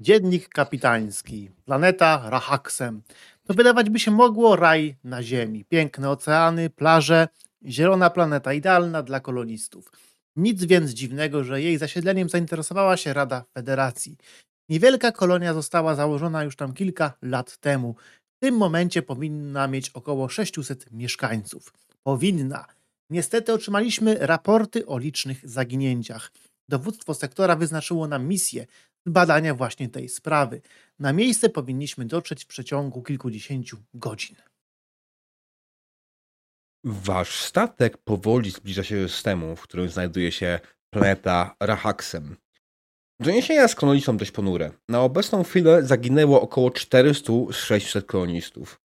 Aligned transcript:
Dziennik 0.00 0.48
kapitański. 0.48 1.50
Planeta 1.64 2.30
Rahaksem. 2.30 3.02
To 3.44 3.54
wydawać 3.54 3.90
by 3.90 3.98
się 3.98 4.10
mogło 4.10 4.56
raj 4.56 4.96
na 5.04 5.22
Ziemi. 5.22 5.64
Piękne 5.64 6.10
oceany, 6.10 6.70
plaże, 6.70 7.28
zielona 7.66 8.10
planeta 8.10 8.52
idealna 8.52 9.02
dla 9.02 9.20
kolonistów. 9.20 9.92
Nic 10.36 10.64
więc 10.64 10.90
dziwnego, 10.90 11.44
że 11.44 11.62
jej 11.62 11.78
zasiedleniem 11.78 12.28
zainteresowała 12.28 12.96
się 12.96 13.12
Rada 13.12 13.44
Federacji. 13.54 14.16
Niewielka 14.68 15.12
kolonia 15.12 15.54
została 15.54 15.94
założona 15.94 16.44
już 16.44 16.56
tam 16.56 16.72
kilka 16.72 17.12
lat 17.22 17.56
temu. 17.56 17.94
W 18.36 18.40
tym 18.40 18.56
momencie 18.56 19.02
powinna 19.02 19.68
mieć 19.68 19.90
około 19.90 20.28
600 20.28 20.92
mieszkańców. 20.92 21.72
Powinna. 22.02 22.66
Niestety 23.10 23.52
otrzymaliśmy 23.52 24.16
raporty 24.20 24.86
o 24.86 24.98
licznych 24.98 25.48
zaginięciach. 25.48 26.32
Dowództwo 26.68 27.14
sektora 27.14 27.56
wyznaczyło 27.56 28.08
nam 28.08 28.26
misję 28.26 28.66
badania 29.06 29.54
właśnie 29.54 29.88
tej 29.88 30.08
sprawy. 30.08 30.60
Na 30.98 31.12
miejsce 31.12 31.48
powinniśmy 31.48 32.04
dotrzeć 32.04 32.44
w 32.44 32.46
przeciągu 32.46 33.02
kilkudziesięciu 33.02 33.78
godzin. 33.94 34.36
Wasz 36.84 37.36
statek 37.36 37.98
powoli 37.98 38.50
zbliża 38.50 38.84
się 38.84 39.02
do 39.02 39.08
systemu, 39.08 39.56
w 39.56 39.62
którym 39.62 39.88
znajduje 39.88 40.32
się 40.32 40.60
planeta 40.90 41.56
Rahaksem. 41.60 42.36
Doniesienia 43.20 43.68
z 43.68 43.74
kolonii 43.74 44.02
są 44.02 44.16
dość 44.16 44.30
ponure. 44.30 44.70
Na 44.88 45.00
obecną 45.00 45.44
chwilę 45.44 45.82
zaginęło 45.82 46.42
około 46.42 46.70
400 46.70 47.32
z 47.52 47.56
600 47.56 48.06
kolonistów. 48.06 48.80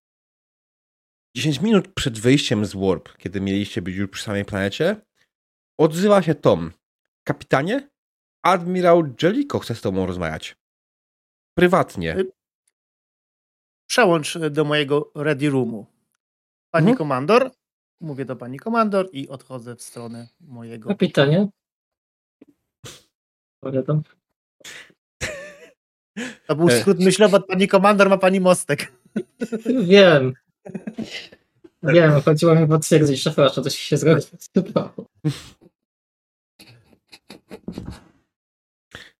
10 1.36 1.62
minut 1.62 1.88
przed 1.94 2.20
wyjściem 2.20 2.66
z 2.66 2.76
Warp, 2.76 3.18
kiedy 3.18 3.42
mieliście 3.42 3.82
być 3.82 3.96
już 3.96 4.10
przy 4.10 4.24
samej 4.24 4.46
planecie, 4.46 5.02
odzywa 5.80 6.22
się 6.22 6.36
Tom. 6.36 6.72
Kapitanie, 7.24 7.90
admirał 8.46 9.04
Jellico 9.24 9.60
chce 9.60 9.76
z 9.76 9.82
tobą 9.82 10.06
rozmawiać. 10.06 10.56
Prywatnie. 11.58 12.18
Y- 12.18 12.32
Przełącz 13.90 14.38
do 14.38 14.64
mojego 14.64 15.12
ready 15.16 15.50
roomu. 15.50 15.86
Pani 16.72 16.84
Mhm. 16.90 16.98
komandor, 16.98 17.52
mówię 18.02 18.26
do 18.26 18.36
pani 18.36 18.60
komandor 18.60 19.10
i 19.12 19.28
odchodzę 19.30 19.76
w 19.76 19.82
stronę 19.82 20.28
mojego. 20.42 20.90
Kapitanie. 20.90 21.48
Powiadam. 23.64 24.02
To 26.48 26.56
był 26.56 26.70
E. 26.70 26.82
skrót 26.82 27.00
myślowy 27.00 27.36
od 27.38 27.46
pani 27.48 27.68
komandor, 27.68 28.10
ma 28.10 28.18
pani 28.18 28.40
mostek. 28.40 28.92
Wiem. 29.88 30.34
Wiem, 31.84 32.22
chodziło 32.22 32.56
mi 32.56 32.68
potwierdzić, 32.68 33.22
że 33.22 33.32
proszę, 33.32 33.62
coś 33.62 33.76
się 33.76 33.98
zgadzało. 33.98 34.92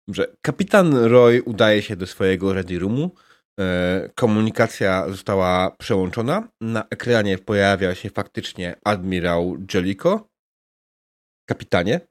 Dobrze. 0.08 0.36
Kapitan 0.42 0.96
Roy 0.96 1.44
udaje 1.44 1.82
się 1.82 1.96
do 1.96 2.08
swojego 2.08 2.54
ready 2.54 2.80
roomu. 2.80 3.12
E, 3.60 4.10
Komunikacja 4.16 5.10
została 5.10 5.72
przełączona. 5.72 6.48
Na 6.62 6.88
ekranie 6.90 7.38
pojawia 7.38 7.96
się 7.96 8.10
faktycznie 8.10 8.76
admirał 8.84 9.58
Jellico. 9.74 10.30
Kapitanie, 11.50 12.02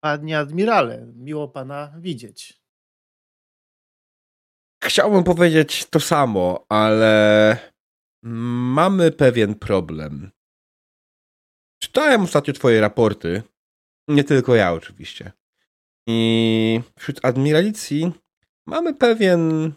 Panie 0.00 0.38
admirale, 0.38 1.06
miło 1.16 1.48
pana 1.48 1.94
widzieć. 1.98 2.60
Chciałbym 4.84 5.24
powiedzieć 5.24 5.86
to 5.86 6.00
samo, 6.00 6.66
ale 6.68 7.56
mamy 8.24 9.12
pewien 9.12 9.54
problem. 9.54 10.30
Czytałem 11.82 12.22
ostatnio 12.22 12.54
twoje 12.54 12.80
raporty. 12.80 13.42
Nie 14.08 14.24
tylko 14.24 14.54
ja 14.54 14.72
oczywiście. 14.72 15.32
I 16.08 16.80
wśród 16.98 17.24
admiralicji 17.24 18.12
mamy 18.66 18.94
pewien 18.94 19.72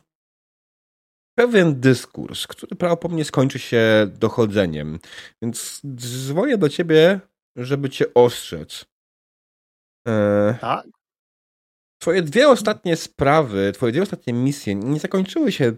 pewien 1.38 1.80
dyskurs, 1.80 2.48
który 2.48 2.76
prawdopodobnie 2.76 3.26
skończy 3.26 3.60
się 3.60 4.08
dochodzeniem. 4.20 5.00
Więc 5.42 5.82
dzwonię 5.96 6.58
do 6.58 6.70
ciebie, 6.70 7.20
żeby 7.56 7.90
cię 7.90 8.14
ostrzec. 8.14 8.86
E, 10.08 10.58
Tak? 10.62 10.88
Twoje 12.02 12.22
dwie 12.22 12.50
ostatnie 12.50 12.96
sprawy, 12.96 13.72
twoje 13.72 13.92
dwie 13.92 14.02
ostatnie 14.02 14.34
misje 14.34 14.76
nie 14.76 15.00
zakończyły 15.00 15.52
się 15.52 15.74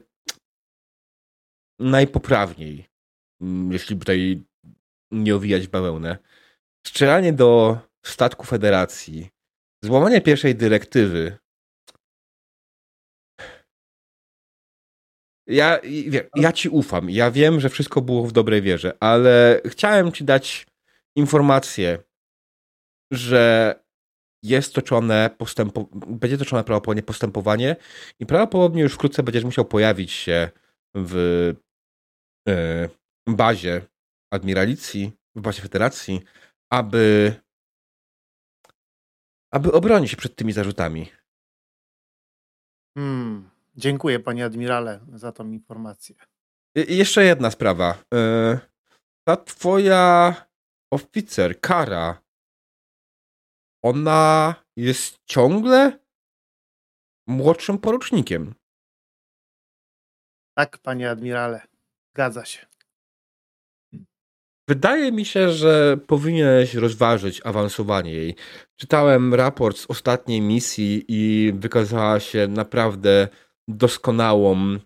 najpoprawniej, 1.80 2.86
mm, 3.42 3.72
jeśli 3.72 3.98
tutaj 3.98 4.44
nie 5.12 5.36
owijać 5.36 5.68
bawełnę. 5.68 6.18
Strzelanie 6.88 7.34
do 7.34 7.78
statku 8.06 8.46
Federacji, 8.46 9.30
złamanie 9.84 10.22
pierwszej 10.22 10.56
dyrektywy. 10.56 11.38
Ja, 15.48 15.80
ja 16.36 16.52
ci 16.52 16.70
ufam. 16.70 17.10
Ja 17.10 17.32
wiem, 17.32 17.60
że 17.60 17.70
wszystko 17.70 18.02
było 18.02 18.28
w 18.28 18.32
dobrej 18.32 18.62
wierze, 18.62 18.98
ale 19.00 19.62
chciałem 19.66 20.12
ci 20.12 20.24
dać 20.24 20.68
informację, 21.16 22.00
że 23.12 23.76
jest 24.44 24.76
toczone 24.76 25.30
postępo, 25.38 25.90
będzie 25.94 26.38
toczone 26.38 26.64
prawdopodobnie 26.64 27.04
postępowanie 27.04 27.76
i 28.20 28.26
prawdopodobnie 28.26 28.82
już 28.82 28.94
wkrótce 28.94 29.24
będziesz 29.24 29.44
musiał 29.44 29.66
pojawić 29.66 30.12
się 30.12 30.50
w 30.96 31.16
e, 32.50 32.90
bazie 33.28 33.82
admiralicji, 34.34 35.12
w 35.36 35.42
bazie 35.42 35.62
federacji, 35.62 36.22
aby 36.72 37.34
aby 39.54 39.72
obronić 39.72 40.12
się 40.12 40.18
przed 40.18 40.36
tymi 40.36 40.54
zarzutami. 40.54 41.12
Hmm. 42.98 43.50
Dziękuję 43.76 44.20
panie 44.20 44.46
admirale 44.46 45.00
za 45.14 45.32
tą 45.32 45.52
informację. 45.52 46.16
I 46.76 46.98
jeszcze 46.98 47.24
jedna 47.24 47.52
sprawa. 47.52 48.04
E, 48.14 48.60
Ta 49.28 49.38
twoja 49.38 50.36
oficer, 50.94 51.62
Kara, 51.62 52.22
ona 53.84 54.56
jest 54.76 55.20
ciągle 55.26 56.00
młodszym 57.28 57.78
porucznikiem. 57.78 58.56
Tak, 60.58 60.78
panie 60.78 61.10
admirale. 61.10 61.68
Zgadza 62.14 62.46
się. 62.46 62.73
Wydaje 64.68 65.12
mi 65.12 65.26
się, 65.26 65.50
że 65.52 65.98
powinieneś 66.08 66.74
rozważyć 66.74 67.42
awansowanie 67.46 68.12
jej. 68.12 68.36
Czytałem 68.76 69.34
raport 69.34 69.78
z 69.78 69.90
ostatniej 69.90 70.42
misji 70.42 71.06
i 71.08 71.54
wykazała 71.56 72.20
się 72.20 72.48
naprawdę 72.48 73.28
doskonałą 73.68 74.78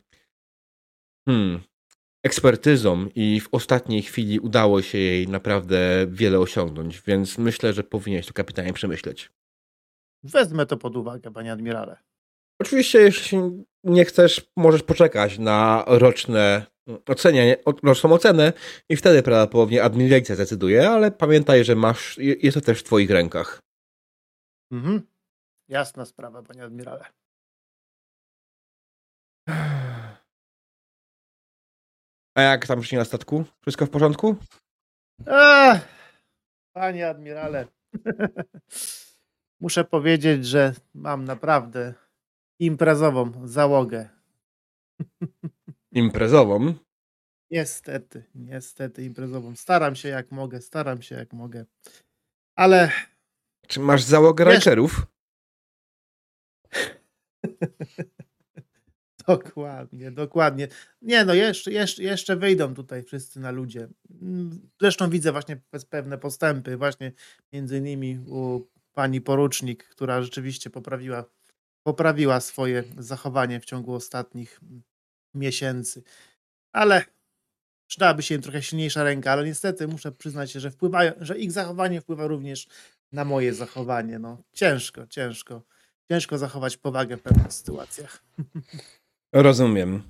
hmm, 1.27 1.61
ekspertyzą 2.23 3.09
i 3.15 3.39
w 3.39 3.49
ostatniej 3.51 4.01
chwili 4.01 4.39
udało 4.39 4.81
się 4.81 4.97
jej 4.97 5.27
naprawdę 5.27 6.07
wiele 6.09 6.39
osiągnąć, 6.39 7.01
więc 7.01 7.37
myślę, 7.37 7.73
że 7.73 7.83
powinieneś 7.83 8.27
to 8.27 8.33
kapitanie 8.33 8.73
przemyśleć. 8.73 9.31
Wezmę 10.23 10.65
to 10.65 10.77
pod 10.77 10.95
uwagę, 10.95 11.33
panie 11.33 11.51
admirale. 11.51 11.97
Oczywiście, 12.61 12.99
jeśli 12.99 13.39
nie 13.83 14.05
chcesz, 14.05 14.51
możesz 14.57 14.83
poczekać 14.83 15.39
na 15.39 15.83
roczne 15.87 16.65
ocenianie, 17.07 17.57
roczną 17.83 18.13
ocenę 18.13 18.53
i 18.89 18.95
wtedy 18.95 19.23
prawdopodobnie 19.23 19.83
admiracja 19.83 20.35
zdecyduje, 20.35 20.89
ale 20.89 21.11
pamiętaj, 21.11 21.63
że 21.63 21.75
masz, 21.75 22.17
jest 22.17 22.55
to 22.55 22.61
też 22.61 22.79
w 22.79 22.83
twoich 22.83 23.09
rękach. 23.09 23.59
Mhm. 24.71 25.01
Jasna 25.67 26.05
sprawa, 26.05 26.43
panie 26.43 26.63
admirale. 26.63 27.05
A 32.35 32.41
jak 32.41 32.67
tam 32.67 32.83
się 32.83 32.97
na 32.97 33.05
statku? 33.05 33.45
Wszystko 33.61 33.85
w 33.85 33.89
porządku? 33.89 34.35
Ech, 35.27 35.87
panie 36.73 37.09
admirale. 37.09 37.67
Muszę 39.61 39.83
powiedzieć, 39.83 40.45
że 40.45 40.73
mam 40.93 41.25
naprawdę 41.25 41.93
imprezową 42.59 43.47
załogę. 43.47 44.09
Imprezową. 45.97 46.73
Niestety, 47.51 48.23
niestety 48.35 49.03
imprezową. 49.03 49.55
Staram 49.55 49.95
się 49.95 50.09
jak 50.09 50.31
mogę, 50.31 50.61
staram 50.61 51.01
się 51.01 51.15
jak 51.15 51.33
mogę. 51.33 51.65
Ale 52.55 52.91
Czy 53.67 53.79
masz 53.79 54.03
załogę 54.03 54.43
rancherów? 54.43 55.05
Dokładnie, 59.27 60.11
dokładnie. 60.11 60.67
Nie 61.01 61.25
no, 61.25 61.33
jeszcze, 61.33 61.71
jeszcze, 61.71 62.03
jeszcze 62.03 62.35
wyjdą 62.35 62.73
tutaj 62.73 63.03
wszyscy 63.03 63.39
na 63.39 63.51
ludzie. 63.51 63.87
Zresztą 64.81 65.09
widzę 65.09 65.31
właśnie 65.31 65.61
pe- 65.71 65.85
pewne 65.89 66.17
postępy 66.17 66.77
właśnie 66.77 67.11
między 67.53 67.77
innymi 67.77 68.19
u 68.27 68.67
pani 68.93 69.21
porucznik, 69.21 69.83
która 69.83 70.21
rzeczywiście 70.21 70.69
poprawiła, 70.69 71.25
poprawiła 71.83 72.39
swoje 72.39 72.83
zachowanie 72.97 73.59
w 73.59 73.65
ciągu 73.65 73.93
ostatnich 73.93 74.59
miesięcy. 75.37 76.03
Ale 76.73 77.05
przydałaby 77.87 78.23
się 78.23 78.35
im 78.35 78.41
trochę 78.41 78.61
silniejsza 78.61 79.03
ręka, 79.03 79.31
ale 79.31 79.45
niestety 79.45 79.87
muszę 79.87 80.11
przyznać 80.11 80.51
się, 80.51 80.59
że 80.59 80.71
wpływają, 80.71 81.11
że 81.19 81.37
ich 81.37 81.51
zachowanie 81.51 82.01
wpływa 82.01 82.27
również 82.27 82.67
na 83.11 83.25
moje 83.25 83.53
zachowanie. 83.53 84.19
No, 84.19 84.43
ciężko, 84.53 85.07
ciężko. 85.07 85.61
ciężko 86.11 86.37
zachować 86.37 86.77
powagę 86.77 87.17
w 87.17 87.21
pewnych 87.21 87.53
sytuacjach. 87.53 88.23
Rozumiem. 89.33 90.03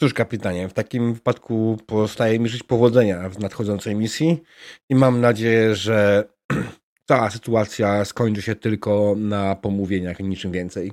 Cóż, 0.00 0.14
kapitanie, 0.14 0.68
w 0.68 0.72
takim 0.72 1.14
wypadku 1.14 1.78
pozostaje 1.86 2.38
mi 2.38 2.48
żyć 2.48 2.62
powodzenia 2.62 3.28
w 3.28 3.38
nadchodzącej 3.38 3.94
misji 3.94 4.42
i 4.88 4.94
mam 4.94 5.20
nadzieję, 5.20 5.74
że 5.74 6.28
cała 7.08 7.30
sytuacja 7.30 8.04
skończy 8.04 8.42
się 8.42 8.54
tylko 8.54 9.14
na 9.16 9.56
pomówieniach 9.56 10.20
i 10.20 10.24
niczym 10.24 10.52
więcej. 10.52 10.92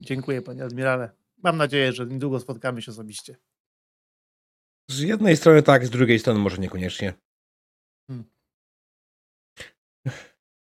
Dziękuję, 0.00 0.42
panie 0.42 0.64
admirale. 0.64 1.10
Mam 1.42 1.56
nadzieję, 1.56 1.92
że 1.92 2.06
niedługo 2.06 2.40
spotkamy 2.40 2.82
się 2.82 2.90
osobiście. 2.90 3.36
Z 4.90 5.00
jednej 5.00 5.36
strony 5.36 5.62
tak, 5.62 5.86
z 5.86 5.90
drugiej 5.90 6.18
strony 6.18 6.40
może 6.40 6.58
niekoniecznie. 6.58 7.14
Hmm. 8.10 8.24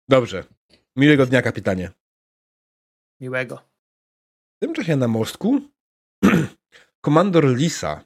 Dobrze. 0.09 0.45
Miłego 0.97 1.27
dnia, 1.27 1.43
kapitanie. 1.43 1.91
Miłego. 3.21 3.57
W 4.57 4.61
tym 4.61 4.75
czasie 4.75 4.97
na 4.97 5.09
mostku 5.09 5.61
komandor 7.05 7.57
Lisa. 7.57 8.05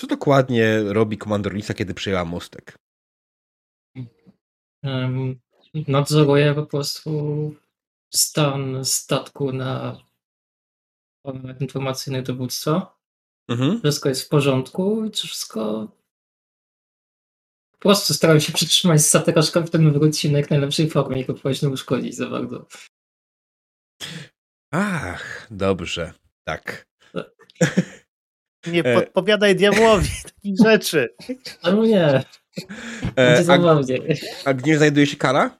Co 0.00 0.06
dokładnie 0.06 0.82
robi 0.82 1.18
komandor 1.18 1.54
Lisa, 1.54 1.74
kiedy 1.74 1.94
przejęła 1.94 2.24
mostek? 2.24 2.78
Um, 4.82 5.40
nadzoruję 5.88 6.54
po 6.54 6.66
prostu 6.66 7.10
stan 8.14 8.84
statku 8.84 9.52
na 9.52 9.98
informacyjnych 11.60 12.22
dowództwa. 12.22 12.98
Mhm. 13.48 13.80
Wszystko 13.80 14.08
jest 14.08 14.22
w 14.22 14.28
porządku 14.28 15.04
i 15.04 15.10
wszystko. 15.10 15.92
Po 17.72 17.78
prostu 17.78 18.14
staram 18.14 18.40
się 18.40 18.52
przytrzymać 18.52 19.02
statek, 19.02 19.36
aż 19.38 19.50
kapitan 19.50 19.92
wróci 19.92 20.32
na 20.32 20.38
jak 20.38 20.50
najlepszej 20.50 20.90
formie 20.90 21.20
i 21.20 21.24
go 21.24 21.34
próbować 21.34 21.62
nie 21.62 21.68
uszkodzić 21.68 22.16
za 22.16 22.30
bardzo. 22.30 22.66
Ach, 24.72 25.46
dobrze. 25.50 26.12
Tak. 26.44 26.86
Nie 28.66 28.80
E. 28.84 28.94
podpowiadaj 28.94 29.56
diabłowi 29.56 30.08
takich 30.24 30.56
rzeczy. 30.64 31.14
Ale 31.62 31.76
nie, 31.76 32.24
E, 33.16 33.44
a, 33.48 33.80
a 34.44 34.54
gdzie 34.54 34.78
znajduje 34.78 35.06
się 35.06 35.16
kara? 35.16 35.58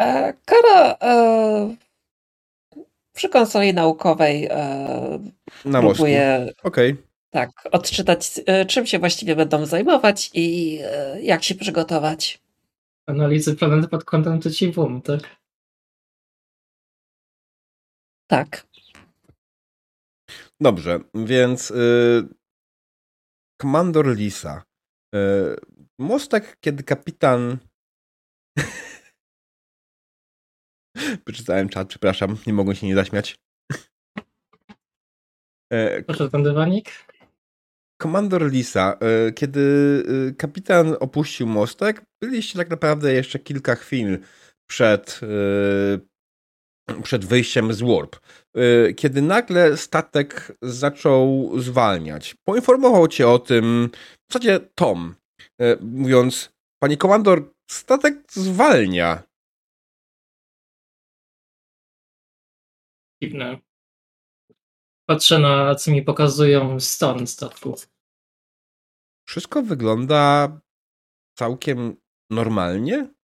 E, 0.00 0.32
Kara 0.44 0.96
e, 1.02 1.76
przy 3.14 3.28
konsoli 3.28 3.74
naukowej 3.74 4.46
e, 4.50 5.18
Na 5.64 5.80
próbuje 5.80 6.52
Okej. 6.62 6.96
tak, 7.30 7.50
odczytać, 7.72 8.40
e, 8.46 8.64
czym 8.66 8.86
się 8.86 8.98
właściwie 8.98 9.36
będą 9.36 9.66
zajmować 9.66 10.30
i 10.34 10.78
e, 10.82 11.22
jak 11.22 11.42
się 11.42 11.54
przygotować. 11.54 12.42
Analizy 13.06 13.56
planety 13.56 13.88
pod 13.88 14.04
kątem 14.04 14.40
przeciwum, 14.40 15.02
tak? 15.02 15.20
Tak. 18.26 18.66
Dobrze, 20.60 21.00
więc 21.14 21.70
y, 21.70 22.28
komandor 23.60 24.16
Lisa. 24.16 24.62
Y, 25.14 25.18
mostek, 25.98 26.56
kiedy 26.60 26.82
kapitan. 26.82 27.58
Przeczytałem 31.24 31.68
czat, 31.68 31.88
przepraszam, 31.88 32.36
nie 32.46 32.52
mogłem 32.52 32.76
się 32.76 32.86
nie 32.86 32.94
zaśmiać. 32.94 33.36
E, 35.72 36.02
Proszę 36.02 36.30
ten 36.30 36.42
dywanik. 36.42 36.90
Komandor 38.00 38.50
Lisa, 38.50 38.98
e, 39.00 39.32
kiedy 39.32 39.62
e, 40.28 40.32
kapitan 40.32 40.96
opuścił 41.00 41.46
mostek, 41.46 42.02
byliście 42.22 42.58
tak 42.58 42.70
naprawdę 42.70 43.12
jeszcze 43.12 43.38
kilka 43.38 43.74
chwil 43.74 44.18
przed, 44.66 45.20
przed 47.02 47.24
wyjściem 47.24 47.72
z 47.72 47.82
Warp. 47.82 48.16
Kiedy 48.96 49.22
nagle 49.22 49.76
statek 49.76 50.52
zaczął 50.62 51.52
zwalniać. 51.60 52.36
Poinformował 52.44 53.08
cię 53.08 53.28
o 53.28 53.38
tym 53.38 53.90
w 54.28 54.32
zasadzie 54.32 54.60
Tom, 54.74 55.14
mówiąc, 55.80 56.52
panie 56.82 56.96
komandor, 56.96 57.50
statek 57.70 58.14
zwalnia. 58.30 59.22
Dziwne. 63.24 63.58
Patrzę 65.06 65.38
na 65.38 65.74
co 65.74 65.90
mi 65.90 66.02
pokazują 66.02 66.80
stan 66.80 67.26
statku. 67.26 67.74
Wszystko 69.28 69.62
wygląda 69.62 70.60
całkiem 71.38 71.96
normalnie. 72.30 73.14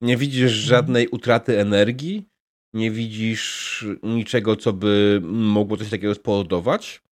Nie 0.00 0.16
widzisz 0.16 0.52
żadnej 0.52 1.08
utraty 1.08 1.60
energii. 1.60 2.28
Nie 2.72 2.90
widzisz 2.90 3.84
niczego, 4.02 4.56
co 4.56 4.72
by 4.72 5.20
mogło 5.24 5.76
coś 5.76 5.90
takiego 5.90 6.14
spowodować. 6.14 7.02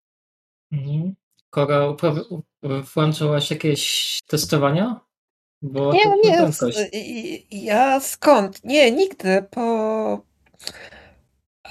Mhm. 0.71 1.15
Kora, 1.49 1.95
włączyłaś 2.95 3.51
jakieś 3.51 4.19
testowania? 4.27 4.99
Bo 5.61 5.93
Nie, 5.93 6.03
nie, 6.23 6.51
ja 7.51 7.99
skąd? 7.99 8.63
Nie, 8.63 8.91
nigdy. 8.91 9.43
Po 9.51 10.25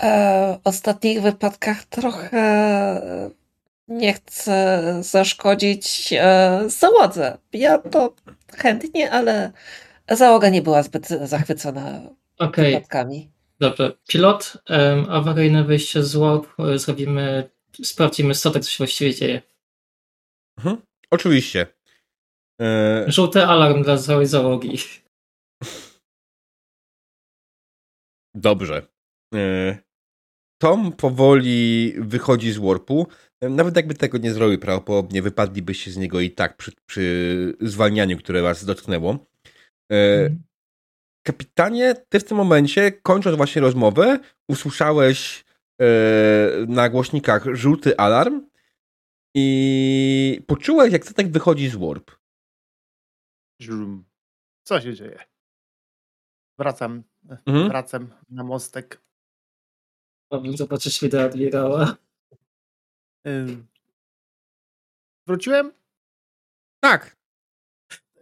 e, 0.03 0.59
ostatnich 0.65 1.23
wypadkach 1.23 1.85
trochę 1.85 2.41
nie 3.89 4.13
chcę 4.13 4.83
zaszkodzić 5.03 6.13
e, 6.13 6.61
załodze. 6.67 7.39
Ja 7.53 7.79
to 7.79 8.15
chętnie, 8.57 9.11
ale 9.11 9.53
załoga 10.11 10.49
nie 10.49 10.63
była 10.63 10.83
zbyt 10.83 11.09
zachwycona 11.09 12.01
Okej, 12.39 12.75
wypadkami. 12.75 13.31
dobrze. 13.61 13.93
Pilot, 14.09 14.53
em, 14.67 15.07
awaryjne 15.11 15.65
wyjście 15.65 16.03
z 16.03 16.17
warp, 16.17 16.47
e, 16.61 16.79
zrobimy, 16.79 17.51
sprawdzimy 17.85 18.35
statek, 18.35 18.65
co 18.65 18.71
się 18.71 18.79
właściwie 18.79 19.15
dzieje. 19.15 19.43
Mhm. 20.59 20.77
Oczywiście. 21.11 21.67
E, 22.61 23.05
Żółty 23.09 23.45
alarm 23.45 23.83
dla 23.83 23.99
całej 23.99 24.27
załogi. 24.27 24.79
Dobrze. 28.35 28.87
E, 29.35 29.79
Tom 30.59 30.93
powoli 30.93 31.95
wychodzi 31.99 32.53
z 32.53 32.59
warpu. 32.59 33.07
Nawet 33.43 33.77
jakby 33.77 33.95
tego 33.95 34.19
nie 34.19 34.33
zrobił, 34.33 34.59
prawdopodobnie 34.59 35.23
wypadlibyście 35.23 35.91
z 35.91 35.97
niego 35.97 36.21
i 36.21 36.31
tak 36.31 36.57
przy, 36.57 36.73
przy 36.87 37.57
zwalnianiu, 37.61 38.19
które 38.19 38.43
was 38.43 38.65
dotknęło. 38.65 39.27
E, 39.93 40.21
Mhm. 40.23 40.43
Kapitanie, 41.27 41.95
ty 42.09 42.21
w 42.21 42.25
tym 42.25 42.37
momencie, 42.37 42.93
kończąc 42.93 43.37
właśnie 43.37 43.63
rozmowę, 43.63 44.19
usłyszałeś 44.51 45.45
e, 45.81 45.87
na 46.69 46.89
głośnikach 46.89 47.45
żółty 47.53 47.97
alarm 47.97 48.47
i 49.37 50.41
poczułeś, 50.47 50.93
jak 50.93 51.05
statek 51.05 51.29
wychodzi 51.29 51.69
z 51.69 51.77
warp. 51.77 52.11
Żum. 53.61 54.05
Co 54.67 54.81
się 54.81 54.95
dzieje? 54.95 55.19
Wracam, 56.59 57.03
Mhm. 57.47 57.69
wracam 57.69 58.15
na 58.31 58.45
mostek. 58.45 59.01
Chciałbym 60.29 60.57
zobaczyć 60.57 61.01
wideo 61.01 61.23
admirała. 61.25 61.97
Ym. 63.27 63.67
Wróciłem? 65.27 65.73
Tak. 66.81 67.17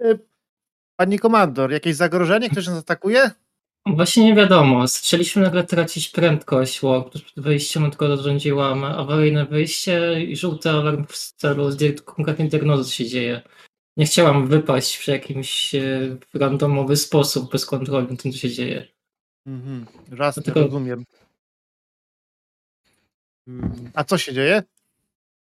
Y, 0.00 0.18
Pani 0.96 1.18
komandor, 1.18 1.72
jakieś 1.72 1.96
zagrożenie? 1.96 2.50
Ktoś 2.50 2.66
nas 2.66 2.78
atakuje? 2.78 3.30
Właśnie 3.86 4.24
nie 4.24 4.34
wiadomo. 4.34 4.86
Zaczęliśmy 4.88 5.42
nagle 5.42 5.64
tracić 5.64 6.08
prędkość. 6.08 6.80
Przed 7.10 7.40
wyjściem, 7.44 7.90
tylko 7.90 8.16
zarządziłam 8.16 8.84
awaryjne 8.84 9.46
wyjście 9.46 10.24
i 10.24 10.36
żółty 10.36 10.70
alarm 10.70 11.06
w 11.06 11.16
celu 11.16 11.68
zdi- 11.70 12.00
konkretnej 12.02 12.48
diagnozy, 12.48 12.92
się 12.92 13.06
dzieje. 13.06 13.42
Nie 13.96 14.06
chciałam 14.06 14.46
wypaść 14.46 14.96
w 14.96 15.08
jakimś 15.08 15.74
e, 15.74 16.16
randomowy 16.34 16.96
sposób, 16.96 17.52
bez 17.52 17.66
kontroli 17.66 18.08
nad 18.10 18.22
tym, 18.22 18.32
co 18.32 18.38
się 18.38 18.50
dzieje. 18.50 18.86
Mhm, 19.46 19.86
jasne, 20.18 20.42
Dlatego- 20.42 20.66
rozumiem. 20.66 21.04
Mm, 23.48 23.90
A 23.94 24.04
co 24.04 24.18
się 24.18 24.34
dzieje? 24.34 24.62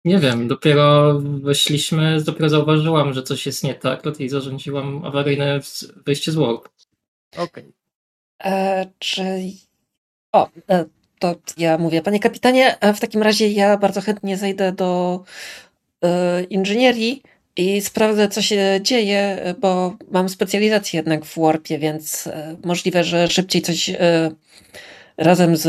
Nie 0.06 0.20
wiem, 0.20 0.48
dopiero 0.48 1.20
weszliśmy, 1.22 2.22
dopiero 2.24 2.50
zauważyłam, 2.50 3.14
że 3.14 3.24
coś 3.24 3.46
jest 3.46 3.64
nie 3.64 3.76
tak, 3.76 4.02
dlatego 4.04 4.30
zarządziłam 4.30 5.06
awaryjne 5.06 5.62
w- 5.62 6.04
wyjście 6.06 6.32
z 6.32 6.36
Warp. 6.36 6.70
Okej. 7.38 7.74
E, 8.44 8.86
czy. 9.00 9.24
O, 10.32 10.50
e, 10.70 10.86
to 11.20 11.36
ja 11.58 11.78
mówię, 11.78 12.02
panie 12.02 12.20
kapitanie, 12.20 12.80
e, 12.80 12.94
w 12.94 13.00
takim 13.00 13.24
razie 13.24 13.48
ja 13.52 13.78
bardzo 13.78 14.02
chętnie 14.02 14.38
zejdę 14.38 14.72
do 14.72 15.24
e, 16.04 16.44
inżynierii 16.44 17.22
i 17.56 17.82
sprawdzę, 17.82 18.28
co 18.30 18.42
się 18.42 18.80
dzieje, 18.82 19.54
bo 19.60 19.98
mam 20.12 20.30
specjalizację 20.30 20.98
jednak 20.98 21.26
w 21.26 21.40
Warpie, 21.40 21.80
więc 21.80 22.28
e, 22.28 22.58
możliwe, 22.66 23.04
że 23.04 23.28
szybciej 23.28 23.62
coś 23.62 23.90
e, 23.90 24.32
razem 25.18 25.58
z 25.58 25.68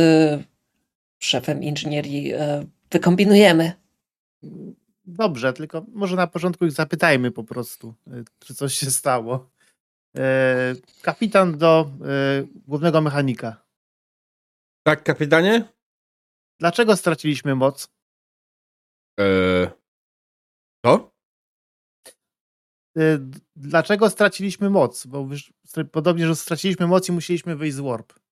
szefem 1.25 1.63
inżynierii 1.63 2.33
e, 2.33 2.67
wykombinujemy. 2.91 3.73
Dobrze, 5.07 5.53
tylko 5.53 5.87
może 5.89 6.17
na 6.17 6.27
początku 6.27 6.67
ich 6.67 6.73
zapytajmy 6.73 7.31
po 7.31 7.45
prostu, 7.45 7.95
y, 8.07 8.25
czy 8.39 8.55
coś 8.55 8.75
się 8.75 8.91
stało. 8.91 9.51
E, 10.17 10.75
kapitan 11.03 11.59
do 11.59 11.81
e, 11.81 12.45
głównego 12.67 13.01
mechanika. 13.01 13.65
Tak, 14.83 15.03
kapitanie? 15.03 15.69
Dlaczego 16.61 16.97
straciliśmy 16.97 17.55
moc? 17.55 17.89
Eee, 19.19 19.69
co? 20.85 21.15
E, 22.97 23.19
dlaczego 23.57 24.11
straciliśmy 24.11 24.71
moc? 24.71 25.07
Bo 25.07 25.29
podobnie, 25.93 26.27
że 26.27 26.37
straciliśmy 26.37 26.87
moc 26.87 27.09
i 27.09 27.13
musieliśmy 27.13 27.57
wyjść 27.57 27.77
z 27.77 27.81
warp. 27.81 28.24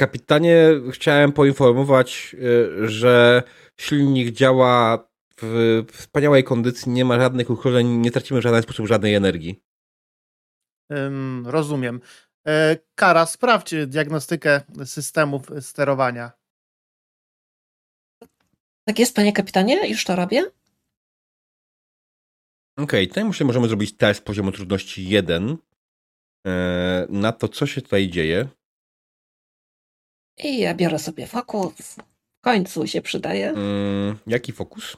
Kapitanie, 0.00 0.70
chciałem 0.92 1.32
poinformować, 1.32 2.36
e, 2.84 2.88
że 2.88 3.42
silnik 3.80 4.30
działa 4.34 5.08
w 5.42 5.84
wspaniałej 5.92 6.44
kondycji, 6.44 6.92
nie 6.92 7.04
ma 7.04 7.20
żadnych 7.20 7.50
uszkodzeń, 7.50 7.86
nie 7.86 8.10
tracimy 8.10 8.40
w 8.40 8.42
żaden 8.42 8.62
sposób 8.62 8.86
żadnej 8.86 9.14
energii. 9.14 9.62
Ym, 10.92 11.46
rozumiem. 11.46 12.00
E, 12.46 12.76
Kara, 12.94 13.26
sprawdź 13.26 13.74
diagnostykę 13.86 14.60
systemów 14.84 15.46
sterowania. 15.60 16.32
Tak 18.84 18.98
jest, 18.98 19.16
panie 19.16 19.32
kapitanie? 19.32 19.88
Już 19.88 20.04
to 20.04 20.16
robię? 20.16 20.50
Okej, 22.76 23.08
tutaj 23.08 23.24
myślę, 23.24 23.46
możemy 23.46 23.68
zrobić 23.68 23.96
test 23.96 24.24
poziomu 24.24 24.52
trudności 24.52 25.08
1 25.08 25.56
e, 26.46 27.06
na 27.08 27.32
to, 27.32 27.48
co 27.48 27.66
się 27.66 27.82
tutaj 27.82 28.08
dzieje. 28.08 28.48
I 30.44 30.58
ja 30.58 30.74
biorę 30.74 30.98
sobie 30.98 31.26
fokus. 31.26 31.96
W 32.38 32.40
końcu 32.40 32.86
się 32.86 33.02
przydaje. 33.02 33.48
Mm, 33.50 34.18
jaki 34.26 34.52
fokus? 34.52 34.96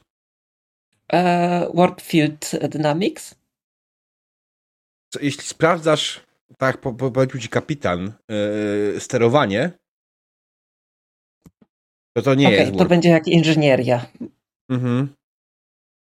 E, 1.12 1.70
World 1.74 2.02
Field 2.02 2.50
Dynamics. 2.68 3.34
Co, 5.12 5.20
Jeśli 5.20 5.42
sprawdzasz, 5.42 6.20
tak 6.58 6.74
jak 6.74 6.80
po- 6.82 6.92
po- 6.94 7.10
powiedział 7.10 7.40
ci 7.40 7.48
kapitan, 7.48 8.12
e, 8.96 9.00
sterowanie, 9.00 9.70
to 12.16 12.22
to 12.22 12.34
nie 12.34 12.46
Okej, 12.46 12.58
jest 12.60 12.78
to 12.78 12.84
będzie 12.84 13.08
jak 13.08 13.28
inżynieria. 13.28 14.06
Mhm. 14.70 15.14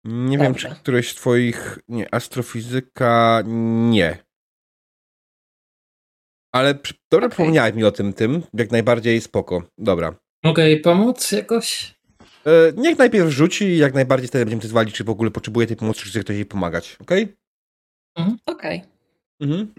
Nie 0.05 0.39
wiem, 0.39 0.55
czy 0.55 0.69
Dobrze. 0.69 0.81
któreś 0.81 1.11
z 1.11 1.15
twoich... 1.15 1.79
Nie, 1.89 2.15
astrofizyka... 2.15 3.43
Nie. 3.91 4.19
Ale 6.53 6.75
dobrze 6.75 6.95
Okej. 7.13 7.29
przypomniałeś 7.31 7.75
mi 7.75 7.85
o 7.85 7.93
tym, 7.93 8.13
tym. 8.13 8.43
Jak 8.55 8.71
najbardziej 8.71 9.21
spoko. 9.21 9.63
Dobra. 9.79 10.15
Mogę 10.45 10.69
jej 10.69 10.81
pomóc 10.81 11.33
jakoś? 11.33 11.95
E, 12.47 12.73
niech 12.77 12.99
najpierw 12.99 13.31
rzuci 13.31 13.65
i 13.65 13.79
jak 13.79 13.95
najbardziej 13.95 14.29
wtedy 14.29 14.45
będziemy 14.45 14.63
testowali, 14.63 14.93
czy 14.93 15.05
w 15.05 15.11
ogóle 15.11 15.31
potrzebuje 15.31 15.67
tej 15.67 15.77
pomocy, 15.77 16.01
czy 16.05 16.11
chce 16.11 16.21
ktoś 16.21 16.37
jej 16.37 16.47
pomagać. 16.47 16.97
Okej? 17.01 17.37
Okej. 18.47 18.83
Mhm. 19.41 19.75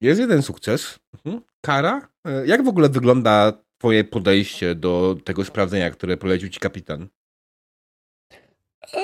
Jest 0.00 0.20
jeden 0.20 0.42
sukces. 0.42 0.98
Mhm. 1.14 1.42
Kara? 1.60 2.08
E, 2.26 2.46
Jak 2.46 2.64
w 2.64 2.68
ogóle 2.68 2.88
wygląda 2.88 3.52
twoje 3.78 4.04
podejście 4.04 4.74
do 4.74 5.16
tego 5.24 5.44
sprawdzenia, 5.44 5.90
które 5.90 6.16
polecił 6.16 6.48
ci 6.48 6.60
kapitan? 6.60 7.08
E, 8.94 9.00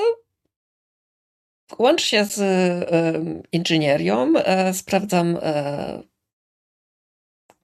Łącznie 1.79 2.25
z 2.25 2.39
e, 2.41 3.43
inżynierią 3.53 4.33
e, 4.37 4.75
sprawdzam, 4.75 5.39
e, 5.43 6.03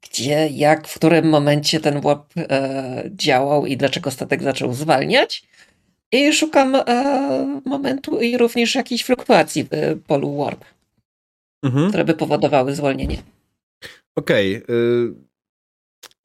gdzie, 0.03 0.49
jak, 0.53 0.89
w 0.89 0.95
którym 0.95 1.29
momencie 1.29 1.81
ten 1.81 2.01
warp 2.01 2.33
e, 2.37 3.03
działał 3.17 3.67
i 3.67 3.77
dlaczego 3.77 4.11
statek 4.11 4.43
zaczął 4.43 4.75
zwalniać. 4.75 5.43
I 6.13 6.33
szukam 6.33 6.77
momentu 7.65 8.21
i 8.21 8.37
również 8.39 8.75
jakichś 8.75 9.05
fluktuacji 9.05 9.65
w 9.71 10.03
polu 10.07 10.37
warp, 10.37 10.65
Mhm. 11.65 11.89
które 11.89 12.05
by 12.05 12.15
powodowały 12.15 12.75
zwolnienie. 12.75 13.19
Okej. 14.17 14.57
y, 14.57 14.63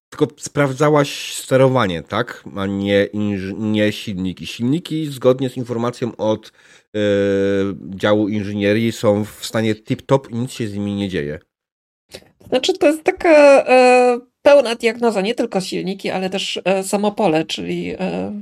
tylko 0.10 0.28
sprawdzałaś 0.38 1.34
sterowanie, 1.34 2.04
tak? 2.04 2.44
A 2.56 2.66
nie, 2.66 3.08
nie 3.58 3.92
silniki. 3.92 4.48
Silniki, 4.48 5.08
zgodnie 5.08 5.50
z 5.50 5.58
informacją 5.58 6.16
od 6.16 6.48
y, 6.48 6.52
działu 7.90 8.30
inżynierii, 8.30 8.92
są 8.92 9.26
w 9.26 9.46
stanie 9.46 9.76
tip-top 9.76 10.32
i 10.32 10.36
nic 10.36 10.52
się 10.52 10.68
z 10.68 10.74
nimi 10.74 10.94
nie 10.94 11.10
dzieje. 11.10 11.40
Znaczy, 12.48 12.74
to 12.74 12.88
jest 12.88 13.04
taka 13.04 13.66
e, 13.68 14.20
pełna 14.42 14.76
diagnoza, 14.76 15.22
nie 15.22 15.36
tylko 15.36 15.62
silniki, 15.62 16.10
ale 16.10 16.30
też 16.30 16.60
e, 16.66 16.84
samo 16.84 17.12
pole, 17.12 17.46
czyli. 17.46 17.96
E... 18.00 18.42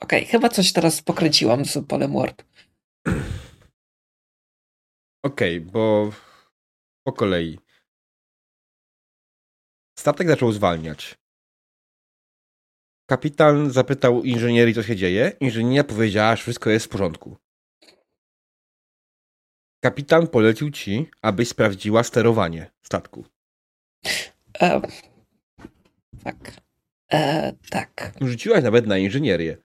Okej, 0.00 0.24
chyba 0.24 0.48
coś 0.48 0.72
teraz 0.72 1.02
pokręciłam 1.02 1.64
z 1.64 1.78
polem 1.88 2.12
warp. 2.12 2.42
Okej, 5.22 5.60
bo 5.60 6.10
po 7.04 7.12
kolei. 7.12 7.58
Statek 10.00 10.28
zaczął 10.28 10.52
zwalniać. 10.52 11.18
Kapitan 13.06 13.70
zapytał 13.70 14.22
inżynierii, 14.22 14.74
co 14.74 14.82
się 14.82 14.96
dzieje. 14.96 15.32
Inżynieria 15.40 15.84
powiedziała, 15.84 16.36
że 16.36 16.42
wszystko 16.42 16.70
jest 16.70 16.86
w 16.86 16.88
porządku. 16.88 17.36
Kapitan 19.84 20.26
polecił 20.26 20.70
ci, 20.70 21.10
abyś 21.22 21.48
sprawdziła 21.48 22.02
sterowanie 22.02 22.70
statku. 22.82 23.24
E... 24.60 24.80
Tak. 26.24 26.60
E, 27.12 27.52
tak. 27.70 28.12
Rzuciłaś 28.20 28.62
nawet 28.64 28.86
na 28.86 28.98
inżynierię. 28.98 29.56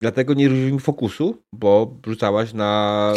Dlatego 0.00 0.34
nie 0.34 0.48
rzucił 0.48 0.74
mi 0.74 0.80
fokusu, 0.80 1.42
bo 1.52 1.98
rzucałaś 2.06 2.52
na. 2.52 3.14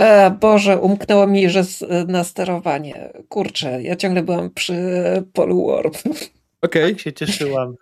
E, 0.00 0.30
Boże, 0.30 0.78
umknęło 0.78 1.26
mi, 1.26 1.50
że 1.50 1.64
z, 1.64 2.08
na 2.08 2.24
sterowanie. 2.24 3.12
Kurczę, 3.28 3.82
ja 3.82 3.96
ciągle 3.96 4.22
byłam 4.22 4.50
przy 4.50 4.76
polu 5.32 5.66
warp. 5.66 5.98
Okej. 6.62 6.92
Tak 6.92 7.00
się 7.00 7.12
cieszyłam. 7.12 7.74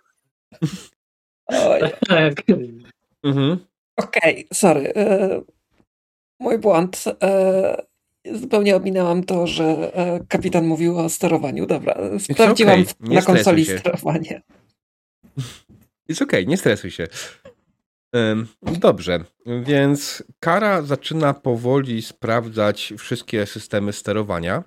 Oj. 1.45 1.81
Tak. 2.09 2.33
Mhm. 3.23 3.57
Okej, 3.95 4.47
sorry. 4.53 4.93
E, 4.95 5.41
mój 6.39 6.57
błąd. 6.57 7.03
E, 7.23 7.83
zupełnie 8.33 8.75
ominęłam 8.75 9.23
to, 9.23 9.47
że 9.47 9.95
e, 9.95 10.19
kapitan 10.27 10.65
mówił 10.65 10.99
o 10.99 11.09
sterowaniu. 11.09 11.65
Dobra, 11.65 11.95
sprawdziłam 12.19 12.83
nie 12.99 13.15
na 13.15 13.21
konsoli 13.21 13.65
się. 13.65 13.79
sterowanie. 13.79 14.41
Jest 16.07 16.21
okej, 16.21 16.47
nie 16.47 16.57
stresuj 16.57 16.91
się. 16.91 17.07
Dobrze, 18.79 19.25
więc 19.63 20.23
Kara 20.39 20.81
zaczyna 20.81 21.33
powoli 21.33 22.01
sprawdzać 22.01 22.93
wszystkie 22.97 23.45
systemy 23.45 23.93
sterowania. 23.93 24.63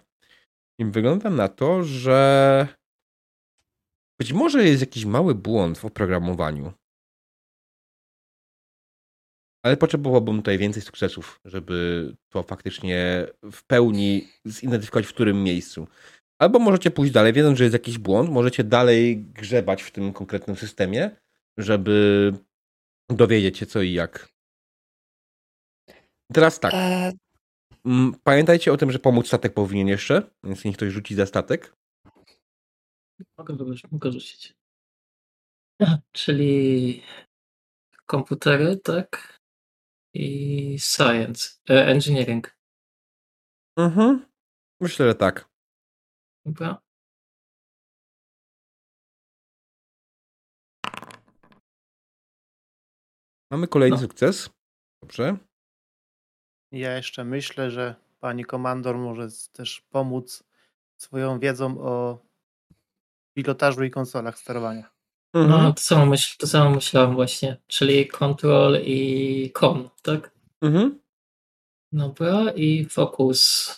I 0.79 0.85
wygląda 0.85 1.31
na 1.31 1.49
to, 1.49 1.85
że 1.85 2.69
być 4.21 4.33
może 4.33 4.65
jest 4.65 4.81
jakiś 4.81 5.05
mały 5.05 5.35
błąd 5.35 5.79
w 5.79 5.85
oprogramowaniu. 5.85 6.73
Ale 9.65 9.77
potrzebowałbym 9.77 10.37
tutaj 10.37 10.59
więcej 10.59 10.83
sukcesów, 10.83 11.41
żeby 11.45 12.13
to 12.29 12.43
faktycznie 12.43 13.27
w 13.53 13.65
pełni 13.65 14.29
zidentyfikować 14.45 15.07
w 15.07 15.15
którym 15.15 15.43
miejscu. 15.43 15.89
Albo 16.39 16.59
możecie 16.59 16.91
pójść 16.91 17.13
dalej, 17.13 17.33
wiedząc, 17.33 17.59
że 17.59 17.65
jest 17.65 17.75
jakiś 17.75 17.99
błąd, 17.99 18.31
możecie 18.31 18.65
dalej 18.65 19.17
grzebać 19.17 19.83
w 19.83 19.91
tym 19.91 20.13
konkretnym 20.13 20.57
systemie, 20.57 21.11
żeby 21.59 22.33
dowiedzieć 23.09 23.59
się 23.59 23.67
co 23.67 23.83
i 23.83 23.93
jak. 23.93 24.29
Teraz 26.33 26.61
tak. 26.61 26.75
E, 26.75 27.13
Pamiętajcie 28.25 28.73
o 28.73 28.77
tym, 28.77 28.91
że 28.93 28.99
pomóc 28.99 29.27
statek 29.27 29.55
powinien 29.55 29.89
jeszcze, 29.89 30.31
więc 30.45 30.65
niech 30.65 30.77
ktoś 30.77 30.93
rzuci 30.93 31.15
za 31.15 31.27
statek. 31.27 31.77
Mogę, 33.39 33.57
mogę 33.91 34.13
rzucić. 34.13 34.55
Czyli 36.13 37.03
komputery, 38.07 38.77
tak? 38.77 39.41
I 40.15 40.79
science, 40.79 41.51
e, 41.71 41.87
engineering. 41.87 42.57
Mhm. 43.79 44.27
Myślę, 44.81 45.09
że 45.09 45.15
tak. 45.15 45.49
Dobra. 46.47 46.86
Mamy 53.51 53.69
kolejny 53.69 53.97
No. 53.97 54.03
sukces. 54.03 54.51
Dobrze. 55.03 55.37
Ja 56.73 56.97
jeszcze 56.97 57.25
myślę, 57.25 57.71
że 57.71 57.95
pani 58.21 58.45
komandor 58.45 58.99
może 58.99 59.29
też 59.53 59.81
pomóc 59.91 60.45
swoją 60.97 61.39
wiedzą 61.39 61.81
o 61.81 62.19
pilotażu 63.37 63.85
i 63.85 63.91
konsolach 63.91 64.39
sterowania. 64.39 64.91
Mhm. 65.35 65.63
No, 65.63 65.73
to 65.73 65.81
samo, 65.81 66.07
myśl, 66.07 66.37
to 66.39 66.47
samo 66.47 66.71
myślałem 66.71 67.15
właśnie. 67.15 67.57
Czyli 67.67 68.09
control 68.09 68.79
i 68.85 69.51
con, 69.55 69.91
tak? 70.03 70.31
Mhm. 70.63 71.01
Dobra, 71.93 72.53
i 72.53 72.85
focus. 72.85 73.71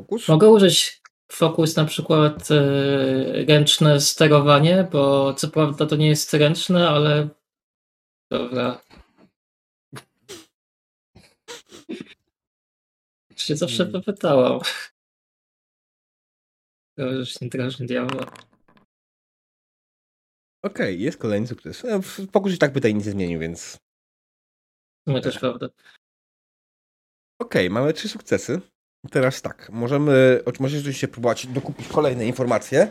Fokus. 0.00 0.28
Mogę 0.28 0.48
użyć 0.48 1.02
Focus 1.32 1.76
na 1.76 1.84
przykład 1.84 2.50
e, 2.50 3.44
ręczne 3.44 4.00
sterowanie, 4.00 4.88
bo 4.92 5.34
co 5.34 5.48
prawda 5.48 5.86
to 5.86 5.96
nie 5.96 6.08
jest 6.08 6.34
ręczne, 6.34 6.88
ale 6.88 7.28
Dobra. 8.30 8.80
Się 13.36 13.56
zawsze 13.56 13.84
Hmm. 13.84 13.92
popytałam. 13.92 14.60
Już 16.96 17.40
nie 17.40 17.48
drażni 17.48 17.86
diabła. 17.86 18.32
Okej, 20.64 21.00
jest 21.00 21.18
kolejny 21.18 21.46
sukces. 21.46 21.84
No, 21.84 22.02
w- 22.02 22.30
Pokój 22.32 22.52
się 22.52 22.58
tak 22.58 22.72
pytań 22.72 22.94
nic 22.94 23.06
nie 23.06 23.12
zmienił, 23.12 23.40
więc... 23.40 23.78
Sumie 25.08 25.20
też 25.20 25.38
prawda. 25.38 25.68
Okej, 27.38 27.70
mamy 27.70 27.92
trzy 27.92 28.08
sukcesy. 28.08 28.60
Teraz 29.10 29.42
tak, 29.42 29.70
możemy, 29.72 30.42
możecie 30.60 30.78
oczywiście 30.78 31.08
próbować 31.08 31.46
dokupić 31.46 31.88
kolejne 31.88 32.26
informacje. 32.26 32.88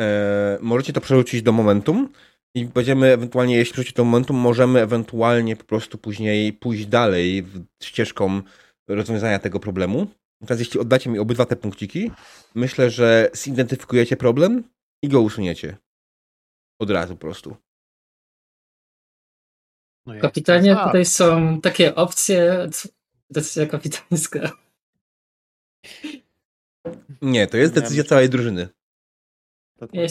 E, 0.00 0.58
możecie 0.60 0.92
to 0.92 1.00
przerzucić 1.00 1.42
do 1.42 1.52
momentum 1.52 2.08
i 2.54 2.64
będziemy 2.64 3.12
ewentualnie, 3.12 3.56
jeśli 3.56 3.72
przerzucić 3.72 3.96
do 3.96 4.04
momentum, 4.04 4.36
możemy 4.36 4.80
ewentualnie 4.80 5.56
po 5.56 5.64
prostu 5.64 5.98
później 5.98 6.52
pójść 6.52 6.86
dalej 6.86 7.42
w 7.42 7.64
ścieżką 7.82 8.42
rozwiązania 8.88 9.38
tego 9.38 9.60
problemu. 9.60 10.06
Teraz 10.40 10.58
jeśli 10.58 10.80
oddacie 10.80 11.10
mi 11.10 11.18
obydwa 11.18 11.46
te 11.46 11.56
punkciki, 11.56 12.10
myślę, 12.54 12.90
że 12.90 13.30
zidentyfikujecie 13.32 14.16
problem 14.16 14.64
i 15.02 15.08
go 15.08 15.20
usuniecie. 15.20 15.76
Od 16.80 16.90
razu 16.90 17.14
po 17.14 17.20
prostu. 17.20 17.56
No 20.06 20.14
Kapitanie, 20.20 20.76
tutaj 20.84 21.04
są 21.04 21.60
takie 21.60 21.94
opcje. 21.94 22.68
Decyzja 23.30 23.66
kapitańska. 23.66 24.61
Nie, 27.22 27.46
to 27.46 27.56
jest 27.56 27.74
decyzja 27.74 28.04
całej 28.04 28.28
drużyny. 28.30 28.68
To- 29.78 29.86
Ja 29.92 30.02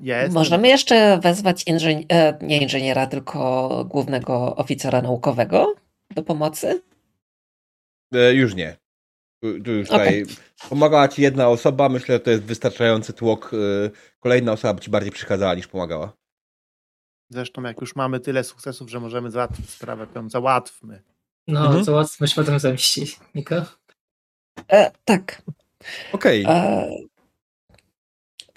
ja, 0.00 0.24
A 0.24 0.28
możemy 0.28 0.68
jeszcze 0.68 1.18
wezwać 1.22 1.64
inżyni- 1.66 2.06
e, 2.08 2.38
nie 2.42 2.62
inżyniera, 2.62 3.06
tylko 3.06 3.68
głównego 3.88 4.56
oficera 4.56 5.02
naukowego 5.02 5.74
do 6.10 6.22
pomocy? 6.22 6.82
E, 8.14 8.34
już 8.34 8.54
nie. 8.54 8.76
Tu, 9.42 9.48
już 9.72 9.88
tutaj 9.88 10.24
pomagała 10.68 11.08
ci 11.08 11.22
jedna 11.22 11.48
osoba, 11.48 11.88
myślę, 11.88 12.14
że 12.14 12.20
to 12.20 12.30
jest 12.30 12.42
wystarczający 12.42 13.12
tłok. 13.12 13.50
e, 13.54 13.90
Kolejna 14.20 14.52
osoba 14.52 14.74
by 14.74 14.80
ci 14.80 14.90
bardziej 14.90 15.12
przeszkadzała 15.12 15.54
niż 15.54 15.66
pomagała. 15.66 16.12
Zresztą 17.30 17.62
jak 17.62 17.80
już 17.80 17.96
mamy 17.96 18.20
tyle 18.20 18.44
sukcesów, 18.44 18.90
że 18.90 19.00
możemy 19.00 19.30
załatwić 19.30 19.70
sprawę, 19.70 20.06
to 20.06 20.18
ją 20.18 20.30
załatwmy. 20.30 21.02
No, 21.48 21.66
Mhm. 21.66 21.84
załatwmy 21.84 22.28
się 22.28 22.34
potem 22.34 22.58
zemści. 22.58 23.06
Nika? 23.34 23.66
E, 24.72 24.90
tak. 25.04 25.42
Okej, 26.12 26.44
E, 26.48 26.88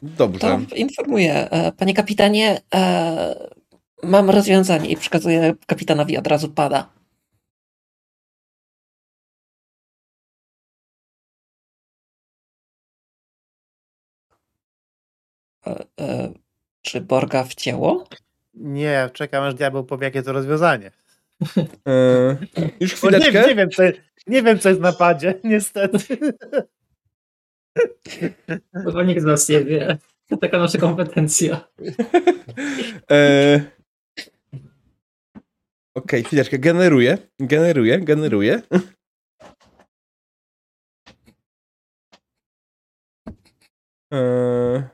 dobrze. 0.01 0.60
to 0.70 0.75
informuję. 0.75 1.50
E, 1.51 1.72
panie 1.72 1.94
kapitanie, 1.94 2.62
mam 4.04 4.30
rozwiązanie 4.30 4.89
i 4.89 4.98
przekazuję 4.98 5.54
kapitanowi 5.68 6.18
od 6.18 6.27
razu 6.27 6.50
pada. 6.50 6.89
Czy 16.82 17.01
Borga 17.01 17.44
wcięło? 17.44 18.08
Nie, 18.54 19.10
czekam 19.13 19.44
aż 19.44 19.54
diabeł 19.54 19.84
powie, 19.84 20.06
jakie 20.06 20.24
to 20.24 20.34
rozwiązanie. 20.34 20.92
E, 21.88 22.38
już 22.80 23.01
Bo 23.01 23.10
nie, 23.10 23.18
chwileczkę. 23.20 23.48
nie, 23.48 23.56
wiem, 23.56 23.70
co, 23.70 23.84
nie 24.27 24.43
wiem, 24.43 24.60
co 24.60 24.69
jest 24.69 24.81
w 24.81 24.84
napadzie, 24.84 25.39
niestety. 25.43 26.17
Chyba 28.84 29.03
nikt 29.03 29.22
z 29.22 29.25
nas 29.25 29.50
nie 29.50 29.63
wie. 29.65 29.98
To 30.29 30.38
taka 30.38 30.57
nasza 30.57 30.77
kompetencja. 30.77 31.67
E, 33.12 33.62
Okej, 35.96 36.24
chwileczkę. 36.24 36.60
Generuję, 36.60 37.17
generuję, 37.39 38.00
generuję. 38.00 38.62
E. 44.13 44.90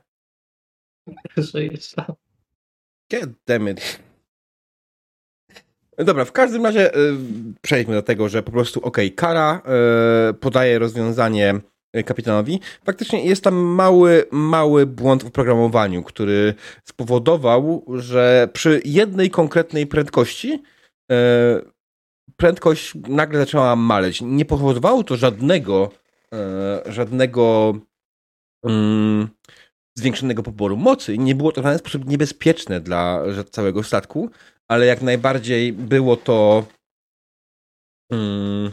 God 3.10 3.30
damn 3.46 3.67
it. 3.69 4.04
Dobra, 5.97 6.25
w 6.25 6.32
każdym 6.32 6.65
razie 6.65 6.95
y, 6.95 7.13
przejdźmy 7.62 7.93
do 7.93 8.01
tego, 8.01 8.29
że 8.29 8.43
po 8.43 8.51
prostu 8.51 8.79
okej, 8.79 9.12
kara 9.12 9.62
y, 10.29 10.34
podaje 10.34 10.79
rozwiązanie 10.79 11.60
kapitanowi. 12.06 12.60
Faktycznie 12.86 13.25
jest 13.25 13.43
tam 13.43 13.56
mały, 13.56 14.25
mały 14.32 14.86
błąd 14.86 15.23
w 15.23 15.32
programowaniu, 15.32 16.03
który 16.03 16.53
spowodował, 16.84 17.86
że 17.95 18.49
przy 18.53 18.82
jednej 18.86 19.29
konkretnej 19.29 19.88
prędkości 19.88 20.63
y, 21.12 21.15
prędkość 22.38 22.93
nagle 23.08 23.39
zaczęła 23.39 23.75
maleć. 23.75 24.21
Nie 24.21 24.45
powodowało 24.45 25.03
to 25.03 25.15
żadnego 25.15 25.91
y, 26.88 26.91
żadnego 26.93 27.73
mm, 28.65 29.27
zwiększonego 29.97 30.43
poboru 30.43 30.77
mocy. 30.77 31.17
Nie 31.17 31.36
było 31.36 31.51
to 31.51 31.63
żaden 31.63 31.79
sposób 31.79 32.06
niebezpieczne 32.06 32.82
dla 32.82 33.23
całego 33.51 33.84
statku, 33.84 34.29
ale 34.67 34.86
jak 34.86 35.02
najbardziej 35.02 35.73
było 35.73 36.17
to. 36.17 36.65
Mm, 38.12 38.71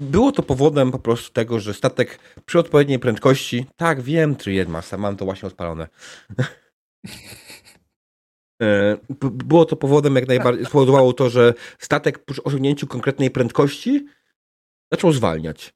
było 0.00 0.32
to 0.32 0.42
powodem 0.42 0.90
po 0.90 0.98
prostu 0.98 1.32
tego, 1.32 1.60
że 1.60 1.74
statek 1.74 2.18
przy 2.46 2.58
odpowiedniej 2.58 2.98
prędkości. 2.98 3.66
Tak, 3.76 4.00
wiem, 4.02 4.36
Triadmasta, 4.36 4.98
mam 4.98 5.16
to 5.16 5.24
właśnie 5.24 5.46
odpalone. 5.48 5.88
E, 8.62 8.96
Było 9.20 9.64
to 9.64 9.76
powodem, 9.76 10.16
jak 10.16 10.28
najbardziej 10.28 10.66
spowodowało 10.66 11.12
to, 11.12 11.30
że 11.30 11.54
statek 11.78 12.24
przy 12.24 12.42
osiągnięciu 12.42 12.86
konkretnej 12.86 13.30
prędkości 13.30 14.06
zaczął 14.92 15.12
zwalniać. 15.12 15.74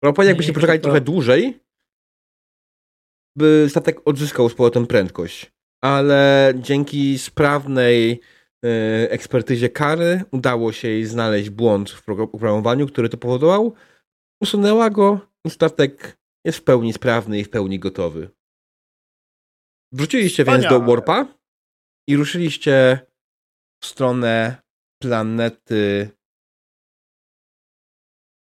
Prawdopodobnie 0.00 0.28
jakbyście 0.28 0.52
poczekali 0.52 0.78
to- 0.78 0.82
trochę 0.82 1.00
dłużej, 1.00 1.60
by 3.36 3.66
statek 3.70 4.08
odzyskał 4.08 4.48
z 4.48 4.54
powrotem 4.54 4.86
prędkość. 4.86 5.52
Ale 5.84 6.52
dzięki 6.56 7.18
sprawnej 7.18 8.20
e, 8.64 9.10
ekspertyzie 9.10 9.68
kary 9.68 10.24
udało 10.30 10.72
się 10.72 10.88
jej 10.88 11.04
znaleźć 11.04 11.50
błąd 11.50 11.90
w 11.90 12.04
pro- 12.04 12.28
programowaniu, 12.28 12.86
który 12.86 13.08
to 13.08 13.16
powodował. 13.16 13.74
Usunęła 14.42 14.90
go 14.90 15.20
i 15.44 15.50
statek 15.50 16.18
jest 16.44 16.58
w 16.58 16.64
pełni 16.64 16.92
sprawny 16.92 17.38
i 17.38 17.44
w 17.44 17.50
pełni 17.50 17.78
gotowy. 17.78 18.30
Wróciliście 19.92 20.44
więc 20.44 20.64
do. 20.64 20.80
Warpa 20.80 21.26
i 22.08 22.16
ruszyliście 22.16 23.06
w 23.82 23.86
stronę 23.86 24.62
planety 25.02 26.10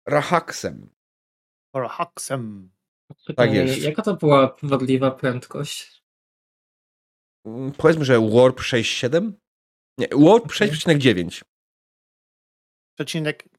Rahaksem. 0.08 0.90
Or 1.76 1.88
Haksem. 1.90 2.72
Pytanie, 3.28 3.56
jest. 3.56 3.82
Jaka 3.82 4.02
to 4.02 4.16
była 4.16 4.56
wadliwa 4.64 5.12
prędkość? 5.12 5.99
Mm, 7.50 7.72
Powiedzmy, 7.72 8.06
że 8.06 8.20
Warp 8.20 8.60
6.7? 8.60 9.32
Nie, 9.98 10.08
Warp 10.08 10.46
Okej. 10.46 10.70
6.9. 10.70 11.42
Przecinek 12.96 13.50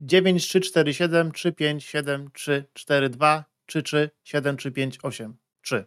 9, 0.00 0.48
3, 0.48 0.60
4, 0.60 0.94
7, 0.94 1.32
3, 1.32 1.52
5, 1.52 1.84
7, 1.84 2.30
3, 2.30 2.64
4, 2.74 3.08
2, 3.10 3.44
3, 3.66 3.82
3, 3.82 4.10
7, 4.24 4.56
3, 4.56 4.72
5, 4.72 4.98
8, 5.02 5.36
3, 5.62 5.86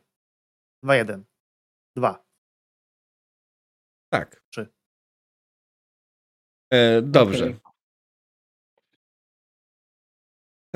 2, 0.84 0.95
1, 0.95 1.25
2. 1.95 2.25
Tak. 4.10 4.43
Trzy. 4.49 4.67
E, 6.73 7.02
dobrze. 7.02 7.45
Okej. 7.45 7.60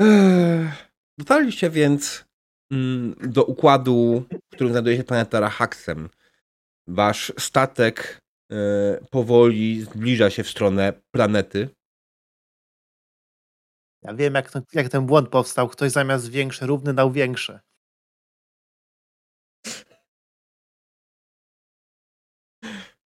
Eee, 0.00 0.72
Dotarliście 1.18 1.70
więc 1.70 2.24
mm, 2.70 3.14
do 3.20 3.44
układu, 3.44 4.24
w 4.52 4.54
którym 4.54 4.72
znajduje 4.72 4.96
się 4.96 5.04
planeta 5.04 5.40
Rahaksem. 5.40 6.08
Wasz 6.86 7.32
statek 7.38 8.18
e, 8.52 8.56
powoli 9.10 9.82
zbliża 9.82 10.30
się 10.30 10.42
w 10.42 10.48
stronę 10.48 10.92
planety. 11.10 11.68
Ja 14.02 14.14
wiem, 14.14 14.34
jak, 14.34 14.50
to, 14.50 14.60
jak 14.72 14.88
ten 14.88 15.06
błąd 15.06 15.28
powstał. 15.28 15.68
Ktoś 15.68 15.92
zamiast 15.92 16.30
większe 16.30 16.66
równy 16.66 16.94
dał 16.94 17.12
większe. 17.12 17.60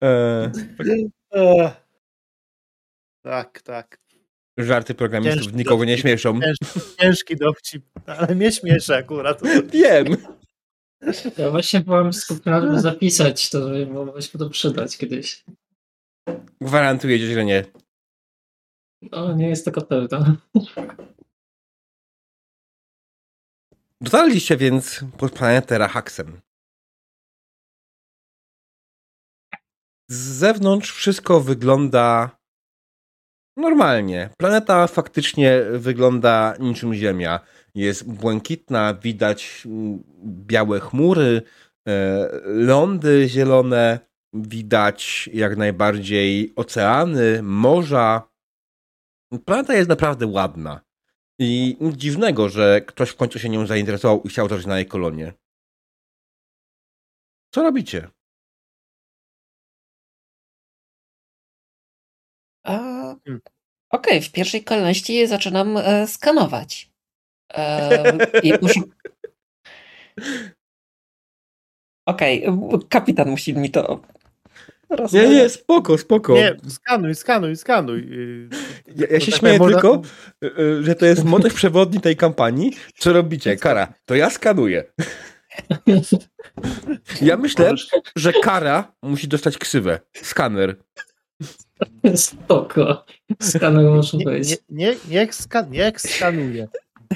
E, 0.04 0.52
Ech. 1.30 1.86
Tak, 3.22 3.62
tak. 3.62 4.00
żarty 4.58 4.94
programistów 4.94 5.42
Ciężki 5.42 5.56
nikogo 5.58 5.84
nie 5.84 5.98
śmieszą. 5.98 6.40
Ciężki, 6.40 6.80
ciężki 7.00 7.36
dowcip, 7.36 7.84
ale 8.06 8.34
mnie 8.34 8.52
śmieszy 8.52 8.96
akurat. 8.96 9.40
Wiem. 9.72 10.16
Ja 11.38 11.50
właśnie 11.50 11.80
byłam 11.80 12.12
skupiona, 12.12 12.60
żeby 12.60 12.80
zapisać 12.80 13.50
to, 13.50 13.68
żeby 13.68 13.92
mogło 13.92 14.20
się 14.20 14.38
to 14.38 14.50
przydać 14.50 14.96
kiedyś. 14.96 15.44
Gwarantuję 16.60 17.18
ci, 17.18 17.34
że 17.34 17.44
nie. 17.44 17.64
No, 19.02 19.32
nie 19.32 19.48
jest 19.48 19.64
taka 19.64 19.80
pewna. 19.80 20.36
Dotarliście 24.00 24.56
więc 24.56 25.04
pod 25.18 25.32
planetę 25.32 25.78
Rahaksem. 25.78 26.40
Z 30.10 30.16
zewnątrz 30.16 30.92
wszystko 30.92 31.40
wygląda 31.40 32.38
normalnie. 33.56 34.30
Planeta 34.38 34.86
faktycznie 34.86 35.62
wygląda 35.72 36.54
niczym 36.60 36.94
Ziemia. 36.94 37.40
Jest 37.76 38.12
błękitna, 38.12 38.94
widać 38.94 39.62
mm, 39.66 40.02
białe 40.24 40.80
chmury, 40.80 41.42
e, 41.88 42.28
lądy 42.44 43.28
zielone, 43.28 43.98
widać 44.32 45.30
jak 45.32 45.56
najbardziej 45.56 46.52
oceany, 46.56 47.42
morza. 47.42 48.28
Planeta 49.44 49.74
jest 49.74 49.88
naprawdę 49.88 50.26
ładna. 50.26 50.80
I 51.38 51.76
nic 51.80 51.96
dziwnego, 51.96 52.48
że 52.48 52.80
ktoś 52.80 53.10
w 53.10 53.16
końcu 53.16 53.38
się 53.38 53.48
nią 53.48 53.66
zainteresował 53.66 54.22
i 54.22 54.28
chciał 54.28 54.48
zacząć 54.48 54.66
na 54.66 54.76
jej 54.76 54.86
kolonię. 54.86 55.32
Co 57.54 57.62
robicie? 57.62 58.08
Okej, 63.90 64.22
w 64.22 64.32
pierwszej 64.32 64.64
kolejności 64.64 65.26
zaczynam 65.26 65.76
e, 65.76 66.06
skanować. 66.06 66.95
I 68.42 68.52
Okej, 72.06 72.46
kapitan 72.88 73.28
musi 73.30 73.54
mi 73.54 73.70
to 73.70 74.00
Nie, 74.90 74.96
rozmawiać. 74.96 75.30
nie, 75.30 75.48
spoko, 75.48 75.98
spoko. 75.98 76.34
Nie, 76.34 76.56
skanuj, 76.68 77.14
skanuj, 77.14 77.56
skanuj. 77.56 78.08
Yy, 78.10 78.48
Ja, 78.96 79.06
ja 79.10 79.20
się 79.20 79.30
tak 79.32 79.40
śmieję 79.40 79.58
można- 79.58 79.80
tylko, 79.80 80.02
y, 80.44 80.60
y, 80.60 80.84
że 80.84 80.94
to 80.94 81.06
jest 81.06 81.24
motyw 81.24 81.54
przewodni 81.54 82.00
tej 82.00 82.16
kampanii. 82.16 82.72
Co 82.98 83.12
robicie? 83.12 83.56
Kara, 83.56 83.94
to 84.04 84.14
ja 84.14 84.30
skanuję. 84.30 84.84
Ja 87.22 87.36
myślę, 87.36 87.74
że 88.16 88.32
Kara 88.32 88.92
musi 89.02 89.28
dostać 89.28 89.58
ksywę. 89.58 90.00
Skaner. 90.22 90.76
Spoko. 92.16 93.04
Skaner 93.42 93.84
może 93.84 94.18
być. 94.18 94.48
nie, 94.50 94.56
nie, 94.70 94.96
niech, 95.08 95.34
ska, 95.34 95.66
niech 95.70 96.00
skanuje. 96.00 96.68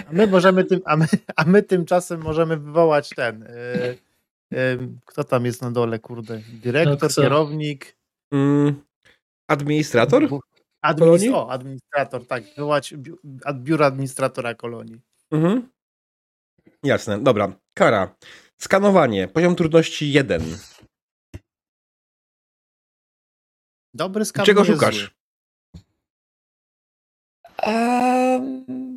A 0.09 0.12
my 0.12 0.26
możemy 0.26 0.64
tym, 0.64 0.81
a 0.85 0.96
my, 0.96 1.07
a 1.37 1.44
my 1.44 1.62
tymczasem 1.62 2.20
możemy 2.20 2.57
wywołać 2.57 3.09
ten. 3.09 3.40
Yy, 3.40 4.59
yy, 4.59 4.88
kto 5.07 5.24
tam 5.24 5.44
jest 5.46 5.62
na 5.62 5.70
dole, 5.70 5.98
kurde? 5.98 6.40
Dyrektor, 6.53 7.11
No, 7.16 7.22
kierownik. 7.22 7.96
Mm, 8.33 8.83
administrator? 9.50 10.29
Administ- 10.87 11.35
o, 11.35 11.50
administrator, 11.50 12.26
tak. 12.26 12.44
Wywołać 12.57 12.94
biu, 12.94 13.18
ad- 13.44 13.62
biuro 13.62 13.87
administratora 13.87 14.55
kolonii. 14.55 15.00
Mhm. 15.31 15.68
Jasne, 16.83 17.18
dobra. 17.22 17.53
Kara. 17.74 18.14
Skanowanie. 18.61 19.29
Poziom 19.29 19.57
trudności 19.57 20.12
1. 20.12 20.42
Dobry 23.94 24.24
skan. 24.24 24.46
Czego 24.46 24.64
szukasz? 24.64 25.11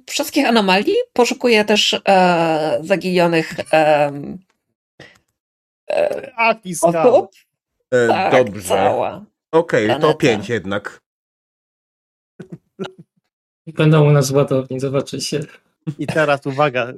Wszystkich 0.10 0.48
anomalii. 0.48 0.96
Poszukuję 1.14 1.66
też 1.66 2.02
e, 2.08 2.80
zaginionych 2.84 3.54
e, 3.74 4.12
skan. 6.76 6.96
osób. 7.08 7.32
E, 7.92 8.08
Tak, 8.08 8.46
dobrze. 8.46 8.68
cała. 8.68 9.26
Okej, 9.52 9.88
to 9.88 10.00
planeta. 10.00 10.18
5 10.20 10.50
jednak. 10.50 11.02
Będą 13.68 14.08
u 14.08 14.12
nas 14.12 14.32
ładowni, 14.32 14.80
zobaczycie. 14.80 15.40
I 16.00 16.08
teraz 16.08 16.46
uwaga, 16.46 16.94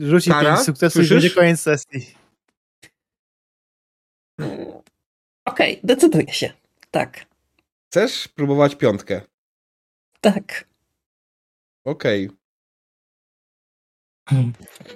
rzuci 0.00 0.30
Kara? 0.30 0.54
pięć 0.54 0.66
sukcesów 0.66 1.02
i 1.02 1.06
Słyszysz? 1.06 1.22
będzie 1.22 1.40
koniec 1.40 1.60
sesji. 1.60 2.14
Okej, 5.44 5.80
decyduję 5.84 6.32
się. 6.32 6.52
Tak, 6.90 7.26
Chcesz 7.90 8.28
próbować 8.28 8.76
piątkę? 8.76 9.20
tak. 10.20 10.69
Okej. 11.84 12.30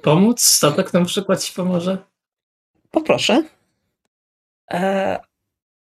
Pomóc? 0.03 0.41
Statek 0.43 0.93
na 0.93 1.05
przykład 1.05 1.43
ci 1.45 1.53
pomoże? 1.53 1.99
Poproszę. 2.91 3.45
E, 4.73 5.21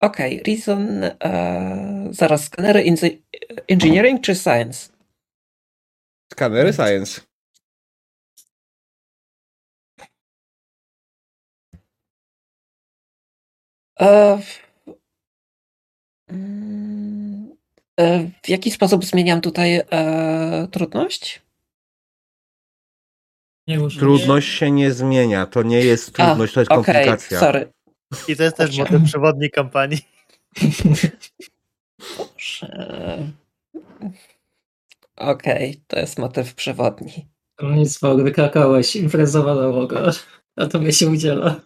Okej, 0.02 0.44
reason. 0.48 1.04
E, 1.04 2.08
zaraz, 2.12 2.44
skanery 2.46 2.84
inzy- 2.84 3.22
engineering 3.68 4.22
czy 4.22 4.36
science? 4.36 4.90
Skanery 6.34 6.74
Science. 6.74 7.22
E, 14.00 14.38
w- 14.38 14.66
Mm, 16.30 17.15
w 18.44 18.50
jaki 18.50 18.72
sposób 18.72 19.06
zmieniam 19.06 19.42
tutaj 19.42 19.82
e, 19.92 20.68
trudność? 20.72 21.42
Trudność 24.00 24.50
się 24.50 24.72
nie 24.72 24.92
zmienia. 24.92 25.46
To 25.46 25.64
nie 25.64 25.80
jest 25.80 26.14
trudność, 26.14 26.54
to 26.54 26.60
jest 26.60 26.72
Okej, 26.72 26.84
komplikacja. 26.86 27.40
sorry. 27.40 27.74
I 28.28 28.36
to 28.36 28.44
jest 28.44 28.58
też 28.58 28.78
motyw 28.78 29.04
przewodni 29.04 29.50
kampanii. 29.52 30.00
Okej, 35.16 35.82
to 35.88 36.00
jest 36.00 36.20
motyw 36.20 36.56
przewodni. 36.56 37.28
No 37.62 37.72
nic, 37.72 38.00
bo 38.00 38.16
wykrakałeś, 38.16 38.96
imprezowa 38.96 39.56
załoga. 39.56 40.12
A 40.56 40.66
tobie 40.66 40.94
się 40.94 41.10
udziela. 41.10 41.62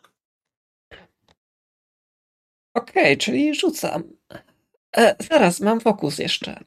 Okej, 2.74 3.18
czyli 3.18 3.56
rzucam. 3.56 4.04
E, 4.98 5.16
zaraz, 5.30 5.60
mam 5.60 5.80
fokus 5.80 6.18
jeszcze. 6.18 6.64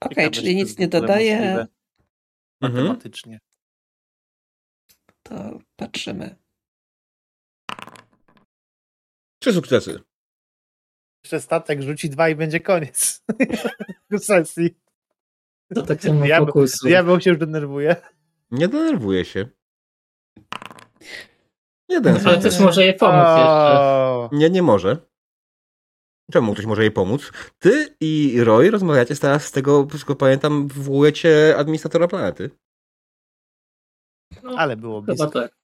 Okej, 0.00 0.08
Ciekawe, 0.16 0.30
czyli 0.30 0.52
to 0.52 0.58
nic 0.58 0.68
jest 0.68 0.78
nie 0.78 0.86
w 0.86 0.88
ogóle 0.88 1.00
dodaję. 1.00 1.36
możliwe 1.36 1.66
Mhm. 2.60 2.84
Matematycznie. 2.84 3.40
To 5.22 5.58
patrzymy. 5.76 6.36
Trzy 9.38 9.52
sukcesy. 9.52 10.00
Jeszcze 11.24 11.40
statek 11.40 11.82
rzuci 11.82 12.10
dwa 12.10 12.28
i 12.28 12.34
będzie 12.34 12.60
koniec 12.60 13.22
sesji. 14.18 14.76
To 15.74 15.82
tak 15.82 16.04
ma 16.04 16.26
Ja- 16.26 16.38
fokusu. 16.38 16.86
Diabeł 16.88 17.20
się 17.20 17.30
już 17.30 17.38
denerwuje. 17.38 17.96
Nie 18.50 18.68
denerwuję 18.68 19.24
się. 19.24 19.48
Jeden 21.88 22.26
Ale 22.26 22.38
też 22.38 22.60
może 22.60 22.84
jej 22.84 22.94
pomóc 22.94 23.14
jeszcze. 23.38 24.28
Nie, 24.32 24.50
nie 24.50 24.62
może. 24.62 24.96
Czemu 26.32 26.52
ktoś 26.52 26.66
może 26.66 26.82
jej 26.82 26.90
pomóc? 26.90 27.32
Ty 27.58 27.96
i 28.00 28.40
Roy 28.44 28.70
rozmawiacie 28.70 29.16
teraz 29.16 29.44
z 29.44 29.52
tego, 29.52 29.86
wszystko 29.86 30.16
pamiętam, 30.16 30.68
wywołujecie 30.68 31.54
administratora 31.58 32.08
planety. 32.08 32.50
No, 34.42 34.54
Ale 34.58 34.76
było 34.76 35.00
chyba 35.00 35.14
blisko. 35.14 35.30
tak. 35.40 35.54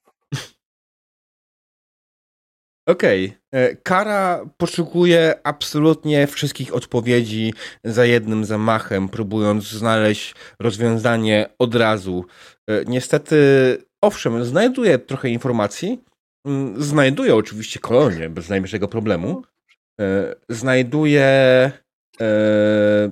Okej. 2.88 3.32
e, 3.52 3.76
Kara 3.76 4.46
poszukuje 4.56 5.40
absolutnie 5.44 6.26
wszystkich 6.26 6.74
odpowiedzi 6.74 7.54
za 7.84 8.04
jednym 8.04 8.44
zamachem, 8.44 9.08
próbując 9.08 9.64
znaleźć 9.64 10.34
rozwiązanie 10.60 11.48
od 11.58 11.74
razu. 11.74 12.24
E, 12.70 12.84
Niestety, 12.84 13.36
owszem, 14.02 14.44
znajduje 14.44 14.98
trochę 14.98 15.28
informacji. 15.28 16.04
Mm, 16.46 16.82
Znajduje 16.82 17.34
oczywiście 17.34 17.80
kolonię 17.80 18.28
bez 18.28 18.48
najmniejszego 18.48 18.88
problemu. 18.88 19.42
E, 20.00 20.34
Znajduje. 20.48 21.22
e, 22.20 23.10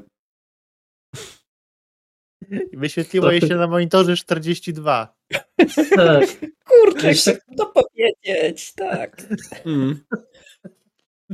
I 2.73 2.77
Wyświetliło 2.83 3.31
jej 3.33 3.41
się 3.41 3.55
na 3.55 3.67
monitorze 3.67 4.17
42. 4.17 5.15
Tak. 5.97 6.25
Kurczę, 6.65 7.13
chcę 7.15 7.39
to 7.57 7.67
powiedzieć, 7.67 8.75
tak. 8.75 9.23
Mm. 9.67 10.05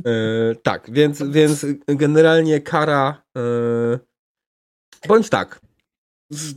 E, 0.05 0.55
tak, 0.63 0.91
więc, 0.91 1.23
więc 1.23 1.65
generalnie 1.87 2.61
kara. 2.61 3.23
E, 3.37 3.41
bądź 5.07 5.29
tak. 5.29 5.61
Z, 6.29 6.55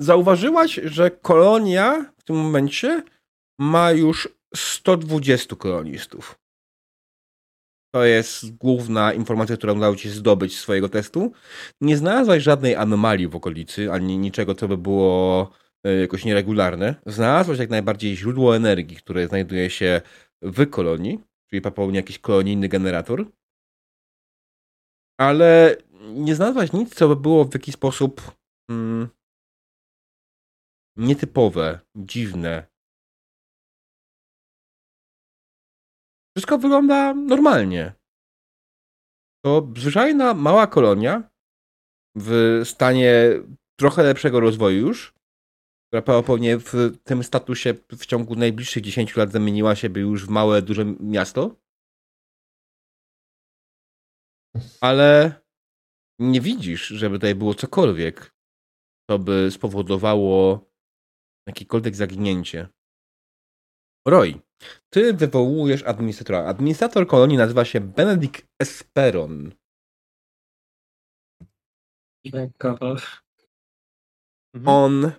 zauważyłaś, 0.00 0.80
że 0.84 1.10
kolonia 1.10 2.12
w 2.18 2.24
tym 2.24 2.36
momencie 2.36 3.02
ma 3.58 3.92
już 3.92 4.39
120 4.54 5.56
kolonistów. 5.56 6.38
To 7.94 8.04
jest 8.04 8.56
główna 8.56 9.12
informacja, 9.12 9.56
którą 9.56 9.76
udało 9.76 9.96
ci 9.96 10.10
zdobyć 10.10 10.56
z 10.56 10.60
swojego 10.60 10.88
testu. 10.88 11.32
Nie 11.80 11.96
znalazłaś 11.96 12.42
żadnej 12.42 12.76
anomalii 12.76 13.28
w 13.28 13.36
okolicy, 13.36 13.92
ani 13.92 14.18
niczego, 14.18 14.54
co 14.54 14.68
by 14.68 14.76
było 14.76 15.50
e, 15.84 15.94
jakoś 15.94 16.24
nieregularne. 16.24 16.94
Znalazłaś 17.06 17.58
jak 17.58 17.70
najbardziej 17.70 18.16
źródło 18.16 18.56
energii, 18.56 18.96
które 18.96 19.28
znajduje 19.28 19.70
się 19.70 20.00
w 20.42 20.70
kolonii, 20.70 21.20
czyli 21.50 21.62
popełni 21.62 21.96
jakiś 21.96 22.18
kolonijny 22.18 22.68
generator. 22.68 23.26
Ale 25.20 25.76
nie 26.14 26.34
znalazłaś 26.34 26.72
nic, 26.72 26.94
co 26.94 27.08
by 27.08 27.16
było 27.16 27.44
w 27.44 27.54
jakiś 27.54 27.74
sposób 27.74 28.32
mm, 28.70 29.08
nietypowe, 30.96 31.80
dziwne. 31.96 32.69
Wszystko 36.36 36.58
wygląda 36.58 37.14
normalnie. 37.14 37.92
To 39.44 39.68
zwyczajna 39.76 40.34
mała 40.34 40.66
kolonia 40.66 41.30
w 42.16 42.60
stanie 42.64 43.14
trochę 43.80 44.02
lepszego 44.02 44.40
rozwoju 44.40 44.86
już, 44.86 45.14
która 45.86 46.02
prawdopodobnie 46.02 46.58
w 46.58 46.98
tym 47.04 47.24
statusie 47.24 47.74
w 47.74 48.06
ciągu 48.06 48.36
najbliższych 48.36 48.82
10 48.82 49.16
lat 49.16 49.32
zamieniła 49.32 49.76
się 49.76 49.90
by 49.90 50.00
już 50.00 50.26
w 50.26 50.28
małe, 50.28 50.62
duże 50.62 50.84
miasto. 50.84 51.56
Ale 54.80 55.40
nie 56.18 56.40
widzisz, 56.40 56.86
żeby 56.86 57.16
tutaj 57.16 57.34
było 57.34 57.54
cokolwiek, 57.54 58.34
co 59.10 59.18
by 59.18 59.50
spowodowało 59.50 60.66
jakiekolwiek 61.48 61.96
zaginięcie. 61.96 62.68
Roy, 64.08 64.40
ty 64.90 65.14
wywołujesz 65.14 65.82
administratora. 65.82 66.44
Administrator 66.44 67.06
kolonii 67.06 67.36
nazywa 67.36 67.64
się 67.64 67.80
Benedict 67.80 68.46
Esperon. 68.62 69.52
Mhm. 74.54 74.68
On. 74.68 75.12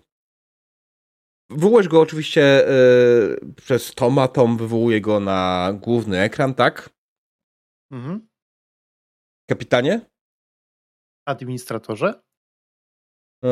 Wywołujesz 1.49 1.87
go 1.87 2.01
oczywiście 2.01 2.69
y, 2.69 3.53
przez 3.55 3.95
Toma. 3.95 4.27
Tom 4.27 4.57
wywołuje 4.57 5.01
go 5.01 5.19
na 5.19 5.69
główny 5.81 6.19
ekran, 6.19 6.53
tak? 6.53 6.89
Mhm. 7.91 8.27
Kapitanie? 9.49 10.01
Administratorze? 11.27 12.21
Y, 13.45 13.47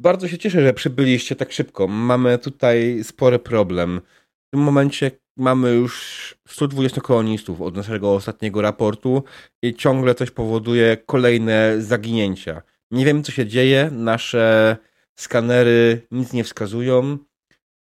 bardzo 0.00 0.28
się 0.28 0.38
cieszę, 0.38 0.62
że 0.62 0.72
przybyliście 0.72 1.36
tak 1.36 1.52
szybko. 1.52 1.88
Mamy 1.88 2.38
tutaj 2.38 3.04
spory 3.04 3.38
problem. 3.38 4.00
W 4.48 4.50
tym 4.50 4.60
momencie 4.60 5.10
mamy 5.36 5.74
już 5.74 6.34
120 6.48 7.00
kolonistów 7.00 7.60
od 7.60 7.76
naszego 7.76 8.14
ostatniego 8.14 8.62
raportu 8.62 9.22
i 9.62 9.74
ciągle 9.74 10.14
coś 10.14 10.30
powoduje 10.30 10.96
kolejne 10.96 11.82
zaginięcia. 11.82 12.62
Nie 12.90 13.04
wiem, 13.04 13.24
co 13.24 13.32
się 13.32 13.46
dzieje. 13.46 13.90
Nasze 13.92 14.76
skanery 15.18 16.06
nic 16.10 16.32
nie 16.32 16.44
wskazują. 16.44 17.18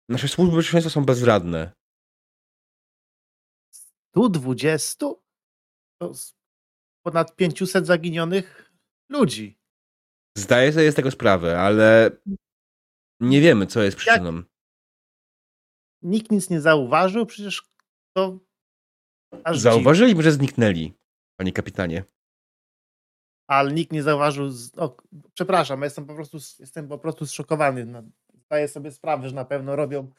Nasze 0.09 0.27
służby 0.27 0.55
bezpieczeństwa 0.55 0.89
są 0.89 1.05
bezradne. 1.05 1.71
Tu 4.11 4.29
20? 4.29 5.05
To 6.01 6.13
ponad 7.05 7.35
500 7.35 7.87
zaginionych 7.87 8.71
ludzi. 9.09 9.59
Zdaję 10.37 10.73
sobie 10.73 10.91
z 10.91 10.95
tego 10.95 11.11
sprawę, 11.11 11.61
ale 11.61 12.11
nie 13.19 13.41
wiemy, 13.41 13.67
co 13.67 13.83
jest 13.83 13.97
przyczyną. 13.97 14.43
Nikt 16.05 16.31
nic 16.31 16.49
nie 16.49 16.61
zauważył, 16.61 17.25
przecież 17.25 17.69
to. 18.17 18.39
Aż. 19.43 19.59
Zauważyliśmy, 19.59 20.23
że 20.23 20.31
zniknęli, 20.31 20.93
panie 21.39 21.51
kapitanie. 21.51 22.03
Ale 23.47 23.73
nikt 23.73 23.91
nie 23.91 24.03
zauważył. 24.03 24.49
Z... 24.49 24.77
O, 24.77 24.97
przepraszam, 25.33 25.79
ja 25.79 25.85
jestem 25.85 26.05
po 26.05 26.15
prostu, 26.15 26.37
jestem 26.59 26.87
po 26.87 26.97
prostu 26.97 27.25
zszokowany. 27.25 27.85
No, 27.85 28.03
Zdaję 28.45 28.67
sobie 28.67 28.91
sprawę, 28.91 29.29
że 29.29 29.35
na 29.35 29.45
pewno 29.45 29.75
robią, 29.75 30.11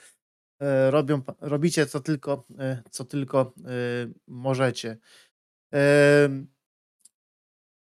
e, 0.60 0.90
robią 0.90 1.22
robicie 1.40 1.86
co 1.86 2.00
tylko, 2.00 2.44
e, 2.58 2.82
co 2.90 3.04
tylko 3.04 3.40
e, 3.40 3.72
możecie. 4.28 4.96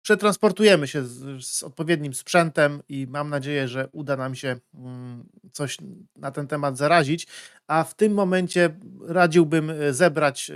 Przetransportujemy 0.02 0.88
się 0.88 1.06
z, 1.06 1.46
z 1.46 1.64
odpowiednim 1.64 2.14
sprzętem 2.14 2.82
i 2.90 3.08
mam 3.08 3.30
nadzieję, 3.30 3.68
że 3.68 3.90
uda 3.92 4.18
nam 4.18 4.36
się 4.36 4.56
mm, 4.74 5.30
coś 5.52 5.78
na 6.16 6.32
ten 6.32 6.48
temat 6.48 6.78
zarazić. 6.78 7.28
A 7.68 7.84
w 7.84 7.96
tym 7.96 8.14
momencie 8.14 8.80
radziłbym 9.08 9.70
e, 9.70 9.94
zebrać 9.94 10.50
e, 10.50 10.56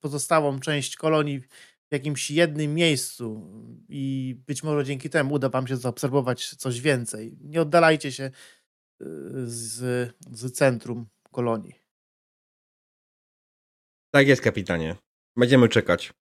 pozostałą 0.00 0.60
część 0.60 0.96
kolonii 0.96 1.40
w 1.88 1.92
jakimś 1.92 2.30
jednym 2.30 2.74
miejscu 2.74 3.50
i 3.88 4.36
być 4.46 4.62
może 4.62 4.84
dzięki 4.84 5.10
temu 5.10 5.34
uda 5.34 5.48
Wam 5.48 5.66
się 5.66 5.76
zaobserwować 5.76 6.54
coś 6.54 6.80
więcej. 6.80 7.36
Nie 7.40 7.62
oddalajcie 7.62 8.12
się 8.12 8.24
e, 8.24 8.32
z, 9.44 10.12
z 10.30 10.52
centrum 10.52 11.06
kolonii. 11.32 11.74
Tak 14.10 14.28
jest, 14.28 14.42
kapitanie. 14.42 14.96
Będziemy 15.36 15.68
czekać. 15.68 16.12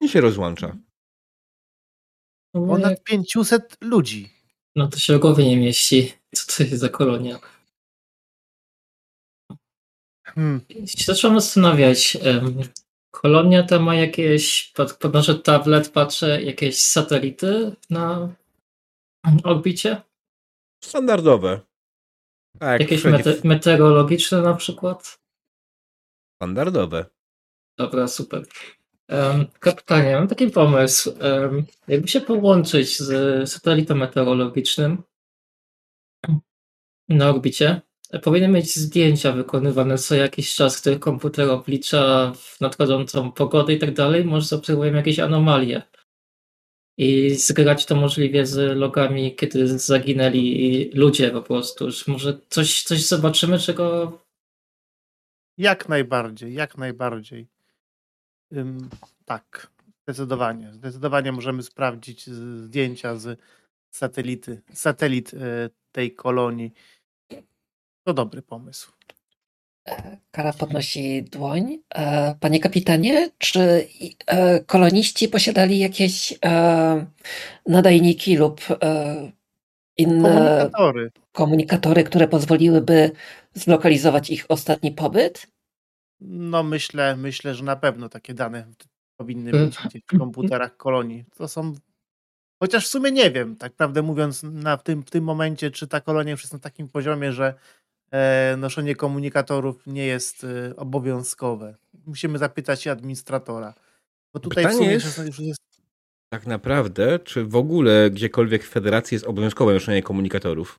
I 0.00 0.08
się 0.08 0.20
rozłącza. 0.20 0.76
Ponad 2.52 3.02
500 3.04 3.76
ludzi. 3.80 4.30
no 4.76 4.88
to 4.88 4.98
się 4.98 5.18
w 5.18 5.20
głowie 5.20 5.44
nie 5.48 5.56
mieści. 5.56 6.12
Co 6.34 6.56
to 6.56 6.62
jest 6.62 6.80
za 6.80 6.88
kolonia? 6.88 7.38
Hmm. 10.26 10.60
Się 10.86 11.04
zacząłem 11.04 11.40
zastanawiać. 11.40 12.18
Kolonia 13.10 13.62
ta 13.62 13.78
ma 13.78 13.94
jakieś, 13.94 14.72
pod- 14.76 14.96
podnoszę 14.98 15.34
tablet, 15.34 15.92
patrzę, 15.92 16.42
jakieś 16.42 16.78
satelity 16.82 17.76
na 17.90 18.34
orbicie? 19.44 20.02
Standardowe. 20.84 21.60
Tak, 22.58 22.80
Jakieś 22.80 23.04
mete- 23.04 23.44
meteorologiczne 23.44 24.42
na 24.42 24.54
przykład? 24.54 25.18
standardowe. 26.42 27.06
Dobra, 27.78 28.08
super. 28.08 28.46
Kapitanie, 29.60 30.16
mam 30.16 30.28
taki 30.28 30.50
pomysł. 30.50 31.14
Jakby 31.88 32.08
się 32.08 32.20
połączyć 32.20 32.98
z 32.98 33.50
satelitem 33.50 33.98
meteorologicznym 33.98 35.02
na 37.08 37.28
orbicie, 37.28 37.80
powinien 38.22 38.52
mieć 38.52 38.76
zdjęcia 38.76 39.32
wykonywane 39.32 39.98
co 39.98 40.14
jakiś 40.14 40.54
czas, 40.54 40.80
który 40.80 40.98
komputer 40.98 41.50
oblicza 41.50 42.32
nadchodzącą 42.60 43.32
pogodę 43.32 43.72
i 43.72 43.78
tak 43.78 43.94
dalej. 43.94 44.24
Może 44.24 44.46
zaobserwujemy 44.46 44.96
jakieś 44.96 45.18
anomalie. 45.18 45.82
I 47.00 47.30
zgrać 47.30 47.86
to 47.86 47.96
możliwie 47.96 48.46
z 48.46 48.76
logami, 48.76 49.36
kiedy 49.36 49.78
zaginęli 49.78 50.90
ludzie 50.94 51.30
po 51.30 51.42
prostu. 51.42 51.88
Może 52.06 52.38
coś, 52.48 52.82
coś 52.82 53.06
zobaczymy, 53.06 53.58
czego 53.58 54.18
Jak 55.58 55.88
najbardziej, 55.88 56.54
jak 56.54 56.78
najbardziej. 56.78 57.48
Ym, 58.56 58.88
tak, 59.24 59.70
zdecydowanie. 60.06 60.72
Zdecydowanie 60.72 61.32
możemy 61.32 61.62
sprawdzić 61.62 62.26
zdjęcia 62.30 63.16
z 63.16 63.40
satelity, 63.90 64.62
satelit 64.72 65.34
e, 65.34 65.70
tej 65.92 66.14
kolonii. 66.14 66.72
To 68.06 68.14
dobry 68.14 68.42
pomysł. 68.42 68.92
Kara 70.30 70.52
podnosi 70.52 71.22
dłoń. 71.22 71.78
E, 71.94 72.34
Panie 72.40 72.60
kapitanie, 72.60 73.30
czy 73.38 73.88
e, 74.26 74.60
koloniści 74.64 75.28
posiadali 75.28 75.78
jakieś 75.78 76.38
e, 76.44 77.06
nadajniki 77.66 78.36
lub 78.36 78.60
e, 78.82 79.32
inne 79.96 80.28
Komunikatory. 80.30 81.10
komunikatory, 81.32 82.04
które 82.04 82.28
pozwoliłyby 82.28 83.10
zlokalizować 83.54 84.30
ich 84.30 84.46
ostatni 84.48 84.92
pobyt? 84.92 85.46
No 86.20 86.62
myślę, 86.62 87.16
myślę, 87.16 87.54
że 87.54 87.64
na 87.64 87.76
pewno 87.76 88.08
takie 88.08 88.34
dane 88.34 88.66
powinny 89.16 89.50
Mm. 89.50 89.66
być 89.66 89.78
gdzieś 89.84 90.02
w 90.02 90.18
komputerach 90.18 90.76
kolonii. 90.76 91.24
To 91.36 91.48
są. 91.48 91.74
Chociaż 92.62 92.86
w 92.86 92.90
sumie 92.90 93.10
nie 93.10 93.30
wiem, 93.30 93.56
tak 93.56 93.72
prawdę 93.72 94.02
mówiąc, 94.02 94.42
na, 94.42 94.76
w, 94.76 94.82
tym, 94.82 95.02
w 95.02 95.10
tym 95.10 95.24
momencie, 95.24 95.70
czy 95.70 95.86
ta 95.88 96.00
kolonia 96.00 96.30
już 96.30 96.40
jest 96.42 96.52
na 96.52 96.58
takim 96.58 96.88
poziomie, 96.88 97.32
że 97.32 97.54
e, 98.10 98.56
noszenie 98.58 98.96
komunikatorów 98.96 99.86
nie 99.86 100.06
jest 100.06 100.44
e, 100.44 100.76
obowiązkowe. 100.76 101.76
Musimy 102.06 102.38
zapytać 102.38 102.82
się 102.82 102.90
administratora. 102.90 103.74
Bo 104.34 104.40
tutaj 104.40 104.64
w 104.64 104.66
Pytanie 104.66 104.78
sumie 104.78 104.90
jest- 104.92 105.18
już 105.26 105.38
jest 105.38 105.60
Tak 106.32 106.46
naprawdę, 106.46 107.18
czy 107.18 107.44
w 107.44 107.56
ogóle 107.56 108.10
gdziekolwiek 108.10 108.64
w 108.64 108.68
federacji 108.68 109.14
jest 109.14 109.26
obowiązkowe 109.26 109.72
noszenie 109.74 110.02
komunikatorów? 110.02 110.78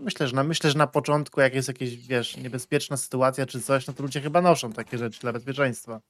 Myślę, 0.00 0.28
że 0.28 0.36
na, 0.36 0.44
myślę, 0.44 0.70
że 0.70 0.78
na 0.78 0.86
początku, 0.86 1.40
jak 1.40 1.54
jest 1.54 1.68
jakaś, 1.68 1.96
wiesz, 1.96 2.36
niebezpieczna 2.36 2.96
sytuacja 2.96 3.46
czy 3.46 3.60
coś, 3.60 3.86
no 3.86 3.92
to 3.94 4.02
ludzie 4.02 4.20
chyba 4.20 4.40
noszą 4.40 4.72
takie 4.72 4.98
rzeczy 4.98 5.20
dla 5.20 5.32
bezpieczeństwa. 5.32 6.00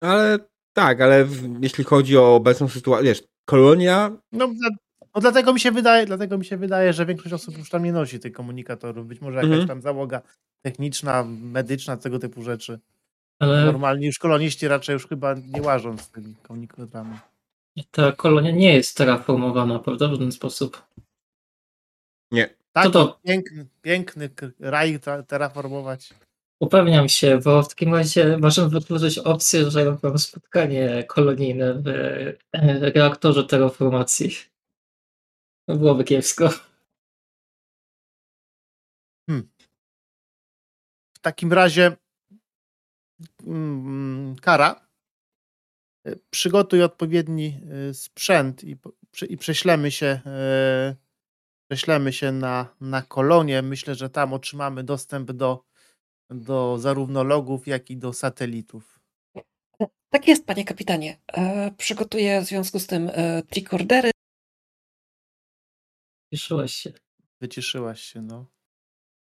Ale 0.00 0.38
tak, 0.72 1.00
ale 1.00 1.24
w, 1.24 1.62
jeśli 1.62 1.84
chodzi 1.84 2.16
o 2.18 2.34
obecną 2.34 2.68
sytuację, 2.68 3.04
wiesz, 3.08 3.22
kolonia, 3.44 4.10
No, 4.32 4.48
dla, 4.48 4.68
no 5.14 5.20
dlatego 5.20 5.52
mi 5.54 5.60
się 5.60 5.72
wydaje, 5.72 6.06
dlatego 6.06 6.38
mi 6.38 6.44
się 6.44 6.56
wydaje, 6.56 6.92
że 6.92 7.06
większość 7.06 7.32
osób 7.32 7.58
już 7.58 7.70
tam 7.70 7.84
nie 7.84 7.92
nosi 7.92 8.20
tych 8.20 8.32
komunikatorów. 8.32 9.06
Być 9.06 9.20
może 9.20 9.36
jakaś 9.36 9.50
Mhm. 9.50 9.68
tam 9.68 9.82
załoga 9.82 10.22
techniczna, 10.62 11.24
medyczna, 11.28 11.96
tego 11.96 12.18
typu 12.18 12.42
rzeczy. 12.42 12.78
ale 13.38 13.64
Normalni 13.64 14.06
już 14.06 14.18
koloniści 14.18 14.68
raczej 14.68 14.92
już 14.92 15.06
chyba 15.08 15.34
nie 15.34 15.62
łażą 15.62 15.98
z 15.98 16.10
tymi 16.10 16.34
komunikatorami. 16.42 17.18
ta 17.90 18.12
kolonia 18.12 18.50
nie 18.50 18.74
jest 18.74 18.96
terraformowana, 18.96 19.78
prawda, 19.78 20.08
w 20.08 20.10
żaden 20.10 20.32
sposób. 20.32 20.82
nie. 22.32 22.54
Tak, 22.76 22.84
To 22.84 22.90
to- 22.90 23.20
piękny, 23.24 23.66
piękny 23.82 24.30
raj 24.60 25.00
terraformować. 25.28 26.14
Upewniam 26.60 27.08
się, 27.08 27.38
bo 27.38 27.62
w 27.62 27.68
takim 27.68 27.94
razie 27.94 28.38
możemy 28.38 28.68
wykluczyć 28.68 29.18
opcję, 29.18 29.70
że 29.70 29.98
mam 30.02 30.18
spotkanie 30.18 31.04
kolonijne 31.04 31.74
w 31.74 31.86
reaktorze 32.94 33.44
terraformacji. 33.44 34.30
Byłoby 35.68 36.04
kiepsko. 36.04 36.50
takim 41.22 41.52
razie 41.52 41.96
mm, 43.46 44.36
Kara, 44.42 44.88
przygotuj 46.30 46.82
odpowiedni 46.82 47.60
y, 47.90 47.94
sprzęt 47.94 48.64
i, 48.64 48.76
i 49.28 49.36
prześlemy 49.36 49.90
się 49.90 50.20
y, 50.92 51.05
prześlemy 51.68 52.12
się 52.12 52.32
na, 52.32 52.74
na 52.80 53.02
kolonie. 53.02 53.62
Myślę, 53.62 53.94
że 53.94 54.10
tam 54.10 54.32
otrzymamy 54.32 54.84
dostęp 54.84 55.32
do, 55.32 55.64
do 56.30 56.78
zarówno 56.78 57.24
logów, 57.24 57.66
jak 57.66 57.90
i 57.90 57.96
do 57.96 58.12
satelitów. 58.12 59.00
Tak 60.10 60.28
jest, 60.28 60.46
panie 60.46 60.64
kapitanie. 60.64 61.20
E, 61.32 61.70
przygotuję 61.70 62.40
w 62.40 62.44
związku 62.44 62.78
z 62.78 62.86
tym 62.86 63.10
e, 63.12 63.42
tricordery. 63.42 64.10
Cieszyłeś 66.32 66.74
się. 66.74 66.92
Wycieszyłaś 67.40 68.00
się, 68.00 68.22
no. 68.22 68.46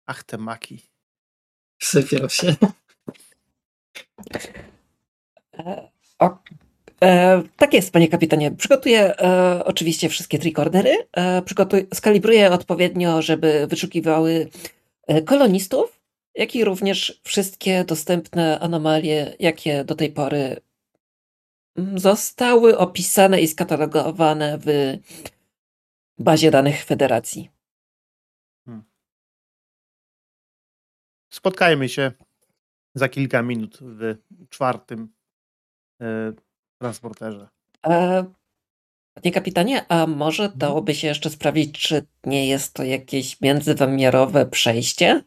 Ach, 0.05 0.23
te 0.23 0.37
maki. 0.37 0.91
Sypiał 1.81 2.29
się. 2.29 2.55
E, 5.53 5.91
o, 6.19 6.37
e, 7.03 7.43
tak 7.57 7.73
jest, 7.73 7.93
panie 7.93 8.07
kapitanie. 8.07 8.51
Przygotuję 8.51 9.17
e, 9.17 9.65
oczywiście 9.65 10.09
wszystkie 10.09 10.39
tricordery. 10.39 10.97
E, 11.17 11.41
skalibruję 11.93 12.51
odpowiednio, 12.51 13.21
żeby 13.21 13.67
wyszukiwały 13.67 14.49
e, 15.07 15.21
kolonistów, 15.21 16.01
jak 16.35 16.55
i 16.55 16.63
również 16.63 17.21
wszystkie 17.23 17.83
dostępne 17.83 18.59
anomalie, 18.59 19.35
jakie 19.39 19.83
do 19.83 19.95
tej 19.95 20.11
pory 20.11 20.61
mm, 21.75 21.99
zostały 21.99 22.77
opisane 22.77 23.41
i 23.41 23.47
skatalogowane 23.47 24.59
w 24.61 24.97
bazie 26.17 26.51
danych 26.51 26.83
Federacji. 26.83 27.49
Spotkajmy 31.29 31.89
się 31.89 32.11
za 32.95 33.09
kilka 33.09 33.41
minut 33.41 33.77
w 33.81 34.17
czwartym 34.49 35.13
e, 36.01 36.33
transporterze. 36.79 37.47
E, 37.87 38.25
Panie 39.13 39.33
kapitanie, 39.33 39.85
a 39.91 40.07
może 40.07 40.51
dałoby 40.55 40.95
się 40.95 41.07
jeszcze 41.07 41.29
sprawdzić, 41.29 41.79
czy 41.79 42.07
nie 42.25 42.47
jest 42.47 42.73
to 42.73 42.83
jakieś 42.83 43.41
międzywymiarowe 43.41 44.45
przejście? 44.45 45.23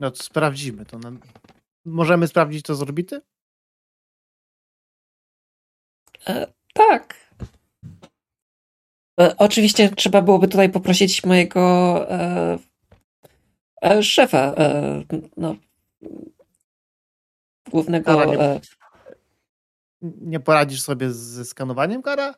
No 0.00 0.10
to 0.10 0.22
sprawdzimy 0.22 0.86
to. 0.86 0.98
Na... 0.98 1.12
Możemy 1.84 2.28
sprawdzić 2.28 2.62
to 2.62 2.74
z 2.74 2.82
orbity? 2.82 3.20
E, 6.28 6.52
tak. 6.74 7.34
E, 9.20 9.36
oczywiście 9.38 9.90
trzeba 9.90 10.22
byłoby 10.22 10.48
tutaj 10.48 10.70
poprosić 10.70 11.24
mojego 11.24 11.60
e, 12.10 12.58
e, 13.82 14.02
szefa, 14.02 14.54
e, 14.58 15.02
no, 15.36 15.56
głównego. 17.72 18.24
Nie- 18.24 18.40
E, 18.40 18.60
Nie 20.02 20.40
poradzisz 20.40 20.82
sobie 20.82 21.10
ze 21.12 21.44
skanowaniem, 21.44 22.02
Kara? 22.02 22.34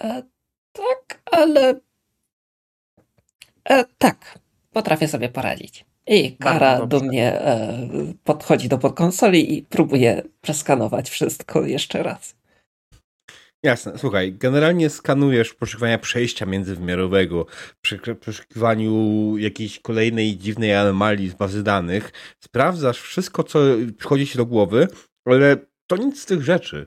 e, 0.00 0.22
tak, 0.72 1.22
ale. 1.30 1.80
E, 3.64 3.84
tak, 3.98 4.38
potrafię 4.72 5.08
sobie 5.08 5.28
poradzić. 5.28 5.84
I 6.06 6.36
Kara 6.36 6.86
do 6.86 7.00
mnie 7.00 7.40
e, 7.40 7.88
podchodzi 8.24 8.68
do 8.68 8.78
podkonsoli 8.78 9.58
i 9.58 9.62
próbuje 9.62 10.22
przeskanować 10.42 11.10
wszystko 11.10 11.62
jeszcze 11.62 12.02
raz. 12.02 12.36
Jasne, 13.64 13.98
słuchaj, 13.98 14.32
generalnie 14.32 14.90
skanujesz 14.90 15.54
poszukiwania 15.54 15.98
przejścia 15.98 16.46
międzywymiarowego, 16.46 17.46
przy 17.80 17.98
poszukiwaniu 17.98 18.92
jakiejś 19.38 19.80
kolejnej 19.80 20.36
dziwnej 20.36 20.74
anomalii 20.74 21.28
z 21.28 21.34
bazy 21.34 21.62
danych, 21.62 22.12
sprawdzasz 22.40 23.00
wszystko, 23.00 23.42
co 23.42 23.60
przychodzi 23.98 24.26
ci 24.26 24.38
do 24.38 24.46
głowy, 24.46 24.88
ale 25.26 25.56
to 25.86 25.96
nic 25.96 26.22
z 26.22 26.26
tych 26.26 26.42
rzeczy. 26.42 26.86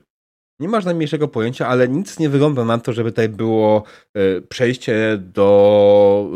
Nie 0.60 0.68
masz 0.68 0.84
najmniejszego 0.84 1.28
pojęcia, 1.28 1.68
ale 1.68 1.88
nic 1.88 2.18
nie 2.18 2.28
wygląda 2.28 2.64
na 2.64 2.78
to, 2.78 2.92
żeby 2.92 3.10
tutaj 3.10 3.28
było 3.28 3.82
e, 4.14 4.40
przejście 4.40 5.18
do 5.20 6.30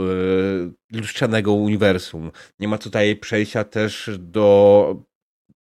e, 0.93 0.97
lustrzanego 0.99 1.53
uniwersum. 1.53 2.31
Nie 2.59 2.69
ma 2.69 2.79
tutaj 2.79 3.17
przejścia 3.17 3.65
też 3.65 4.11
do 4.19 5.12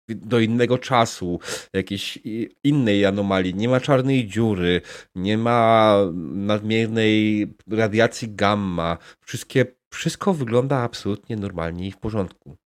do 0.09 0.39
innego 0.39 0.77
czasu, 0.77 1.39
jakiejś 1.73 2.19
innej 2.63 3.05
anomalii. 3.05 3.55
Nie 3.55 3.69
ma 3.69 3.79
czarnej 3.79 4.27
dziury, 4.27 4.81
nie 5.15 5.37
ma 5.37 5.97
nadmiernej 6.33 7.47
radiacji 7.67 8.35
gamma. 8.35 8.97
Wszystkie, 9.21 9.65
wszystko 9.89 10.33
wygląda 10.33 10.77
absolutnie 10.77 11.35
normalnie 11.35 11.87
i 11.87 11.91
w 11.91 11.97
porządku. 11.97 12.57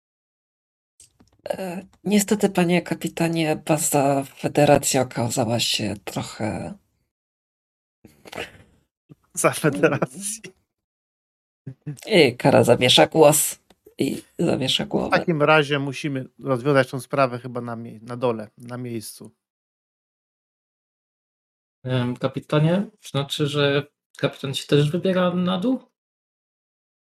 E, 1.50 1.86
Niestety, 2.04 2.50
panie 2.50 2.82
kapitanie, 2.82 3.56
baza 3.66 4.24
Federacji 4.24 5.00
okazała 5.00 5.60
się 5.60 5.96
trochę. 6.04 6.74
Za 9.34 9.52
federacji. 9.52 10.42
I 12.08 12.36
kara 12.38 12.64
zawiesza 12.64 13.08
głos. 13.08 13.60
I 14.00 14.22
zawiesza 14.40 14.86
W 14.86 14.88
głowę. 14.88 15.18
takim 15.20 15.42
razie 15.44 15.80
musimy 15.80 16.26
rozwiązać 16.40 16.90
tą 16.90 17.00
sprawę 17.00 17.40
chyba 17.40 17.62
na, 17.62 17.76
mie- 17.76 18.00
na 18.02 18.18
dole, 18.18 18.50
na 18.58 18.78
miejscu. 18.78 19.32
Kapitanie, 22.20 22.88
znaczy, 23.06 23.48
że 23.48 23.88
kapitan 24.18 24.54
się 24.54 24.68
też 24.68 24.92
wybiera 24.92 25.34
na 25.34 25.58
dół? 25.58 25.80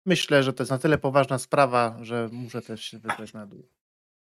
Myślę, 0.06 0.44
że 0.44 0.54
to 0.54 0.64
jest 0.64 0.72
na 0.72 0.78
tyle 0.78 0.98
poważna 0.98 1.40
sprawa, 1.40 1.98
że 2.02 2.30
muszę 2.32 2.62
też 2.62 2.84
się 2.84 3.00
wybrać 3.00 3.34
na 3.34 3.46
dół. 3.48 3.70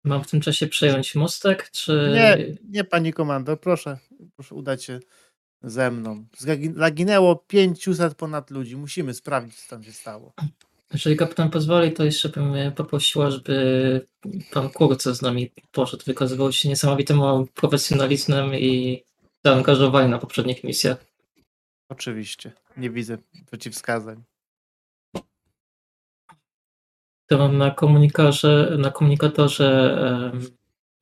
Mam 0.04 0.24
w 0.24 0.30
tym 0.30 0.40
czasie 0.40 0.66
przejąć 0.66 1.14
mostek, 1.14 1.70
czy... 1.70 2.10
Nie, 2.14 2.56
nie 2.68 2.84
pani 2.84 3.12
komando, 3.12 3.56
proszę, 3.56 3.98
proszę 4.36 4.54
udać 4.54 4.84
się 4.84 5.00
ze 5.62 5.90
mną. 5.90 6.26
Zagi- 6.38 6.74
Zaginęło 6.78 7.36
500 7.36 8.14
ponad 8.14 8.50
ludzi. 8.50 8.76
Musimy 8.76 9.14
sprawdzić, 9.14 9.60
co 9.60 9.70
tam 9.70 9.84
się 9.84 9.92
stało. 9.92 10.32
Jeżeli 10.92 11.16
kapitan 11.16 11.50
pozwoli, 11.50 11.92
to 11.92 12.04
jeszcze 12.04 12.28
bym 12.28 12.54
e, 12.54 12.72
poprosiła, 12.72 13.30
żeby 13.30 14.06
pan 14.52 14.70
Kurce 14.70 15.14
z 15.14 15.22
nami 15.22 15.50
poszedł. 15.72 16.04
Wykazywał 16.04 16.52
się 16.52 16.68
niesamowitym 16.68 17.20
profesjonalizmem 17.54 18.54
i 18.54 19.04
zaangażowaniem 19.44 20.10
na 20.10 20.18
poprzednich 20.18 20.64
misjach. 20.64 21.04
Oczywiście, 21.88 22.52
nie 22.76 22.90
widzę 22.90 23.18
przeciwwskazań. 23.46 24.22
To 27.26 27.38
mam 27.38 27.58
na 27.58 27.70
komunikarze, 27.70 28.76
na 28.78 28.90
komunikatorze 28.90 29.96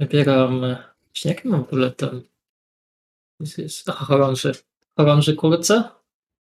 wybieram. 0.01 0.61
Właśnie 1.07 1.31
jaki 1.31 1.49
mam 1.49 1.65
w 1.65 1.67
ogóle 1.67 1.91
ten. 1.91 2.23
jest- 3.41 3.59
jest- 3.59 3.89
Aha, 3.89 4.05
chorąży. 4.05 4.53
Chorąży 4.97 5.35
kurce? 5.35 5.85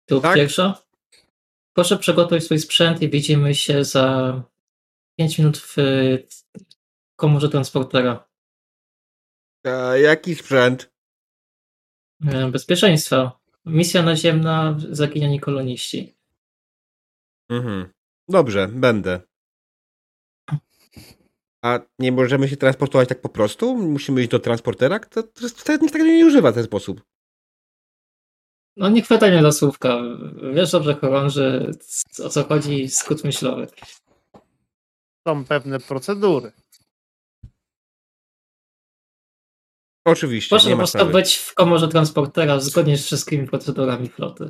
Tu 0.05 0.21
Tak. 0.21 0.35
pierwsza. 0.35 0.81
Proszę 1.77 1.97
przygotuj 1.97 2.41
swój 2.41 2.59
sprzęt 2.59 3.01
i 3.01 3.09
widzimy 3.09 3.55
się 3.55 3.83
za 3.83 4.43
5 5.19 5.37
minut 5.37 5.57
w 5.57 5.79
e, 5.79 5.83
komorze 7.15 7.49
transportera. 7.49 8.27
A 9.63 9.97
jaki 9.97 10.35
sprzęt? 10.35 10.91
E, 12.25 12.51
Bezpieczeństwa. 12.51 13.39
Misja 13.65 14.03
naziemna, 14.03 14.77
zaginieni 14.89 15.39
koloniści. 15.39 16.17
Mhm. 17.49 17.93
Dobrze, 18.29 18.67
będę. 18.67 19.21
A 21.63 21.79
nie 21.99 22.11
możemy 22.11 22.49
się 22.49 22.57
transportować 22.57 23.09
tak 23.09 23.21
po 23.21 23.29
prostu? 23.29 23.77
Musimy 23.77 24.21
iść 24.21 24.29
do 24.29 24.39
transportera? 24.39 24.99
To, 24.99 25.23
to, 25.23 25.49
wtedy 25.49 25.81
nikt 25.81 25.93
tego 25.93 26.05
nie 26.05 26.25
używa 26.25 26.51
w 26.51 26.55
ten 26.55 26.63
sposób. 26.63 27.01
No 28.77 28.89
nie 28.89 29.01
chwytaj 29.01 29.31
mnie 29.31 29.41
za 29.41 29.51
słówka. 29.51 29.97
Wiesz 30.53 30.71
dobrze, 30.71 30.95
chorąży, 30.95 31.71
o 32.23 32.29
co 32.29 32.43
chodzi, 32.43 32.89
skrót 32.89 33.23
myślowy. 33.23 33.67
Są 35.27 35.45
pewne 35.45 35.79
procedury. 35.79 36.51
Oczywiście, 40.05 40.49
Proszę 40.49 40.69
nie 40.69 40.75
po 40.75 40.77
prostu 40.77 41.05
być 41.05 41.35
w 41.35 41.53
komorze 41.53 41.87
transportera 41.87 42.59
zgodnie 42.59 42.97
z 42.97 43.05
wszystkimi 43.05 43.47
procedurami 43.47 44.09
floty. 44.09 44.49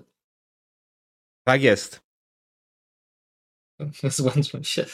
Tak 1.44 1.62
jest. 1.62 2.02
Złączmy 4.18 4.64
się. 4.64 4.86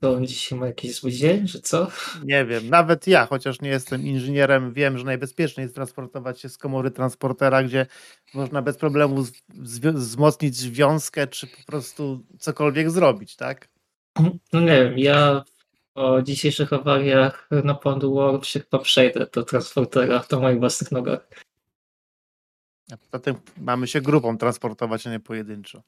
To 0.00 0.12
on 0.12 0.26
dzisiaj 0.26 0.58
ma 0.58 0.66
jakiś 0.66 0.94
zły 0.94 1.12
dzień, 1.12 1.46
czy 1.46 1.60
co? 1.60 1.90
Nie 2.24 2.44
wiem, 2.44 2.68
nawet 2.68 3.06
ja, 3.06 3.26
chociaż 3.26 3.60
nie 3.60 3.68
jestem 3.68 4.06
inżynierem, 4.06 4.72
wiem, 4.72 4.98
że 4.98 5.04
najbezpieczniej 5.04 5.62
jest 5.62 5.74
transportować 5.74 6.40
się 6.40 6.48
z 6.48 6.58
komory 6.58 6.90
transportera, 6.90 7.62
gdzie 7.62 7.86
można 8.34 8.62
bez 8.62 8.76
problemu 8.76 9.24
wzmocnić 9.94 10.56
związkę, 10.56 11.26
czy 11.26 11.46
po 11.46 11.62
prostu 11.66 12.26
cokolwiek 12.38 12.90
zrobić, 12.90 13.36
tak? 13.36 13.68
No 14.52 14.60
nie 14.60 14.84
wiem, 14.84 14.98
ja 14.98 15.44
po 15.94 16.22
dzisiejszych 16.22 16.72
awariach 16.72 17.48
na 17.64 17.74
Pond 17.74 18.04
Warp 18.04 18.44
się 18.44 18.60
chyba 18.60 18.78
przejdę 18.78 19.26
do 19.32 19.42
transportera 19.42 20.20
to 20.20 20.40
moich 20.40 20.58
własnych 20.58 20.92
nogach. 20.92 21.28
A 22.92 22.96
poza 22.96 23.18
tym 23.18 23.36
mamy 23.56 23.86
się 23.86 24.00
grupą 24.00 24.38
transportować, 24.38 25.06
a 25.06 25.10
nie 25.10 25.20
pojedynczo. 25.20 25.82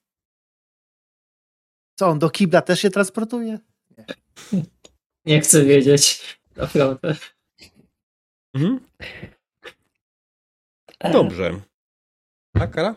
Co, 1.94 2.08
on 2.08 2.18
do 2.18 2.30
kibla 2.30 2.62
też 2.62 2.80
się 2.80 2.90
transportuje? 2.90 3.58
Nie 5.24 5.40
chcę 5.40 5.64
wiedzieć. 5.64 6.38
Naprawdę. 6.56 7.16
Mhm. 8.54 8.80
E, 11.00 11.10
Dobrze. 11.10 11.60
Tak, 12.54 12.70
Kara? 12.70 12.94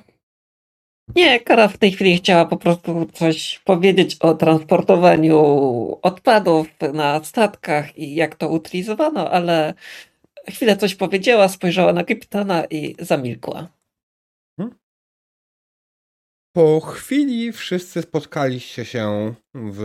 Nie, 1.16 1.40
Kara 1.40 1.68
w 1.68 1.78
tej 1.78 1.92
chwili 1.92 2.18
chciała 2.18 2.46
po 2.46 2.58
prostu 2.58 3.08
coś 3.14 3.60
powiedzieć 3.60 4.18
o 4.20 4.34
transportowaniu 4.34 5.40
odpadów 6.02 6.68
na 6.94 7.24
statkach 7.24 7.98
i 7.98 8.16
jak 8.16 8.36
to 8.36 8.50
utylizowano, 8.50 9.32
ale 9.32 9.74
chwilę 10.50 10.78
coś 10.78 10.96
powiedziała, 10.96 11.48
spojrzała 11.48 11.94
na 11.94 12.04
kapitana 12.04 12.66
i 12.66 12.96
zamilkła. 13.00 13.68
Po 16.56 16.80
chwili 16.80 17.52
wszyscy 17.52 18.02
spotkaliście 18.02 18.86
się 18.86 19.34
w 19.54 19.82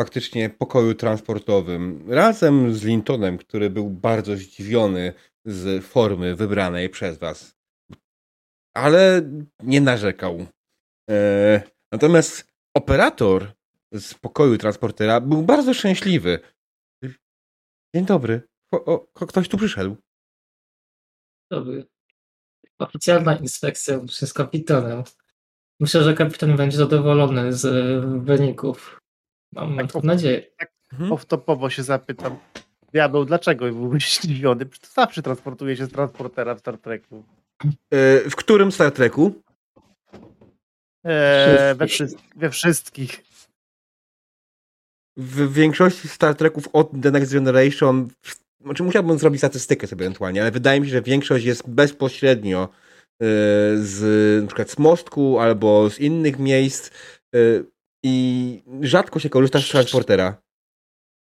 faktycznie 0.00 0.50
pokoju 0.50 0.94
transportowym 0.94 2.12
razem 2.12 2.74
z 2.74 2.84
Lintonem, 2.84 3.38
który 3.38 3.70
był 3.70 3.90
bardzo 3.90 4.36
zdziwiony 4.36 5.14
z 5.44 5.84
formy 5.84 6.36
wybranej 6.36 6.88
przez 6.88 7.18
was. 7.18 7.56
Ale 8.74 9.22
nie 9.62 9.80
narzekał. 9.80 10.46
E, 11.10 11.62
natomiast 11.92 12.52
operator 12.74 13.52
z 13.92 14.14
pokoju 14.14 14.58
transportera 14.58 15.20
był 15.20 15.42
bardzo 15.42 15.74
szczęśliwy. 15.74 16.38
Dzień 17.94 18.06
dobry. 18.06 18.42
O, 18.72 18.84
o, 18.84 19.26
ktoś 19.26 19.48
tu 19.48 19.56
przyszedł. 19.56 19.96
Dobry. 21.50 21.86
Oficjalna 22.78 23.36
inspekcja 23.36 24.00
z 24.08 24.32
kapitanem. 24.32 25.02
Myślę, 25.80 26.04
że 26.04 26.14
kapitan 26.14 26.56
będzie 26.56 26.76
zadowolony 26.76 27.52
z 27.52 27.64
e, 27.64 28.00
wyników. 28.24 28.99
Mam 29.52 29.76
Tak, 29.76 29.86
taką 29.86 30.00
nadzieję. 30.06 30.42
Mhm. 30.92 31.10
Off-topowo 31.10 31.68
się 31.70 31.82
zapytam. 31.82 32.36
Diabeł, 32.92 33.24
dlaczego 33.24 33.64
byłbyś 33.72 34.18
zdziwiony? 34.20 34.66
Przecież 34.66 34.88
to 34.88 34.94
zawsze 35.02 35.22
transportuje 35.22 35.76
się 35.76 35.86
z 35.86 35.90
transportera 35.92 36.54
w 36.54 36.58
Star 36.58 36.78
Treku. 36.78 37.24
E, 37.92 38.30
w 38.30 38.36
którym 38.36 38.72
Star 38.72 38.92
Treku? 38.92 39.32
Eee, 41.04 41.74
we, 41.74 41.86
Wszystkich. 41.86 42.18
wszy- 42.20 42.38
we 42.38 42.50
wszystkich. 42.50 43.24
w 45.16 45.52
większości 45.52 46.08
Star 46.08 46.34
Treków 46.34 46.68
od 46.72 46.90
The 47.02 47.10
Next 47.10 47.32
Generation, 47.32 48.08
znaczy 48.60 48.82
musiałbym 48.82 49.18
zrobić 49.18 49.40
statystykę 49.40 49.86
sobie 49.86 50.06
ewentualnie, 50.06 50.42
ale 50.42 50.50
wydaje 50.50 50.80
mi 50.80 50.86
się, 50.86 50.92
że 50.92 51.02
większość 51.02 51.44
jest 51.44 51.68
bezpośrednio 51.70 52.68
y, 53.22 53.26
z 53.84 54.42
na 54.42 54.46
przykład 54.46 54.70
z 54.70 54.78
mostku 54.78 55.38
albo 55.38 55.90
z 55.90 55.98
innych 55.98 56.38
miejsc 56.38 56.90
y, 57.36 57.64
i 58.02 58.62
rzadko 58.80 59.18
się 59.20 59.30
korzysta 59.30 59.60
z 59.60 59.68
transportera. 59.68 60.42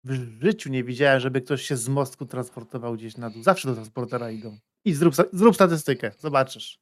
W 0.04 0.42
życiu 0.42 0.70
nie 0.70 0.84
widziałem, 0.84 1.20
żeby 1.20 1.40
ktoś 1.40 1.62
się 1.62 1.76
z 1.76 1.88
mostku 1.88 2.26
transportował 2.26 2.94
gdzieś 2.94 3.16
na 3.16 3.30
dół. 3.30 3.42
Zawsze 3.42 3.68
do 3.68 3.74
transportera 3.74 4.30
idą. 4.30 4.58
I 4.84 4.92
zrób, 4.94 5.14
zrób 5.32 5.54
statystykę, 5.54 6.12
zobaczysz. 6.18 6.78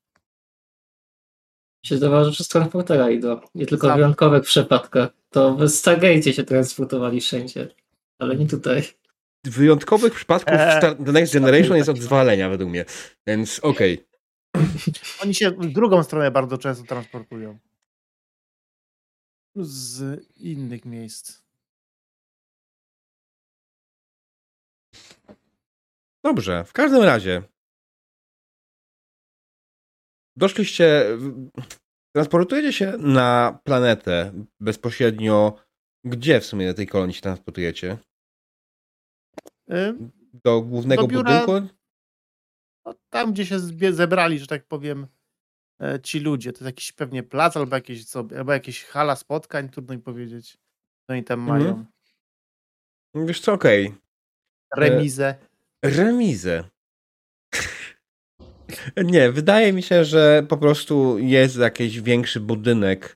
się 1.86 1.96
zdawało, 1.96 2.24
że 2.24 2.30
przez 2.32 2.48
transportera 2.48 3.10
idą. 3.10 3.40
Nie 3.54 3.66
tylko 3.66 3.86
w 3.86 3.88
Zawsze. 3.88 3.96
wyjątkowych 3.96 4.42
przypadkach. 4.42 5.08
To 5.30 5.54
w 5.54 5.68
Stargate 5.68 6.32
się 6.32 6.44
transportowali 6.44 7.20
wszędzie. 7.20 7.68
Ale 8.18 8.36
nie 8.36 8.46
tutaj. 8.46 8.82
Wyjątkowych 9.44 10.14
przypadków 10.14 10.54
w 10.54 10.60
Eee. 10.60 10.78
Star, 10.78 10.96
The 10.96 11.12
Next 11.12 11.34
Generation 11.34 11.76
jest 11.76 11.88
od 11.88 11.98
zwalenia 11.98 12.48
według 12.48 12.70
mnie, 12.70 12.84
więc 13.26 13.60
okej. 13.62 14.06
Oni 15.22 15.34
się 15.34 15.50
w 15.50 15.72
drugą 15.72 16.02
stronę 16.02 16.30
bardzo 16.30 16.58
często 16.58 16.84
transportują. 16.84 17.58
Z 19.56 20.20
innych 20.36 20.84
miejsc. 20.84 21.42
Dobrze, 26.24 26.64
w 26.64 26.72
każdym 26.72 27.02
razie. 27.02 27.42
Doszliście. 30.36 31.06
Transportujecie 32.14 32.72
się 32.72 32.92
na 32.98 33.58
planetę 33.64 34.32
bezpośrednio. 34.60 35.64
Gdzie 36.06 36.40
w 36.40 36.46
sumie 36.46 36.66
na 36.66 36.74
tej 36.74 36.86
kolonii 36.86 37.14
się 37.14 37.20
transportujecie? 37.20 37.98
Y, 39.70 39.94
Do 40.44 40.60
głównego 40.62 41.02
Do 41.02 41.08
biura- 41.08 41.46
budynku? 41.46 41.74
No, 42.86 42.94
tam, 43.10 43.32
gdzie 43.32 43.46
się 43.46 43.58
zebrali, 43.92 44.38
że 44.38 44.46
tak 44.46 44.66
powiem, 44.66 45.06
ci 46.02 46.20
ludzie. 46.20 46.52
To 46.52 46.56
jest 46.56 46.66
jakiś 46.66 46.92
pewnie 46.92 47.22
plac 47.22 47.56
albo 47.56 47.76
jakieś, 47.76 48.04
co, 48.04 48.24
albo 48.38 48.52
jakieś 48.52 48.84
hala 48.84 49.16
spotkań, 49.16 49.68
trudno 49.68 49.94
mi 49.94 50.00
powiedzieć. 50.00 50.52
Co 51.06 51.12
oni 51.12 51.24
tam 51.24 51.40
Mhm. 51.40 51.60
mają. 51.60 51.84
Wiesz 53.26 53.40
co, 53.40 53.52
okej. 53.52 53.94
Remizę. 54.76 55.34
Remizę. 55.84 56.64
Nie, 59.04 59.32
wydaje 59.32 59.72
mi 59.72 59.82
się, 59.82 60.04
że 60.04 60.46
po 60.48 60.56
prostu 60.56 61.18
jest 61.18 61.56
jakiś 61.56 62.00
większy 62.00 62.40
budynek, 62.40 63.14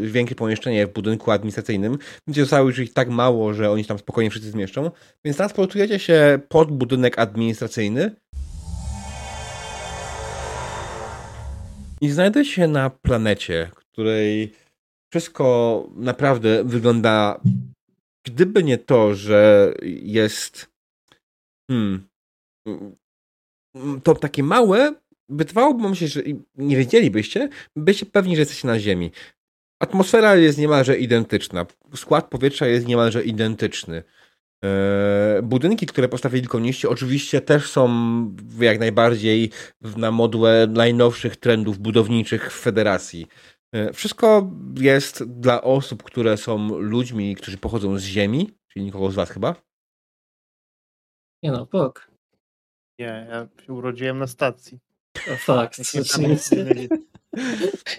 yy, 0.00 0.08
większe 0.10 0.34
pomieszczenie 0.34 0.86
w 0.86 0.92
budynku 0.92 1.30
administracyjnym, 1.30 1.98
gdzie 2.28 2.40
zostało 2.42 2.68
już 2.68 2.78
ich 2.78 2.92
tak 2.92 3.08
mało, 3.08 3.54
że 3.54 3.70
oni 3.70 3.84
tam 3.84 3.98
spokojnie 3.98 4.30
wszyscy 4.30 4.50
zmieszczą, 4.50 4.90
więc 5.24 5.36
transportujecie 5.36 5.98
się 5.98 6.38
pod 6.48 6.70
budynek 6.72 7.18
administracyjny 7.18 8.16
i 12.02 12.10
znajdujecie 12.10 12.50
się 12.50 12.68
na 12.68 12.90
planecie, 12.90 13.70
której 13.74 14.52
wszystko 15.12 15.88
naprawdę 15.96 16.64
wygląda, 16.64 17.40
gdyby 18.26 18.64
nie 18.64 18.78
to, 18.78 19.14
że 19.14 19.72
jest 20.02 20.72
hmm, 21.70 22.08
to 24.02 24.14
takie 24.14 24.42
małe, 24.42 24.94
wydawałoby 25.28 25.96
się, 25.96 26.08
że 26.08 26.22
nie 26.56 26.76
wiedzielibyście, 26.76 27.48
byście 27.76 28.06
pewni, 28.06 28.36
że 28.36 28.42
jesteście 28.42 28.68
na 28.68 28.80
Ziemi. 28.80 29.10
Atmosfera 29.82 30.36
jest 30.36 30.58
niemalże 30.58 30.98
identyczna. 30.98 31.66
Skład 31.94 32.28
powietrza 32.28 32.66
jest 32.66 32.86
niemalże 32.86 33.24
identyczny. 33.24 34.02
Eee, 34.62 35.42
budynki, 35.42 35.86
które 35.86 36.08
postawili 36.08 36.46
koloniści, 36.46 36.86
oczywiście 36.86 37.40
też 37.40 37.70
są 37.70 37.88
jak 38.60 38.78
najbardziej 38.78 39.50
na 39.96 40.10
modłę 40.10 40.66
najnowszych 40.70 41.36
trendów 41.36 41.78
budowniczych 41.78 42.52
w 42.52 42.60
Federacji. 42.60 43.26
Eee, 43.72 43.92
wszystko 43.92 44.50
jest 44.78 45.24
dla 45.24 45.62
osób, 45.62 46.02
które 46.02 46.36
są 46.36 46.78
ludźmi, 46.78 47.36
którzy 47.36 47.58
pochodzą 47.58 47.98
z 47.98 48.02
Ziemi, 48.02 48.50
czyli 48.68 48.84
nikogo 48.84 49.10
z 49.10 49.14
was 49.14 49.30
chyba. 49.30 49.54
Nie 51.42 51.52
no, 51.52 51.66
pok. 51.66 52.10
Nie, 52.98 53.26
ja 53.30 53.48
się 53.66 53.72
urodziłem 53.72 54.18
na 54.18 54.26
stacji. 54.26 54.78
To 55.26 55.36
fakt. 55.36 55.76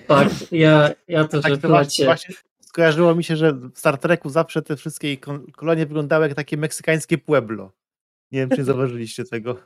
Fakt. 0.08 0.52
Ja, 0.52 0.90
ja 1.08 1.28
też 1.28 1.42
Tak, 1.42 1.52
tak, 1.52 1.62
to 1.62 1.68
właśnie, 1.68 2.06
właśnie 2.06 2.36
skojarzyło 2.74 3.16
mi 3.16 3.24
się, 3.24 3.36
że 3.36 3.54
w 3.54 3.72
Star 3.80 3.98
Treku 3.98 4.30
zawsze 4.30 4.62
te 4.62 4.76
wszystkie 4.76 5.18
kolonie 5.56 5.86
wyglądały 5.86 6.28
jak 6.28 6.36
takie 6.36 6.58
meksykańskie 6.58 7.18
pueblo. 7.18 7.72
Nie 8.32 8.40
wiem, 8.40 8.50
czy 8.50 8.58
nie 8.58 8.64
zauważyliście 8.74 9.24
tego. 9.24 9.58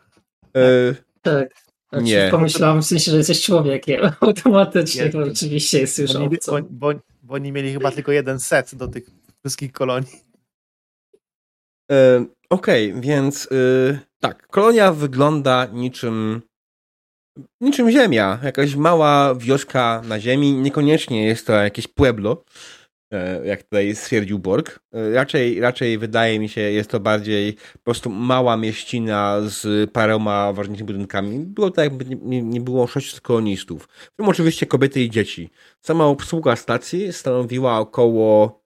Eee, 0.54 0.96
Tak. 1.22 1.50
Znaczy, 1.90 2.06
Nie. 2.06 2.28
Pomyślałem 2.32 2.82
w 2.82 2.86
sensie, 2.86 3.12
że 3.12 3.18
jesteś 3.18 3.42
człowiekiem. 3.46 4.02
Automatycznie 4.22 5.04
Nie. 5.06 5.10
to 5.10 5.26
rzeczywiście 5.26 5.80
jest 5.80 6.00
już 6.00 6.14
Bo 6.14 6.20
oni, 6.20 6.28
obco. 6.28 6.52
bo, 6.52 6.62
bo, 6.70 7.00
bo 7.24 7.34
oni 7.34 7.52
mieli 7.52 7.74
chyba 7.74 7.92
tylko 7.92 8.12
jeden 8.12 8.40
set 8.40 8.76
do 8.76 8.88
tych 8.88 9.04
wszystkich 9.46 9.72
kolonii. 9.72 10.22
E, 11.92 12.26
Okej, 12.50 12.94
więc 13.02 13.46
y, 13.52 14.00
tak, 14.20 14.48
kolonia 14.48 14.94
wygląda 14.94 15.66
niczym 15.66 16.42
niczym 17.62 17.92
ziemia, 17.92 18.40
jakaś 18.44 18.76
mała 18.76 19.36
wioska 19.36 20.02
na 20.08 20.20
ziemi, 20.20 20.54
niekoniecznie 20.54 21.26
jest 21.26 21.48
to 21.48 21.54
jakieś 21.54 21.88
pueblo, 21.88 22.32
e, 22.32 22.77
jak 23.44 23.64
tutaj 23.64 23.96
stwierdził 23.96 24.40
Borg. 24.40 24.80
E, 24.94 25.12
Raczej, 25.12 25.60
raczej 25.60 25.98
wydaje 25.98 26.40
mi 26.40 26.50
się, 26.50 26.62
jest 26.62 26.90
to 26.90 27.00
bardziej 27.00 27.54
po 27.54 27.80
prostu 27.84 28.10
mała 28.10 28.58
mieścina 28.58 29.42
z 29.46 29.92
paroma 29.92 30.54
ważnymi 30.54 30.84
budynkami. 30.84 31.40
Było 31.40 31.72
tak, 31.72 31.84
jakby 31.84 32.06
nie, 32.16 32.42
nie 32.42 32.62
było 32.62 32.88
sześciu 32.88 33.22
kolonistów, 33.22 33.88
w 33.92 34.16
tym 34.16 34.30
oczywiście 34.30 34.66
kobiety 34.66 35.02
i 35.02 35.10
dzieci. 35.10 35.50
Sama 35.82 36.06
obsługa 36.06 36.56
stacji 36.56 37.14
stanowiła 37.14 37.80
około 37.80 38.62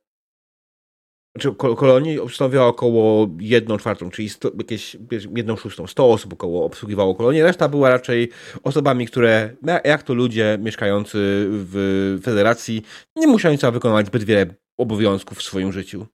znaczy 1.36 1.56
ko- 1.56 1.76
kolonii 1.76 2.20
stanowiła 2.34 2.68
około 2.68 3.30
1 3.40 3.78
czwartą, 3.78 4.10
czyli 4.10 4.30
sto, 4.30 4.52
jakieś 4.58 4.98
wiesz, 5.12 5.28
1 5.36 5.58
szóstą, 5.58 5.88
100 5.88 6.12
osób 6.12 6.34
około 6.34 6.66
obsługiwało 6.66 7.16
kolonię, 7.16 7.44
reszta 7.44 7.70
była 7.70 7.90
raczej 7.90 8.30
osobami, 8.64 9.08
które 9.08 9.56
ja- 9.64 9.82
jak 9.84 10.04
to 10.04 10.14
ludzie 10.14 10.58
mieszkający 10.62 11.18
w 11.50 12.20
federacji, 12.24 12.82
nie 13.16 13.28
musieli 13.28 13.58
wykonywać 13.72 14.08
zbyt 14.08 14.24
wiele 14.24 14.46
obowiązków 14.80 15.38
w 15.38 15.44
swoim 15.44 15.72
życiu. 15.72 16.08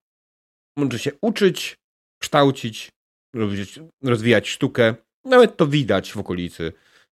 Może 0.77 0.99
się 0.99 1.11
uczyć, 1.21 1.75
kształcić, 2.21 2.91
rozwijać 4.03 4.49
sztukę, 4.49 4.95
nawet 5.25 5.57
to 5.57 5.67
widać 5.67 6.11
w 6.13 6.17
okolicy. 6.17 6.73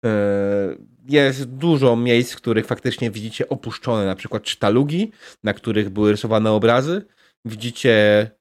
E, 0.06 0.76
jest 1.10 1.46
dużo 1.46 1.96
miejsc, 1.96 2.34
w 2.34 2.38
których 2.38 2.66
faktycznie 2.66 3.12
widzicie 3.12 3.50
opuszczone, 3.50 4.06
na 4.06 4.16
przykład 4.16 4.50
sztalugi, 4.50 5.12
na 5.44 5.54
których 5.54 5.90
były 5.90 6.12
rysowane 6.12 6.52
obrazy. 6.52 7.06
Widzicie 7.46 8.32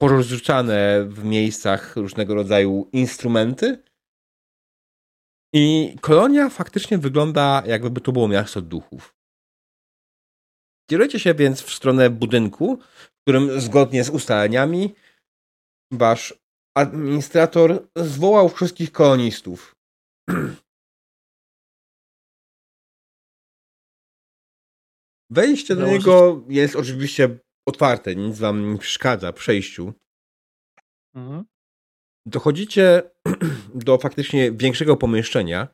porozrzucane 0.00 1.04
w 1.04 1.24
miejscach 1.24 1.96
różnego 1.96 2.34
rodzaju 2.34 2.88
instrumenty. 2.92 3.82
I 5.54 5.96
kolonia 6.00 6.48
faktycznie 6.48 6.98
wygląda, 6.98 7.62
jakby 7.66 8.00
to 8.00 8.12
było 8.12 8.28
miasto 8.28 8.62
duchów. 8.62 9.14
Kierujecie 10.90 11.20
się 11.20 11.34
więc 11.34 11.62
w 11.62 11.74
stronę 11.74 12.10
budynku, 12.10 12.78
w 12.82 13.20
którym 13.20 13.60
zgodnie 13.60 14.04
z 14.04 14.10
ustaleniami 14.10 14.94
wasz 15.92 16.34
administrator 16.76 17.88
zwołał 17.96 18.48
wszystkich 18.48 18.92
kolonistów. 18.92 19.76
Wejście 25.30 25.76
do 25.76 25.86
niego 25.86 26.44
jest 26.48 26.76
oczywiście 26.76 27.38
otwarte, 27.66 28.16
nic 28.16 28.38
wam 28.38 28.72
nie 28.72 28.78
przeszkadza 28.78 29.32
w 29.32 29.34
przejściu. 29.34 29.92
Mhm. 31.14 31.44
Dochodzicie 32.26 33.02
do 33.86 33.98
faktycznie 33.98 34.52
większego 34.52 34.96
pomieszczenia, 34.96 35.68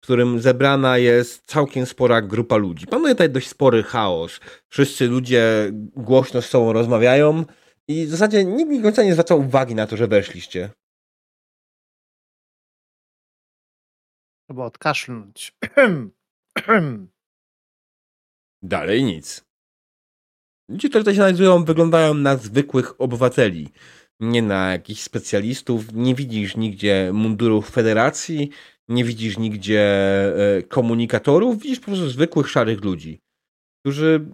którym 0.00 0.40
zebrana 0.40 0.98
jest 0.98 1.44
całkiem 1.46 1.86
spora 1.86 2.22
grupa 2.22 2.56
ludzi. 2.56 2.86
Panuje 2.86 3.14
tutaj 3.14 3.30
dość 3.30 3.48
spory 3.48 3.82
chaos. 3.82 4.40
Wszyscy 4.68 5.06
ludzie 5.06 5.70
głośno 5.96 6.42
z 6.42 6.48
sobą 6.48 6.72
rozmawiają 6.72 7.44
i 7.88 8.06
w 8.06 8.10
zasadzie 8.10 8.44
nikt 8.44 8.70
mi 8.70 8.82
końca 8.82 9.02
nie 9.02 9.12
zwracał 9.12 9.40
uwagi 9.40 9.74
na 9.74 9.86
to, 9.86 9.96
że 9.96 10.06
weszliście. 10.06 10.70
Trzeba 14.48 14.64
odkaszlnąć. 14.64 15.54
Dalej 18.62 19.04
nic. 19.04 19.44
Ludzie, 20.68 20.88
którzy 20.88 21.00
tutaj 21.04 21.14
się 21.14 21.20
znajdują, 21.20 21.64
wyglądają 21.64 22.14
na 22.14 22.36
zwykłych 22.36 23.00
obywateli. 23.00 23.68
Nie 24.20 24.42
na 24.42 24.72
jakichś 24.72 25.00
specjalistów. 25.00 25.92
Nie 25.92 26.14
widzisz 26.14 26.56
nigdzie 26.56 27.10
mundurów 27.12 27.70
federacji, 27.70 28.50
nie 28.88 29.04
widzisz 29.04 29.38
nigdzie 29.38 29.82
e, 30.58 30.62
komunikatorów. 30.62 31.62
Widzisz 31.62 31.80
po 31.80 31.86
prostu 31.86 32.08
zwykłych, 32.08 32.48
szarych 32.48 32.84
ludzi, 32.84 33.20
którzy 33.82 34.26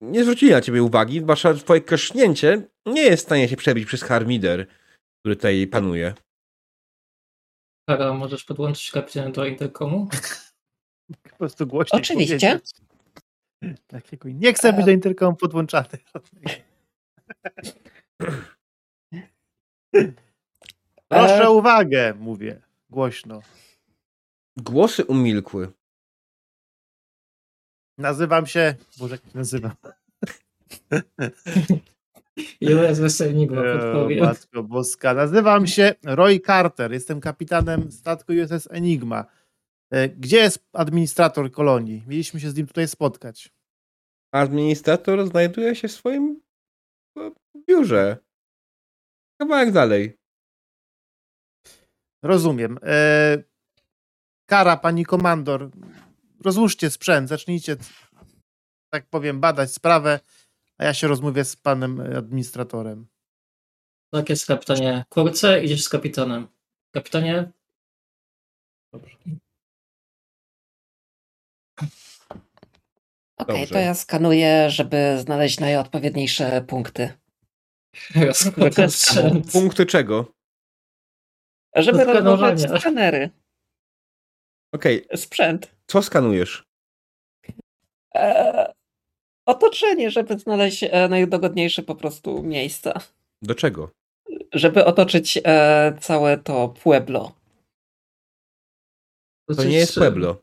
nie 0.00 0.22
zwrócili 0.22 0.52
na 0.52 0.60
ciebie 0.60 0.82
uwagi. 0.82 1.20
Wasze 1.20 1.54
twoje 1.54 1.80
kasznięcie 1.80 2.68
nie 2.86 3.02
jest 3.02 3.22
w 3.22 3.26
stanie 3.26 3.48
się 3.48 3.56
przebić 3.56 3.86
przez 3.86 4.02
harmider, 4.02 4.66
który 5.20 5.36
tutaj 5.36 5.66
panuje. 5.66 6.14
Kara, 7.88 8.12
możesz 8.12 8.44
podłączyć 8.44 8.90
kapitana 8.90 9.30
do 9.30 9.46
interkomu? 9.46 10.08
Po 11.30 11.36
prostu 11.36 11.66
głośniej 11.66 12.02
Oczywiście. 12.02 12.38
Powiedzieć. 12.38 12.91
Takiego 13.86 14.28
nie 14.28 14.52
chcę 14.52 14.72
być 14.72 14.84
do 14.84 14.90
interkomu 14.90 15.36
podłączany. 15.36 15.88
Proszę 21.08 21.48
o 21.48 21.52
uwagę, 21.52 22.14
mówię 22.14 22.60
głośno. 22.90 23.40
Głosy 24.56 25.04
umilkły. 25.04 25.72
Nazywam 27.98 28.46
się. 28.46 28.74
Boże, 28.98 29.14
jak 29.14 29.24
się 29.24 29.38
nazywam? 29.38 29.72
Ile 32.60 32.94
weselników 32.94 33.56
podpowiem. 33.56 34.24
Matko 34.24 34.62
Boska. 34.62 35.14
Nazywam 35.14 35.66
się 35.66 35.94
Roy 36.04 36.40
Carter. 36.40 36.92
Jestem 36.92 37.20
kapitanem 37.20 37.92
statku 37.92 38.32
USS 38.32 38.68
Enigma. 38.70 39.24
E, 39.92 40.08
gdzie 40.08 40.36
jest 40.36 40.68
administrator 40.72 41.52
kolonii? 41.52 42.02
Mieliśmy 42.06 42.40
się 42.40 42.50
z 42.50 42.56
nim 42.56 42.66
tutaj 42.66 42.88
spotkać. 42.88 43.52
Administrator 44.34 45.26
znajduje 45.26 45.76
się 45.76 45.88
w 45.88 45.92
swoim 45.92 46.42
e, 47.18 47.30
biurze. 47.68 48.16
Kawałek 49.40 49.72
dalej. 49.72 50.18
Rozumiem. 52.24 52.78
E, 52.82 53.42
kara, 54.50 54.76
pani 54.76 55.04
komandor. 55.04 55.70
Rozłóżcie 56.40 56.90
sprzęt, 56.90 57.28
zacznijcie, 57.28 57.76
tak 58.92 59.06
powiem, 59.06 59.40
badać 59.40 59.72
sprawę, 59.72 60.20
a 60.78 60.84
ja 60.84 60.94
się 60.94 61.08
rozmówię 61.08 61.44
z 61.44 61.56
panem 61.56 62.00
administratorem. 62.00 63.06
Tak 64.14 64.30
jest, 64.30 64.46
kapitanie. 64.46 65.04
Kurce, 65.08 65.64
idziesz 65.64 65.84
z 65.84 65.88
kapitanem. 65.88 66.48
Kapitanie? 66.94 67.52
Dobrze. 68.92 69.16
Okej, 73.38 73.56
okay, 73.56 73.66
to 73.66 73.78
ja 73.78 73.94
skanuję, 73.94 74.70
żeby 74.70 75.18
znaleźć 75.18 75.60
najodpowiedniejsze 75.60 76.62
punkty. 76.62 77.12
Punkty 79.52 79.86
czego? 79.86 80.32
Żeby 81.76 82.04
rozłożyć 82.04 82.80
skanery. 82.80 83.30
Okej. 84.74 85.06
Okay. 85.06 85.16
Sprzęt. 85.16 85.76
Co 85.86 86.02
skanujesz? 86.02 86.64
E, 88.14 88.72
otoczenie, 89.46 90.10
żeby 90.10 90.38
znaleźć 90.38 90.84
e, 90.84 91.08
najdogodniejsze 91.08 91.82
po 91.82 91.94
prostu 91.94 92.42
miejsca. 92.42 93.00
Do 93.42 93.54
czego? 93.54 93.90
Żeby 94.52 94.84
otoczyć 94.84 95.38
e, 95.44 95.98
całe 96.00 96.38
to 96.38 96.68
Pueblo. 96.68 97.32
To 99.56 99.64
nie 99.64 99.76
jest 99.76 99.94
Pueblo. 99.94 100.42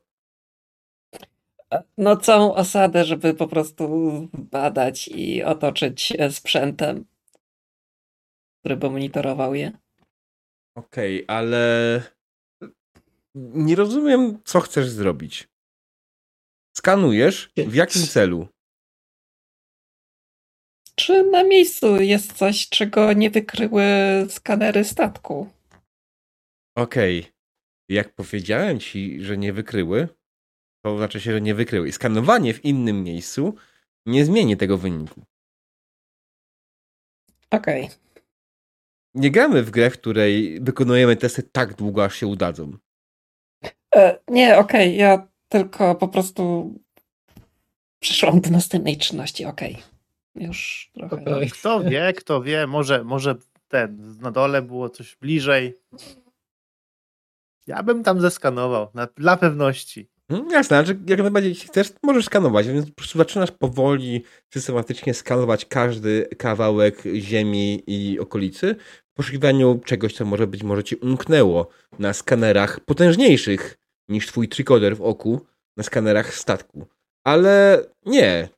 No, 1.97 2.17
całą 2.17 2.53
osadę, 2.53 3.05
żeby 3.05 3.33
po 3.33 3.47
prostu 3.47 3.89
badać 4.33 5.07
i 5.07 5.43
otoczyć 5.43 6.13
e, 6.19 6.31
sprzętem, 6.31 7.05
który 8.59 8.77
by 8.77 8.89
monitorował 8.89 9.55
je. 9.55 9.71
Okej, 10.75 11.23
okay, 11.23 11.35
ale 11.35 12.01
nie 13.35 13.75
rozumiem, 13.75 14.39
co 14.45 14.59
chcesz 14.59 14.89
zrobić. 14.89 15.47
Skanujesz? 16.77 17.51
W 17.57 17.75
jakim 17.75 18.01
celu? 18.01 18.47
Czy 20.95 21.23
na 21.23 21.43
miejscu 21.43 22.01
jest 22.01 22.33
coś, 22.33 22.69
czego 22.69 23.13
nie 23.13 23.29
wykryły 23.29 23.83
skanery 24.29 24.83
statku? 24.83 25.49
Okej. 26.75 27.19
Okay. 27.19 27.31
Jak 27.89 28.13
powiedziałem 28.13 28.79
ci, 28.79 29.21
że 29.21 29.37
nie 29.37 29.53
wykryły, 29.53 30.07
to 30.81 30.97
znaczy 30.97 31.21
się, 31.21 31.31
że 31.31 31.41
nie 31.41 31.55
wykryły. 31.55 31.87
I 31.87 31.91
skanowanie 31.91 32.53
w 32.53 32.65
innym 32.65 33.03
miejscu 33.03 33.55
nie 34.05 34.25
zmieni 34.25 34.57
tego 34.57 34.77
wyniku. 34.77 35.21
Okej. 37.51 37.83
Okay. 37.83 37.97
Nie 39.13 39.31
gramy 39.31 39.63
w 39.63 39.71
grę, 39.71 39.89
w 39.89 39.97
której 39.97 40.59
wykonujemy 40.61 41.15
testy 41.15 41.43
tak 41.43 41.73
długo, 41.73 42.03
aż 42.03 42.15
się 42.15 42.27
udadzą. 42.27 42.77
E, 43.95 44.19
nie, 44.27 44.57
okej, 44.57 44.87
okay. 44.87 44.95
ja 44.95 45.27
tylko 45.49 45.95
po 45.95 46.07
prostu 46.07 46.73
przeszłam 47.99 48.41
do 48.41 48.49
następnej 48.49 48.97
czynności, 48.97 49.45
okej. 49.45 49.73
Okay. 49.73 50.47
Już 50.47 50.89
trochę. 50.93 51.15
Okay. 51.15 51.49
Kto 51.49 51.83
wie, 51.83 52.13
kto 52.13 52.41
wie, 52.41 52.67
może, 52.67 53.03
może 53.03 53.35
ten, 53.67 54.17
na 54.21 54.31
dole 54.31 54.61
było 54.61 54.89
coś 54.89 55.15
bliżej. 55.15 55.77
Ja 57.67 57.83
bym 57.83 58.03
tam 58.03 58.21
zeskanował, 58.21 58.87
na, 58.93 59.07
dla 59.17 59.37
pewności. 59.37 60.09
Hmm, 60.31 60.49
jasne, 60.51 60.85
że 60.85 60.95
jak 61.07 61.19
najbardziej 61.19 61.55
chcesz, 61.55 61.93
możesz 62.03 62.25
skanować, 62.25 62.67
więc 62.67 62.85
po 62.85 62.95
prostu 62.95 63.17
zaczynasz 63.17 63.51
powoli, 63.51 64.23
systematycznie 64.53 65.13
skanować 65.13 65.65
każdy 65.65 66.27
kawałek 66.37 67.03
ziemi 67.15 67.83
i 67.87 68.19
okolicy 68.19 68.75
w 69.13 69.13
poszukiwaniu 69.17 69.79
czegoś, 69.85 70.13
co 70.13 70.25
może 70.25 70.47
być 70.47 70.63
może 70.63 70.83
ci 70.83 70.95
umknęło 70.95 71.69
na 71.99 72.13
skanerach 72.13 72.79
potężniejszych 72.79 73.77
niż 74.09 74.27
twój 74.27 74.47
trikoder 74.47 74.97
w 74.97 75.01
oku, 75.01 75.45
na 75.77 75.83
skanerach 75.83 76.33
statku. 76.33 76.87
Ale 77.23 77.85
nie. 78.05 78.49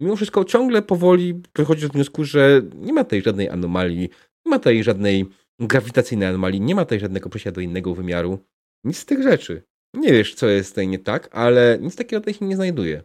Mimo 0.00 0.16
wszystko 0.16 0.44
ciągle 0.44 0.82
powoli 0.82 1.42
dochodzi 1.54 1.82
do 1.82 1.88
wniosku, 1.88 2.24
że 2.24 2.62
nie 2.74 2.92
ma 2.92 3.04
tutaj 3.04 3.22
żadnej 3.22 3.48
anomalii, 3.48 4.08
nie 4.46 4.50
ma 4.50 4.58
tutaj 4.58 4.82
żadnej 4.82 5.26
grawitacyjnej 5.60 6.28
anomalii, 6.28 6.60
nie 6.60 6.74
ma 6.74 6.84
tutaj 6.84 7.00
żadnego 7.00 7.28
przejścia 7.28 7.52
do 7.52 7.60
innego 7.60 7.94
wymiaru. 7.94 8.38
Nic 8.84 8.98
z 8.98 9.04
tych 9.04 9.22
rzeczy. 9.22 9.62
Nie 9.96 10.12
wiesz, 10.12 10.34
co 10.34 10.46
jest 10.46 10.70
tutaj 10.70 10.88
nie 10.88 10.98
tak, 10.98 11.28
ale 11.32 11.78
nic 11.80 11.96
takiego 11.96 12.20
tutaj 12.20 12.34
się 12.34 12.44
nie 12.44 12.56
znajduje. 12.56 13.02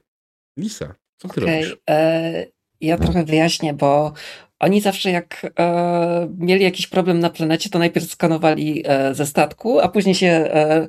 Lisa, 0.57 0.95
co 1.17 1.27
ty 1.27 1.41
okay, 1.41 1.55
robisz? 1.55 1.77
E, 1.89 2.45
ja 2.81 2.97
trochę 2.97 3.25
wyjaśnię, 3.25 3.73
bo 3.73 4.13
oni 4.59 4.81
zawsze 4.81 5.11
jak 5.11 5.53
e, 5.59 6.29
mieli 6.37 6.63
jakiś 6.63 6.87
problem 6.87 7.19
na 7.19 7.29
planecie, 7.29 7.69
to 7.69 7.79
najpierw 7.79 8.11
skanowali 8.11 8.83
e, 8.85 9.15
ze 9.15 9.25
statku, 9.25 9.79
a 9.79 9.89
później 9.89 10.15
się 10.15 10.27
e, 10.27 10.87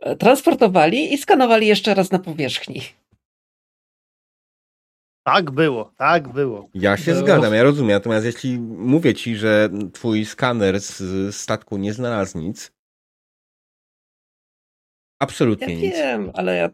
e, 0.00 0.16
transportowali 0.16 1.14
i 1.14 1.18
skanowali 1.18 1.66
jeszcze 1.66 1.94
raz 1.94 2.10
na 2.10 2.18
powierzchni. 2.18 2.82
Tak 5.26 5.50
było, 5.50 5.92
tak 5.96 6.28
było. 6.28 6.68
Ja 6.74 6.96
się 6.96 7.12
było. 7.12 7.26
zgadzam, 7.26 7.54
ja 7.54 7.62
rozumiem. 7.62 7.92
Natomiast 7.92 8.26
jeśli 8.26 8.58
mówię 8.60 9.14
ci, 9.14 9.36
że 9.36 9.68
twój 9.92 10.24
skaner 10.24 10.80
z 10.80 11.36
statku 11.36 11.76
nie 11.76 11.92
znalazł 11.92 12.38
nic, 12.38 12.72
Absolutnie 15.18 15.74
Ja 15.74 15.80
nic. 15.80 15.94
wiem, 15.94 16.30
ale 16.34 16.56
ja 16.56 16.70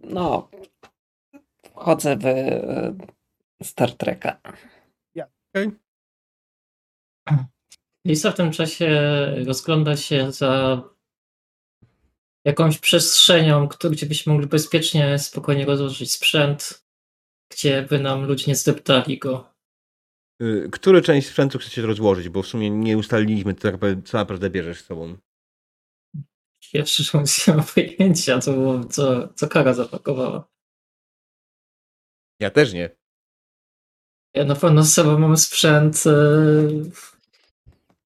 no 0.00 0.50
wchodzę 1.74 2.16
w 2.16 2.26
y, 2.26 2.94
Star 3.62 3.92
Treka. 3.92 4.40
Lisa 8.06 8.30
w 8.30 8.36
tym 8.36 8.52
czasie 8.52 9.00
rozgląda 9.46 9.96
się 9.96 10.32
za 10.32 10.82
jakąś 12.44 12.78
przestrzenią, 12.78 13.68
gdzie 13.90 14.06
byśmy 14.06 14.32
mogli 14.32 14.48
bezpiecznie, 14.48 15.18
spokojnie 15.18 15.64
rozłożyć 15.64 16.12
sprzęt, 16.12 16.84
gdzie 17.52 17.82
by 17.82 18.00
nam 18.00 18.24
ludzie 18.24 18.44
nie 18.48 18.54
zdeptali 18.54 19.18
go. 19.18 19.54
Y, 20.42 20.68
Który 20.72 21.02
część 21.02 21.28
sprzętu 21.28 21.58
chcecie 21.58 21.82
rozłożyć? 21.82 22.28
Bo 22.28 22.42
w 22.42 22.46
sumie 22.46 22.70
nie 22.70 22.98
ustaliliśmy, 22.98 23.54
co, 23.54 23.72
tak 23.72 23.80
co 24.04 24.18
naprawdę 24.18 24.50
bierzesz 24.50 24.80
z 24.80 24.84
sobą. 24.84 25.16
Ja 26.72 26.86
szczerze 26.86 27.18
nie 27.48 27.54
mam 27.54 27.64
pojęcia, 27.74 28.38
co, 28.38 28.52
było- 28.52 28.84
co, 28.84 29.28
co 29.34 29.48
Kara 29.48 29.74
zapakowała. 29.74 30.48
Ja 32.40 32.50
też 32.50 32.72
nie. 32.72 32.96
Ja 34.34 34.44
na 34.44 34.54
pewno 34.54 34.82
z 34.82 34.92
sobą 34.94 35.18
mam 35.18 35.36
sprzęt 35.36 36.04
e, 36.06 36.12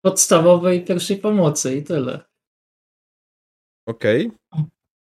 podstawowej 0.05 0.84
pierwszej 0.84 1.18
pomocy 1.18 1.76
i 1.76 1.82
tyle. 1.84 2.24
Okej. 3.88 4.30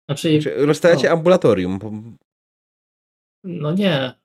Znaczy, 0.09 0.41
Znaczy, 0.41 0.65
Rozstawiacie 0.65 1.07
No. 1.07 1.13
ambulatorium. 1.13 1.79
no 3.43 3.71
nie. 3.73 4.21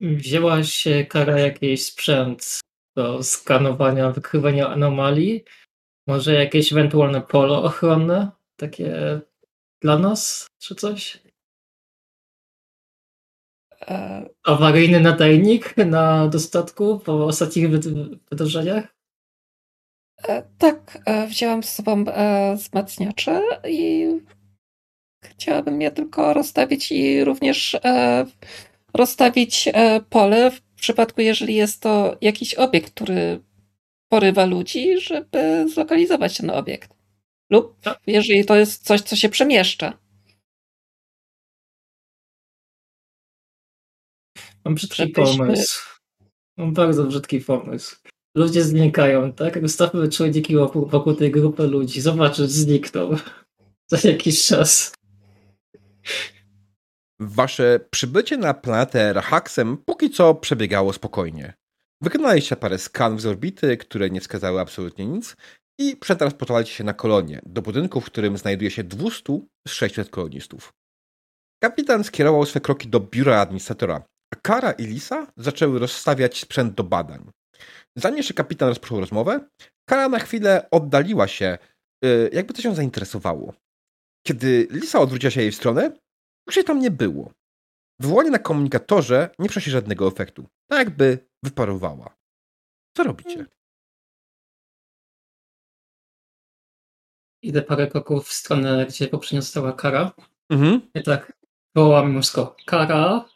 Wzięłaś 0.00 0.84
Kara 1.08 1.38
jakiś 1.38 1.84
sprzęt 1.86 2.60
do 2.96 3.22
skanowania, 3.22 4.10
wykrywania 4.10 4.68
anomalii? 4.68 5.44
Może 6.06 6.34
jakieś 6.34 6.72
ewentualne 6.72 7.20
polo 7.22 7.62
ochronne? 7.62 8.30
Takie 8.56 9.20
dla 9.82 9.98
nas, 9.98 10.46
czy 10.58 10.74
coś? 10.74 11.20
E, 13.88 14.26
Awaryjny 14.44 15.00
nadajnik 15.00 15.76
na 15.76 16.28
dostatku 16.28 16.98
po 16.98 17.24
ostatnich 17.26 17.68
wyd- 17.70 18.18
wydarzeniach? 18.30 18.84
e, 20.28 20.42
tak, 20.58 20.98
e, 21.06 21.26
wzięłam 21.26 21.62
z 21.62 21.68
sobą 21.74 22.04
wzmacniacze 22.56 23.42
i 23.68 24.06
chciałabym 25.24 25.80
je 25.80 25.90
tylko 25.90 26.34
rozstawić 26.34 26.92
i 26.92 27.24
również 27.24 27.76
rozstawić 28.94 29.68
pole 30.10 30.50
w 30.50 30.65
przypadku, 30.80 31.20
jeżeli 31.20 31.54
jest 31.54 31.80
to 31.82 32.16
jakiś 32.20 32.54
obiekt, 32.54 32.92
który 32.94 33.40
porywa 34.08 34.44
ludzi, 34.44 35.00
żeby 35.00 35.66
zlokalizować 35.68 36.36
ten 36.36 36.50
obiekt. 36.50 36.90
Lub 37.50 37.80
Tak. 37.80 38.00
jeżeli 38.06 38.44
to 38.44 38.56
jest 38.56 38.84
coś, 38.84 39.00
co 39.00 39.16
się 39.16 39.28
przemieszcza. 39.28 39.98
Mam 44.64 44.74
brzydki 44.74 44.96
Żebyśmy- 44.96 45.36
pomysł. 45.38 45.80
Mam 46.56 46.72
bardzo 46.72 47.04
brzydki 47.04 47.40
pomysł. 47.40 47.96
Ludzie 48.36 48.62
znikają, 48.64 49.32
tak? 49.32 49.58
Ustawmy 49.62 50.08
człowieki 50.08 50.56
wokół, 50.56 50.86
wokół 50.86 51.14
tej 51.14 51.30
grupy 51.30 51.66
ludzi. 51.66 52.00
Zobaczysz, 52.00 52.46
znikną. 52.48 53.10
Za 53.90 54.08
jakiś 54.08 54.46
czas. 54.46 54.94
Wasze 57.20 57.80
przybycie 57.90 58.36
na 58.36 58.54
planetę 58.54 59.12
Rahaxem 59.12 59.76
póki 59.76 60.10
co 60.10 60.34
przebiegało 60.34 60.92
spokojnie. 60.92 61.54
Wykonaliście 62.02 62.56
parę 62.56 62.78
skanów 62.78 63.20
z 63.20 63.26
orbity, 63.26 63.76
które 63.76 64.10
nie 64.10 64.20
wskazały 64.20 64.60
absolutnie 64.60 65.06
nic 65.06 65.36
i 65.78 65.96
przetransportowaliście 65.96 66.74
się 66.74 66.84
na 66.84 66.94
kolonię, 66.94 67.40
do 67.46 67.62
budynku, 67.62 68.00
w 68.00 68.06
którym 68.06 68.38
znajduje 68.38 68.70
się 68.70 68.84
200 68.84 69.40
z 69.68 69.70
600 69.70 70.10
kolonistów. 70.10 70.72
Kapitan 71.62 72.04
skierował 72.04 72.46
swe 72.46 72.60
kroki 72.60 72.88
do 72.88 73.00
biura 73.00 73.40
administratora, 73.40 74.02
a 74.34 74.36
Kara 74.36 74.72
i 74.72 74.86
Lisa 74.86 75.26
zaczęły 75.36 75.78
rozstawiać 75.78 76.40
sprzęt 76.40 76.74
do 76.74 76.84
badań. 76.84 77.30
Zanim 77.96 78.16
jeszcze 78.16 78.34
kapitan 78.34 78.68
rozpoczął 78.68 79.00
rozmowę, 79.00 79.40
Kara 79.88 80.08
na 80.08 80.18
chwilę 80.18 80.68
oddaliła 80.70 81.28
się, 81.28 81.58
y, 82.04 82.30
jakby 82.32 82.54
to 82.54 82.62
się 82.62 82.74
zainteresowało. 82.74 83.54
Kiedy 84.26 84.68
Lisa 84.70 85.00
odwróciła 85.00 85.30
się 85.30 85.40
jej 85.40 85.52
w 85.52 85.56
stronę, 85.56 85.92
jej 86.54 86.64
tam 86.64 86.80
nie 86.80 86.90
było. 86.90 87.32
Wywołanie 88.00 88.30
na 88.30 88.38
komunikatorze 88.38 89.30
nie 89.38 89.48
przynosi 89.48 89.70
żadnego 89.70 90.08
efektu. 90.08 90.48
Tak 90.70 90.78
jakby 90.78 91.28
wyparowała. 91.42 92.16
Co 92.96 93.02
robicie? 93.02 93.46
Idę 97.42 97.62
parę 97.62 97.86
kroków 97.86 98.28
w 98.28 98.32
stronę, 98.32 98.86
gdzie 98.86 99.08
poprzednio 99.08 99.42
stała 99.42 99.72
Kara. 99.72 100.12
Mhm. 100.50 100.90
I 100.94 101.02
tak 101.02 101.32
wołam 101.74 102.12
męsko. 102.12 102.56
Kara? 102.66 103.28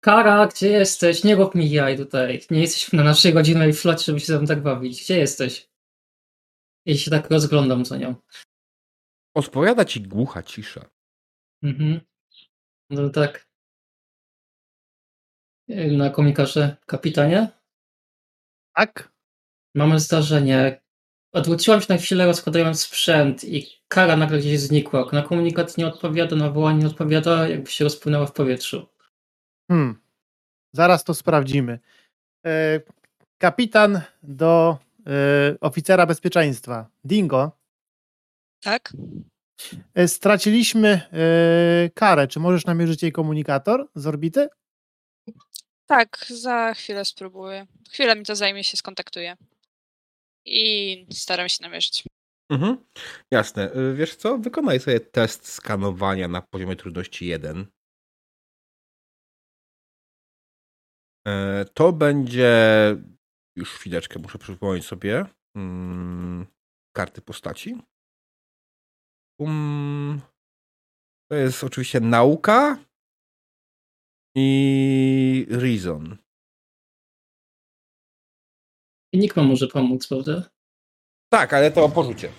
Kara, 0.00 0.46
gdzie 0.46 0.68
jesteś? 0.68 1.24
Nie 1.24 1.34
rób 1.34 1.54
mi 1.54 1.70
jaj 1.70 1.96
tutaj. 1.96 2.40
Nie 2.50 2.60
jesteś 2.60 2.92
na 2.92 3.04
naszej 3.04 3.34
godzinnej 3.34 3.72
flocie, 3.72 4.04
żeby 4.04 4.20
się 4.20 4.38
mną 4.38 4.46
tak 4.46 4.62
bawić. 4.62 5.02
Gdzie 5.02 5.18
jesteś? 5.18 5.70
I 6.86 6.98
się 6.98 7.10
tak 7.10 7.30
rozglądam 7.30 7.84
za 7.84 7.96
nią. 7.96 8.14
Odpowiada 9.34 9.84
ci 9.84 10.00
głucha 10.00 10.42
cisza. 10.42 10.90
Mhm. 11.62 12.00
No 12.90 13.10
tak. 13.10 13.46
Na 15.68 16.10
komunikarze, 16.10 16.76
kapitanie, 16.86 17.48
Tak? 18.74 19.12
mamy 19.74 20.00
zdarzenie. 20.00 20.82
Odwróciłam 21.32 21.80
się 21.80 21.86
na 21.88 21.98
chwilę, 21.98 22.26
rozkładając 22.26 22.82
sprzęt 22.82 23.44
i 23.44 23.66
kara 23.88 24.16
nagle 24.16 24.38
gdzieś 24.38 24.60
znikła. 24.60 25.08
Na 25.12 25.22
komunikat 25.22 25.78
nie 25.78 25.86
odpowiada, 25.86 26.36
na 26.36 26.50
wołanie 26.50 26.78
nie 26.78 26.86
odpowiada, 26.86 27.48
jakby 27.48 27.70
się 27.70 27.84
rozpłynęła 27.84 28.26
w 28.26 28.32
powietrzu. 28.32 28.88
Hmm. 29.70 30.00
Zaraz 30.72 31.04
to 31.04 31.14
sprawdzimy. 31.14 31.78
E, 32.46 32.80
kapitan 33.38 34.00
do 34.22 34.78
e, 35.06 35.10
oficera 35.60 36.06
bezpieczeństwa. 36.06 36.90
Dingo. 37.04 37.52
Tak? 38.62 38.92
E, 39.94 40.08
straciliśmy 40.08 40.88
e, 40.88 41.90
karę. 41.94 42.28
Czy 42.28 42.40
możesz 42.40 42.66
namierzyć 42.66 43.02
jej 43.02 43.12
komunikator 43.12 43.88
z 43.94 44.06
orbity? 44.06 44.48
Tak, 45.86 46.26
za 46.28 46.74
chwilę 46.74 47.04
spróbuję. 47.04 47.66
Chwilę 47.90 48.16
mi 48.16 48.24
to 48.24 48.36
zajmie, 48.36 48.64
się 48.64 48.76
skontaktuję. 48.76 49.36
I 50.46 51.06
staram 51.12 51.48
się 51.48 51.58
namierzyć. 51.60 52.04
Mhm. 52.50 52.84
Jasne. 53.30 53.76
Y, 53.76 53.94
Wiesz 53.94 54.16
co? 54.16 54.38
Wykonaj 54.38 54.80
sobie 54.80 55.00
test 55.00 55.48
skanowania 55.48 56.28
na 56.28 56.42
poziomie 56.42 56.76
trudności 56.76 57.26
1. 57.26 57.66
E, 61.28 61.64
To 61.74 61.92
będzie. 61.92 62.52
Już 63.56 63.70
chwileczkę, 63.72 64.18
muszę 64.18 64.38
przypomnieć 64.38 64.86
sobie. 64.86 65.26
Mm, 65.56 66.46
karty 66.96 67.22
postaci. 67.22 67.76
Um, 69.44 70.20
to 71.30 71.34
jest 71.36 71.64
oczywiście 71.64 72.00
nauka 72.00 72.84
i 74.36 75.46
reason. 75.50 76.16
I 79.12 79.18
nikt 79.18 79.36
wam 79.36 79.46
może 79.46 79.68
pomóc, 79.68 80.08
prawda? 80.08 80.50
Tak, 81.32 81.52
ale 81.52 81.70
to 81.70 81.88
porzucie. 81.88 82.32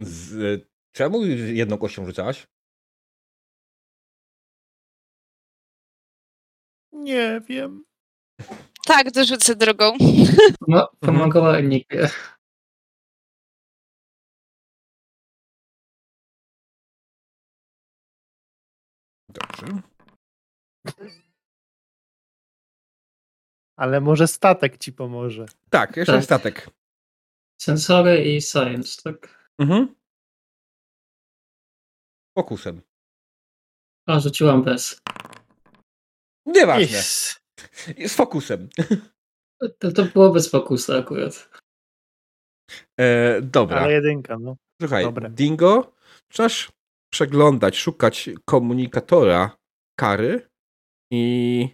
Z, 0.00 0.68
czemu 0.96 1.26
jedną 1.26 1.78
kością 1.78 2.06
rzucałaś? 2.06 2.46
Nie 6.92 7.40
wiem. 7.48 7.84
Tak, 8.86 9.10
dorzucę 9.10 9.56
drogą. 9.56 9.96
Poma- 10.60 10.86
Pomagała 11.00 11.56
Enigmie. 11.58 12.08
Dobrze. 19.28 19.82
Ale 23.76 24.00
może 24.00 24.28
statek 24.28 24.78
ci 24.78 24.92
pomoże. 24.92 25.46
Tak, 25.70 25.96
jeszcze 25.96 26.12
Tak. 26.12 26.24
statek. 26.24 26.70
Sensory 27.60 28.24
i 28.24 28.42
science, 28.42 29.02
tak? 29.02 29.48
Mhm. 29.58 29.94
Fokusem. 32.38 32.82
A, 34.06 34.20
rzuciłam 34.20 34.62
bez. 34.62 35.02
Nieważne. 36.46 36.98
Yes. 36.98 37.41
Z 38.06 38.14
fokusem. 38.14 38.68
To, 39.78 39.92
to 39.92 40.04
było 40.04 40.30
bez 40.30 40.50
fokusa 40.50 40.98
akurat. 40.98 41.48
E, 43.00 43.40
dobra. 43.42 43.80
Ale 43.80 43.92
jedynka, 43.92 44.38
no. 44.38 44.56
Słuchaj, 44.80 45.04
Dobre. 45.04 45.30
Dingo, 45.30 45.92
zaczynasz 46.30 46.72
przeglądać, 47.12 47.76
szukać 47.76 48.30
komunikatora 48.44 49.56
kary 49.96 50.48
I 51.10 51.68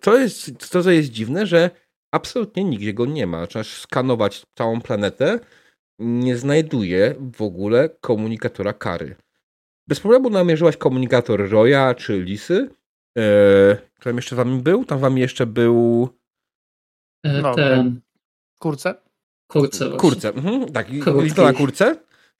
to 0.00 0.18
jest 0.18 0.58
to, 0.58 0.82
co 0.82 0.90
jest 0.90 1.08
dziwne, 1.08 1.46
że 1.46 1.70
absolutnie 2.14 2.64
nigdzie 2.64 2.94
go 2.94 3.06
nie 3.06 3.26
ma. 3.26 3.46
Trzeba 3.46 3.64
skanować 3.64 4.42
całą 4.58 4.80
planetę. 4.80 5.40
Nie 5.98 6.36
znajduje 6.36 7.14
w 7.36 7.42
ogóle 7.42 7.88
komunikatora 8.00 8.72
kary. 8.72 9.16
Bez 9.88 10.00
problemu 10.00 10.30
namierzyłaś 10.30 10.76
komunikator 10.76 11.50
Roya 11.50 11.94
czy 11.94 12.20
Lisy. 12.20 12.70
Eee, 13.16 13.76
tam 14.00 14.16
jeszcze 14.16 14.36
wami 14.36 14.62
był? 14.62 14.84
Tam 14.84 14.98
wami 14.98 15.20
jeszcze 15.20 15.46
był. 15.46 16.08
E, 17.24 17.42
No, 17.42 17.54
Ten. 17.54 18.00
Kurce? 18.60 18.94
Kurce. 19.50 19.84
właśnie. 19.88 19.98
Kurce. 20.00 20.28
Mhm, 20.28 20.72
tak, 20.72 20.92
i- 20.92 21.00
Krótki. 21.00 21.22
lista 21.24 21.42
na 21.42 21.52
kurce. 21.52 21.96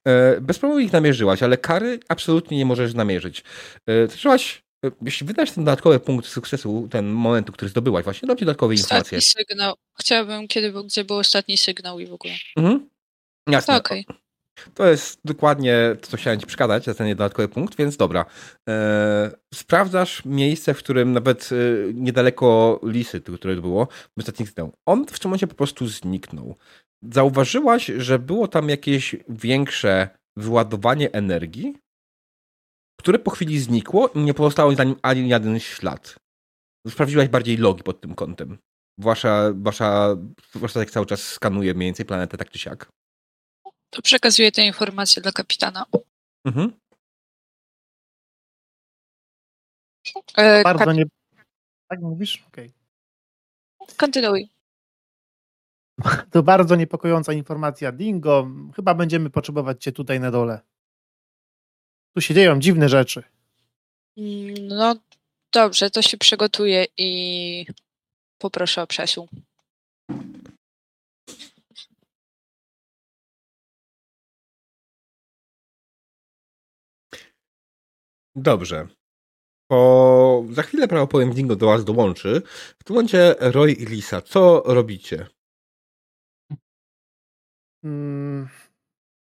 E, 0.07 0.41
Bez 0.41 0.59
problemu 0.59 0.79
ich 0.79 0.93
namierzyłaś, 0.93 1.43
ale 1.43 1.57
kary 1.57 1.99
absolutnie 2.09 2.57
nie 2.57 2.65
możesz 2.65 2.93
namierzyć. 2.93 3.43
E, 3.89 4.07
E, 4.85 4.91
Jeśli 5.01 5.27
wydasz 5.27 5.51
ten 5.51 5.63
dodatkowy 5.65 5.99
punkt 5.99 6.25
sukcesu, 6.27 6.87
ten 6.91 7.07
momentu, 7.09 7.53
który 7.53 7.69
zdobyłaś, 7.69 8.03
właśnie 8.03 8.27
dam 8.27 8.37
ci 8.37 8.45
dodatkowe 8.45 8.73
informacje. 8.73 9.17
Ostatni 9.17 9.43
sygnał. 9.45 9.75
Chciałabym, 9.99 10.47
kiedy 10.47 10.71
był, 10.71 10.83
gdzie 10.83 11.03
był 11.03 11.17
ostatni 11.17 11.57
sygnał 11.57 11.99
i 11.99 12.05
w 12.07 12.13
ogóle. 12.13 12.33
Mhm. 12.57 12.89
Jasne. 13.49 13.73
To 13.73 13.79
okej. 13.79 14.05
To 14.73 14.87
jest 14.87 15.19
dokładnie 15.25 15.95
to, 16.01 16.07
co 16.07 16.17
chciałem 16.17 16.39
ci 16.39 16.45
przekazać, 16.45 16.85
za 16.85 16.93
ten 16.93 17.09
dodatkowy 17.09 17.47
punkt, 17.47 17.77
więc 17.77 17.97
dobra. 17.97 18.25
E, 18.69 19.31
sprawdzasz 19.53 20.25
miejsce, 20.25 20.73
w 20.73 20.77
którym 20.77 21.11
nawet 21.13 21.49
e, 21.51 21.93
niedaleko 21.93 22.79
Lisy, 22.83 23.21
które 23.21 23.55
było, 23.55 23.87
ostatni 24.17 24.45
zniknął. 24.45 24.73
On 24.85 25.05
w 25.05 25.19
tym 25.19 25.29
momencie 25.29 25.47
po 25.47 25.55
prostu 25.55 25.87
zniknął. 25.87 26.55
Zauważyłaś, 27.11 27.85
że 27.85 28.19
było 28.19 28.47
tam 28.47 28.69
jakieś 28.69 29.15
większe 29.29 30.09
wyładowanie 30.37 31.11
energii, 31.11 31.77
które 32.99 33.19
po 33.19 33.31
chwili 33.31 33.59
znikło 33.59 34.07
i 34.07 34.19
nie 34.19 34.33
pozostało 34.33 34.75
za 34.75 34.83
nim 34.83 34.95
ani 35.01 35.29
jeden 35.29 35.59
ślad. 35.59 36.15
Sprawdziłaś 36.87 37.27
bardziej 37.27 37.57
logi 37.57 37.83
pod 37.83 38.01
tym 38.01 38.15
kątem. 38.15 38.57
Wasza, 38.99 39.51
wasza, 39.55 40.17
wasza 40.55 40.79
tak 40.79 40.91
cały 40.91 41.05
czas 41.05 41.21
skanuje 41.21 41.73
mniej 41.73 41.87
więcej 41.87 42.05
planetę 42.05 42.37
tak 42.37 42.49
czy 42.49 42.59
siak. 42.59 42.89
To 43.89 44.01
przekazuję 44.01 44.51
te 44.51 44.61
informacje 44.65 45.21
dla 45.21 45.31
kapitana. 45.31 45.85
Mhm. 46.45 46.79
E, 50.37 50.63
Bardzo 50.63 50.85
kap- 50.85 50.95
nie... 50.95 51.05
Tak 51.87 51.99
mówisz? 52.01 52.43
Okej. 52.47 52.71
Kontynuuj. 53.97 54.49
To 56.31 56.43
bardzo 56.43 56.75
niepokojąca 56.75 57.33
informacja. 57.33 57.91
Dingo, 57.91 58.47
chyba 58.75 58.93
będziemy 58.93 59.29
potrzebować 59.29 59.83
cię 59.83 59.91
tutaj 59.91 60.19
na 60.19 60.31
dole. 60.31 60.59
Tu 62.15 62.21
się 62.21 62.33
dzieją 62.33 62.59
dziwne 62.59 62.89
rzeczy. 62.89 63.23
Mm, 64.17 64.67
No 64.67 64.95
dobrze, 65.53 65.89
to 65.89 66.01
się 66.01 66.17
przygotuję 66.17 66.85
i 66.97 67.65
poproszę 68.37 68.81
o 68.81 68.87
przesył. 68.87 69.27
Dobrze. 78.37 78.87
Po... 79.71 80.45
Za 80.51 80.63
chwilę 80.63 80.87
prawdopodobnie 80.87 81.33
Dingo 81.35 81.55
do 81.55 81.65
was 81.65 81.85
dołączy. 81.85 82.41
W 82.79 82.83
tym 82.83 82.93
momencie 82.95 83.35
Roy 83.39 83.71
i 83.71 83.85
Lisa, 83.85 84.21
co 84.21 84.63
robicie? 84.65 85.27
Mm, 87.83 88.47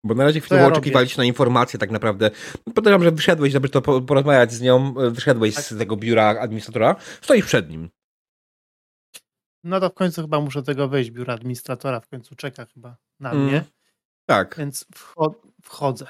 Bo 0.05 0.13
na 0.15 0.23
razie 0.23 0.41
Co 0.41 0.45
chwilowo 0.45 0.65
ja 0.65 0.71
oczekiwaliście 0.71 1.17
na 1.17 1.25
informację 1.25 1.79
tak 1.79 1.91
naprawdę. 1.91 2.31
Podejrzewam, 2.75 3.03
że 3.03 3.11
wyszedłeś, 3.11 3.53
żeby 3.53 3.69
to 3.69 3.81
po- 3.81 4.01
porozmawiać 4.01 4.51
z 4.53 4.61
nią, 4.61 4.93
wyszedłeś 4.93 5.55
Tak. 5.55 5.63
z 5.63 5.77
tego 5.77 5.97
biura 5.97 6.39
administratora, 6.39 6.95
stoisz 7.21 7.45
przed 7.45 7.69
nim. 7.69 7.89
no 9.65 9.79
to 9.79 9.89
w 9.89 9.93
końcu 9.93 10.21
chyba 10.21 10.39
muszę 10.39 10.63
tego 10.63 10.87
wejść. 10.87 11.11
Biuro 11.11 11.33
administratora 11.33 11.99
w 11.99 12.07
końcu 12.07 12.35
czeka 12.35 12.65
chyba 12.65 12.97
na 13.19 13.31
Mm. 13.31 13.45
mnie, 13.45 13.63
Tak. 14.25 14.55
więc 14.57 14.85
wcho- 14.95 15.33
wchodzę. 15.61 16.07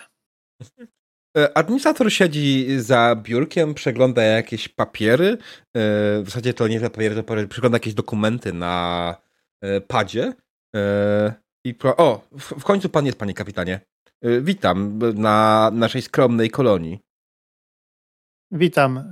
E, 1.37 1.57
Administrator 1.57 2.11
siedzi 2.13 2.67
za 2.79 3.15
biurkiem, 3.15 3.73
przegląda 3.73 4.23
jakieś 4.23 4.67
papiery. 4.69 5.25
E, 5.27 5.37
W 6.21 6.25
zasadzie 6.25 6.53
to 6.53 6.67
nie 6.67 6.79
papiery, 6.79 7.15
to 7.15 7.23
papiery, 7.23 7.47
przegląda 7.47 7.75
jakieś 7.75 7.93
dokumenty 7.93 8.53
na 8.53 9.15
e, 9.61 9.81
padzie. 9.81 10.33
I 11.65 11.73
pro... 11.73 11.97
O, 11.97 12.27
w 12.31 12.63
końcu 12.63 12.89
pan 12.89 13.05
jest, 13.05 13.17
panie 13.17 13.33
kapitanie. 13.33 13.79
Witam 14.41 14.99
na 15.15 15.69
naszej 15.73 16.01
skromnej 16.01 16.49
kolonii. 16.49 16.99
Witam. 18.51 19.11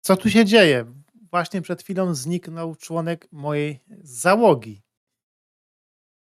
Co 0.00 0.16
tu 0.16 0.30
się 0.30 0.44
dzieje? 0.44 0.84
Właśnie 1.30 1.62
przed 1.62 1.82
chwilą 1.82 2.14
zniknął 2.14 2.74
członek 2.76 3.28
mojej 3.32 3.80
załogi. 4.00 4.82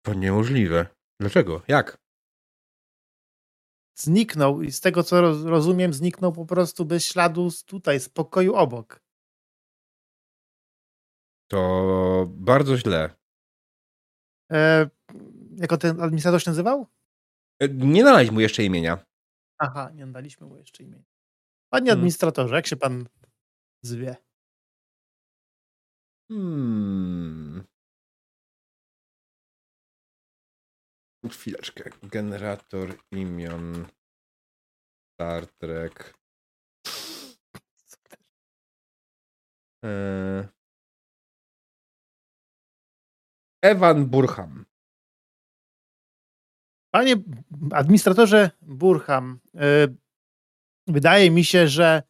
To 0.05 0.13
niemożliwe. 0.13 0.85
Dlaczego? 1.19 1.61
Jak? 1.67 1.97
Zniknął 3.95 4.61
i 4.61 4.71
z 4.71 4.81
tego 4.81 5.03
co 5.03 5.21
roz- 5.21 5.43
rozumiem, 5.45 5.93
zniknął 5.93 6.33
po 6.33 6.45
prostu 6.45 6.85
bez 6.85 7.05
śladu 7.05 7.51
z 7.51 7.63
tutaj, 7.63 7.99
z 7.99 8.09
pokoju 8.09 8.55
obok. 8.55 8.99
To 11.47 12.25
bardzo 12.29 12.77
źle. 12.77 13.15
E, 14.51 14.89
jako 15.55 15.77
ten 15.77 16.01
administrator 16.01 16.43
się 16.43 16.49
nazywał? 16.51 16.87
E, 17.59 17.67
Nie 17.69 18.03
naleźć 18.03 18.31
mu 18.31 18.39
jeszcze 18.39 18.63
imienia. 18.63 19.05
Aha, 19.57 19.91
nie 19.93 20.07
daliśmy 20.07 20.47
mu 20.47 20.57
jeszcze 20.57 20.83
imienia. 20.83 21.03
Panie 21.69 21.85
Hmm. 21.87 21.99
administratorze, 21.99 22.55
jak 22.55 22.67
się 22.67 22.75
pan 22.75 23.05
zwie? 23.81 24.15
Hmm. 26.31 27.63
Chwileczkę. 31.29 31.89
Generator 32.03 32.95
imion. 33.11 33.87
Star 35.13 35.47
Trek. 35.47 36.13
Eee. 39.83 40.47
Evan 43.63 44.05
Burham. 44.05 44.65
Panie 46.93 47.15
administratorze 47.71 48.51
Burham, 48.61 49.39
e, 49.55 49.87
wydaje 50.87 51.31
mi 51.31 51.45
się, 51.45 51.67
że 51.67 52.03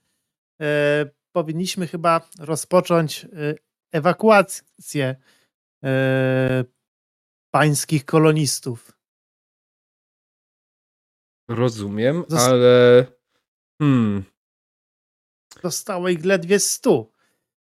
e, 0.61 1.05
powinniśmy 1.31 1.87
chyba 1.87 2.29
rozpocząć 2.39 3.25
e, 3.25 3.29
ewakuację 3.91 5.15
e, 5.83 6.63
pańskich 7.53 8.05
kolonistów. 8.05 8.92
Rozumiem, 11.47 12.23
Zos- 12.23 12.39
ale. 12.39 13.05
Hmm. 13.81 14.23
Zostało 15.63 16.09
ich 16.09 16.25
ledwie 16.25 16.59
100. 16.59 17.11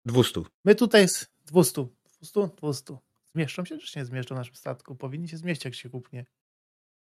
200. 0.04 0.40
My 0.64 0.74
tutaj 0.74 1.08
z 1.08 1.26
200. 1.46 1.86
200? 2.20 2.48
200. 2.56 2.96
Zmieszczą 3.34 3.64
się, 3.64 3.78
czy 3.78 3.86
się 3.86 4.00
nie 4.00 4.06
zmieszczą 4.06 4.34
w 4.34 4.38
naszym 4.38 4.54
statku? 4.54 4.96
Powinni 4.96 5.28
się 5.28 5.36
zmieścić, 5.36 5.64
jak 5.64 5.74
się 5.74 5.90
kupnie. 5.90 6.26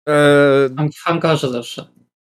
Eee, 0.06 0.74
Tam 0.76 0.92
w 0.92 0.98
hangarze 0.98 1.50
zawsze. 1.50 1.88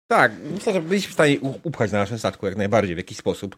Tak, 0.08 0.32
myślę, 0.52 0.74
że 0.74 0.82
byliśmy 0.82 1.10
w 1.10 1.14
stanie 1.14 1.40
upchać 1.64 1.92
na 1.92 1.98
naszym 1.98 2.20
statku 2.20 2.46
jak 2.46 2.56
najbardziej 2.56 2.96
w 2.96 2.98
jakiś 2.98 3.18
sposób. 3.18 3.56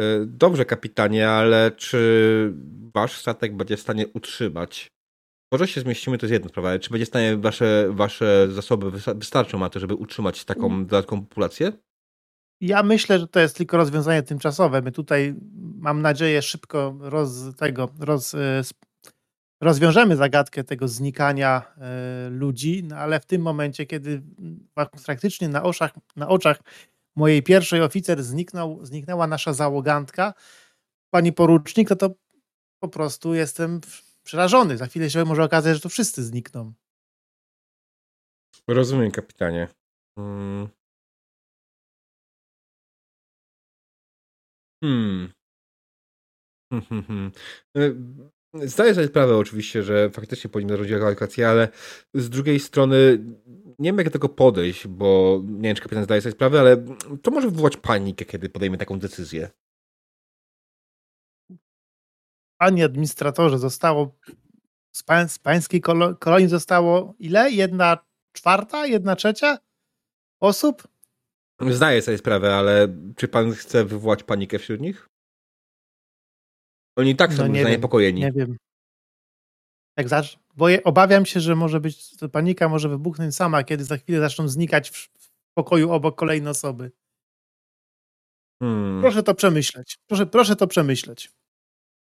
E, 0.00 0.02
Dobrze, 0.26 0.64
kapitanie, 0.64 1.28
ale 1.28 1.70
czy 1.70 2.52
wasz 2.94 3.18
statek 3.18 3.56
będzie 3.56 3.76
w 3.76 3.80
stanie 3.80 4.06
utrzymać? 4.08 4.88
Może 5.52 5.68
się 5.68 5.80
zmieścimy, 5.80 6.18
to 6.18 6.26
jest 6.26 6.32
jedna 6.32 6.48
sprawa, 6.48 6.68
ale 6.68 6.78
czy 6.78 6.90
będzie 6.90 7.04
w 7.06 7.08
stanie 7.08 7.36
wasze, 7.36 7.88
wasze 7.90 8.48
zasoby 8.50 8.90
wysta- 8.90 9.18
wystarczą 9.18 9.58
na 9.58 9.70
to, 9.70 9.80
żeby 9.80 9.94
utrzymać 9.94 10.44
taką 10.44 10.86
dodatkową 10.86 11.22
populację? 11.22 11.72
Ja 12.60 12.82
myślę, 12.82 13.18
że 13.18 13.28
to 13.28 13.40
jest 13.40 13.56
tylko 13.56 13.76
rozwiązanie 13.76 14.22
tymczasowe. 14.22 14.82
My 14.82 14.92
tutaj, 14.92 15.34
mam 15.78 16.02
nadzieję, 16.02 16.42
szybko 16.42 16.94
roz, 17.00 17.56
tego, 17.56 17.88
roz, 18.00 18.34
e, 18.34 18.62
rozwiążemy 19.60 20.16
zagadkę 20.16 20.64
tego 20.64 20.88
znikania 20.88 21.62
e, 21.78 22.30
ludzi, 22.30 22.84
no 22.84 22.96
ale 22.96 23.20
w 23.20 23.26
tym 23.26 23.42
momencie, 23.42 23.86
kiedy 23.86 24.10
mm, 24.10 24.68
praktycznie 25.06 25.48
na 25.48 25.62
oczach, 25.62 25.90
na 26.16 26.28
oczach 26.28 26.60
mojej 27.16 27.42
pierwszej 27.42 27.82
oficer 27.82 28.22
zniknął, 28.22 28.84
zniknęła 28.84 29.26
nasza 29.26 29.52
załogantka, 29.52 30.34
pani 31.10 31.32
porucznik, 31.32 31.90
no 31.90 31.96
to 31.96 32.10
po 32.80 32.88
prostu 32.88 33.34
jestem 33.34 33.80
przerażony. 34.26 34.76
Za 34.76 34.86
chwilę 34.86 35.10
się 35.10 35.24
może 35.24 35.44
okazać, 35.44 35.74
że 35.74 35.80
to 35.80 35.88
wszyscy 35.88 36.24
znikną. 36.24 36.72
Rozumiem, 38.68 39.10
kapitanie. 39.10 39.68
Hmm. 40.18 40.68
Hmm. 44.82 45.32
Hmm, 46.72 46.86
hmm, 46.88 47.04
hmm. 47.04 47.32
E, 47.76 48.66
Zdaję 48.68 48.94
sobie 48.94 49.06
sprawę 49.06 49.36
oczywiście, 49.36 49.82
że 49.82 50.10
faktycznie 50.10 50.50
powinien 50.50 50.76
zrobić 50.76 50.92
ewakuację, 50.92 51.48
ale 51.48 51.68
z 52.14 52.30
drugiej 52.30 52.60
strony 52.60 53.24
nie 53.78 53.88
wiem 53.88 53.98
jak 53.98 54.06
do 54.06 54.12
tego 54.12 54.28
podejść, 54.28 54.86
bo 54.86 55.40
nie 55.44 55.68
wiem 55.68 55.76
czy 55.76 55.82
kapitan 55.82 56.04
zdaje 56.04 56.20
sobie 56.20 56.32
sprawę, 56.32 56.60
ale 56.60 56.84
to 57.22 57.30
może 57.30 57.50
wywołać 57.50 57.76
panikę, 57.76 58.24
kiedy 58.24 58.48
podejmie 58.48 58.78
taką 58.78 58.98
decyzję. 58.98 59.50
Panie 62.58 62.84
administratorze, 62.84 63.58
zostało 63.58 64.14
z, 64.92 65.02
pań, 65.02 65.28
z 65.28 65.38
pańskiej 65.38 65.80
kolo, 65.80 66.14
kolonii 66.14 66.48
zostało 66.48 67.14
ile? 67.18 67.50
Jedna 67.50 67.98
czwarta? 68.32 68.86
Jedna 68.86 69.16
trzecia 69.16 69.58
osób? 70.40 70.88
Zdaję 71.70 72.02
sobie 72.02 72.18
sprawę, 72.18 72.54
ale 72.56 72.88
czy 73.16 73.28
pan 73.28 73.52
chce 73.52 73.84
wywołać 73.84 74.22
panikę 74.22 74.58
wśród 74.58 74.80
nich? 74.80 75.08
Oni 76.96 77.10
i 77.10 77.16
tak 77.16 77.32
są 77.32 77.38
No 77.42 77.46
nie 77.46 77.54
wiem, 77.54 77.64
zaniepokojeni. 77.64 78.20
Nie 78.20 78.32
wiem. 78.32 78.56
Jak 79.96 80.08
zacz... 80.08 80.38
Bo 80.56 80.66
obawiam 80.84 81.26
się, 81.26 81.40
że 81.40 81.56
może 81.56 81.80
być, 81.80 82.16
to 82.16 82.28
panika 82.28 82.68
może 82.68 82.88
wybuchnąć 82.88 83.36
sama, 83.36 83.64
kiedy 83.64 83.84
za 83.84 83.96
chwilę 83.96 84.20
zaczną 84.20 84.48
znikać 84.48 84.90
w, 84.90 84.94
w 84.96 85.30
pokoju 85.54 85.90
obok 85.92 86.18
kolejne 86.18 86.50
osoby. 86.50 86.90
Hmm, 88.62 89.00
Proszę 89.00 89.22
to 89.22 89.34
przemyśleć. 89.34 89.98
Proszę, 90.06 90.26
proszę 90.26 90.56
to 90.56 90.66
przemyśleć. 90.66 91.32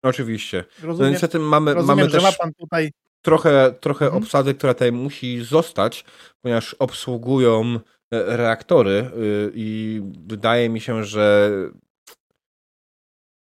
Oczywiście. 0.03 0.65
No 0.83 0.87
Rozumiem, 0.87 1.13
niestety 1.13 1.39
mamy, 1.39 1.75
rozumiem 1.75 1.99
mamy 1.99 2.11
też 2.11 2.39
ma 2.41 2.51
tutaj 2.59 2.93
trochę, 3.23 3.75
trochę 3.81 4.05
Mhm. 4.05 4.23
obsady, 4.23 4.55
która 4.55 4.75
tutaj 4.75 4.93
musi 4.93 5.45
zostać, 5.45 6.05
ponieważ 6.43 6.75
obsługują 6.75 7.81
e, 8.11 8.37
reaktory 8.37 8.91
y, 8.91 9.53
i 9.55 10.01
wydaje 10.27 10.69
mi 10.69 10.81
się, 10.81 11.05
że 11.05 11.51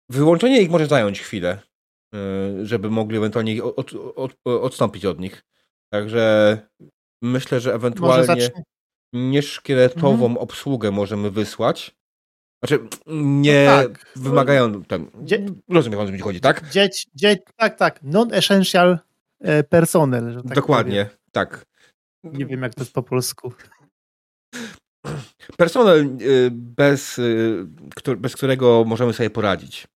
wyłączenie 0.10 0.62
ich 0.62 0.70
może 0.70 0.88
zająć 0.88 1.22
chwilę, 1.22 1.60
y, 2.16 2.66
żeby 2.66 2.89
mogli 2.89 3.18
ewentualnie 3.18 3.64
od, 3.64 3.93
od, 4.16 4.36
odstąpić 4.43 5.06
od 5.06 5.20
nich. 5.20 5.43
Także 5.93 6.58
myślę, 7.22 7.60
że 7.60 7.74
ewentualnie 7.74 8.50
nieszkieletową 9.14 10.12
Mhm. 10.12 10.38
obsługę 10.38 10.91
możemy 10.91 11.32
wysłać. 11.32 11.95
Znaczy, 12.68 12.88
nie 13.07 13.66
No 13.66 13.84
tak. 13.89 14.05
wymagają 14.16 14.84
tam. 14.84 15.11
Dzie- 15.24 15.45
Rozumiem, 15.70 15.99
o 15.99 16.05
co 16.05 16.11
mi 16.11 16.20
chodzi, 16.20 16.41
tak? 16.41 16.70
Dzieć, 16.70 17.07
dzieć, 17.16 17.39
tak, 17.55 17.78
tak. 17.78 17.99
Non-essential 18.03 18.99
e, 19.41 19.63
personnel. 19.63 20.34
Że 20.34 20.43
tak 20.43 20.55
Dokładnie, 20.55 21.09
tak. 21.32 21.66
Powiem. 22.22 22.38
Nie 22.39 22.45
wiem, 22.45 22.61
jak 22.61 22.76
to 22.76 22.82
jest 22.82 22.93
po 22.93 23.03
polsku. 23.03 23.53
Personel, 25.57 26.18
y, 26.22 26.49
bez, 26.51 27.20
któ- 27.95 28.18
bez 28.18 28.36
którego 28.36 28.84
możemy 28.88 29.13
sobie 29.13 29.30
poradzić. 29.30 29.88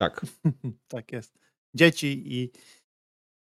Tak. 0.00 0.20
tak 0.88 1.12
jest. 1.12 1.38
Dzieci 1.74 2.22
i 2.26 2.50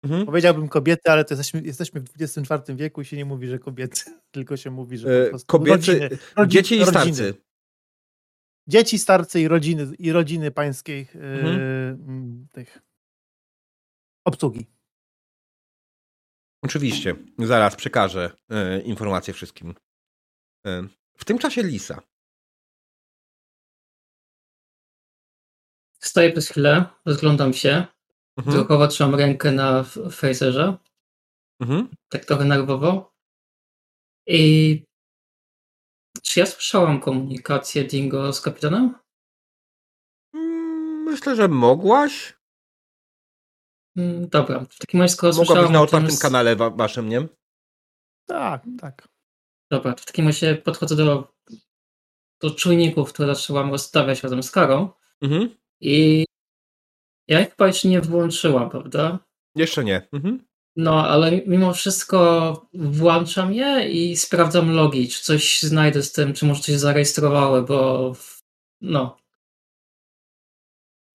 Mhm. 0.03 0.25
powiedziałbym 0.25 0.67
kobiety, 0.69 1.11
ale 1.11 1.25
to 1.25 1.33
jesteśmy, 1.35 1.61
jesteśmy 1.67 2.01
w 2.01 2.09
XXIV 2.21 2.75
wieku 2.75 3.01
i 3.01 3.05
się 3.05 3.17
nie 3.17 3.25
mówi, 3.25 3.47
że 3.47 3.59
kobiety, 3.59 4.01
tylko 4.35 4.57
się 4.57 4.71
mówi, 4.71 4.97
że 4.97 5.07
po 5.07 5.13
E, 5.25 5.29
prostu 5.29 5.47
Kobiety, 5.47 5.71
rodziny, 5.71 6.09
rodzi- 6.35 6.49
dzieci 6.51 6.75
i 6.75 6.79
rodziny. 6.85 7.13
starcy. 7.15 7.33
Dzieci, 8.69 8.99
starcy 8.99 9.41
i 9.41 9.47
rodziny, 9.47 9.95
i 9.99 10.11
rodziny 10.11 10.51
pańskiej 10.51 11.07
e, 11.15 11.19
Mhm. 11.19 12.47
tych 12.53 12.79
obsługi. 14.25 14.65
Oczywiście. 16.63 17.15
Zaraz 17.39 17.75
przekażę 17.75 18.31
e, 18.49 18.81
informacje 18.81 19.33
wszystkim. 19.33 19.75
E, 20.65 20.87
w 21.17 21.25
tym 21.25 21.37
czasie 21.37 21.63
Lisa. 21.63 22.01
Stoję 25.99 26.31
przez 26.31 26.49
chwilę, 26.49 26.85
rozglądam 27.05 27.53
się. 27.53 27.85
Mhm. 28.37 28.89
Trzymam 28.89 29.15
rękę 29.15 29.51
na 29.51 29.83
Fraserze, 30.11 30.77
Mhm. 31.61 31.89
tak 32.09 32.25
trochę 32.25 32.45
nerwowo. 32.45 33.13
I 34.27 34.83
czy 36.23 36.39
ja 36.39 36.45
słyszałam 36.45 36.99
komunikację 37.01 37.83
Dingo 37.83 38.33
z 38.33 38.41
kapitanem? 38.41 38.95
Mm, 40.33 41.03
Myślę, 41.03 41.35
że 41.35 41.47
mogłaś. 41.47 42.37
Mm, 43.97 44.29
Dobra, 44.29 44.59
w 44.59 44.77
takim 44.79 45.01
razie 45.01 45.13
skoro 45.13 45.31
Mogła 45.33 45.45
słyszałam 45.45 45.65
być 45.67 45.73
na 45.73 45.81
otwartym 45.81 46.11
z- 46.11 46.19
kanale 46.19 46.55
wa- 46.55 46.69
waszym, 46.69 47.09
nie? 47.09 47.27
Tak, 48.25 48.63
tak. 48.81 49.07
Dobra, 49.71 49.93
to 49.93 50.01
w 50.01 50.05
takim 50.05 50.27
razie 50.27 50.55
podchodzę 50.55 50.95
do, 50.95 51.33
do 52.41 52.51
czujników, 52.51 53.13
które 53.13 53.35
zaczęłam 53.35 53.71
rozstawiać 53.71 54.23
razem 54.23 54.43
z 54.43 54.51
Karą 54.51 54.89
Mhm. 55.21 55.55
i 55.81 56.25
ja 57.27 57.41
ich 57.41 57.49
chyba 57.49 57.67
jeszcze 57.67 57.87
nie 57.87 58.01
włączyłam, 58.01 58.69
prawda? 58.69 59.19
Jeszcze 59.55 59.83
nie. 59.83 60.07
Mhm. 60.11 60.47
No, 60.79 61.07
ale 61.07 61.31
mimo 61.47 61.73
wszystko 61.73 62.69
włączam 62.73 63.53
je 63.53 63.89
i 63.89 64.17
sprawdzam 64.17 64.71
logi, 64.71 65.07
czy 65.07 65.23
coś 65.23 65.61
znajdę 65.61 66.03
z 66.03 66.11
tym, 66.11 66.33
czy 66.33 66.45
może 66.45 66.61
coś 66.61 66.75
zarejestrowały, 66.75 67.63
bo 67.63 68.13
no, 68.81 69.17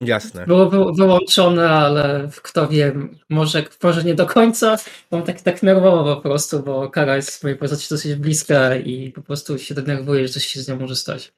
Jasne. 0.00 0.46
było 0.46 0.70
wy 0.70 0.78
wyłączone, 0.96 1.70
ale 1.70 2.30
kto 2.42 2.68
wie, 2.68 2.92
może, 3.30 3.64
może 3.82 4.04
nie 4.04 4.14
do 4.14 4.26
końca. 4.26 4.76
Mam 5.10 5.22
tak, 5.22 5.40
tak 5.42 5.62
nerwowo 5.62 6.16
po 6.16 6.22
prostu, 6.22 6.62
bo 6.62 6.90
Kara 6.90 7.16
jest 7.16 7.40
w 7.40 7.42
mojej 7.42 7.58
postaci 7.58 7.86
dosyć 7.90 8.14
bliska 8.14 8.76
i 8.76 9.12
po 9.12 9.22
prostu 9.22 9.58
się 9.58 9.74
denerwuję, 9.74 10.26
że 10.28 10.34
coś 10.34 10.46
się 10.46 10.60
z 10.60 10.68
nią 10.68 10.80
może 10.80 10.96
stać. 10.96 11.32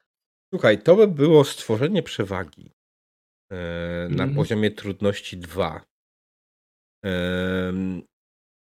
Słuchaj, 0.54 0.82
to 0.82 0.96
by 0.96 1.08
było 1.08 1.44
stworzenie 1.44 2.02
przewagi 2.02 2.72
e, 3.52 3.56
na 4.10 4.22
Mhm. 4.24 4.34
poziomie 4.34 4.70
trudności 4.70 5.36
2. 5.36 5.84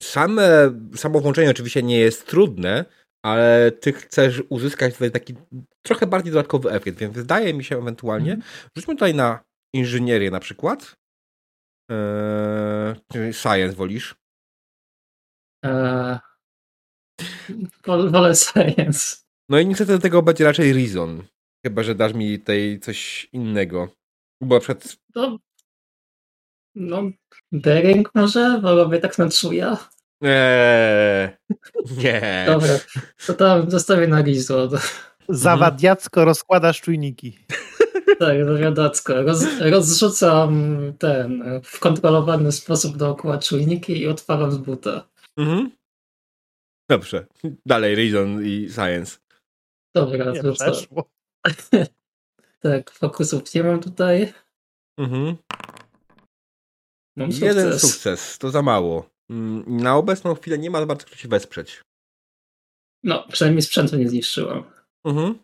Same, 0.03 0.71
samo 0.95 1.19
włączenie 1.19 1.49
oczywiście 1.49 1.83
nie 1.83 1.99
jest 1.99 2.27
trudne, 2.27 2.85
ale 3.25 3.71
ty 3.71 3.93
chcesz 3.93 4.43
uzyskać 4.49 4.93
tutaj 4.93 5.11
taki 5.11 5.33
trochę 5.85 6.07
bardziej 6.07 6.33
dodatkowy 6.33 6.71
efekt, 6.71 6.97
więc 6.97 7.15
wydaje 7.15 7.53
mi 7.53 7.63
się 7.63 7.77
ewentualnie, 7.77 8.31
Mhm. 8.33 8.51
rzućmy 8.77 8.95
tutaj 8.95 9.15
na 9.15 9.43
inżynierię 9.75 10.31
na 10.31 10.39
przykład. 10.39 10.95
Eee, 11.91 13.33
science 13.33 13.75
wolisz? 13.75 14.15
Eee, 15.65 16.19
wol- 17.87 18.11
wolę 18.11 18.35
science. 18.35 19.17
No 19.49 19.59
i 19.59 19.65
niestety 19.65 19.91
do 19.91 19.99
tego 19.99 20.21
będzie 20.21 20.43
raczej 20.43 20.73
reason. 20.73 21.23
Chyba, 21.65 21.83
że 21.83 21.95
dasz 21.95 22.13
mi 22.13 22.39
tutaj 22.39 22.79
coś 22.81 23.29
innego. 23.33 23.89
Bo 24.43 24.55
na 24.55 24.59
przykład 24.61 24.97
No, 25.15 25.39
no 26.75 27.03
Bering 27.51 28.11
może, 28.15 28.59
bo 28.63 28.75
robię 28.75 28.99
tak 28.99 29.17
na 29.17 29.29
czuja. 29.29 29.77
Eee, 30.21 31.29
nie. 31.97 32.45
Dobra, 32.47 32.79
to 33.25 33.33
tam 33.33 33.71
zostawię 33.71 34.07
na 34.07 34.23
Gizo. 34.23 34.69
Zawadiacko 35.29 36.25
rozkładasz 36.25 36.81
czujniki. 36.81 37.37
Tak, 38.19 38.45
zawiadacko. 38.45 39.21
Roz, 39.23 39.45
rozrzucam 39.59 40.81
ten 40.99 41.43
w 41.63 41.79
kontrolowany 41.79 42.51
sposób 42.51 42.97
dookoła 42.97 43.37
czujniki 43.37 44.01
i 44.01 44.07
otwaram 44.07 44.51
z 44.51 44.57
buta. 44.57 45.07
Mhm. 45.37 45.71
Dobrze. 46.89 47.25
Dalej 47.65 47.95
Reason 47.95 48.45
i 48.45 48.69
Science. 48.69 49.17
Dobra, 49.95 50.31
Nie 50.31 50.53
przeszło. 50.53 51.09
Tak, 52.61 52.91
fokusów 52.91 53.53
nie 53.53 53.63
mam 53.63 53.79
tutaj. 53.79 54.33
Mhm. 54.97 55.35
Mam 57.19 57.29
Jeden 57.31 57.71
sukces. 57.71 57.81
sukces, 57.81 58.37
to 58.37 58.49
za 58.49 58.61
mało. 58.61 59.09
Mm, 59.29 59.63
Na 59.67 59.95
obecną 59.95 60.35
chwilę 60.35 60.57
nie 60.57 60.69
ma 60.69 60.85
bardzo 60.85 61.05
kto 61.05 61.15
się 61.15 61.27
wesprzeć. 61.27 61.81
No, 63.03 63.27
przynajmniej 63.31 63.61
sprzętu 63.61 63.95
nie 63.97 64.09
zniszczyłam. 64.09 64.63
Mhm. 65.05 65.39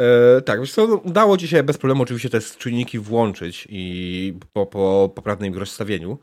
E, 0.00 0.40
tak, 0.40 0.60
wiesz 0.60 0.72
co, 0.72 0.86
no, 0.86 0.94
udało 0.94 1.36
ci 1.38 1.48
się 1.48 1.62
bez 1.62 1.78
problemu 1.78 2.02
oczywiście 2.02 2.30
te 2.30 2.40
czujniki 2.40 2.98
włączyć 2.98 3.66
i 3.70 4.34
po, 4.52 4.66
po 4.66 5.12
poprawnym 5.14 5.52
ich 5.52 5.58
rozstawieniu, 5.58 6.18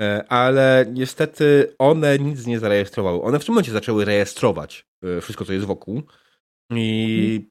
e, 0.00 0.24
ale 0.28 0.86
niestety 0.92 1.74
one 1.78 2.18
nic 2.18 2.46
nie 2.46 2.58
zarejestrowały. 2.58 3.22
One 3.22 3.38
w 3.38 3.44
tym 3.44 3.54
momencie 3.54 3.72
zaczęły 3.72 4.04
rejestrować 4.04 4.86
e, 5.02 5.20
wszystko, 5.20 5.44
co 5.44 5.52
jest 5.52 5.66
wokół 5.66 6.02
i 6.72 7.50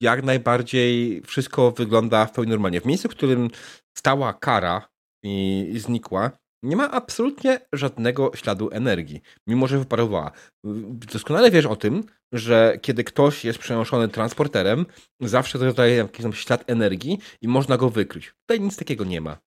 jak 0.00 0.24
najbardziej 0.24 1.22
wszystko 1.26 1.70
wygląda 1.70 2.26
w 2.26 2.32
pełni 2.32 2.50
normalnie. 2.50 2.80
W 2.80 2.86
miejscu, 2.86 3.08
w 3.08 3.14
którym 3.16 3.50
stała 3.98 4.32
kara 4.32 4.88
i, 5.24 5.66
i 5.72 5.78
znikła, 5.78 6.30
nie 6.62 6.76
ma 6.76 6.90
absolutnie 6.90 7.60
żadnego 7.72 8.30
śladu 8.34 8.70
energii, 8.72 9.20
mimo 9.46 9.66
że 9.66 9.78
wyparowała. 9.78 10.30
Doskonale 11.12 11.50
wiesz 11.50 11.66
o 11.66 11.76
tym, 11.76 12.04
że 12.32 12.78
kiedy 12.82 13.04
ktoś 13.04 13.44
jest 13.44 13.58
przenoszony 13.58 14.08
transporterem, 14.08 14.86
zawsze 15.20 15.58
dodaje 15.58 15.96
jakiś 15.96 16.22
tam 16.22 16.32
ślad 16.32 16.70
energii 16.70 17.18
i 17.40 17.48
można 17.48 17.76
go 17.76 17.90
wykryć. 17.90 18.34
Tutaj 18.40 18.60
nic 18.60 18.76
takiego 18.76 19.04
nie 19.04 19.20
ma. 19.20 19.38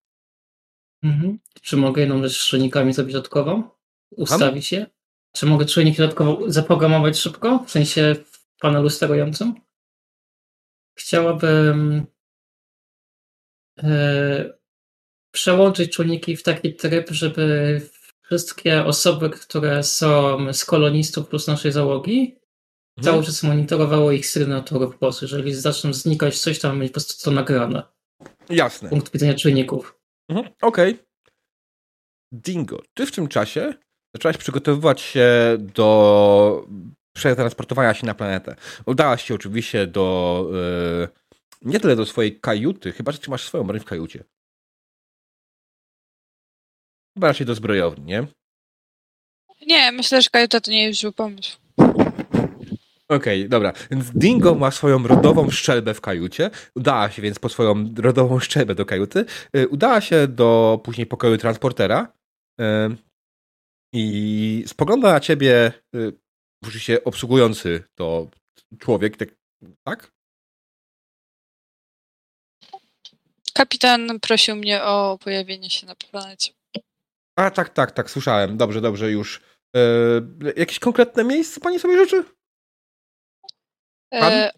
Mhm. 1.04 1.40
Czy 1.62 1.78
mogę 1.78 2.02
jedną 2.02 2.24
rzecz 2.24 2.42
z 2.42 2.48
czujnikami 2.48 2.94
zrobić 2.94 3.14
dodatkową? 3.14 3.70
Ustawić 4.12 4.72
je? 4.72 4.88
Czy 5.32 5.46
mogę 5.46 5.66
czujniki 5.66 5.98
dodatkowo 5.98 6.52
zaprogramować 6.52 7.18
szybko? 7.18 7.64
W 7.68 7.72
sensie 7.72 8.16
w 8.32 8.60
panelu 8.60 8.90
sterującym? 8.90 9.54
Chciałabym 10.98 12.06
e, 13.78 14.57
przełączyć 15.32 15.92
czujniki 15.92 16.38
w 16.38 16.44
taki 16.44 16.76
tryb, 16.76 17.10
żeby 17.10 17.82
wszystkie 18.22 18.86
osoby, 18.86 19.30
które 19.30 19.84
są 19.84 20.38
z 20.54 20.66
kolonistów 20.66 21.28
plus 21.28 21.48
naszej 21.48 21.72
załogi, 21.72 22.40
cały 23.02 23.24
czas 23.24 23.44
monitorowało 23.44 24.12
ich 24.12 24.28
sygnaturę 24.28 24.88
po 24.88 24.98
prostu. 24.98 25.26
Jeżeli 25.26 25.54
zaczną 25.54 25.94
znikać 25.94 26.40
coś, 26.40 26.60
tam 26.60 26.80
mieć 26.80 26.90
po 26.90 26.94
prostu 26.94 27.24
to 27.26 27.32
nagrane. 27.32 27.84
Jasne. 28.50 28.90
Punkt 28.90 29.14
widzenia 29.14 29.34
czujników. 29.34 30.00
Mhm, 30.30 30.54
Okej. 30.62 31.00
Dingo, 32.32 32.82
ty 32.94 33.06
w 33.06 33.12
tym 33.12 33.28
czasie 33.28 33.74
zaczęłaś 34.16 34.38
przygotowywać 34.38 35.02
się 35.02 35.58
do 35.60 36.68
przetransportowania 37.16 37.94
się 37.94 38.06
na 38.06 38.14
planetę. 38.14 38.56
Udałaś 38.86 39.24
się 39.24 39.36
oczywiście 39.36 39.88
do. 39.88 40.48
e, 41.04 41.08
nie 41.62 41.80
tyle 41.80 41.96
do 41.96 42.06
swojej 42.06 42.40
kajuty, 42.40 42.92
chyba 42.92 43.12
że 43.12 43.18
ty 43.18 43.30
masz 43.30 43.44
swoją 43.44 43.64
broń 43.64 43.80
w 43.80 43.86
kajucie. 43.86 44.24
Chyba 47.18 47.28
raczej 47.28 47.46
do 47.48 47.56
zbrojowni, 47.56 48.06
nie? 48.06 48.28
Nie, 49.68 49.92
myślę, 49.92 50.22
że 50.22 50.30
kajuta 50.30 50.62
to 50.62 50.72
nie 50.72 50.84
jest 50.84 51.00
zły 51.00 51.12
pomysł. 51.12 51.58
Okej, 53.10 53.50
dobra. 53.50 53.74
Więc 53.92 54.12
Dingo 54.12 54.56
ma 54.56 54.72
swoją 54.72 55.08
rodową 55.08 55.50
szczelbę 55.50 55.94
w 55.94 56.02
kajucie. 56.02 56.50
Udała 56.76 57.12
się 57.12 57.22
więc 57.22 57.40
po 57.40 57.50
swoją 57.50 57.94
rodową 57.98 58.40
szczelbę 58.40 58.76
do 58.76 58.86
kajuty. 58.86 59.26
Y, 59.56 59.68
Udała 59.68 60.02
się 60.02 60.28
do 60.28 60.80
później 60.84 61.08
pokoju 61.08 61.38
transportera 61.38 62.14
y, 62.62 62.64
i 63.94 64.64
spogląda 64.68 65.12
na 65.12 65.20
ciebie 65.20 65.72
y, 65.96 66.14
oczywiście 66.64 67.04
obsługujący 67.04 67.84
to 67.96 68.28
człowiek, 68.80 69.18
tak? 69.18 69.30
tak? 69.84 70.12
Kapitan 73.54 74.20
prosił 74.20 74.56
mnie 74.56 74.84
o 74.84 75.18
pojawienie 75.24 75.70
się 75.70 75.88
na 75.88 75.96
planecie. 75.96 76.58
A 77.38 77.52
tak, 77.52 77.70
tak, 77.70 77.92
tak, 77.92 78.10
słyszałem. 78.12 78.58
Dobrze, 78.58 78.82
dobrze, 78.82 79.12
już. 79.12 79.42
Y, 79.78 80.54
jakieś 80.56 80.80
konkretne 80.80 81.24
miejsce 81.24 81.60
pani 81.60 81.80
sobie 81.80 81.98
życzy? 81.98 82.24
Pan? 84.10 84.34
E, 84.34 84.52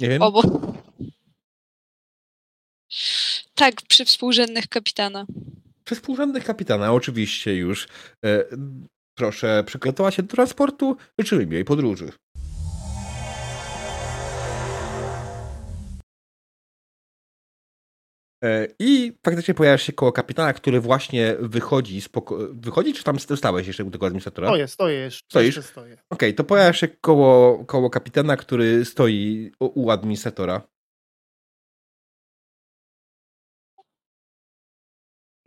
Nie 0.00 0.08
wiem. 0.08 0.22
obok. 0.22 0.46
Tak, 3.54 3.82
przy 3.88 4.04
współrzędnych 4.04 4.68
kapitana. 4.68 5.26
Przez 5.84 5.98
współrzędnych 5.98 6.44
kapitana, 6.44 6.92
oczywiście 6.92 7.56
już. 7.56 7.88
E, 8.24 8.44
proszę 9.18 9.64
przygotować 9.66 10.14
się 10.14 10.22
do 10.22 10.28
transportu. 10.36 10.96
Życzymy 11.18 11.46
miłej 11.46 11.64
podróży. 11.64 12.12
I 18.78 19.12
faktycznie 19.24 19.54
pojawiasz 19.54 19.82
się 19.82 19.92
koło 19.92 20.12
kapitana, 20.12 20.52
który 20.52 20.80
właśnie 20.80 21.36
wychodzi 21.40 22.00
z 22.00 22.08
poko- 22.08 22.48
Wychodzi, 22.52 22.94
czy 22.94 23.04
tam 23.04 23.18
stałeś 23.18 23.66
jeszcze 23.66 23.84
u 23.84 23.90
tego 23.90 24.06
administratora? 24.06 24.48
Stoję, 24.48 24.68
stoję 24.68 24.98
jeszcze. 24.98 25.26
Stoisz? 25.30 25.56
jeszcze 25.56 25.70
stoję. 25.70 25.96
Okej, 26.10 26.34
to 26.34 26.44
pojawiasz 26.44 26.80
się 26.80 26.88
koło, 26.88 27.64
koło 27.64 27.90
kapitana, 27.90 28.36
który 28.36 28.84
stoi 28.84 29.52
u, 29.60 29.82
u 29.82 29.90
administratora. 29.90 30.62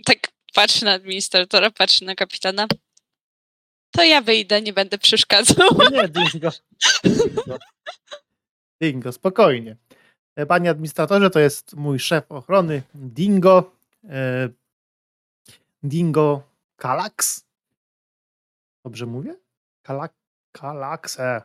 Tak 0.05 0.17
patrzy 0.53 0.85
na 0.85 0.91
administratora, 0.91 1.71
patrzy 1.71 2.05
na 2.05 2.15
kapitana. 2.15 2.67
To 3.91 4.03
ja 4.03 4.21
wyjdę, 4.21 4.61
nie 4.61 4.73
będę 4.73 4.97
przeszkadzał. 4.97 5.69
Nie, 5.91 6.09
Dingo. 6.09 6.49
Dingo. 7.03 7.57
Dingo, 8.81 9.11
spokojnie. 9.11 9.77
E, 10.35 10.45
Panie 10.45 10.69
administratorze, 10.69 11.29
to 11.29 11.39
jest 11.39 11.75
mój 11.75 11.99
szef 11.99 12.31
ochrony, 12.31 12.81
Dingo. 12.95 13.71
E, 14.09 14.49
Dingo 15.83 16.43
Kalax. 16.77 17.45
Dobrze 18.85 19.05
mówię? 19.05 19.35
Kalak, 19.83 20.13
Kalaxe. 20.51 21.41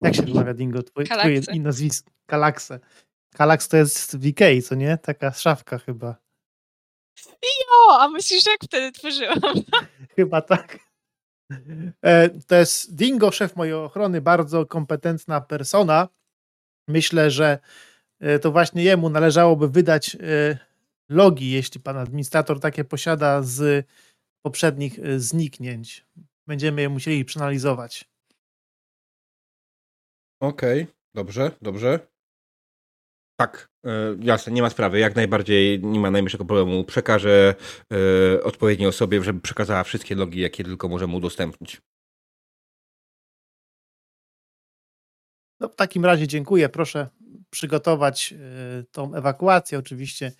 Jak 0.00 0.14
się 0.14 0.22
wymawia 0.22 0.54
Dingo? 0.54 0.82
Twoje, 0.82 1.06
twoje 1.06 1.22
Kalakse. 1.40 1.54
nazwisko. 1.58 2.10
Kalaxe. 2.26 2.80
Kalax 3.34 3.68
to 3.68 3.76
jest 3.76 4.16
w 4.18 4.26
Ikei, 4.26 4.62
co 4.62 4.74
nie? 4.74 4.98
Taka 4.98 5.32
szafka 5.32 5.78
chyba. 5.78 6.16
O, 7.88 8.00
a 8.00 8.08
myślisz, 8.08 8.46
jak 8.46 8.58
wtedy 8.64 8.92
tworzyłam? 8.92 9.54
Chyba 10.16 10.42
tak. 10.42 10.78
E, 12.04 12.30
To 12.30 12.54
jest 12.54 12.94
Dingo, 12.94 13.30
szef 13.30 13.56
mojej 13.56 13.74
ochrony, 13.74 14.20
bardzo 14.20 14.66
kompetentna 14.66 15.40
persona. 15.40 16.08
Myślę, 16.88 17.30
że 17.30 17.58
to 18.42 18.52
właśnie 18.52 18.84
jemu 18.84 19.08
należałoby 19.10 19.68
wydać 19.68 20.14
e, 20.14 20.58
logi, 21.08 21.50
jeśli 21.50 21.80
pan 21.80 21.96
administrator 21.96 22.60
takie 22.60 22.84
posiada 22.84 23.42
z 23.42 23.86
poprzednich 24.42 24.98
e, 24.98 25.20
zniknięć. 25.20 26.06
Będziemy 26.46 26.82
je 26.82 26.88
musieli 26.88 27.24
przeanalizować. 27.24 28.04
Okej, 30.40 30.86
dobrze, 31.14 31.50
dobrze. 31.62 32.14
Tak, 33.40 33.68
e, 33.86 33.90
jasne, 34.20 34.52
nie 34.52 34.62
ma 34.62 34.70
sprawy. 34.70 34.98
Jak 34.98 35.16
najbardziej 35.16 35.80
nie 35.82 36.00
ma 36.00 36.10
najmniejszego 36.10 36.44
problemu. 36.44 36.84
Przekażę 36.84 37.54
e, 37.92 38.42
odpowiedniej 38.42 38.88
osobie, 38.88 39.22
żeby 39.22 39.40
przekazała 39.40 39.84
wszystkie 39.84 40.14
logi, 40.14 40.40
jakie 40.40 40.64
tylko 40.64 40.88
możemy 40.88 41.16
udostępnić. 41.16 41.82
No, 45.64 45.68
w 45.68 45.76
takim 45.76 46.04
razie 46.04 46.28
dziękuję. 46.28 46.68
Proszę 46.68 47.08
przygotować 47.50 48.32
e, 48.32 48.84
tą 48.92 49.14
ewakuację, 49.14 49.78
oczywiście 49.78 50.32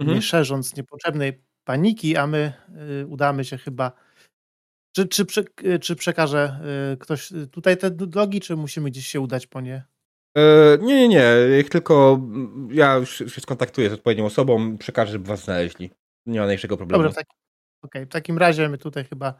Mhm. 0.00 0.16
nie 0.16 0.22
szerząc 0.22 0.76
niepotrzebnej 0.76 1.42
paniki, 1.64 2.16
a 2.16 2.26
my 2.26 2.52
y, 3.00 3.06
udamy 3.06 3.44
się 3.44 3.58
chyba. 3.58 3.92
Czy, 4.96 5.08
czy, 5.08 5.24
y, 5.64 5.78
czy 5.78 5.96
przekaże 5.96 6.60
y, 6.92 6.96
ktoś 6.96 7.32
tutaj 7.50 7.76
te 7.76 7.90
drogi, 7.90 8.40
czy 8.40 8.56
musimy 8.56 8.90
gdzieś 8.90 9.06
się 9.06 9.20
udać 9.20 9.46
po 9.46 9.60
nie? 9.60 9.84
E, 10.36 10.78
nie, 10.80 10.94
nie, 10.94 11.08
nie. 11.08 11.56
Jak 11.56 11.68
tylko 11.68 12.20
mm, 12.20 12.68
ja 12.72 12.94
już 12.94 13.18
się 13.18 13.40
skontaktuję 13.40 13.90
z 13.90 13.92
odpowiednią 13.92 14.24
osobą, 14.24 14.78
przekażę, 14.78 15.12
żeby 15.12 15.28
was 15.28 15.44
znaleźli. 15.44 15.90
Nie 16.26 16.40
ma 16.40 16.46
najmniejszego 16.46 16.76
problemu. 16.76 17.02
Dobrze, 17.02 17.14
w, 17.14 17.16
tak, 17.16 17.26
okej, 17.82 18.06
w 18.06 18.08
takim 18.08 18.38
razie 18.38 18.68
my 18.68 18.78
tutaj 18.78 19.04
chyba 19.04 19.34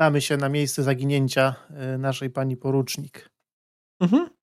damy 0.00 0.20
się 0.20 0.36
na 0.36 0.48
miejsce 0.48 0.82
zaginięcia 0.82 1.54
y, 1.94 1.98
naszej 1.98 2.30
pani 2.30 2.56
porucznik. 2.56 3.30
Mhm. 4.00 4.37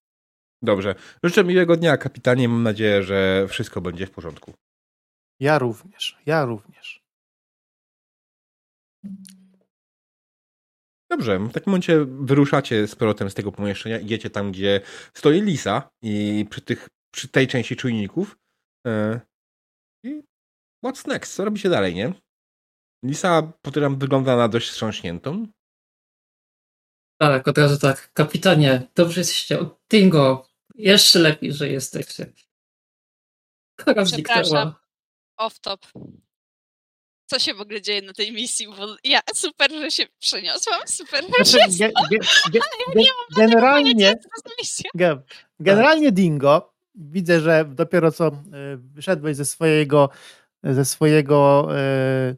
Dobrze. 0.65 0.95
Życzę 1.23 1.43
miłego 1.43 1.77
dnia, 1.77 1.97
kapitanie. 1.97 2.49
Mam 2.49 2.63
nadzieję, 2.63 3.03
że 3.03 3.47
wszystko 3.47 3.81
będzie 3.81 4.07
w 4.07 4.11
porządku. 4.11 4.53
Ja 5.39 5.59
również, 5.59 6.17
ja 6.25 6.45
również. 6.45 7.05
Dobrze, 11.09 11.39
w 11.39 11.53
takim 11.53 11.71
momencie 11.71 12.05
wyruszacie 12.05 12.87
z 12.87 12.95
powrotem 12.95 13.29
z 13.29 13.33
tego 13.33 13.51
pomieszczenia, 13.51 13.99
idziecie 13.99 14.29
tam, 14.29 14.51
gdzie 14.51 14.81
stoi 15.13 15.41
Lisa 15.41 15.89
i 16.01 16.45
przy, 16.49 16.61
tych, 16.61 16.87
przy 17.13 17.27
tej 17.27 17.47
części 17.47 17.75
czujników. 17.75 18.37
E, 18.87 19.19
I 20.03 20.21
what's 20.85 21.07
next? 21.07 21.35
Co 21.35 21.45
robi 21.45 21.59
się 21.59 21.69
dalej, 21.69 21.95
nie? 21.95 22.13
Lisa 23.05 23.53
podejrzewam 23.61 23.99
wygląda 23.99 24.37
na 24.37 24.47
dość 24.47 24.69
wstrząśniętą. 24.69 25.47
Tak, 27.21 27.47
od 27.47 27.57
razu 27.57 27.79
tak. 27.79 28.13
Kapitanie, 28.13 28.87
dobrze 28.95 29.21
jesteście. 29.21 29.59
Dingo, 29.91 30.47
jeszcze 30.77 31.19
lepiej, 31.19 31.53
że 31.53 31.69
jesteście. 31.69 32.33
Zniknęła. 33.79 34.05
Przepraszam. 34.05 34.73
Off 35.37 35.59
top. 35.59 35.85
Co 37.25 37.39
się 37.39 37.53
w 37.53 37.61
ogóle 37.61 37.81
dzieje 37.81 38.01
na 38.01 38.13
tej 38.13 38.31
misji? 38.31 38.67
Bo 38.67 38.95
ja 39.03 39.19
super, 39.35 39.71
że 39.71 39.91
się 39.91 40.03
przeniosłam, 40.19 40.81
super, 40.87 41.23
że 41.23 41.43
Znaczy, 41.43 41.71
się 41.71 41.77
ge, 41.77 41.91
ge, 42.11 42.17
ge, 42.51 42.59
ja 42.59 42.61
ge, 42.93 43.01
nie 43.01 43.09
mam 43.09 43.47
generalnie, 43.47 44.15
ge, 44.95 45.21
generalnie 45.59 46.11
Dingo, 46.11 46.73
widzę, 46.95 47.41
że 47.41 47.65
dopiero 47.69 48.11
co 48.11 48.27
y, 48.27 48.31
wyszedłeś 48.77 49.35
ze 49.35 49.45
swojego 49.45 50.09
ze 50.63 50.85
swojego 50.85 51.67
y, 52.31 52.37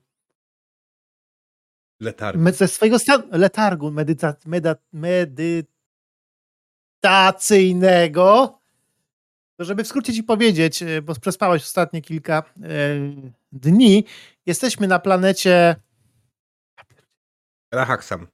Letarg. 1.99 2.37
Me- 2.37 2.53
ze 2.53 2.67
swojego 2.67 2.99
stanu 2.99 3.23
letargu 3.31 3.91
medyta, 3.91 4.35
meda, 4.45 4.75
medytacyjnego, 7.03 8.59
to 9.59 9.65
żeby 9.65 9.83
w 9.83 9.87
skrócie 9.87 10.13
ci 10.13 10.23
powiedzieć, 10.23 10.83
e, 10.83 11.01
bo 11.01 11.15
przespałeś 11.15 11.63
ostatnie 11.63 12.01
kilka 12.01 12.37
e, 12.37 12.43
dni, 13.51 14.05
jesteśmy 14.45 14.87
na 14.87 14.99
planecie 14.99 15.75
Rahaksam. 17.73 18.27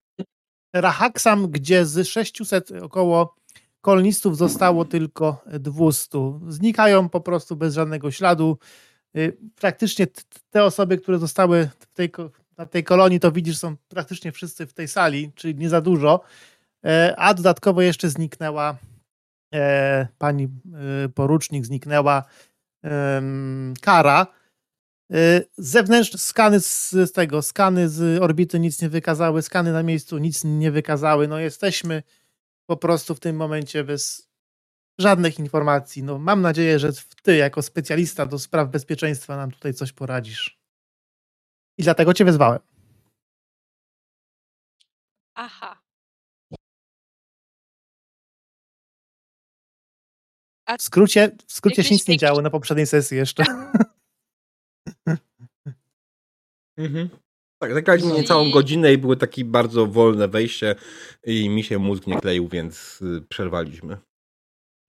Rahaksam, 0.75 1.51
gdzie 1.51 1.85
z 1.85 2.07
600 2.07 2.71
około 2.71 3.35
kolonistów 3.81 4.37
zostało 4.37 4.85
tylko 4.85 5.43
200. 5.45 6.39
Znikają 6.47 7.09
po 7.09 7.21
prostu 7.21 7.55
bez 7.55 7.73
żadnego 7.73 8.11
śladu. 8.11 8.57
Y, 9.17 9.37
Praktycznie 9.55 10.07
te 10.49 10.63
osoby, 10.63 10.97
które 10.97 11.19
zostały 11.19 11.69
w 11.79 11.85
tej, 11.85 12.11
na 12.57 12.65
tej 12.65 12.83
kolonii, 12.83 13.19
to 13.19 13.31
widzisz, 13.31 13.57
są 13.57 13.75
praktycznie 13.87 14.31
wszyscy 14.31 14.67
w 14.67 14.73
tej 14.73 14.87
sali, 14.87 15.31
czyli 15.35 15.55
nie 15.55 15.69
za 15.69 15.81
dużo. 15.81 16.21
E, 16.85 17.15
A 17.17 17.33
dodatkowo 17.33 17.81
jeszcze 17.81 18.09
zniknęła 18.09 18.77
e, 19.53 20.07
pani 20.17 20.43
e, 20.43 21.09
porucznik, 21.09 21.65
zniknęła 21.65 22.23
Kara. 23.81 24.27
Zewnętrzne 25.57 26.19
skany 26.19 26.59
z, 26.59 26.91
z 26.91 27.11
tego, 27.11 27.41
skany 27.41 27.89
z 27.89 28.21
orbity 28.21 28.59
nic 28.59 28.81
nie 28.81 28.89
wykazały, 28.89 29.41
skany 29.41 29.71
na 29.71 29.83
miejscu 29.83 30.17
nic 30.17 30.43
nie 30.43 30.71
wykazały. 30.71 31.27
No 31.27 31.39
jesteśmy 31.39 32.03
po 32.65 32.77
prostu 32.77 33.15
w 33.15 33.19
tym 33.19 33.35
momencie 33.35 33.83
bez 33.83 34.29
żadnych 34.99 35.39
informacji. 35.39 36.03
No 36.03 36.19
mam 36.19 36.41
nadzieję, 36.41 36.79
że 36.79 36.89
ty 37.21 37.35
jako 37.35 37.61
specjalista 37.61 38.25
do 38.25 38.39
spraw 38.39 38.69
bezpieczeństwa 38.69 39.37
nam 39.37 39.51
tutaj 39.51 39.73
coś 39.73 39.91
poradzisz. 39.91 40.59
I 41.77 41.83
dlatego 41.83 42.13
cię 42.13 42.25
wezwałem. 42.25 42.59
Aha. 45.35 45.72
A 50.73 50.77
W 50.77 50.81
skrócie, 50.81 51.31
w 51.47 51.53
skrócie 51.53 51.83
się 51.83 51.95
nic 51.95 52.07
nie 52.07 52.17
działo 52.17 52.41
na 52.41 52.49
poprzedniej 52.49 52.87
sesji 52.87 53.17
jeszcze. 53.17 53.43
Mhm. 56.77 57.09
Tak, 57.61 57.73
zagraliśmy 57.73 58.09
Czyli- 58.09 58.21
niecałą 58.21 58.51
godzinę 58.51 58.93
i 58.93 58.97
były 58.97 59.17
takie 59.17 59.45
bardzo 59.45 59.87
wolne 59.87 60.27
wejście 60.27 60.75
i 61.23 61.49
mi 61.49 61.63
się 61.63 61.79
mózg 61.79 62.07
nie 62.07 62.19
kleił, 62.21 62.47
więc 62.47 63.01
y, 63.01 63.21
przerwaliśmy. 63.29 63.97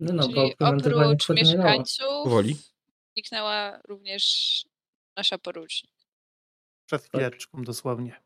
No, 0.01 0.12
no, 0.12 0.28
czyli 0.28 0.55
oprócz 0.59 1.28
mieszkańców 1.28 2.07
Powoli. 2.24 2.57
zniknęła 3.16 3.80
również 3.89 4.64
nasza 5.16 5.39
porucznik. 5.39 5.93
Przed 6.87 7.03
chwileczką 7.03 7.62
dosłownie. 7.62 8.20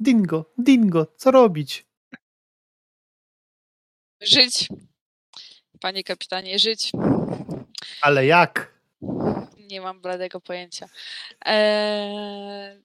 Dingo, 0.00 0.52
dingo, 0.58 1.06
co 1.16 1.30
robić? 1.30 1.86
Żyć. 4.20 4.68
Panie 5.80 6.04
kapitanie, 6.04 6.58
żyć. 6.58 6.92
Ale 8.02 8.26
jak? 8.26 8.80
Nie 9.58 9.80
mam 9.80 10.00
bladego 10.00 10.40
pojęcia. 10.40 10.88
Eee, 11.44 12.82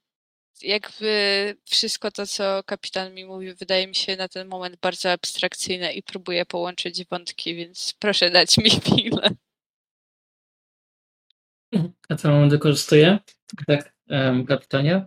jakby 0.61 1.55
wszystko 1.65 2.11
to, 2.11 2.27
co 2.27 2.63
kapitan 2.63 3.13
mi 3.13 3.25
mówi, 3.25 3.53
wydaje 3.53 3.87
mi 3.87 3.95
się 3.95 4.15
na 4.15 4.27
ten 4.27 4.47
moment 4.47 4.75
bardzo 4.81 5.11
abstrakcyjne 5.11 5.93
i 5.93 6.03
próbuję 6.03 6.45
połączyć 6.45 7.05
wątki, 7.05 7.55
więc 7.55 7.93
proszę 7.99 8.31
dać 8.31 8.57
mi 8.57 8.69
chwilę. 8.69 9.29
Ja 12.09 12.15
ten 12.15 12.31
moment 12.31 12.51
wykorzystuję. 12.51 13.19
Tak, 13.67 13.93
em, 14.09 14.45
kapitanie. 14.45 15.05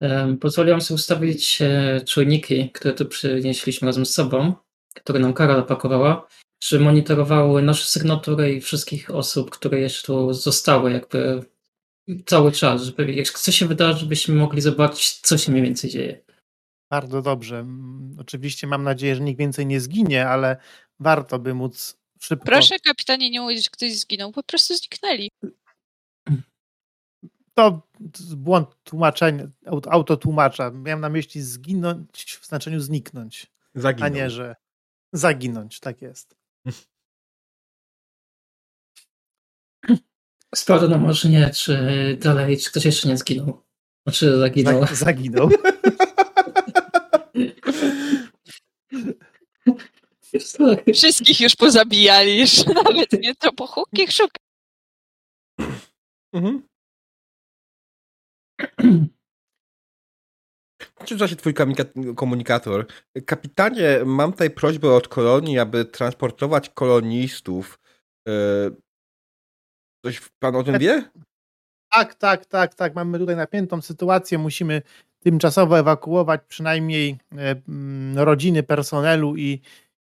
Em, 0.00 0.38
Pozwoliłam 0.38 0.80
sobie 0.80 0.94
ustawić 0.94 1.62
e, 1.62 2.00
czujniki, 2.06 2.70
które 2.70 2.94
tu 2.94 3.06
przynieśliśmy 3.06 3.86
razem 3.86 4.06
z 4.06 4.14
sobą, 4.14 4.54
które 4.94 5.18
nam 5.18 5.34
Karol 5.34 5.60
opakowała, 5.60 6.28
czy 6.58 6.80
monitorowały 6.80 7.62
nasze 7.62 7.86
sygnatury 7.86 8.52
i 8.54 8.60
wszystkich 8.60 9.10
osób, 9.10 9.50
które 9.50 9.80
jeszcze 9.80 10.06
tu 10.06 10.32
zostały, 10.32 10.92
jakby 10.92 11.42
cały 12.26 12.52
czas, 12.52 12.82
żeby 12.82 13.12
jak 13.12 13.28
coś 13.28 13.56
się 13.56 13.66
wydarzy, 13.66 14.00
żebyśmy 14.00 14.34
mogli 14.34 14.60
zobaczyć, 14.60 15.20
co 15.20 15.38
się 15.38 15.52
mniej 15.52 15.64
więcej 15.64 15.90
dzieje. 15.90 16.20
Bardzo 16.90 17.22
dobrze. 17.22 17.66
Oczywiście 18.18 18.66
mam 18.66 18.82
nadzieję, 18.82 19.14
że 19.14 19.20
nikt 19.20 19.38
więcej 19.38 19.66
nie 19.66 19.80
zginie, 19.80 20.28
ale 20.28 20.56
warto 21.00 21.38
by 21.38 21.54
móc 21.54 21.98
szybko. 22.20 22.46
Proszę 22.46 22.78
kapitanie 22.78 23.30
nie 23.30 23.40
mówić, 23.40 23.64
że 23.64 23.70
ktoś 23.70 23.92
zginął, 23.92 24.32
po 24.32 24.42
prostu 24.42 24.74
zniknęli. 24.74 25.30
To 27.58 27.82
błąd 28.36 28.68
tłumaczenia, 28.84 29.44
aut- 29.66 29.88
autotłumacza. 29.90 30.70
Miałem 30.70 31.00
na 31.00 31.08
myśli 31.08 31.42
zginąć 31.42 32.38
w 32.40 32.46
znaczeniu 32.46 32.80
zniknąć, 32.80 33.46
a 33.76 33.80
Zaginął. 33.80 34.10
nie, 34.10 34.30
że 34.30 34.56
zaginąć. 35.12 35.80
Tak 35.80 36.02
jest. 36.02 36.36
Sprawdza 40.54 40.88
nam 40.88 41.00
może 41.00 41.28
nie, 41.28 41.50
czy 41.50 41.78
dalej, 42.20 42.58
czy 42.58 42.70
ktoś 42.70 42.84
jeszcze 42.84 43.08
nie 43.08 43.16
zginął. 43.16 43.62
Znaczy 44.06 44.38
zaginął. 44.38 44.82
Zag- 44.82 44.94
zaginął. 44.94 45.48
Wszystkich 50.94 51.40
już 51.40 51.56
pozabijali, 51.56 52.40
już 52.40 52.66
nawet 52.66 53.12
nie 53.12 53.34
to 53.34 53.52
po 53.52 53.66
hukich 53.66 54.12
szuka. 54.12 54.38
Mhm. 56.32 56.67
Czyta 61.04 61.28
się 61.28 61.36
twój 61.36 61.54
kamika- 61.54 62.14
komunikator. 62.14 62.86
Kapitanie, 63.26 64.00
mam 64.06 64.32
tutaj 64.32 64.50
prośbę 64.50 64.94
od 64.94 65.08
kolonii, 65.08 65.58
aby 65.58 65.84
transportować 65.84 66.70
kolonistów. 66.70 67.78
E, 68.28 68.32
Coś 70.04 70.20
pan 70.38 70.56
o 70.56 70.62
tym 70.62 70.78
wie? 70.78 71.10
Tak, 71.92 72.14
tak, 72.14 72.46
tak, 72.46 72.74
tak. 72.74 72.94
Mamy 72.94 73.18
tutaj 73.18 73.36
napiętą 73.36 73.82
sytuację. 73.82 74.38
Musimy 74.38 74.82
tymczasowo 75.20 75.78
ewakuować 75.78 76.40
przynajmniej 76.48 77.18
e, 77.32 77.62
mm, 77.68 78.18
rodziny 78.18 78.62
personelu 78.62 79.36
i 79.36 79.60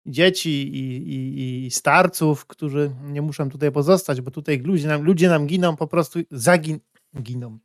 dzieci 0.07 0.69
i, 0.75 1.13
i, 1.15 1.67
i 1.67 1.71
starców, 1.71 2.47
którzy 2.47 2.91
nie 3.03 3.23
muszą 3.23 3.51
tutaj 3.51 3.73
pozostać, 3.73 4.21
bo 4.21 4.31
tutaj 4.31 4.59
ludzie 4.59 4.89
nam, 4.89 5.03
ludzie 5.03 5.29
nam 5.29 5.47
giną, 5.47 5.77
po 5.77 5.87
prostu 5.87 6.19
zagin, 6.31 6.79
giną. 7.23 7.59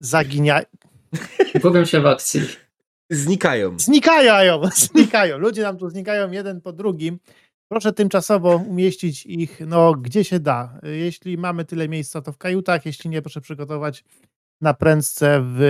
Zaginia, 0.00 0.62
Gubią 1.62 1.84
się 1.84 2.00
w 2.00 2.06
akcji. 2.06 2.40
Znikają. 3.10 3.78
znikają, 3.78 4.60
znikają. 4.92 5.38
Ludzie 5.38 5.62
nam 5.62 5.78
tu 5.78 5.90
znikają 5.90 6.30
jeden 6.30 6.60
po 6.60 6.72
drugim. 6.72 7.18
Proszę 7.68 7.92
tymczasowo 7.92 8.56
umieścić 8.56 9.26
ich, 9.26 9.60
no, 9.66 9.94
gdzie 9.94 10.24
się 10.24 10.40
da. 10.40 10.80
Jeśli 10.82 11.38
mamy 11.38 11.64
tyle 11.64 11.88
miejsca, 11.88 12.22
to 12.22 12.32
w 12.32 12.38
kajutach, 12.38 12.86
jeśli 12.86 13.10
nie, 13.10 13.22
proszę 13.22 13.40
przygotować 13.40 14.04
na 14.60 14.74
prędce 14.74 15.40
w 15.44 15.60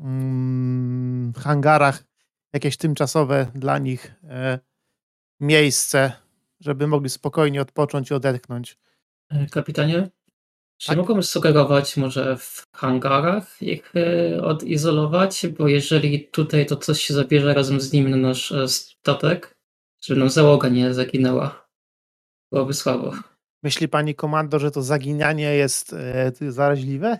mm, 0.00 1.32
hangarach 1.38 2.04
jakieś 2.52 2.76
tymczasowe 2.76 3.46
dla 3.54 3.78
nich 3.78 4.14
e, 4.24 4.58
miejsce, 5.40 6.12
żeby 6.60 6.86
mogli 6.86 7.10
spokojnie 7.10 7.62
odpocząć 7.62 8.10
i 8.10 8.14
odetchnąć. 8.14 8.78
E, 9.30 9.46
Kapitanie, 9.46 10.10
czy 10.80 10.96
mogłem 10.96 11.22
sugerować 11.22 11.96
może 11.96 12.36
w 12.36 12.64
hangarach 12.76 13.62
ich 13.62 13.92
e, 13.96 14.42
odizolować? 14.42 15.46
Bo 15.58 15.68
jeżeli 15.68 16.28
tutaj 16.28 16.66
to 16.66 16.76
coś 16.76 17.00
się 17.00 17.14
zabierze 17.14 17.54
razem 17.54 17.80
z 17.80 17.92
nim 17.92 18.10
na 18.10 18.16
nasz 18.16 18.52
e, 18.52 18.68
statek, 18.68 19.56
żeby 20.04 20.20
nam 20.20 20.30
załoga 20.30 20.68
nie 20.68 20.94
zaginęła. 20.94 21.68
Byłoby 22.52 22.74
słabo. 22.74 23.12
Myśli 23.62 23.88
pani 23.88 24.14
komando, 24.14 24.58
że 24.58 24.70
to 24.70 24.82
zaginanie 24.82 25.54
jest 25.54 25.92
e, 25.92 26.32
zaraźliwe? 26.52 27.18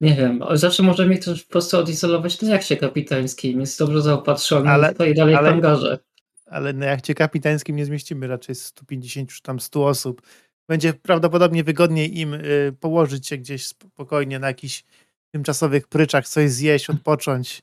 Nie 0.00 0.14
wiem, 0.14 0.42
ale 0.42 0.58
zawsze 0.58 0.82
możemy 0.82 1.14
ich 1.14 1.24
też 1.24 1.42
po 1.44 1.52
prostu 1.52 1.78
odizolować 1.78 2.42
na 2.42 2.50
jakcie 2.50 2.76
kapitańskim. 2.76 3.60
Jest 3.60 3.78
dobrze 3.78 4.02
zaopatrzony 4.02 4.70
Ale- 4.70 4.94
stoi 4.94 5.14
dalej 5.14 5.34
ale- 5.34 5.48
w 5.48 5.52
hangarze. 5.52 5.98
ale 6.46 6.72
na 6.72 6.86
jachcie 6.86 7.14
kapitańskim 7.14 7.76
nie 7.76 7.84
zmieścimy 7.86 8.26
raczej 8.26 8.54
150 8.54 9.30
czy 9.32 9.42
tam 9.42 9.60
100 9.60 9.86
osób. 9.86 10.22
Będzie 10.70 10.94
prawdopodobnie 10.94 11.64
wygodniej 11.64 12.18
im 12.18 12.34
y, 12.34 12.76
położyć 12.80 13.26
się 13.26 13.36
gdzieś 13.36 13.66
spokojnie 13.66 14.38
na 14.38 14.46
jakichś 14.46 14.84
tymczasowych 15.30 15.88
pryczach, 15.88 16.28
coś 16.28 16.50
zjeść, 16.50 16.90
odpocząć, 16.90 17.62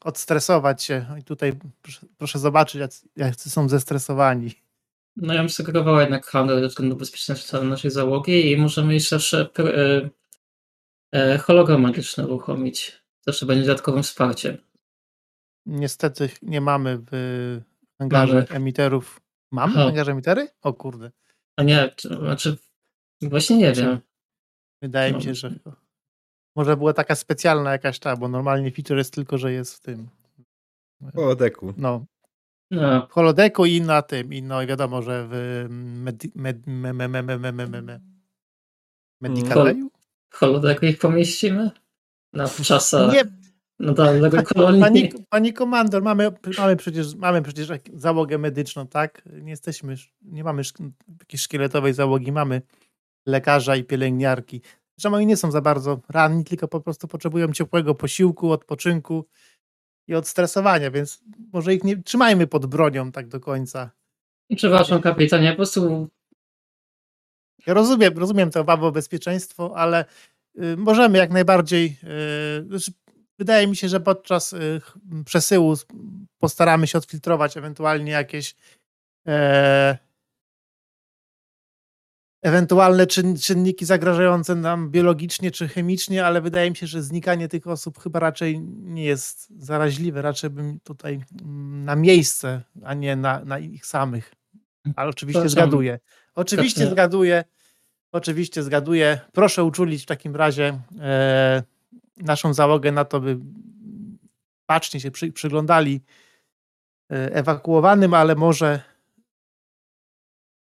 odstresować 0.00 0.82
się. 0.82 1.06
I 1.20 1.22
tutaj 1.22 1.52
proszę, 2.18 2.38
zobaczyć, 2.38 2.74
jacy, 2.74 3.08
jacy 3.16 3.50
są 3.50 3.68
zestresowani. 3.68 4.52
No 5.16 5.34
ja 5.34 5.40
bym 5.40 5.48
sugerował 5.48 6.00
jednak 6.00 6.26
hangar 6.26 6.60
ze 6.60 6.68
względu 6.68 6.98
całej 7.44 7.68
naszej 7.68 7.90
załogi 7.90 8.50
i 8.50 8.56
możemy 8.56 8.94
jeszcze 8.94 9.16
zawsze 9.16 9.48
e, 9.58 10.10
e, 11.12 11.38
hologram 11.38 11.82
medyczny 11.82 12.26
uruchomić. 12.26 13.02
Zawsze 13.26 13.46
będzie 13.46 13.66
dodatkowym 13.66 14.02
wsparciem. 14.02 14.56
Niestety 15.66 16.30
nie 16.42 16.60
mamy 16.60 16.98
w 17.10 17.60
hangarze 17.98 18.34
Mamy. 18.34 18.48
emiterów. 18.48 19.20
Mamy 19.52 19.72
w 19.72 19.76
Aha. 19.76 19.84
hangarze 19.84 20.12
emitery? 20.12 20.48
O 20.62 20.72
kurde. 20.72 21.10
A 21.58 21.62
nie, 21.62 21.90
czy, 21.96 22.08
znaczy 22.08 22.56
właśnie 23.22 23.56
nie 23.56 23.74
znaczy, 23.74 23.90
wiem. 23.90 24.00
Wydaje 24.82 25.12
no. 25.12 25.18
mi 25.18 25.24
się, 25.24 25.28
no. 25.28 25.34
że 25.34 25.50
może 26.56 26.76
była 26.76 26.92
taka 26.92 27.14
specjalna 27.14 27.72
jakaś 27.72 27.98
ta, 27.98 28.16
bo 28.16 28.28
normalnie 28.28 28.70
feature 28.70 28.98
jest 28.98 29.14
tylko, 29.14 29.38
że 29.38 29.52
jest 29.52 29.74
w 29.74 29.80
tym. 29.80 30.08
Holodeku. 31.14 31.74
No. 31.76 32.04
no. 32.70 33.06
W 33.06 33.12
holodeku 33.12 33.66
i 33.66 33.80
na 33.80 34.02
tym, 34.02 34.32
i 34.32 34.42
no 34.42 34.62
i 34.62 34.66
wiadomo, 34.66 35.02
że 35.02 35.28
w 35.28 35.32
mm, 35.34 36.02
medi, 36.02 36.32
med, 36.34 36.66
me, 36.66 36.92
holodeku 40.30 40.86
ich 40.86 40.98
pomieścimy? 40.98 41.70
Na 42.32 42.48
czasach. 42.48 43.12
Nie, 43.12 43.24
na 43.78 43.92
dalego 43.92 44.42
kolonii. 44.42 44.80
pani, 44.80 45.12
pani 45.28 45.52
komandor, 45.52 46.02
mamy, 46.02 46.32
mamy, 46.58 46.76
przecież, 46.76 47.14
mamy 47.14 47.42
przecież 47.42 47.68
załogę 47.94 48.38
medyczną, 48.38 48.86
tak? 48.86 49.22
Nie 49.42 49.50
jesteśmy, 49.50 49.94
nie 50.22 50.44
mamy 50.44 50.62
jakiejś 51.18 51.42
szkieletowej 51.42 51.94
załogi, 51.94 52.32
mamy 52.32 52.62
lekarza 53.26 53.76
i 53.76 53.84
pielęgniarki. 53.84 54.60
Że 55.00 55.08
oni 55.08 55.26
nie 55.26 55.36
są 55.36 55.50
za 55.50 55.60
bardzo 55.60 56.00
ranni, 56.08 56.44
tylko 56.44 56.68
po 56.68 56.80
prostu 56.80 57.08
potrzebują 57.08 57.52
ciepłego 57.52 57.94
posiłku, 57.94 58.52
odpoczynku 58.52 59.24
i 60.08 60.14
odstresowania, 60.14 60.90
więc 60.90 61.22
może 61.52 61.74
ich 61.74 61.84
nie 61.84 62.02
trzymajmy 62.02 62.46
pod 62.46 62.66
bronią 62.66 63.12
tak 63.12 63.28
do 63.28 63.40
końca. 63.40 63.90
Przepraszam 64.56 65.00
kapitanie, 65.00 65.50
po 65.50 65.56
prostu 65.56 66.08
Ja 67.66 67.74
rozumiem, 67.74 68.18
rozumiem 68.18 68.50
te 68.50 68.60
obawy 68.60 68.86
o 68.86 68.92
bezpieczeństwo, 68.92 69.76
ale 69.76 70.04
y, 70.62 70.76
możemy 70.76 71.18
jak 71.18 71.30
najbardziej. 71.30 71.96
Wydaje 73.38 73.66
mi 73.66 73.76
się, 73.76 73.88
że 73.88 74.00
podczas 74.00 74.52
y, 74.52 74.80
przesyłu 75.24 75.74
postaramy 76.38 76.86
się 76.86 76.98
odfiltrować 76.98 77.56
ewentualnie 77.56 78.12
jakieś 78.12 78.54
e, 79.28 79.98
ewentualne 82.42 83.06
czyn, 83.06 83.38
czynniki 83.38 83.84
zagrażające 83.84 84.54
nam 84.54 84.90
biologicznie 84.90 85.50
czy 85.50 85.68
chemicznie, 85.68 86.26
ale 86.26 86.40
wydaje 86.40 86.70
mi 86.70 86.76
się, 86.76 86.86
że 86.86 87.02
znikanie 87.02 87.48
tych 87.48 87.66
osób 87.66 87.98
chyba 87.98 88.20
raczej 88.20 88.60
nie 88.60 89.04
jest 89.04 89.48
zaraźliwe. 89.64 90.22
Raczej 90.22 90.50
bym 90.50 90.80
tutaj 90.80 91.20
mm, 91.42 91.84
na 91.84 91.96
miejsce, 91.96 92.62
a 92.84 92.94
nie 92.94 93.16
na, 93.16 93.44
na 93.44 93.58
ich 93.58 93.86
samych. 93.86 94.34
Ale 94.96 95.10
oczywiście 95.10 95.48
zgaduję. 95.48 95.98
Oczywiście 96.34 96.86
zgaduję. 96.90 97.44
Oczywiście 98.12 98.62
zgaduję. 98.62 99.20
Proszę 99.32 99.64
uczulić 99.64 100.02
w 100.02 100.06
takim 100.06 100.36
razie 100.36 100.80
e, 101.00 101.62
naszą 102.20 102.54
załogę 102.54 102.92
na 102.92 103.04
to, 103.04 103.20
by 103.20 103.38
bacznie 104.68 105.00
się 105.00 105.10
przy, 105.10 105.32
przyglądali 105.32 106.00
e, 107.10 107.34
ewakuowanym, 107.34 108.14
ale 108.14 108.34
może 108.34 108.80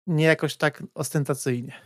nie 0.06 0.24
jakoś 0.24 0.56
tak 0.56 0.82
ostentacyjnie. 0.94 1.80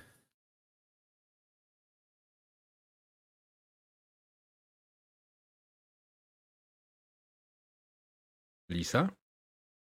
Lisa? 8.70 9.08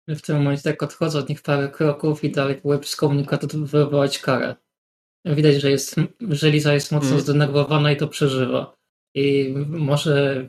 W 0.08 0.22
tym 0.22 0.38
momencie 0.38 0.64
tak 0.64 0.84
odchodzę 0.84 1.20
od 1.20 1.30
nich 1.30 1.42
parę 1.42 1.70
kroków 1.70 2.24
i 2.24 2.32
dalej 2.32 2.56
próbuję 2.56 2.80
przez 2.80 2.96
komunikator 2.96 3.50
wywołać 3.50 4.20
karę. 4.20 4.56
Widać, 5.26 5.56
że, 5.56 5.72
jest, 5.72 5.96
że 6.30 6.50
Lisa 6.50 6.74
jest 6.74 6.92
mocno 6.92 7.10
Mm. 7.10 7.22
zdenerwowana 7.22 7.92
i 7.92 7.98
to 7.98 8.08
przeżywa. 8.08 8.79
I 9.16 9.54
może 9.68 10.48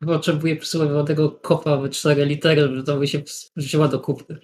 potrzebuje 0.00 0.56
przysłowiowego 0.56 1.30
kopa 1.30 1.76
w 1.76 1.90
cztery 1.90 2.26
litery, 2.26 2.62
żeby 2.62 2.82
to 2.82 2.96
by 2.96 3.08
się 3.08 3.22
wzięła 3.56 3.88
do 3.88 4.00
kupy. 4.00 4.38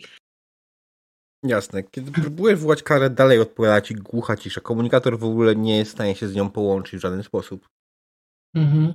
Jasne. 1.42 1.82
Kiedy 1.82 2.12
próbujesz 2.12 2.59
wywołać 2.59 2.82
karę, 2.82 3.10
dalej 3.10 3.40
odpowiada 3.40 3.80
ci 3.80 3.94
głucha 3.94 4.36
cisza. 4.36 4.60
Komunikator 4.60 5.18
w 5.18 5.24
ogóle 5.24 5.56
nie 5.56 5.76
jest 5.76 5.90
w 5.90 5.94
stanie 5.94 6.14
się 6.14 6.28
z 6.28 6.34
nią 6.34 6.50
połączyć 6.50 7.00
w 7.00 7.02
żaden 7.02 7.22
sposób. 7.22 7.68
Mhm. 8.54 8.94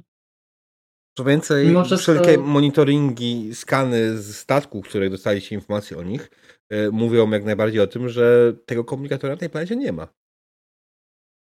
Co 1.17 1.23
więcej, 1.23 1.75
wszelkie 1.97 2.37
monitoringi, 2.37 3.55
skany 3.55 4.17
z 4.17 4.37
statku, 4.37 4.81
które 4.81 5.09
dostaliście 5.09 5.55
informacje 5.55 5.97
o 5.97 6.03
nich, 6.03 6.29
e, 6.69 6.89
mówią 6.89 7.31
jak 7.31 7.43
najbardziej 7.43 7.81
o 7.81 7.87
tym, 7.87 8.09
że 8.09 8.53
tego 8.65 8.83
komunikatora 8.83 9.33
na 9.33 9.39
tej 9.39 9.49
planecie 9.49 9.75
nie 9.75 9.91
ma. 9.91 10.07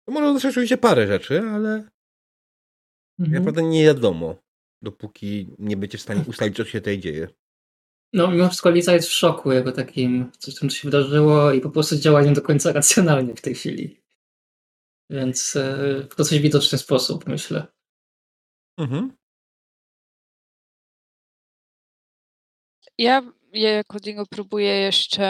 To 0.07 0.13
może 0.13 0.27
oznaczać 0.27 0.51
oczywiście 0.51 0.77
parę 0.77 1.07
rzeczy, 1.07 1.41
ale 1.41 1.87
Mhm. 3.19 3.37
naprawdę 3.37 3.63
nie 3.63 3.83
wiadomo, 3.83 4.35
dopóki 4.81 5.55
nie 5.59 5.77
będziecie 5.77 5.97
w 5.97 6.01
stanie 6.01 6.23
ustalić, 6.27 6.57
co 6.57 6.65
się 6.65 6.81
tutaj 6.81 6.99
dzieje. 6.99 7.27
No, 8.13 8.31
mimo 8.31 8.47
wszystko 8.47 8.69
Lisa 8.69 8.93
jest 8.93 9.09
w 9.09 9.13
szoku 9.13 9.51
jego 9.51 9.71
takim, 9.71 10.31
coś 10.31 10.59
tam 10.59 10.69
co 10.69 10.75
się 10.75 10.87
wydarzyło 10.87 11.51
i 11.51 11.61
po 11.61 11.69
prostu 11.69 11.95
działa 11.95 12.21
nie 12.21 12.33
do 12.33 12.41
końca 12.41 12.71
racjonalnie 12.79 13.35
w 13.35 13.41
tej 13.41 13.55
chwili. 13.55 14.03
Więc 15.09 15.55
e, 15.55 15.77
w 16.11 16.15
dosyć 16.15 16.39
widoczny 16.39 16.77
sposób, 16.77 17.27
myślę. 17.27 17.67
Mhm. 18.77 19.17
Ja, 22.97 23.21
ja 23.53 23.69
jako 23.71 23.99
Dingo 23.99 24.25
próbuję 24.29 24.73
jeszcze 24.73 25.25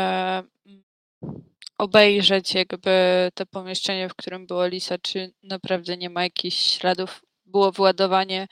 mm, 0.65 0.83
obejrzeć 1.77 2.53
jakby 2.53 3.29
to 3.33 3.45
pomieszczenie, 3.45 4.09
w 4.09 4.15
którym 4.15 4.47
była 4.47 4.67
Lisa, 4.67 4.97
czy 4.97 5.33
naprawdę 5.43 5.97
nie 5.97 6.09
ma 6.09 6.23
jakichś 6.23 6.57
śladów. 6.57 7.21
Było 7.53 7.71
wyładowanie 7.71 8.47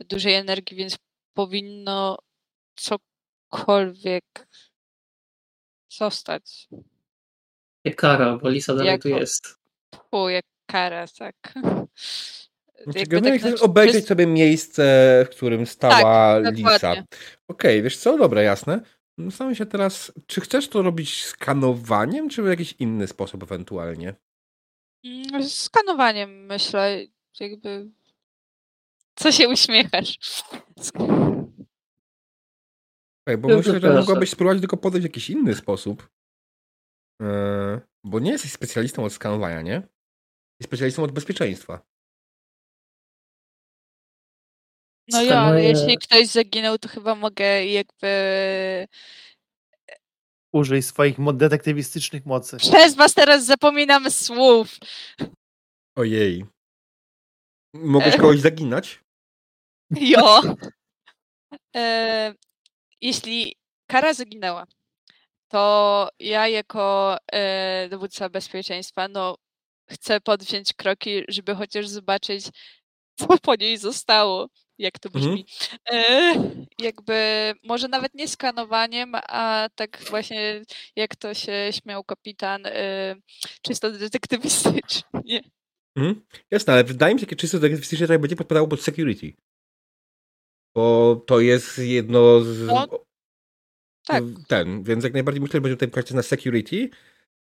dużej 0.00 0.34
energii, 0.34 0.76
więc 0.76 0.98
powinno 1.34 2.18
cokolwiek 2.76 4.48
zostać. 5.88 6.68
Jak 7.84 7.96
kara, 7.96 8.36
bo 8.36 8.48
Lisa 8.48 8.74
dalej 8.74 8.98
tu 8.98 9.08
Jako- 9.08 9.20
jest. 9.20 9.58
Fu, 10.10 10.28
jak 10.28 10.44
kara, 10.66 11.06
tak. 11.18 11.34
Znaczy, 12.84 13.06
generalnie 13.06 13.40
tak 13.40 13.50
chcesz 13.50 13.62
obejrzeć 13.62 13.96
czyst- 13.96 14.08
sobie 14.08 14.26
miejsce, 14.26 14.82
w 15.26 15.28
którym 15.36 15.66
stała 15.66 16.42
Tak, 16.42 16.54
Lisa. 16.56 16.94
Okej, 17.48 17.82
wiesz 17.82 17.96
co? 17.96 18.18
Dobra, 18.18 18.42
jasne. 18.42 18.80
Zastanawiam 19.18 19.54
się 19.54 19.66
teraz, 19.66 20.12
czy 20.26 20.40
chcesz 20.40 20.68
to 20.68 20.82
robić 20.82 21.24
skanowaniem, 21.24 22.28
czy 22.28 22.42
w 22.42 22.46
jakiś 22.46 22.74
inny 22.78 23.06
sposób 23.06 23.42
ewentualnie? 23.42 24.14
Mm, 25.04 25.48
skanowaniem 25.48 26.46
myślę, 26.46 27.06
jakby. 27.40 27.97
Co 29.18 29.32
się 29.32 29.48
uśmiechasz? 29.48 30.18
Ej, 33.26 33.38
bo 33.38 33.48
myślę, 33.48 33.80
że 33.80 33.94
mogłabyś 33.94 34.30
spróbować 34.30 34.58
tylko 34.60 34.76
podejść 34.76 35.02
w 35.02 35.10
jakiś 35.10 35.30
inny 35.30 35.54
sposób. 35.54 36.08
Eee, 37.20 37.80
bo 38.04 38.20
nie 38.20 38.30
jesteś 38.30 38.52
specjalistą 38.52 39.04
od 39.04 39.12
skanowania, 39.12 39.62
nie? 39.62 39.72
Jesteś 39.74 40.68
specjalistą 40.68 41.02
od 41.02 41.12
bezpieczeństwa. 41.12 41.80
No 45.12 45.22
ja, 45.22 45.40
ale 45.40 45.64
jeśli 45.64 45.98
ktoś 45.98 46.26
zaginął, 46.26 46.78
to 46.78 46.88
chyba 46.88 47.14
mogę 47.14 47.66
jakby 47.66 48.08
Użyj 50.52 50.82
swoich 50.82 51.16
detektywistycznych 51.34 52.26
mocy. 52.26 52.56
przez 52.56 52.94
was 52.94 53.14
teraz 53.14 53.44
zapominam 53.44 54.10
słów. 54.10 54.78
Ojej. 55.96 56.46
Mogłeś 57.74 58.14
E. 58.14 58.18
kogoś 58.18 58.40
zaginać? 58.40 59.00
Jo. 59.90 60.40
E, 61.76 62.34
jeśli 63.00 63.56
Kara 63.86 64.14
zaginęła, 64.14 64.66
to 65.48 66.08
ja 66.18 66.48
jako 66.48 67.16
e, 67.32 67.88
dowódca 67.88 68.28
bezpieczeństwa, 68.28 69.08
no 69.08 69.36
chcę 69.90 70.20
podjąć 70.20 70.72
kroki, 70.72 71.22
żeby 71.28 71.54
chociaż 71.54 71.88
zobaczyć, 71.88 72.44
co 73.18 73.38
po 73.38 73.54
niej 73.54 73.78
zostało. 73.78 74.48
Jak 74.78 74.98
to 74.98 75.10
brzmi. 75.10 75.46
E, 75.92 76.34
jakby 76.78 77.52
może 77.64 77.88
nawet 77.88 78.14
nie 78.14 78.28
skanowaniem, 78.28 79.12
a 79.14 79.68
tak 79.74 79.98
właśnie 80.10 80.62
jak 80.96 81.16
to 81.16 81.34
się 81.34 81.52
śmiał 81.70 82.04
kapitan, 82.04 82.66
e, 82.66 83.16
czysto 83.62 83.90
detektywistycznie. 83.90 85.40
Mhm. 85.96 86.26
Jasne, 86.50 86.72
ale 86.72 86.84
wydaje 86.84 87.14
mi 87.14 87.20
się, 87.20 87.26
że 87.30 87.36
czysto 87.36 87.58
detektywistyczne 87.58 88.06
tutaj 88.06 88.18
będzie 88.18 88.36
podpadało 88.36 88.68
pod 88.68 88.82
security. 88.82 89.32
Bo 90.78 91.16
to 91.26 91.40
jest 91.40 91.78
jedno 91.78 92.40
z... 92.40 92.66
No, 92.66 92.86
tak. 94.06 94.24
Ten, 94.48 94.82
więc 94.82 95.04
jak 95.04 95.12
najbardziej 95.12 95.40
myślę, 95.40 95.52
że 95.52 95.60
będzie 95.60 95.76
tutaj 95.76 95.88
praktycznie 95.88 96.16
na 96.16 96.22
security. 96.22 96.90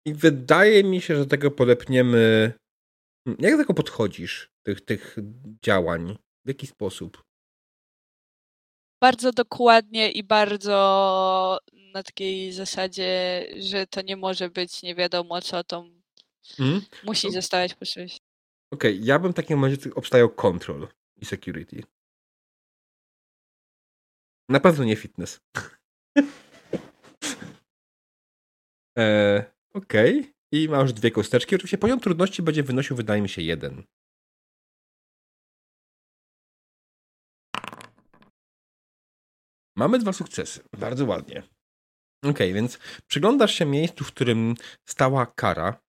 I 0.07 0.15
wydaje 0.15 0.85
mi 0.85 1.01
się, 1.01 1.17
że 1.17 1.27
tego 1.27 1.51
podepniemy... 1.51 2.53
Jak 3.39 3.53
do 3.53 3.59
tego 3.59 3.75
podchodzisz, 3.75 4.51
tych, 4.63 4.81
tych 4.81 5.17
działań? 5.65 6.19
W 6.45 6.49
jaki 6.49 6.67
sposób? 6.67 7.23
bardzo 9.03 9.33
dokładnie 9.33 10.11
i 10.13 10.23
bardzo 10.23 11.59
na 11.73 12.03
takiej 12.03 12.53
zasadzie, 12.53 13.47
że 13.59 13.87
to 13.87 14.03
nie 14.03 14.17
może 14.17 14.51
być 14.51 14.83
nie 14.83 14.95
wiadomo 14.95 15.41
co, 15.41 15.65
to 15.65 15.87
Mhm. 16.59 16.83
musi 17.05 17.33
zostać 17.33 17.75
po 17.75 17.87
czymś. 17.87 18.17
Okej, 18.73 19.05
ja 19.05 19.19
bym 19.19 19.33
w 19.33 19.37
takim 19.37 19.65
razie 19.65 19.77
obstawiał 19.95 20.29
control 20.29 20.89
i 21.17 21.25
security. 21.25 21.83
Na 24.51 24.61
pewno 24.61 24.85
nie 24.85 24.97
fitness. 24.97 25.41
e, 28.99 29.45
Okej. 29.75 30.33
I 30.53 30.69
masz 30.69 30.93
dwie 30.93 31.11
kosteczki. 31.11 31.55
Oczywiście 31.57 31.79
poziom 31.79 32.01
trudności 32.01 32.43
będzie 32.43 32.63
wynosił, 32.63 32.97
wydaje 32.97 33.23
mi 33.23 33.29
się, 33.29 33.43
jeden. 33.43 33.83
Mamy 39.77 39.99
dwa 39.99 40.13
sukcesy. 40.13 40.61
Bardzo 40.79 41.07
ładnie. 41.07 41.43
Okej, 42.25 42.55
więc 42.55 42.79
przyglądasz 43.07 43.55
się 43.55 43.67
miejscu, 43.67 44.05
w 44.05 44.13
którym 44.13 44.55
stała 44.89 45.27
kara, 45.27 45.81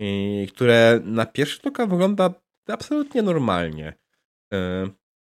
i 0.00 0.46
które 0.54 1.00
na 1.04 1.26
pierwszy 1.26 1.54
rzut 1.54 1.66
oka 1.66 1.86
wygląda 1.86 2.34
absolutnie 2.68 3.22
normalnie. 3.22 3.94
E, 4.54 4.88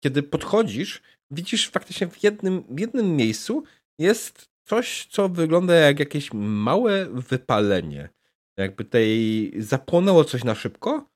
Kiedy 0.05 0.23
podchodzisz, 0.23 1.03
widzisz 1.31 1.71
faktycznie 1.71 2.07
w 2.07 2.23
jednym, 2.23 2.65
w 2.69 2.81
jednym 2.81 3.17
miejscu 3.17 3.63
jest 3.99 4.51
coś, 4.65 5.07
co 5.07 5.29
wygląda 5.29 5.75
jak 5.75 5.99
jakieś 5.99 6.33
małe 6.33 7.07
wypalenie. 7.07 8.09
Jakby 8.57 8.85
tej 8.85 9.53
zapłonęło 9.63 10.25
coś 10.25 10.45
na 10.45 10.55
szybko 10.55 11.11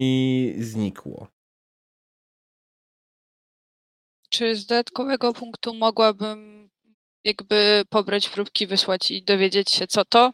i 0.00 0.54
znikło. 0.58 1.28
Czy 4.30 4.56
z 4.56 4.66
dodatkowego 4.66 5.32
punktu 5.32 5.74
mogłabym 5.74 6.70
jakby 7.24 7.82
pobrać 7.90 8.28
próbki, 8.28 8.66
wysłać 8.66 9.10
i 9.10 9.22
dowiedzieć 9.22 9.70
się 9.70 9.86
co 9.86 10.04
to? 10.04 10.32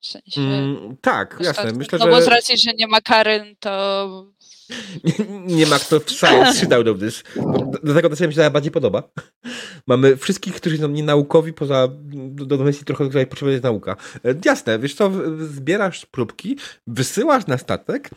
W 0.00 0.06
sensie... 0.06 0.40
Mm, 0.40 0.96
tak, 1.00 1.36
jasne. 1.40 1.72
Myślę, 1.72 1.98
no 1.98 2.04
że 2.04 2.10
bo 2.10 2.22
z 2.22 2.26
racji, 2.26 2.58
że 2.58 2.70
nie 2.74 2.86
ma 2.86 3.00
Karen, 3.00 3.56
to 3.60 4.26
nie, 5.04 5.26
nie 5.56 5.66
ma 5.66 5.78
kto 5.78 6.00
w 6.00 6.10
science 6.10 6.54
sit 6.54 6.72
out 6.72 6.88
of 6.88 6.98
this. 6.98 7.24
Bo 7.36 7.58
d- 7.58 7.78
Dlatego 7.82 8.10
to 8.10 8.16
sobie 8.16 8.28
mi 8.28 8.34
się 8.34 8.50
bardziej 8.50 8.72
podoba. 8.72 9.02
Mamy 9.86 10.16
wszystkich, 10.16 10.54
którzy 10.54 10.78
są 10.78 10.88
nienaukowi, 10.88 11.52
poza 11.52 11.88
do, 12.12 12.46
do 12.46 12.64
myśli 12.64 12.84
trochę, 12.84 13.08
której 13.08 13.26
potrzebna 13.26 13.52
jest 13.52 13.64
nauka. 13.64 13.96
E, 14.24 14.34
jasne, 14.44 14.78
wiesz 14.78 14.94
co, 14.94 15.10
zbierasz 15.38 16.06
próbki, 16.06 16.56
wysyłasz 16.86 17.46
na 17.46 17.58
statek 17.58 18.08
e, 18.08 18.10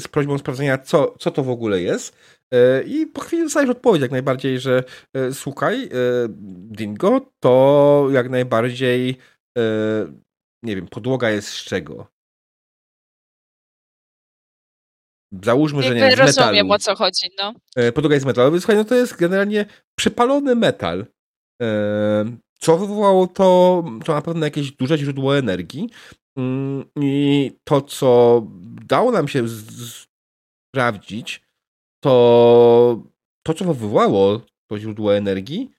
z 0.00 0.08
prośbą 0.08 0.38
sprawdzenia, 0.38 0.78
co, 0.78 1.14
co 1.18 1.30
to 1.30 1.42
w 1.42 1.50
ogóle 1.50 1.80
jest 1.82 2.16
e, 2.52 2.82
i 2.82 3.06
po 3.06 3.20
chwili 3.20 3.42
dostajesz 3.42 3.70
odpowiedź 3.70 4.02
jak 4.02 4.10
najbardziej, 4.10 4.60
że 4.60 4.84
e, 5.14 5.32
słuchaj, 5.32 5.88
Dingo, 6.28 7.20
to 7.40 8.06
jak 8.12 8.30
najbardziej 8.30 9.16
nie 10.62 10.76
wiem, 10.76 10.88
podłoga 10.88 11.30
jest 11.30 11.48
z 11.48 11.64
czego? 11.64 12.06
Załóżmy, 15.42 15.82
że 15.82 15.94
nie 15.94 16.00
wiem, 16.00 16.16
z 16.16 16.18
rozumiem 16.18 16.66
metalu. 16.66 16.72
o 16.72 16.78
co 16.78 16.96
chodzi, 16.96 17.30
no. 17.38 17.54
E, 17.76 17.92
Podłoga 17.92 18.14
jest 18.14 18.26
metalowa, 18.26 18.58
słuchaj, 18.58 18.76
no 18.76 18.84
to 18.84 18.94
jest 18.94 19.16
generalnie 19.16 19.66
przepalony 19.98 20.54
metal. 20.54 21.06
E, 21.62 22.36
Co 22.60 22.78
wywołało 22.78 23.26
to, 23.26 23.84
to 24.04 24.14
na 24.14 24.22
pewno 24.22 24.46
jakieś 24.46 24.72
duże 24.72 24.98
źródło 24.98 25.38
energii. 25.38 25.90
Mm, 26.36 26.84
I 26.96 27.52
to, 27.64 27.80
co 27.82 28.42
dało 28.86 29.10
nam 29.12 29.28
się 29.28 29.44
sprawdzić, 30.68 31.42
to 32.04 33.02
to, 33.46 33.54
co 33.54 33.64
wywołało 33.64 34.40
to 34.70 34.78
źródło 34.78 35.16
energii, 35.16 35.70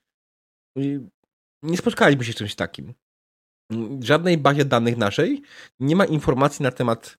nie 1.64 1.78
spotkaliśmy 1.78 2.24
się 2.26 2.34
z 2.34 2.36
czymś 2.36 2.56
takim. 2.56 2.94
W 3.72 4.04
żadnej 4.04 4.38
bazie 4.38 4.66
danych 4.66 4.98
naszej 4.98 5.42
nie 5.80 5.96
ma 5.96 6.06
informacji 6.06 6.64
na 6.64 6.72
temat 6.72 7.18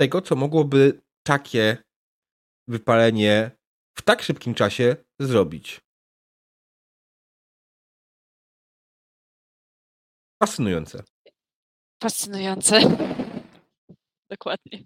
tego, 0.00 0.22
co 0.22 0.36
mogłoby 0.36 1.00
takie 1.22 1.76
wypalenie 2.68 3.50
w 3.98 4.02
tak 4.02 4.22
szybkim 4.22 4.54
czasie 4.54 4.96
zrobić. 5.20 5.80
Fascynujące. 10.42 11.02
Fascynujące. 12.02 12.80
Dokładnie. 14.30 14.84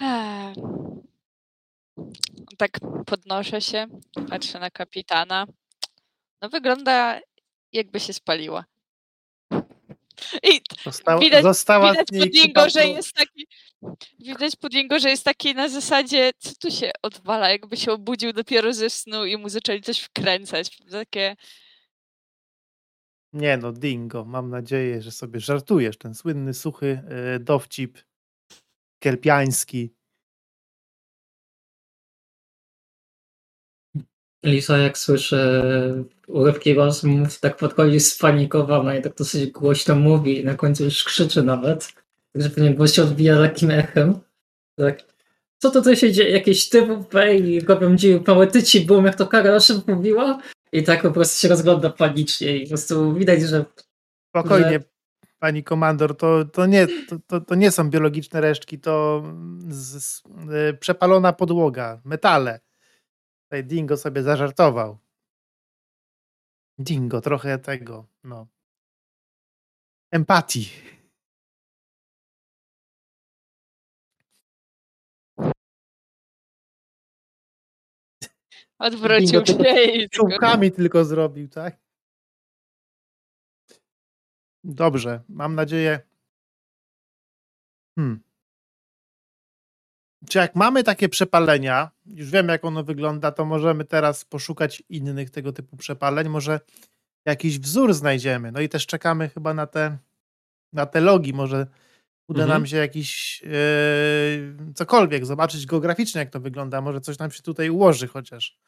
Eee. 0.00 0.54
Tak 2.58 2.70
podnoszę 3.06 3.60
się, 3.60 3.86
patrzę 4.28 4.58
na 4.58 4.70
kapitana. 4.70 5.46
No 6.42 6.48
wygląda 6.48 7.20
jakby 7.72 8.00
się 8.00 8.12
spaliła. 8.12 8.64
I 10.42 10.60
Została, 10.84 11.20
Widać- 11.20 11.42
została 11.42 11.92
widać 11.92 12.08
z 12.08 12.12
niej 12.12 12.20
po 12.22 12.26
Dingo, 12.30 12.60
kupa 12.60 12.68
że 12.70 12.86
jest 12.86 13.12
taki. 13.12 13.46
Widać 14.18 14.56
po 14.56 14.68
Dingo, 14.68 14.98
że 14.98 15.10
jest 15.10 15.24
taki 15.24 15.54
na 15.54 15.68
zasadzie, 15.68 16.30
co 16.38 16.50
tu 16.54 16.70
się 16.70 16.90
odwala, 17.02 17.50
jakby 17.50 17.76
się 17.76 17.92
obudził 17.92 18.32
dopiero 18.32 18.72
ze 18.72 18.90
snu 18.90 19.24
i 19.26 19.36
mu 19.36 19.48
zaczęli 19.48 19.82
coś 19.82 20.00
wkręcać. 20.00 20.78
Takie. 20.90 21.36
Nie 23.32 23.56
no, 23.56 23.72
Dingo, 23.72 24.24
mam 24.24 24.50
nadzieję, 24.50 25.02
że 25.02 25.10
sobie 25.10 25.40
żartujesz. 25.40 25.98
Ten 25.98 26.14
słynny, 26.14 26.54
suchy 26.54 27.02
e, 27.08 27.38
dowcip 27.38 27.98
kelpiański. 28.98 29.94
Lisa, 34.46 34.78
jak 34.78 34.98
słyszy 34.98 35.38
urywki 36.26 36.74
rozmów, 36.74 37.40
tak 37.40 37.56
podchodzi 37.56 38.00
spanikowana 38.00 38.96
i 38.96 39.02
tak 39.02 39.14
dosyć 39.14 39.50
głośno 39.50 39.94
mówi 39.94 40.40
i 40.40 40.44
na 40.44 40.54
końcu 40.54 40.84
już 40.84 41.04
krzyczy 41.04 41.42
nawet. 41.42 41.92
Także 42.32 42.50
pewnie 42.50 42.74
głos 42.74 42.92
się 42.92 43.02
odbija 43.02 43.38
takim 43.38 43.70
echem. 43.70 44.18
Tak. 44.76 45.02
Co 45.58 45.70
to 45.70 45.80
tutaj 45.80 45.96
się 45.96 46.12
dzieje? 46.12 46.30
Jakieś 46.30 46.68
typy 46.68 47.36
i 47.36 47.60
robią 47.60 47.96
dzieje 47.96 48.20
poetyci, 48.20 48.86
boom, 48.86 49.06
jak 49.06 49.14
to 49.14 49.26
Karol 49.26 49.60
szybko 49.60 49.94
mówiła. 49.94 50.40
I 50.72 50.82
tak 50.82 51.02
po 51.02 51.10
prostu 51.10 51.40
się 51.40 51.48
rozgląda 51.48 51.90
panicznie 51.90 52.56
i 52.56 52.62
po 52.62 52.68
prostu 52.68 53.14
widać, 53.14 53.42
że 53.42 53.64
Spokojnie, 54.28 54.70
Że- 54.70 54.84
pani 55.38 55.64
komandor, 55.64 56.16
to, 56.16 56.44
to, 56.44 56.66
nie, 56.66 56.86
to, 57.08 57.16
to, 57.26 57.40
to 57.40 57.54
nie 57.54 57.70
są 57.70 57.90
biologiczne 57.90 58.40
resztki, 58.40 58.78
to 58.78 59.22
z, 59.68 60.04
z, 60.04 60.22
e, 60.52 60.74
przepalona 60.74 61.32
podłoga, 61.32 62.00
metale. 62.04 62.60
Tutaj 63.46 63.64
Dingo 63.64 63.96
sobie 63.96 64.22
zażartował. 64.22 64.98
Dingo, 66.78 67.20
trochę 67.20 67.58
tego, 67.58 68.06
no. 68.24 68.46
Empatii. 70.12 70.68
Odwrócił 78.78 79.26
Dingo 79.42 79.46
się 79.64 79.82
i. 79.82 80.08
tylko- 80.10 80.28
Czułkami 80.28 80.72
tylko 80.72 81.04
zrobił, 81.04 81.48
tak? 81.48 81.76
Dobrze, 84.64 85.22
mam 85.28 85.54
nadzieję. 85.54 86.00
Hmm. 87.98 88.25
Czy 90.28 90.38
jak 90.38 90.54
mamy 90.56 90.84
takie 90.84 91.08
przepalenia, 91.08 91.90
już 92.06 92.30
wiem 92.30 92.48
jak 92.48 92.64
ono 92.64 92.84
wygląda, 92.84 93.32
to 93.32 93.44
możemy 93.44 93.84
teraz 93.84 94.24
poszukać 94.24 94.82
innych 94.88 95.30
tego 95.30 95.52
typu 95.52 95.76
przepaleń. 95.76 96.28
Może 96.28 96.60
jakiś 97.26 97.58
wzór 97.58 97.94
znajdziemy. 97.94 98.52
No 98.52 98.60
i 98.60 98.68
też 98.68 98.86
czekamy 98.86 99.28
chyba 99.28 99.54
na 99.54 99.66
te, 99.66 99.98
na 100.72 100.86
te 100.86 101.00
logi. 101.00 101.32
Może 101.32 101.66
uda 102.28 102.42
Mhm. 102.42 102.60
nam 102.60 102.66
się 102.66 102.76
jakiś 102.76 103.42
e, 103.44 104.72
cokolwiek 104.74 105.26
zobaczyć 105.26 105.66
geograficznie, 105.66 106.18
jak 106.18 106.30
to 106.30 106.40
wygląda. 106.40 106.80
Może 106.80 107.00
coś 107.00 107.18
nam 107.18 107.30
się 107.30 107.42
tutaj 107.42 107.70
ułoży 107.70 108.08
chociaż 108.08 108.58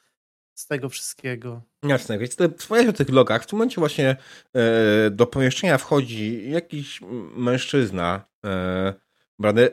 z 0.55 0.67
tego 0.67 0.89
wszystkiego. 0.89 1.63
Jasne, 1.83 2.19
więc 2.19 2.37
wspomniałeś 2.59 2.91
o 2.91 2.93
tych 2.93 3.09
logach. 3.09 3.43
W 3.43 3.47
tym 3.47 3.59
momencie 3.59 3.81
właśnie 3.81 4.17
e, 4.55 5.11
do 5.11 5.27
pomieszczenia 5.27 5.79
wchodzi 5.79 6.51
jakiś 6.51 7.01
mężczyzna, 7.37 8.25
e, 8.45 8.95
brany, 9.39 9.63
e, 9.63 9.73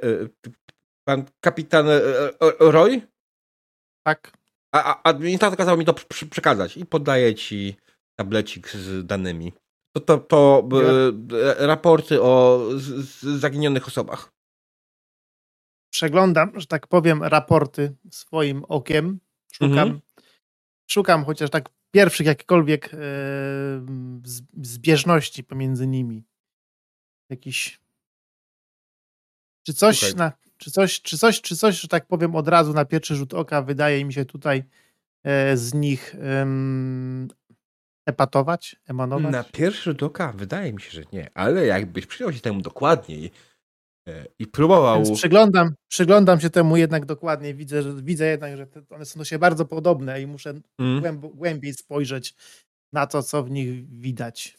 pan 1.07 1.25
kapitan 1.39 1.87
e, 1.89 1.93
e, 1.93 2.71
Roy, 2.71 3.01
Tak? 4.05 4.31
a, 4.73 4.83
a 4.83 5.03
administrator 5.09 5.57
kazał 5.57 5.77
mi 5.77 5.85
to 5.85 5.93
przekazać 6.29 6.77
i 6.77 6.85
podaje 6.85 7.35
ci 7.35 7.75
tablecik 8.19 8.69
z 8.69 9.05
danymi. 9.05 9.53
To, 9.95 9.99
to, 10.01 10.17
to 10.17 10.67
e, 10.71 11.57
e, 11.61 11.67
raporty 11.67 12.21
o 12.21 12.59
z, 12.75 12.83
z 13.05 13.39
zaginionych 13.39 13.87
osobach. 13.87 14.31
przeglądam, 15.93 16.59
że 16.59 16.67
tak 16.67 16.87
powiem, 16.87 17.23
raporty 17.23 17.95
swoim 18.11 18.63
okiem. 18.63 19.19
Szukam, 19.53 19.71
Mhm. 19.87 20.01
szukam 20.91 21.25
chociaż 21.25 21.49
tak 21.49 21.69
pierwszych 21.91 22.27
jakichkolwiek 22.27 22.93
e, 22.93 22.97
z- 24.23 24.41
zbieżności 24.61 25.43
pomiędzy 25.43 25.87
nimi. 25.87 26.23
Jakiś. 27.29 27.79
Czy 29.65 29.73
coś, 29.73 29.99
Słuchaj. 29.99 30.15
na, 30.15 30.31
czy 30.57 30.71
coś, 30.71 31.01
czy 31.01 31.17
coś, 31.17 31.41
czy 31.41 31.55
coś, 31.55 31.81
że 31.81 31.87
tak 31.87 32.07
powiem, 32.07 32.35
od 32.35 32.47
razu 32.47 32.73
na 32.73 32.85
pierwszy 32.85 33.15
rzut 33.15 33.33
oka 33.33 33.61
wydaje 33.61 34.05
mi 34.05 34.13
się 34.13 34.25
tutaj 34.25 34.63
e, 35.23 35.57
z 35.57 35.73
nich 35.73 36.15
em, 36.19 37.27
epatować, 38.05 38.75
emanować? 38.87 39.31
Na 39.31 39.43
pierwszy 39.43 39.83
rzut 39.83 40.03
oka 40.03 40.33
wydaje 40.33 40.73
mi 40.73 40.81
się, 40.81 40.91
że 40.91 41.03
nie, 41.13 41.29
ale 41.33 41.65
jakbyś 41.65 42.05
przyjrzał 42.05 42.33
się 42.33 42.39
temu 42.39 42.61
dokładniej 42.61 43.31
e, 44.07 44.25
i 44.39 44.47
próbował... 44.47 45.03
Więc 45.03 45.19
przyglądam, 45.19 45.75
przyglądam 45.87 46.39
się 46.39 46.49
temu 46.49 46.77
jednak 46.77 47.05
dokładniej. 47.05 47.55
Widzę, 47.55 47.83
że, 47.83 47.93
widzę 47.93 48.25
jednak, 48.25 48.57
że 48.57 48.67
te, 48.67 48.81
one 48.89 49.05
są 49.05 49.19
do 49.19 49.25
siebie 49.25 49.39
bardzo 49.39 49.65
podobne 49.65 50.21
i 50.21 50.27
muszę 50.27 50.53
Mm. 50.79 50.99
głęb, 50.99 51.25
głębiej 51.25 51.73
spojrzeć 51.73 52.35
na 52.93 53.07
to, 53.07 53.23
co 53.23 53.43
w 53.43 53.51
nich 53.51 53.89
widać. 53.89 54.57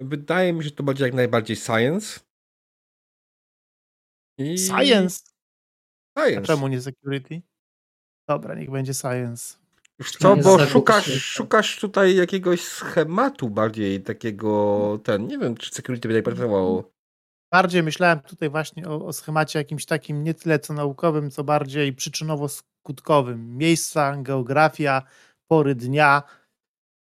Wydaje 0.00 0.52
mi 0.52 0.58
się, 0.58 0.64
że 0.64 0.74
to 0.74 0.82
będzie 0.82 1.04
jak 1.04 1.14
najbardziej 1.14 1.56
science. 1.56 2.20
I... 4.38 4.58
Science? 4.58 5.20
A 6.14 6.20
Science. 6.20 6.46
czemu 6.46 6.68
nie 6.68 6.80
security? 6.80 7.42
Dobra, 8.28 8.54
niech 8.54 8.70
będzie 8.70 8.94
science. 8.94 9.58
Co, 10.18 10.36
bo 10.36 10.66
szukasz, 10.66 11.22
szukasz 11.22 11.80
tutaj 11.80 12.16
jakiegoś 12.16 12.60
schematu 12.60 13.50
bardziej 13.50 14.02
takiego, 14.02 15.00
ten, 15.04 15.26
nie 15.26 15.38
wiem, 15.38 15.56
czy 15.56 15.70
security 15.70 16.08
by 16.08 16.22
pracowało. 16.22 16.90
Bardziej 17.52 17.82
myślałem 17.82 18.20
tutaj 18.20 18.50
właśnie 18.50 18.88
o, 18.88 19.06
o 19.06 19.12
schemacie 19.12 19.58
jakimś 19.58 19.86
takim 19.86 20.24
nie 20.24 20.34
tyle 20.34 20.58
co 20.58 20.72
naukowym, 20.74 21.30
co 21.30 21.44
bardziej 21.44 21.92
przyczynowo-skutkowym. 21.92 23.36
Miejsca, 23.36 24.16
geografia, 24.16 25.02
pory 25.50 25.74
dnia, 25.74 26.22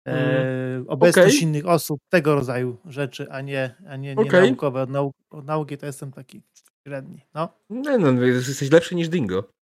e, 0.07 0.83
obecność 0.87 1.35
Okej. 1.35 1.43
innych 1.43 1.67
osób, 1.67 1.99
tego 2.09 2.35
rodzaju 2.35 2.77
rzeczy, 2.85 3.31
a 3.31 3.41
nie, 3.41 3.75
a 3.87 3.95
nie, 3.95 4.15
nie 4.15 4.21
Okej. 4.21 4.49
naukowe. 4.49 4.81
Od, 4.81 4.89
nau, 4.89 5.11
od 5.29 5.45
nauki 5.45 5.77
to 5.77 5.85
jestem 5.85 6.11
taki 6.11 6.41
średni. 6.87 7.21
No. 7.33 7.49
Nie 7.69 7.97
no, 7.97 8.11
jesteś 8.25 8.71
lepszy 8.71 8.95
niż 8.95 9.09
Dingo. 9.09 9.53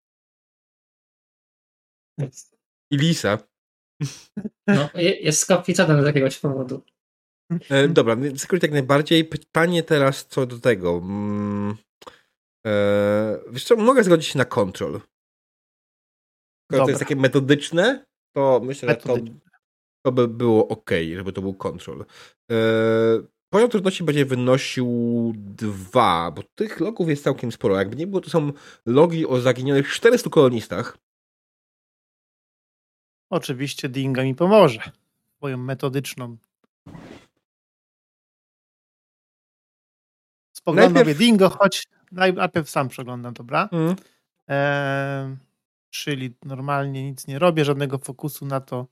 I 2.90 2.96
Lisa. 2.96 3.38
no, 4.66 4.88
je- 4.94 5.20
jest 5.20 5.46
kapitanem 5.46 6.02
z 6.02 6.06
jakiegoś 6.06 6.38
powodu. 6.38 6.82
E, 7.70 7.88
dobra, 7.88 8.16
więc 8.16 8.40
security 8.40 8.66
jak 8.66 8.72
najbardziej. 8.72 9.24
Pytanie 9.24 9.82
teraz 9.82 10.26
co 10.26 10.46
do 10.46 10.58
tego. 10.58 10.90
Mm, 11.02 11.76
e, 12.66 13.38
wiesz 13.50 13.64
co, 13.64 13.76
mogę 13.76 14.04
zgodzić 14.04 14.26
się 14.28 14.38
na 14.38 14.44
control. 14.44 15.00
Skoro 16.70 16.84
to 16.84 16.90
jest 16.90 17.00
takie 17.00 17.16
metodyczne, 17.16 18.06
to 18.36 18.60
myślę, 18.64 18.88
że 18.88 18.96
to 18.96 19.08
Metodyczne. 19.08 19.50
to 20.06 20.12
by 20.12 20.28
było 20.28 20.68
ok, 20.68 20.90
żeby 21.16 21.32
to 21.32 21.42
był 21.42 21.54
kontrol. 21.54 22.04
E, 22.50 22.56
poziom 23.54 23.70
trudności 23.70 24.04
będzie 24.04 24.24
wynosił 24.24 24.88
dwa, 25.36 26.30
bo 26.30 26.42
tych 26.42 26.80
logów 26.80 27.08
jest 27.08 27.24
całkiem 27.24 27.52
sporo. 27.52 27.76
Jakby 27.76 27.96
nie 27.96 28.06
było, 28.06 28.20
to 28.20 28.30
są 28.30 28.52
logi 28.86 29.26
o 29.26 29.40
zaginionych 29.40 29.92
400 29.92 30.30
kolonistach. 30.30 30.98
Oczywiście 33.30 33.88
Dinga 33.88 34.22
mi 34.22 34.34
pomoże. 34.34 34.80
Swoją 35.36 35.56
metodyczną. 35.56 36.36
Spoglądam 40.56 40.94
Najpierw-. 40.94 41.18
Dingo, 41.18 41.48
choć 41.50 41.86
najpierw 42.12 42.70
sam 42.70 42.88
przeglądam, 42.88 43.34
dobra? 43.34 43.68
Eee, 44.48 45.36
czyli 45.90 46.34
normalnie 46.44 47.10
nic 47.10 47.26
nie 47.26 47.38
robię, 47.38 47.64
żadnego 47.64 47.98
fokusu 47.98 48.46
na 48.46 48.60
to 48.60 48.86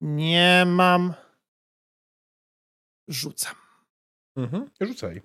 nie 0.00 0.64
mam. 0.66 1.14
Rzucam. 3.10 3.54
Mhm. 4.36 4.70
Rzucaj. 4.80 5.22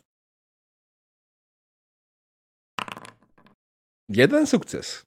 Jeden 4.09 4.47
sukces. 4.47 5.03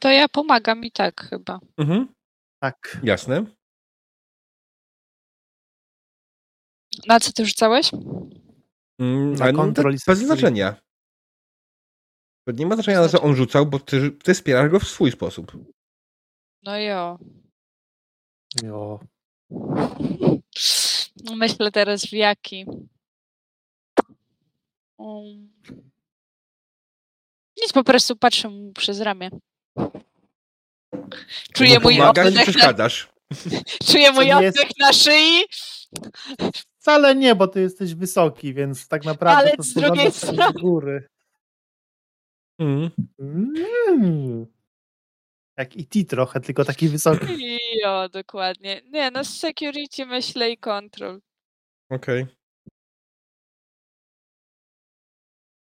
To 0.00 0.08
ja 0.10 0.28
pomagam 0.28 0.84
i 0.84 0.90
tak 0.92 1.20
chyba. 1.30 1.58
Mhm. 1.78 2.14
Tak. 2.62 3.00
Jasne. 3.02 3.44
Na 7.06 7.20
co 7.20 7.32
ty 7.32 7.46
rzucałeś? 7.46 7.90
Mm, 9.00 9.32
Na 9.32 9.52
no, 9.52 9.58
control 9.58 9.92
to 9.92 9.96
i 9.96 9.98
bez 10.06 10.18
znaczenia. 10.18 10.76
To 12.46 12.52
nie 12.52 12.66
ma 12.66 12.74
znaczenia, 12.74 13.00
na 13.00 13.08
co 13.08 13.22
on 13.22 13.36
rzucał, 13.36 13.66
bo 13.66 13.78
ty, 13.78 14.10
ty 14.10 14.34
wspierasz 14.34 14.70
go 14.70 14.80
w 14.80 14.88
swój 14.88 15.10
sposób. 15.12 15.52
No 16.62 16.78
jo. 16.78 17.18
Jo. 18.62 19.00
Myślę 21.36 21.70
teraz 21.72 22.06
w 22.06 22.12
jaki. 22.12 22.66
Um. 24.98 25.52
Nic, 27.62 27.72
po 27.72 27.84
prostu 27.84 28.16
patrzę 28.16 28.48
mu 28.48 28.72
przez 28.72 29.00
ramię. 29.00 29.30
Czuję 31.52 31.74
No, 31.74 31.80
mój 31.80 32.00
oddech, 32.00 32.34
na, 32.34 32.42
przeszkadzasz. 32.42 33.08
czuję 33.92 34.12
mój 34.12 34.26
jest- 34.26 34.58
oddech 34.58 34.70
na 34.78 34.92
szyi, 34.92 35.44
Wcale 36.78 37.14
nie, 37.14 37.34
bo 37.34 37.48
ty 37.48 37.60
jesteś 37.60 37.94
wysoki, 37.94 38.54
więc 38.54 38.88
tak 38.88 39.04
naprawdę 39.04 39.38
Ale 39.42 39.56
to 39.56 39.62
z 39.62 39.74
drugiej 39.74 40.12
strony- 40.12 40.36
do 40.36 40.52
góry. 40.60 41.08
Mhm. 42.58 42.90
Mm. 43.88 44.46
Jak 45.58 45.76
i 45.76 45.86
ti 45.86 46.06
trochę, 46.06 46.40
tylko 46.40 46.64
taki 46.64 46.88
wysoki. 46.88 47.26
Jo, 47.84 48.08
dokładnie. 48.08 48.82
Nie, 48.84 49.10
no 49.10 49.24
security 49.24 50.06
myślę 50.06 50.50
i 50.50 50.58
control. 50.58 51.20
Okej. 51.90 52.26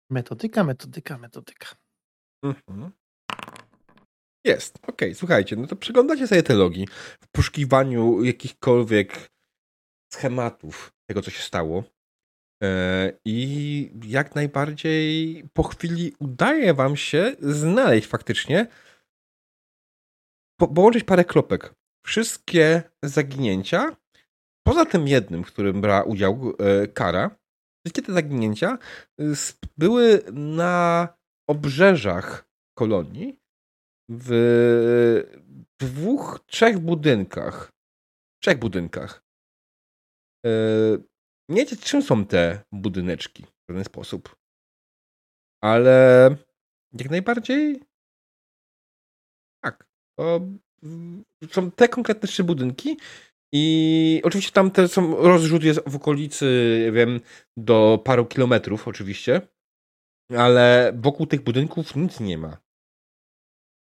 Metodyka, 0.09 0.63
metodyka, 0.63 1.17
metodyka. 1.17 1.67
Mhm. 2.43 2.91
Jest, 4.45 4.79
okej, 4.87 5.15
słuchajcie, 5.15 5.55
no 5.55 5.67
to 5.67 5.75
przeglądacie 5.75 6.27
sobie 6.27 6.43
te 6.43 6.53
logi 6.53 6.87
w 7.21 7.27
poszukiwaniu 7.27 8.23
jakichkolwiek 8.23 9.29
schematów 10.13 10.91
tego, 11.09 11.21
co 11.21 11.31
się 11.31 11.41
stało. 11.43 11.83
E, 12.63 13.11
I 13.25 13.91
jak 14.03 14.35
najbardziej 14.35 15.43
po 15.53 15.63
chwili 15.63 16.13
udaje 16.19 16.73
wam 16.73 16.95
się 16.97 17.35
znaleźć 17.39 18.07
faktycznie, 18.07 18.67
po, 20.59 20.67
połączyć 20.67 21.03
parę 21.03 21.25
kropek. 21.25 21.73
Wszystkie 22.05 22.83
zaginięcia, 23.03 23.95
poza 24.67 24.85
tym 24.85 25.07
jednym, 25.07 25.43
w 25.43 25.47
którym 25.47 25.81
brała 25.81 26.03
udział 26.03 26.53
e, 26.59 26.87
Kara, 26.87 27.37
wszystkie 27.85 28.01
te 28.01 28.13
zaginięcia 28.13 28.77
y, 29.21 29.33
były 29.77 30.23
na 30.33 31.07
obrzeżach 31.49 32.49
kolonii 32.77 33.39
w 34.09 34.29
dwóch, 35.79 36.39
trzech 36.47 36.79
budynkach. 36.79 37.71
Trzech 38.43 38.59
budynkach. 38.59 39.23
E, 40.45 40.49
Nie 41.49 41.55
wiecie, 41.55 41.77
czym 41.77 42.01
są 42.01 42.25
te 42.25 42.63
budyneczki 42.71 43.43
w 43.43 43.69
żaden 43.69 43.83
sposób. 43.83 44.35
Ale 45.63 46.29
jak 46.93 47.09
najbardziej. 47.09 47.83
To 50.17 50.39
są 51.51 51.71
te 51.71 51.87
konkretne 51.89 52.27
trzy 52.27 52.43
budynki 52.43 52.97
i 53.53 54.21
oczywiście 54.23 54.51
tam 54.51 54.71
te 54.71 54.87
są, 54.87 55.15
rozrzut 55.15 55.63
jest 55.63 55.89
w 55.89 55.95
okolicy, 55.95 56.79
nie 56.85 56.91
wiem, 56.91 57.19
do 57.57 58.01
paru 58.05 58.25
kilometrów 58.25 58.87
oczywiście, 58.87 59.41
ale 60.37 60.93
wokół 60.95 61.25
tych 61.25 61.43
budynków 61.43 61.95
nic 61.95 62.19
nie 62.19 62.37
ma. 62.37 62.57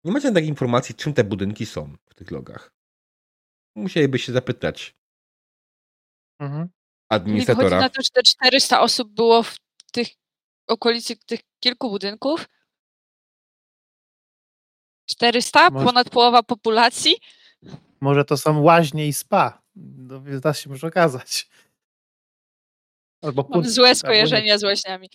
Nie 0.06 0.12
macie 0.12 0.32
takiej 0.32 0.50
informacji, 0.50 0.96
czym 0.96 1.14
te 1.14 1.24
budynki 1.24 1.66
są 1.66 1.98
w 2.10 2.16
tych 2.16 2.32
logach. 2.32 2.74
Musielibyście 3.76 4.34
zapytać 4.34 4.96
Mhm. 6.42 6.70
Administratora. 7.10 7.80
na 7.80 7.90
to, 7.90 8.02
że 8.02 8.10
te 8.14 8.24
400 8.24 8.82
osób 8.82 9.14
było 9.14 9.44
w 9.44 9.58
tych 9.92 10.08
okolicy 10.68 11.16
tych 11.16 11.40
kilku 11.60 11.90
budynków. 11.90 12.50
400? 15.12 15.70
Może- 15.70 15.86
Ponad 15.86 16.10
połowa 16.10 16.44
populacji? 16.44 17.16
Może 18.02 18.26
to 18.26 18.38
są 18.38 18.62
łaźnie 18.62 19.08
i 19.08 19.14
spa. 19.14 19.62
No, 19.76 20.22
to 20.44 20.54
się 20.54 20.70
może 20.70 20.88
okazać. 20.88 21.50
Albo 23.22 23.48
Mam 23.50 23.66
złe 23.70 23.96
skojarzenia 23.96 24.58
z 24.58 24.64
łaźniami. 24.64 25.10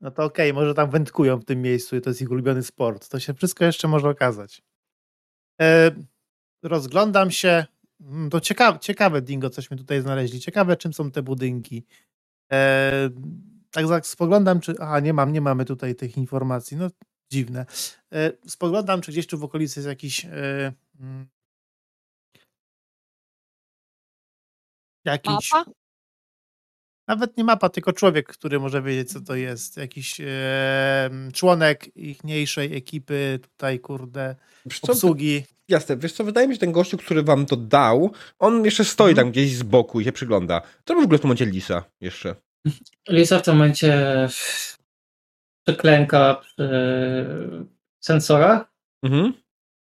No 0.00 0.10
to 0.10 0.24
okej, 0.24 0.52
może 0.52 0.74
tam 0.74 0.90
wędkują 0.90 1.38
w 1.38 1.44
tym 1.44 1.62
miejscu 1.62 1.96
i 1.96 2.00
to 2.00 2.10
jest 2.10 2.22
ich 2.22 2.30
ulubiony 2.30 2.62
sport. 2.62 3.08
To 3.08 3.20
się 3.20 3.34
wszystko 3.34 3.64
jeszcze 3.64 3.88
może 3.88 4.08
okazać. 4.08 4.62
E, 5.60 5.90
rozglądam 6.62 7.30
się. 7.30 7.64
Mm, 8.00 8.30
To 8.30 8.40
ciekawe, 8.40 8.78
ciekawe, 8.78 9.22
Dingo, 9.22 9.50
cośmy 9.50 9.76
tutaj 9.76 10.00
znaleźli. 10.00 10.40
Ciekawe, 10.40 10.76
czym 10.76 10.92
są 10.92 11.10
te 11.10 11.22
budynki. 11.22 11.84
E, 12.52 13.10
tak 13.70 14.06
spoglądam, 14.06 14.60
czy. 14.60 14.74
Aha, 14.80 15.00
nie 15.00 15.12
mam, 15.12 15.32
nie 15.32 15.40
mamy 15.40 15.64
tutaj 15.64 15.94
tych 15.94 16.16
informacji. 16.16 16.76
No, 16.76 16.88
dziwne. 17.32 17.66
E, 18.12 18.32
spoglądam, 18.46 19.00
czy 19.00 19.12
gdzieś 19.12 19.26
tu 19.26 19.38
w 19.38 19.44
okolicy 19.44 19.80
jest 19.80 19.88
jakiś. 19.88 20.24
E, 20.24 20.72
mm, 21.00 21.26
jakiś. 25.04 25.52
Mapa? 25.52 25.70
Nawet 27.08 27.36
nie 27.36 27.44
mapa, 27.44 27.68
tylko 27.68 27.92
człowiek, 27.92 28.28
który 28.28 28.60
może 28.60 28.82
wiedzieć, 28.82 29.12
co 29.12 29.20
to 29.20 29.34
jest. 29.34 29.76
Jakiś 29.76 30.20
e, 30.20 31.10
członek 31.34 31.96
ichniejszej 31.96 32.76
ekipy, 32.76 33.38
tutaj, 33.42 33.80
kurde, 33.80 34.36
Wiesz 34.66 34.80
co, 34.80 34.92
obsługi. 34.92 35.44
Jasne, 35.68 35.96
wiesz 35.96 36.12
co, 36.12 36.24
wydaje 36.24 36.48
mi 36.48 36.52
się, 36.52 36.56
że 36.56 36.60
ten 36.60 36.72
gościu, 36.72 36.96
który 36.96 37.22
wam 37.22 37.46
to 37.46 37.56
dał, 37.56 38.12
on 38.38 38.64
jeszcze 38.64 38.84
stoi 38.84 39.10
Mhm. 39.10 39.26
tam 39.26 39.32
gdzieś 39.32 39.56
z 39.56 39.62
boku 39.62 40.00
i 40.00 40.04
się 40.04 40.12
przygląda. 40.12 40.62
Co 40.84 40.94
robi 40.94 41.02
w 41.02 41.04
ogóle 41.04 41.18
w 41.18 41.20
tym 41.20 41.28
momencie 41.28 41.46
Lisa 41.46 41.84
jeszcze? 42.00 42.36
Lisa 43.08 43.38
w 43.38 43.42
tym 43.42 43.54
momencie 43.56 44.28
przyklęka 45.66 46.34
przy 46.34 46.68
sensorach 48.04 48.72
Mhm. 49.04 49.32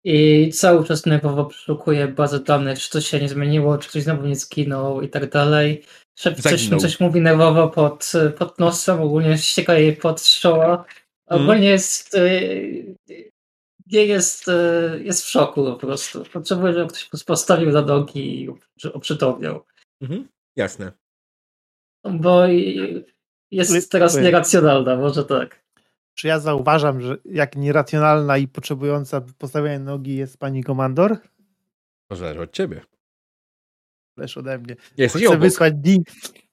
i 0.03 0.49
cały 0.53 0.85
czas 0.85 1.05
nerwowo 1.05 1.45
przeszukuje 1.45 2.07
bazę 2.07 2.39
danych, 2.39 2.79
czy 2.79 2.89
coś 2.89 3.07
się 3.07 3.19
nie 3.19 3.29
zmieniło, 3.29 3.77
czy 3.77 3.89
ktoś 3.89 4.03
znowu 4.03 4.25
nie 4.27 4.35
zginął 4.35 5.01
i 5.01 5.09
tak 5.09 5.29
dalej. 5.29 5.83
Coś, 6.15 6.33
coś 6.81 6.99
mówi 6.99 7.21
nerwowo 7.21 7.69
pod, 7.69 8.11
pod 8.37 8.59
nosem, 8.59 9.01
ogólnie 9.01 9.37
ścieka 9.37 9.73
jej 9.73 9.95
pod 9.95 10.23
czoła. 10.23 10.85
Ogólnie 11.29 11.69
jest 11.69 12.15
y, 12.15 12.95
nie 13.91 14.05
jest, 14.05 14.47
y, 14.47 15.01
jest 15.03 15.25
w 15.25 15.29
szoku 15.29 15.63
po 15.65 15.75
prostu. 15.75 16.23
Potrzebuje, 16.33 16.73
żeby 16.73 16.93
ktoś 16.93 17.23
postawił 17.23 17.71
na 17.71 17.81
nogi 17.81 18.41
i 18.41 18.49
oprzy- 18.49 18.93
oprzytomniał. 18.93 19.65
Mhm. 20.01 20.27
Jasne. 20.55 20.91
Bo 22.11 22.41
jest 23.51 23.91
teraz 23.91 24.13
nieracjonalna, 24.23 24.95
może 24.95 25.25
tak. 25.25 25.64
Czy 26.15 26.27
ja 26.27 26.39
zauważam, 26.39 27.01
że 27.01 27.17
jak 27.25 27.55
nieracjonalna 27.55 28.37
i 28.37 28.47
potrzebująca 28.47 29.21
postawienia 29.37 29.79
nogi 29.79 30.15
jest 30.15 30.37
pani 30.37 30.63
komandor? 30.63 31.17
To 32.07 32.15
zależy 32.15 32.41
od 32.41 32.51
ciebie. 32.51 32.81
Lecz 34.17 34.37
ode 34.37 34.57
mnie. 34.57 34.75
Jesteś 34.97 35.21
Chcę 35.21 35.29
obok. 35.29 35.41
wysłać 35.41 35.73
Ding. 35.73 36.07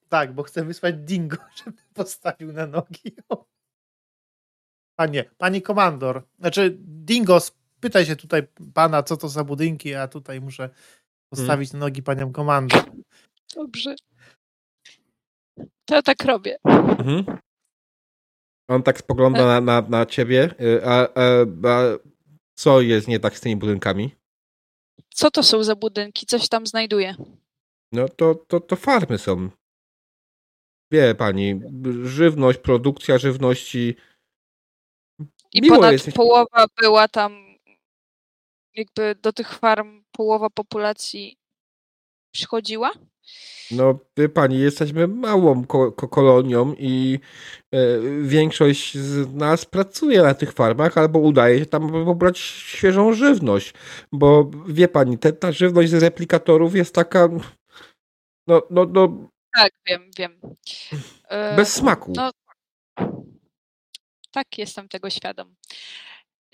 Tak, 0.08 0.34
bo 0.34 0.42
chcę 0.42 0.64
wysłać 0.64 0.94
Dingo, 0.96 1.36
żeby 1.64 1.78
postawił 1.94 2.52
na 2.52 2.66
nogi. 2.66 3.16
Panie, 4.96 5.24
pani 5.38 5.62
komandor. 5.62 6.22
Znaczy, 6.38 6.76
Dingo, 6.80 7.40
spytaj 7.40 8.06
się 8.06 8.16
tutaj 8.16 8.42
pana, 8.74 9.02
co 9.02 9.16
to 9.16 9.28
za 9.28 9.44
budynki, 9.44 9.94
a 9.94 10.08
tutaj 10.08 10.40
muszę 10.40 10.70
postawić 11.28 11.72
na 11.72 11.78
nogi 11.78 12.02
panią 12.02 12.32
komandor. 12.32 12.82
Dobrze. 13.54 13.94
To 15.84 15.94
ja 15.94 16.02
tak 16.02 16.24
robię. 16.24 16.56
Mhm. 16.64 17.38
On 18.68 18.82
tak 18.82 18.98
spogląda 18.98 19.46
na, 19.46 19.60
na, 19.60 19.88
na 19.88 20.06
ciebie. 20.06 20.54
y, 20.60 20.86
A, 20.86 21.00
a, 21.00 21.08
a 21.68 21.98
co 22.54 22.80
jest 22.80 23.08
nie 23.08 23.20
tak 23.20 23.36
z 23.38 23.40
tymi 23.40 23.56
budynkami? 23.56 24.14
Co 25.14 25.30
to 25.30 25.42
są 25.42 25.64
za 25.64 25.76
budynki? 25.76 26.26
Coś 26.26 26.48
tam 26.48 26.66
znajduję. 26.66 27.14
No 27.92 28.08
to, 28.08 28.34
to, 28.34 28.60
to 28.60 28.76
farmy 28.76 29.18
są. 29.18 29.50
Wie 30.92 31.14
pani, 31.14 31.60
żywność, 32.04 32.58
produkcja 32.58 33.18
żywności. 33.18 33.94
I 35.52 35.62
Miło 35.62 35.76
ponad 35.76 35.92
jest. 35.92 36.12
połowa 36.12 36.66
była 36.80 37.08
tam, 37.08 37.56
jakby 38.74 39.14
do 39.22 39.32
tych 39.32 39.54
farm 39.58 40.04
połowa 40.12 40.50
populacji 40.50 41.36
przychodziła. 42.34 42.92
No, 43.70 43.98
wie 44.16 44.28
pani, 44.28 44.58
jesteśmy 44.58 45.08
małą 45.08 45.64
ko- 45.64 45.92
ko- 45.92 46.08
kolonią 46.08 46.74
i 46.78 47.18
e, 47.72 47.78
większość 48.22 48.98
z 48.98 49.34
nas 49.34 49.64
pracuje 49.64 50.22
na 50.22 50.34
tych 50.34 50.52
farmach 50.52 50.98
albo 50.98 51.18
udaje 51.18 51.58
się 51.58 51.66
tam 51.66 52.04
pobrać 52.04 52.38
świeżą 52.38 53.12
żywność. 53.12 53.74
Bo 54.12 54.50
wie 54.68 54.88
pani, 54.88 55.18
te, 55.18 55.32
ta 55.32 55.52
żywność 55.52 55.90
z 55.90 56.02
replikatorów 56.02 56.74
jest 56.74 56.94
taka. 56.94 57.28
No, 58.46 58.62
no, 58.70 58.84
no 58.84 59.28
Tak, 59.56 59.72
wiem, 59.86 60.10
wiem. 60.18 60.40
E, 61.28 61.56
bez 61.56 61.72
smaku. 61.72 62.12
No, 62.16 62.30
tak, 64.30 64.58
jestem 64.58 64.88
tego 64.88 65.10
świadom. 65.10 65.54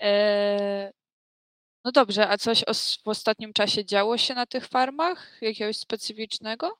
E, 0.01 0.91
no 1.85 1.91
dobrze, 1.91 2.29
a 2.29 2.37
coś 2.37 2.63
os- 2.63 2.97
w 3.05 3.07
ostatnim 3.07 3.53
czasie 3.53 3.85
działo 3.85 4.17
się 4.17 4.33
na 4.33 4.45
tych 4.45 4.67
farmach? 4.67 5.37
Jakiegoś 5.41 5.77
specyficznego? 5.77 6.77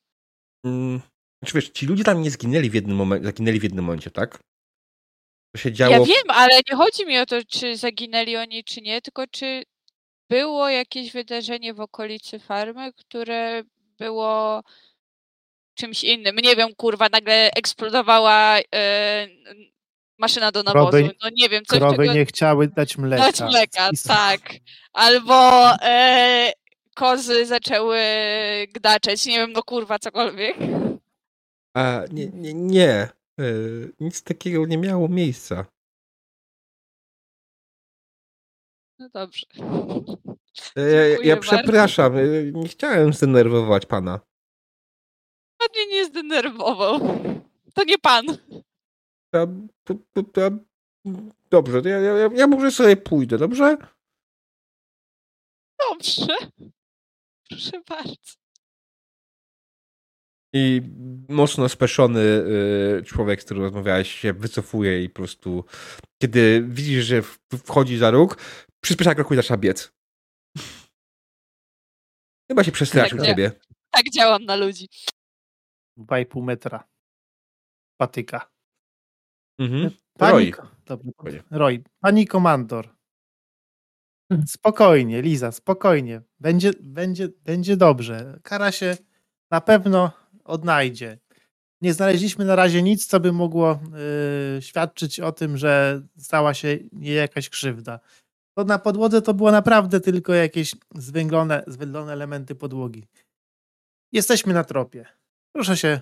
Mm, 0.65 1.01
Znaczy 1.43 1.55
wiesz, 1.55 1.69
ci 1.69 1.85
ludzie 1.85 2.03
tam 2.03 2.21
nie 2.21 2.31
zginęli 2.31 2.69
w 2.69 2.73
jednym 2.73 2.97
momencie, 2.97 3.25
zaginęli 3.25 3.59
w 3.59 3.63
jednym 3.63 3.85
momencie, 3.85 4.11
tak? 4.11 4.39
To 5.55 5.61
się 5.61 5.71
działo. 5.71 5.91
Ja 5.93 5.99
wiem, 6.05 6.23
ale 6.29 6.59
nie 6.71 6.75
chodzi 6.77 7.05
mi 7.05 7.19
o 7.19 7.25
to, 7.25 7.35
czy 7.47 7.77
zaginęli 7.77 8.37
oni, 8.37 8.63
czy 8.63 8.81
nie, 8.81 9.01
tylko 9.01 9.27
czy 9.27 9.63
było 10.29 10.69
jakieś 10.69 11.11
wydarzenie 11.11 11.73
w 11.73 11.79
okolicy 11.79 12.39
farmy, 12.39 12.93
które 12.93 13.63
było 13.99 14.63
czymś 15.75 16.03
innym. 16.03 16.35
Nie 16.35 16.55
wiem, 16.55 16.75
kurwa, 16.75 17.07
nagle 17.11 17.51
eksplodowała 17.51 18.59
e, 18.75 19.27
maszyna 20.19 20.51
do 20.51 20.63
nawozu. 20.63 20.97
Krowy- 20.97 21.09
No 21.23 21.29
nie 21.33 21.49
wiem, 21.49 21.65
coś 21.65 21.79
Krowy 21.79 21.97
czego... 21.97 22.13
nie 22.13 22.25
chciały 22.25 22.67
dać 22.67 22.97
mleka. 22.97 23.23
Dać 23.23 23.41
mleka, 23.41 23.89
tak. 24.07 24.41
Albo 24.93 25.69
e, 25.81 26.53
kozy 26.95 27.45
zaczęły 27.45 27.99
gdaczeć, 28.73 29.25
nie 29.25 29.37
wiem, 29.37 29.51
no 29.51 29.63
kurwa, 29.63 29.99
cokolwiek. 29.99 30.57
A, 31.73 32.01
nie, 32.11 32.27
nie, 32.27 32.53
nie. 32.53 32.91
E, 32.91 33.09
nic 33.99 34.23
takiego 34.23 34.65
nie 34.65 34.77
miało 34.77 35.07
miejsca. 35.07 35.65
No 38.99 39.09
dobrze. 39.09 39.45
E, 40.75 40.81
Ja, 40.81 41.07
ja, 41.23 41.35
bardzo. 41.35 41.41
przepraszam, 41.41 42.17
e, 42.17 42.21
nie 42.53 42.67
chciałem 42.67 43.13
zdenerwować 43.13 43.85
pana. 43.85 44.19
Pan 45.57 45.67
mnie 45.75 45.87
nie 45.87 46.05
zdenerwował. 46.05 46.99
To 47.73 47.83
nie 47.83 47.97
pan. 47.97 48.25
To, 49.31 49.47
ja- 50.37 50.59
dobrze, 51.49 51.81
ja, 51.89 51.99
ja, 51.99 52.29
ja 52.35 52.47
może 52.47 52.71
sobie 52.71 52.97
pójdę, 52.97 53.37
dobrze? 53.37 53.77
Dobrze. 55.89 56.35
Proszę 57.49 57.81
bardzo. 57.89 58.39
I 60.53 60.81
mocno 61.29 61.69
speszony 61.69 62.19
y, 62.19 63.03
człowiek, 63.05 63.41
z 63.41 63.45
którym 63.45 63.63
rozmawiałeś, 63.63 64.11
się 64.11 64.33
wycofuje 64.33 65.03
i 65.03 65.09
po 65.09 65.15
prostu, 65.15 65.65
kiedy 66.21 66.63
widzisz, 66.67 67.05
że 67.05 67.21
wchodzi 67.65 67.97
za 67.97 68.11
róg, 68.11 68.37
przyspiesza 68.83 69.15
kroku 69.15 69.33
i 69.33 69.37
zaczyna 69.37 69.57
biec. 69.57 69.91
Chyba 72.51 72.63
się 72.63 72.71
przestraszył 72.71 73.17
Tak, 73.17 73.27
ciebie. 73.27 73.51
Tak 73.91 74.09
działam 74.09 74.45
na 74.45 74.55
ludzi. 74.55 74.87
2,5 75.97 76.43
metra. 76.43 76.87
Patyka. 77.97 78.51
Mhm. 79.59 79.91
Pani, 80.17 80.51
Roy. 81.19 81.43
Roy. 81.51 81.83
Pani 81.99 82.27
komandor. 82.27 82.89
Spokojnie, 84.45 85.21
Liza, 85.21 85.51
spokojnie. 85.51 86.21
Będzie, 86.39 86.71
będzie, 86.79 87.29
będzie 87.43 87.77
dobrze. 87.77 88.39
Kara 88.43 88.71
się 88.71 88.97
na 89.51 89.61
pewno 89.61 90.11
odnajdzie. 90.43 91.17
Nie 91.81 91.93
znaleźliśmy 91.93 92.45
na 92.45 92.55
razie 92.55 92.83
nic, 92.83 93.05
co 93.05 93.19
by 93.19 93.31
mogło 93.31 93.79
y, 94.57 94.61
świadczyć 94.61 95.19
o 95.19 95.31
tym, 95.31 95.57
że 95.57 96.01
stała 96.17 96.53
się 96.53 96.67
jej 96.93 97.15
jakaś 97.15 97.49
krzywda. 97.49 97.99
To 98.57 98.63
na 98.63 98.79
podłodze 98.79 99.21
to 99.21 99.33
było 99.33 99.51
naprawdę 99.51 99.99
tylko 99.99 100.33
jakieś 100.33 100.75
zwęglone, 100.95 101.63
zwęglone 101.67 102.13
elementy 102.13 102.55
podłogi. 102.55 103.07
Jesteśmy 104.11 104.53
na 104.53 104.63
tropie. 104.63 105.05
Proszę 105.55 105.77
się 105.77 106.01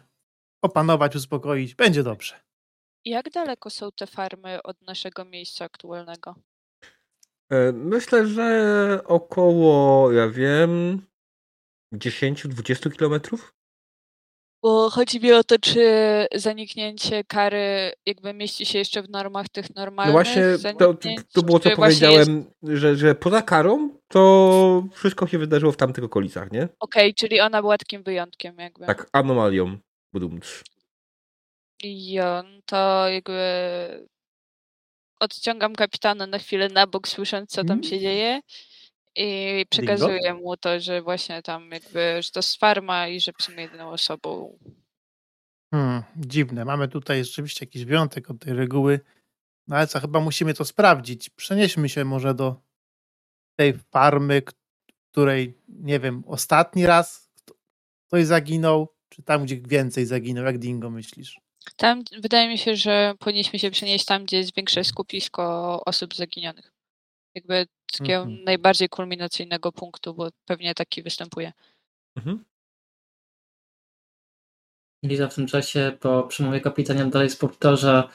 opanować, 0.61 1.15
uspokoić. 1.15 1.75
Będzie 1.75 2.03
dobrze. 2.03 2.46
Jak 3.07 3.29
daleko 3.29 3.69
są 3.69 3.91
te 3.91 4.07
farmy 4.07 4.63
od 4.63 4.81
naszego 4.81 5.25
miejsca 5.25 5.65
aktualnego? 5.65 6.35
E, 7.51 7.71
Myślę, 7.71 8.27
że 8.27 8.99
około, 9.05 10.11
ja 10.11 10.29
wiem, 10.29 11.01
10-20 11.95 12.91
kilometrów. 12.91 13.53
Bo 14.63 14.89
chodzi 14.89 15.19
mi 15.19 15.33
o 15.33 15.43
to, 15.43 15.59
czy 15.59 15.85
zaniknięcie 16.35 17.23
kary 17.23 17.91
jakby 18.05 18.33
mieści 18.33 18.65
się 18.65 18.77
jeszcze 18.79 19.01
w 19.03 19.09
normach 19.09 19.49
tych 19.49 19.75
No 19.75 19.81
normalnych. 19.81 20.11
właśnie, 20.11 20.43
to, 20.79 20.93
to 21.33 21.41
było 21.43 21.59
co 21.59 21.69
właśnie 21.75 22.07
jest- 22.07 22.25
powiedziałem, 22.29 22.45
że, 22.63 22.95
że 22.95 23.15
poza 23.15 23.41
karą 23.41 23.89
to 24.07 24.83
wszystko 24.93 25.27
się 25.27 25.37
wydarzyło 25.37 25.71
w 25.71 25.77
tamtych 25.77 26.03
okolicach, 26.03 26.51
nie? 26.51 26.69
Okej, 26.79 27.13
czyli 27.13 27.39
ona 27.41 27.61
była 27.61 27.77
takim 27.77 28.03
wyjątkiem 28.03 28.57
jakby. 28.57 28.85
Tak, 28.85 29.09
anomalią. 29.13 29.77
Budumcz. 30.13 30.63
I 31.83 32.19
on 32.19 32.61
to 32.65 33.09
jakby 33.09 34.07
odciągam 35.19 35.75
kapitana 35.75 36.27
na 36.27 36.39
chwilę 36.39 36.69
na 36.69 36.87
bok, 36.87 37.07
słysząc 37.07 37.49
co 37.49 37.63
tam 37.63 37.83
się 37.83 37.99
dzieje 37.99 38.41
i 39.15 39.65
przekazuję 39.69 40.33
mu 40.33 40.57
to, 40.57 40.79
że 40.79 41.01
właśnie 41.01 41.41
tam 41.41 41.71
jakby, 41.71 42.19
że 42.21 42.31
to 42.31 42.39
jest 42.39 42.55
farma 42.59 43.07
i 43.07 43.21
że 43.21 43.31
w 43.39 43.43
sumie 43.43 43.61
jedyną 43.61 43.89
osobą 43.89 44.57
Hmm, 45.73 46.03
dziwne. 46.15 46.65
Mamy 46.65 46.87
tutaj 46.87 47.25
rzeczywiście 47.25 47.65
jakiś 47.65 47.85
wyjątek 47.85 48.31
od 48.31 48.39
tej 48.39 48.53
reguły. 48.53 48.99
No 49.67 49.75
ale 49.75 49.87
co, 49.87 49.99
chyba 49.99 50.19
musimy 50.19 50.53
to 50.53 50.65
sprawdzić. 50.65 51.29
Przenieśmy 51.29 51.89
się 51.89 52.05
może 52.05 52.33
do 52.33 52.61
tej 53.55 53.73
farmy, 53.73 54.41
której, 55.11 55.57
nie 55.67 55.99
wiem, 55.99 56.23
ostatni 56.27 56.85
raz 56.85 57.29
kto- 57.35 57.55
ktoś 58.07 58.25
zaginął, 58.25 58.93
czy 59.09 59.23
tam, 59.23 59.43
gdzie 59.43 59.61
więcej 59.61 60.05
zaginął, 60.05 60.45
jak 60.45 60.57
Dingo 60.57 60.89
myślisz? 60.89 61.46
Tam 61.75 62.03
wydaje 62.21 62.49
mi 62.49 62.57
się, 62.57 62.75
że 62.75 63.13
powinniśmy 63.19 63.59
się 63.59 63.71
przenieść 63.71 64.05
tam, 64.05 64.25
gdzie 64.25 64.37
jest 64.37 64.55
większe 64.55 64.83
skupisko 64.83 65.81
osób 65.85 66.15
zaginionych. 66.15 66.73
Jakby 67.35 67.67
takiego 67.91 68.19
Mhm. 68.19 68.43
najbardziej 68.43 68.89
kulminacyjnego 68.89 69.71
punktu, 69.71 70.13
bo 70.13 70.29
pewnie 70.45 70.73
taki 70.73 71.03
występuje. 71.03 71.53
Mhm. 72.17 72.45
Liza 75.05 75.27
w 75.27 75.35
tym 75.35 75.47
czasie 75.47 75.97
po 75.99 76.23
przemowie 76.23 76.61
kapitania 76.61 77.05
dalej 77.05 77.29
powtarza 77.39 78.09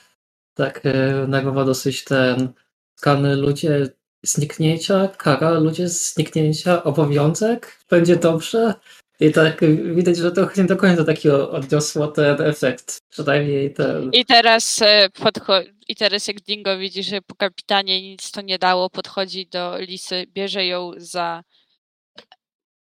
tak 0.54 0.86
e, 0.86 1.26
nerwowo 1.28 1.64
dosyć 1.64 2.04
ten 2.04 2.52
skany 2.98 3.36
ludzie 3.36 3.88
zniknięcia, 4.22 5.08
kara, 5.08 5.50
ludzie 5.50 5.88
zniknięcia, 5.88 6.84
obowiązek, 6.84 7.84
będzie 7.90 8.16
dobrze. 8.16 8.74
I 9.22 9.32
tak 9.32 9.60
widać, 9.94 10.16
że 10.16 10.32
to 10.32 10.48
nie 10.56 10.64
do 10.64 10.76
końca 10.76 11.04
taki 11.04 11.30
odniosło 11.30 12.08
ten 12.08 12.40
efekt. 12.40 13.00
Przynajmniej 13.08 13.74
ten. 13.74 14.10
I 14.12 14.24
teraz 14.24 14.82
e, 14.82 15.08
podcho- 15.08 15.72
i 15.88 15.96
teraz 15.96 16.28
jak 16.28 16.40
Dingo 16.40 16.78
widzi, 16.78 17.02
że 17.02 17.22
po 17.22 17.34
kapitanie 17.34 18.02
nic 18.02 18.30
to 18.30 18.40
nie 18.40 18.58
dało, 18.58 18.90
podchodzi 18.90 19.46
do 19.46 19.78
Lisy, 19.78 20.24
bierze 20.28 20.66
ją 20.66 20.90
za 20.96 21.42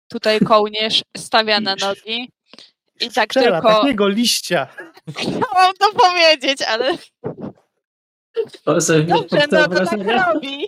tutaj 0.07 0.39
kołnierz, 0.39 1.03
stawia 1.17 1.59
na 1.59 1.75
nogi 1.75 2.31
i 2.99 3.09
tak 3.09 3.31
Strzela 3.33 3.61
tylko 3.61 3.81
takiego 3.81 4.07
liścia. 4.07 4.67
chciałam 5.17 5.73
to 5.79 5.91
powiedzieć, 5.93 6.61
ale 6.61 6.97
dobrze, 8.65 9.05
no 9.07 9.23
to 9.23 9.37
tak 9.47 9.99
robi. 10.07 10.67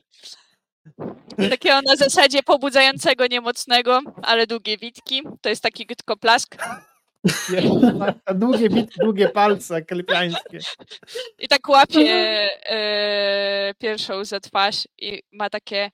Takiego 1.49 1.81
na 1.81 1.95
zasadzie 1.95 2.43
pobudzającego, 2.43 3.27
niemocnego, 3.27 3.99
ale 4.23 4.47
długie 4.47 4.77
witki. 4.77 5.21
To 5.41 5.49
jest 5.49 5.63
taki 5.63 5.85
tylko 5.85 6.17
plask. 6.17 6.55
Długie, 8.35 8.69
bit, 8.69 8.89
długie 8.99 9.29
palce 9.29 9.81
klepiańskie. 9.81 10.59
I 11.39 11.47
tak 11.47 11.69
łapie 11.69 12.09
e, 12.69 13.73
pierwszą 13.77 14.25
za 14.25 14.39
twarz 14.39 14.87
i 14.97 15.23
ma 15.31 15.49
takie 15.49 15.91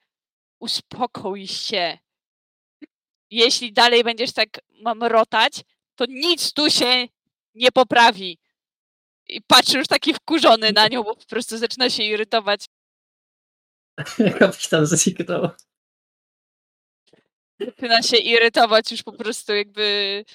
uspokój 0.60 1.48
się. 1.48 1.98
Jeśli 3.30 3.74
dalej 3.74 4.04
będziesz 4.04 4.34
tak 4.34 4.50
mamrotać, 4.82 5.62
to 5.96 6.06
nic 6.10 6.54
tu 6.54 6.70
się 6.70 7.08
nie 7.56 7.72
poprawi. 7.72 8.38
I 9.28 9.42
patrzy 9.42 9.78
już 9.78 9.88
taki 9.88 10.14
wkurzony 10.14 10.72
na 10.72 10.88
nią, 10.88 11.04
bo 11.04 11.16
po 11.16 11.26
prostu 11.26 11.58
zaczyna 11.58 11.90
się 11.90 12.04
irytować. 12.04 12.66
Kapitan 14.40 14.86
zniknął. 14.86 15.50
zaczyna 17.60 18.02
się 18.02 18.18
irytować 18.18 18.92
już 18.92 19.04
po 19.04 19.12
prostu 19.14 19.54
jakby... 19.54 20.26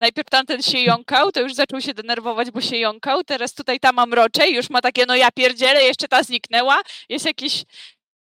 Najpierw 0.00 0.30
tamten 0.30 0.62
się 0.62 0.78
jąkał, 0.78 1.32
to 1.32 1.40
już 1.40 1.54
zaczął 1.54 1.80
się 1.80 1.94
denerwować, 1.94 2.50
bo 2.50 2.60
się 2.60 2.76
jąkał. 2.76 3.24
Teraz 3.24 3.54
tutaj 3.54 3.80
ta 3.80 3.92
mam 3.92 4.14
roczej, 4.14 4.54
już 4.54 4.70
ma 4.70 4.80
takie, 4.80 5.06
no 5.06 5.16
ja 5.16 5.30
pierdzielę, 5.30 5.82
jeszcze 5.82 6.08
ta 6.08 6.22
zniknęła. 6.22 6.82
Jest 7.08 7.26
jakiś... 7.26 7.64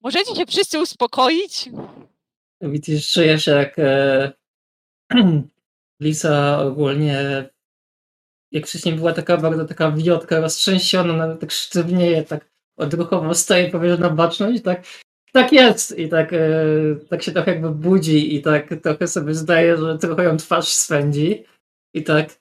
Możecie 0.00 0.36
się 0.36 0.46
wszyscy 0.46 0.80
uspokoić? 0.80 1.68
Widzisz, 2.60 3.12
czujesz 3.12 3.46
jak 3.46 3.78
e, 3.78 4.32
Lisa 6.02 6.60
ogólnie 6.62 7.48
jak 8.52 8.66
wcześniej 8.66 8.94
była 8.94 9.12
taka 9.12 9.36
bardzo 9.36 9.64
taka 9.64 9.92
wiotka, 9.92 10.40
roztrzęsiona, 10.40 11.12
nawet 11.12 11.40
tak 11.40 11.50
sztywnieje, 11.50 12.22
tak 12.22 12.55
odruchowo 12.76 13.34
staje 13.34 13.70
powiedzmy 13.70 13.98
na 13.98 14.10
baczność, 14.10 14.62
tak 14.62 14.82
tak 15.32 15.52
jest. 15.52 15.98
I 15.98 16.08
tak, 16.08 16.32
e, 16.32 16.48
tak 17.10 17.22
się 17.22 17.32
trochę 17.32 17.50
jakby 17.50 17.70
budzi 17.70 18.34
i 18.34 18.42
tak 18.42 18.74
trochę 18.82 19.08
sobie 19.08 19.34
zdaje, 19.34 19.76
że 19.76 19.98
trochę 19.98 20.24
ją 20.24 20.36
twarz 20.36 20.68
swędzi. 20.68 21.44
I 21.94 22.04
tak 22.04 22.38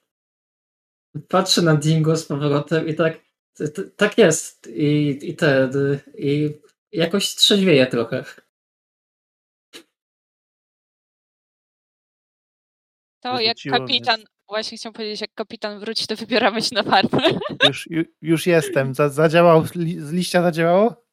patrzy 1.27 1.61
na 1.61 1.75
Dingo 1.75 2.15
z 2.15 2.25
powrotem 2.25 2.87
i 2.87 2.95
tak 2.95 3.19
t- 3.53 3.67
t- 3.67 3.89
tak 3.95 4.17
jest. 4.17 4.67
I, 4.67 5.19
i 5.29 5.35
ten 5.35 5.71
i 6.17 6.59
jakoś 6.91 7.35
trzeźwieje 7.35 7.87
trochę. 7.87 8.25
To 13.23 13.39
jak 13.39 13.57
kapitan, 13.71 14.23
właśnie 14.47 14.77
chciałam 14.77 14.93
powiedzieć, 14.93 15.21
jak 15.21 15.33
kapitan 15.33 15.79
wróci, 15.79 16.07
to 16.07 16.15
wybieramy 16.15 16.61
się 16.61 16.75
na 16.75 16.83
farmę. 16.83 17.19
Już, 17.67 17.87
ju, 17.89 18.03
już 18.21 18.45
jestem. 18.47 18.95
Za, 18.95 19.09
zadziałał, 19.09 19.63
li, 19.75 19.99
z 20.01 20.11
liścia 20.11 20.41
zadziałało? 20.41 21.05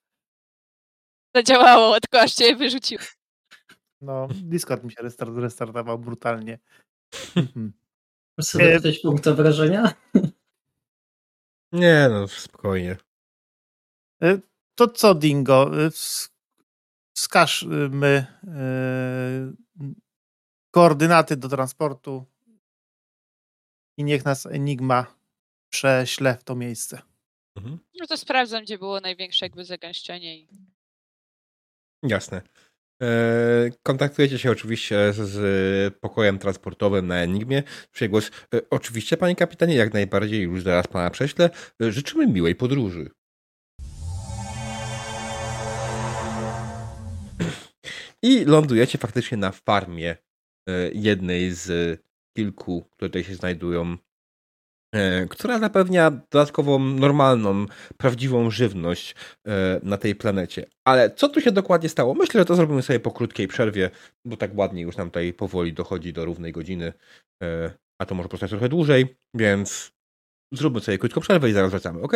Zadziałało, 1.37 2.01
tylko 2.01 2.21
aż 2.21 2.35
cię 2.35 2.57
wyrzucił. 2.57 2.99
No, 4.01 4.29
Discord 4.35 4.85
mi 4.85 4.93
się 4.93 5.03
restart, 5.03 5.31
restartował 5.37 5.99
brutalnie. 5.99 6.59
Mhm. 7.37 7.73
Sobie 8.41 8.81
dać 8.81 8.99
punkt 8.99 9.29
wrażenia? 9.29 9.93
Nie, 11.73 12.09
no 12.11 12.29
spokojnie. 12.29 12.97
Y, 14.25 14.41
To 14.75 14.89
co, 14.89 15.15
Dingo? 15.15 15.81
Y, 15.87 15.91
ws- 15.91 16.29
Wskaż 17.17 17.63
y, 17.63 17.67
my 17.91 18.27
y, 18.45 19.95
koordynaty 20.71 21.37
do 21.37 21.49
transportu 21.49 22.25
i 24.03 24.05
niech 24.05 24.25
nas 24.25 24.47
Enigma 24.47 25.15
prześle 25.73 26.37
w 26.37 26.45
to 26.45 26.55
miejsce. 26.55 27.03
Mhm. 27.57 27.79
No 28.01 28.07
to 28.07 28.17
sprawdzam, 28.17 28.63
gdzie 28.65 28.79
było 28.79 29.01
największe 29.01 29.47
jakby 29.47 29.65
zagęszczenie. 29.65 30.39
I... 30.39 30.49
Jasne. 32.03 32.43
E, 33.03 33.07
Kontaktujecie 33.83 34.39
się 34.39 34.51
oczywiście 34.51 35.13
z- 35.13 35.95
pokojem 35.99 36.39
transportowym 36.39 37.07
na 37.07 37.17
Enigmie. 37.17 37.63
Przegłos. 37.93 38.31
E, 38.55 38.61
Oczywiście, 38.71 39.17
panie 39.17 39.37
kapitanie, 39.37 39.75
jak 39.75 39.93
najbardziej 39.95 40.43
już 40.43 40.63
zaraz 40.63 40.87
pana 40.87 41.11
prześlę. 41.11 41.51
E, 41.83 41.93
Życzymy 41.93 42.27
miłej 42.27 42.55
podróży. 42.55 43.11
I 48.23 48.45
lądujecie 48.45 48.99
faktycznie 48.99 49.39
na 49.39 49.51
farmie 49.51 50.17
jednej 50.93 51.53
z 51.53 52.01
kilku, 52.37 52.83
które 52.91 53.09
tutaj 53.09 53.25
się 53.25 53.35
znajdują, 53.35 53.97
e, 54.95 55.27
która 55.27 55.59
zapewnia 55.59 56.11
dodatkową, 56.11 56.79
normalną, 56.79 57.67
prawdziwą 57.97 58.51
żywność 58.51 59.15
e, 59.47 59.81
na 59.83 59.97
tej 59.97 60.15
planecie. 60.15 60.67
Ale 60.85 61.11
co 61.11 61.29
tu 61.29 61.41
się 61.41 61.53
dokładnie 61.53 61.89
stało? 61.89 62.15
Myślę, 62.15 62.41
że 62.41 62.45
to 62.45 62.55
zrobimy 62.55 62.83
sobie 62.83 63.01
po 63.01 63.11
krótkiej 63.11 63.49
przerwie, 63.49 63.91
bo 64.25 64.37
tak 64.37 64.57
ładnie 64.57 64.83
już 64.83 64.97
nam 64.97 65.11
tutaj 65.11 65.33
powoli 65.33 65.73
dochodzi 65.73 66.13
do 66.13 66.25
równej 66.25 66.53
godziny, 66.53 66.93
e, 67.43 67.71
a 67.99 68.07
to 68.07 68.15
może 68.15 68.29
potrwać 68.29 68.51
trochę 68.51 68.69
dłużej, 68.69 69.17
więc 69.35 69.93
zróbmy 70.53 70.81
sobie 70.81 70.99
krótką 70.99 71.21
przerwę 71.21 71.51
i 71.51 71.53
zaraz 71.53 71.71
wracamy, 71.71 72.03
ok? 72.03 72.13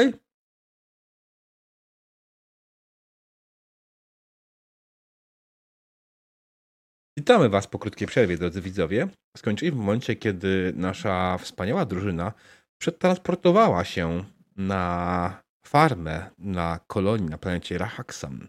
Witamy 7.27 7.49
Was 7.49 7.67
po 7.67 7.79
krótkiej 7.79 8.09
przerwie, 8.09 8.39
drodzy 8.39 8.61
widzowie. 8.61 9.09
Skończyli 9.37 9.71
w 9.71 9.75
momencie, 9.75 10.17
kiedy 10.17 10.73
nasza 10.77 11.39
wspaniała 11.39 11.85
drużyna 11.85 12.33
przetransportowała 12.79 13.85
się 13.85 14.25
na 14.57 15.43
farmę 15.67 16.31
na 16.39 16.81
kolonii 16.87 17.31
na 17.31 17.39
planecie 17.39 17.79
Rahaxam. 17.79 18.49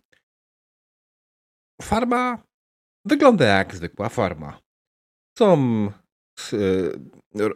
Farma 1.82 2.44
wygląda 3.06 3.46
jak 3.46 3.76
zwykła 3.76 4.10
farma. 4.10 4.60
Są 5.40 5.88
y, 6.54 6.92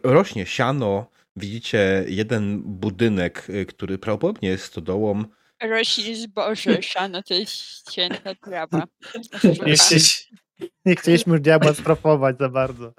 rośnie 0.04 0.46
siano, 0.46 1.10
widzicie 1.36 2.04
jeden 2.08 2.62
budynek, 2.62 3.50
y, 3.50 3.66
który 3.66 3.98
prawdopodobnie 3.98 4.48
jest 4.48 4.64
stodołą. 4.64 5.24
Rośnie 5.60 6.16
zboże, 6.16 6.82
siano 6.82 7.22
to 7.22 7.34
jest 7.34 7.52
święta 7.52 8.34
trawa. 8.34 8.84
Nie 10.84 10.96
chcieliśmy 10.96 11.40
diabła 11.40 11.74
strofować 11.74 12.38
za 12.38 12.48
bardzo. 12.48 12.92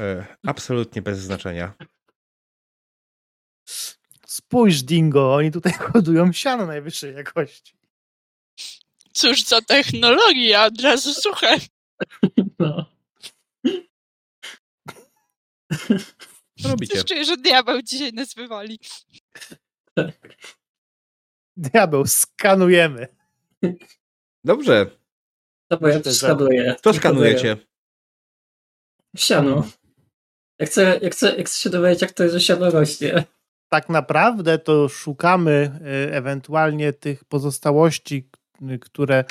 E, 0.00 0.26
absolutnie 0.46 1.02
bez 1.02 1.18
znaczenia. 1.18 1.74
Spójrz, 4.26 4.82
Dingo, 4.82 5.34
oni 5.34 5.50
tutaj 5.50 5.72
hodują 5.92 6.32
siano 6.32 6.66
najwyższej 6.66 7.14
jakości. 7.14 7.74
Cóż 9.12 9.44
za 9.44 9.60
technologia, 9.60 10.64
od 10.64 10.80
razu 10.80 11.14
suche. 11.14 11.56
no. 12.58 12.86
Co 16.62 16.68
robicie? 16.68 17.04
Czuję, 17.04 17.24
że 17.24 17.36
diabeł 17.36 17.82
dzisiaj 17.82 18.12
nas 18.12 18.34
wywali. 18.34 18.78
Diabeł, 21.56 22.06
skanujemy. 22.06 23.06
Dobrze, 24.44 24.99
bo 25.76 25.88
ja 25.88 26.00
też 26.00 26.16
skanuję. 26.16 26.76
co 26.82 26.94
skanujecie? 26.94 27.56
Siano. 29.16 29.68
Ja 30.58 30.66
chcę, 30.66 30.98
ja, 31.02 31.10
chcę, 31.10 31.36
ja 31.36 31.44
chcę 31.44 31.58
się 31.58 31.70
dowiedzieć, 31.70 32.02
jak 32.02 32.12
to 32.12 32.22
jest, 32.22 32.34
że 32.34 32.40
siano 32.40 32.70
rośnie. 32.70 33.24
Tak 33.68 33.88
naprawdę 33.88 34.58
to 34.58 34.88
szukamy 34.88 35.80
y, 36.08 36.14
ewentualnie 36.14 36.92
tych 36.92 37.24
pozostałości, 37.24 38.28
y, 38.70 38.78
które 38.78 39.24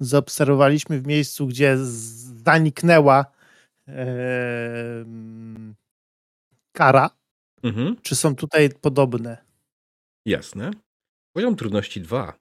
zaobserwowaliśmy 0.00 1.00
w 1.00 1.06
miejscu, 1.06 1.46
gdzie 1.46 1.76
zaniknęła 1.78 3.24
em, 3.86 5.74
kara. 6.72 7.10
Mhm, 7.62 7.96
Czy 8.02 8.16
są 8.16 8.36
tutaj 8.36 8.70
podobne? 8.80 9.46
jasne. 10.26 10.70
Poziom 11.36 11.56
trudności 11.56 12.00
2. 12.00 12.38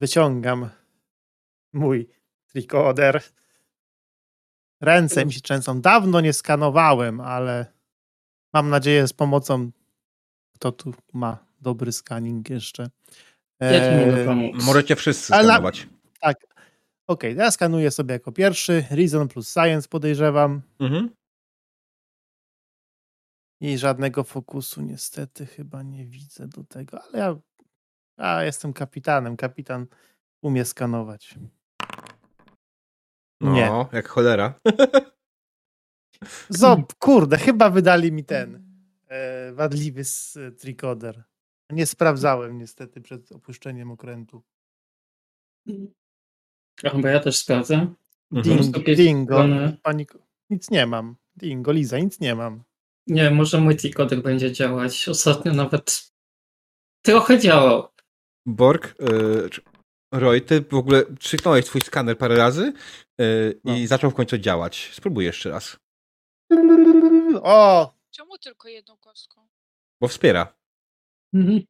Wyciągam 0.00 0.70
mój 1.72 2.08
trikoder. 2.46 3.22
Ręce 4.80 5.26
mi 5.26 5.32
się 5.32 5.40
trzęsą. 5.40 5.80
Dawno 5.80 6.20
nie 6.20 6.32
skanowałem, 6.32 7.20
ale 7.20 7.66
mam 8.52 8.70
nadzieję 8.70 9.08
z 9.08 9.12
pomocą 9.12 9.70
kto 10.54 10.72
tu 10.72 10.94
ma 11.12 11.46
dobry 11.60 11.92
scanning 11.92 12.50
jeszcze. 12.50 12.88
Pomóc. 14.26 14.64
Możecie 14.64 14.96
wszyscy 14.96 15.34
Ale 15.34 15.46
na- 15.46 15.52
skanować. 15.54 15.88
tak. 16.20 16.36
Okej, 17.06 17.36
ja 17.36 17.50
skanuję 17.50 17.90
sobie 17.90 18.12
jako 18.12 18.32
pierwszy. 18.32 18.84
Reason 18.90 19.28
plus 19.28 19.52
Science 19.52 19.88
podejrzewam. 19.88 20.62
Mhm. 20.80 21.10
I 23.60 23.78
żadnego 23.78 24.24
fokusu 24.24 24.80
niestety 24.82 25.46
chyba 25.46 25.82
nie 25.82 26.06
widzę 26.06 26.48
do 26.48 26.64
tego, 26.64 27.02
ale 27.02 27.18
ja, 27.18 27.36
ja 28.18 28.44
jestem 28.44 28.72
kapitanem. 28.72 29.36
Kapitan 29.36 29.86
umie 30.42 30.64
skanować. 30.64 31.34
No, 33.40 33.52
Nie. 33.52 33.86
jak 33.92 34.08
cholera. 34.08 34.54
Zob, 36.50 36.94
kurde, 36.94 37.36
chyba 37.38 37.70
wydali 37.70 38.12
mi 38.12 38.24
ten 38.24 38.62
e, 39.08 39.52
wadliwy 39.52 40.00
s- 40.00 40.36
e, 40.36 40.52
trikoder. 40.52 41.24
Nie 41.70 41.86
sprawdzałem 41.86 42.58
niestety 42.58 43.00
przed 43.00 43.32
opuszczeniem 43.32 43.90
okrętu. 43.90 44.42
A 46.84 46.90
Chyba 46.90 47.10
ja 47.10 47.20
też 47.20 47.36
sprawdzę. 47.38 47.94
Mhm. 48.32 48.62
Z 48.62 48.70
dingo, 48.96 49.34
strony- 49.34 49.76
paniko. 49.82 50.18
Nic 50.50 50.70
nie 50.70 50.86
mam. 50.86 51.16
Dingo, 51.36 51.72
Liza, 51.72 51.98
nic 51.98 52.20
nie 52.20 52.34
mam. 52.34 52.62
Nie, 53.06 53.30
może 53.30 53.60
mój 53.60 53.76
trikoder 53.76 54.22
będzie 54.22 54.52
działać. 54.52 55.08
Ostatnio 55.08 55.52
nawet 55.54 56.12
trochę 57.04 57.38
działał. 57.38 57.88
Borg, 58.48 58.94
y, 59.00 59.50
czy- 59.50 59.62
Roy, 60.14 60.40
ty 60.40 60.60
w 60.60 60.74
ogóle 60.74 61.04
krzyknąłeś 61.20 61.64
swój 61.64 61.80
skaner 61.80 62.18
parę 62.18 62.36
razy 62.36 62.72
y, 63.20 63.60
i 63.64 63.80
No. 63.82 63.86
zaczął 63.86 64.10
w 64.10 64.14
końcu 64.14 64.38
działać. 64.38 64.90
Spróbuj 64.94 65.24
jeszcze 65.24 65.50
raz, 65.50 65.76
O! 67.42 67.94
Czemu 68.10 68.38
tylko 68.38 68.68
jedną 68.68 68.96
kostką? 68.96 69.48
bo 70.00 70.08
wspiera. 70.08 70.56
Mhm. 71.34 71.60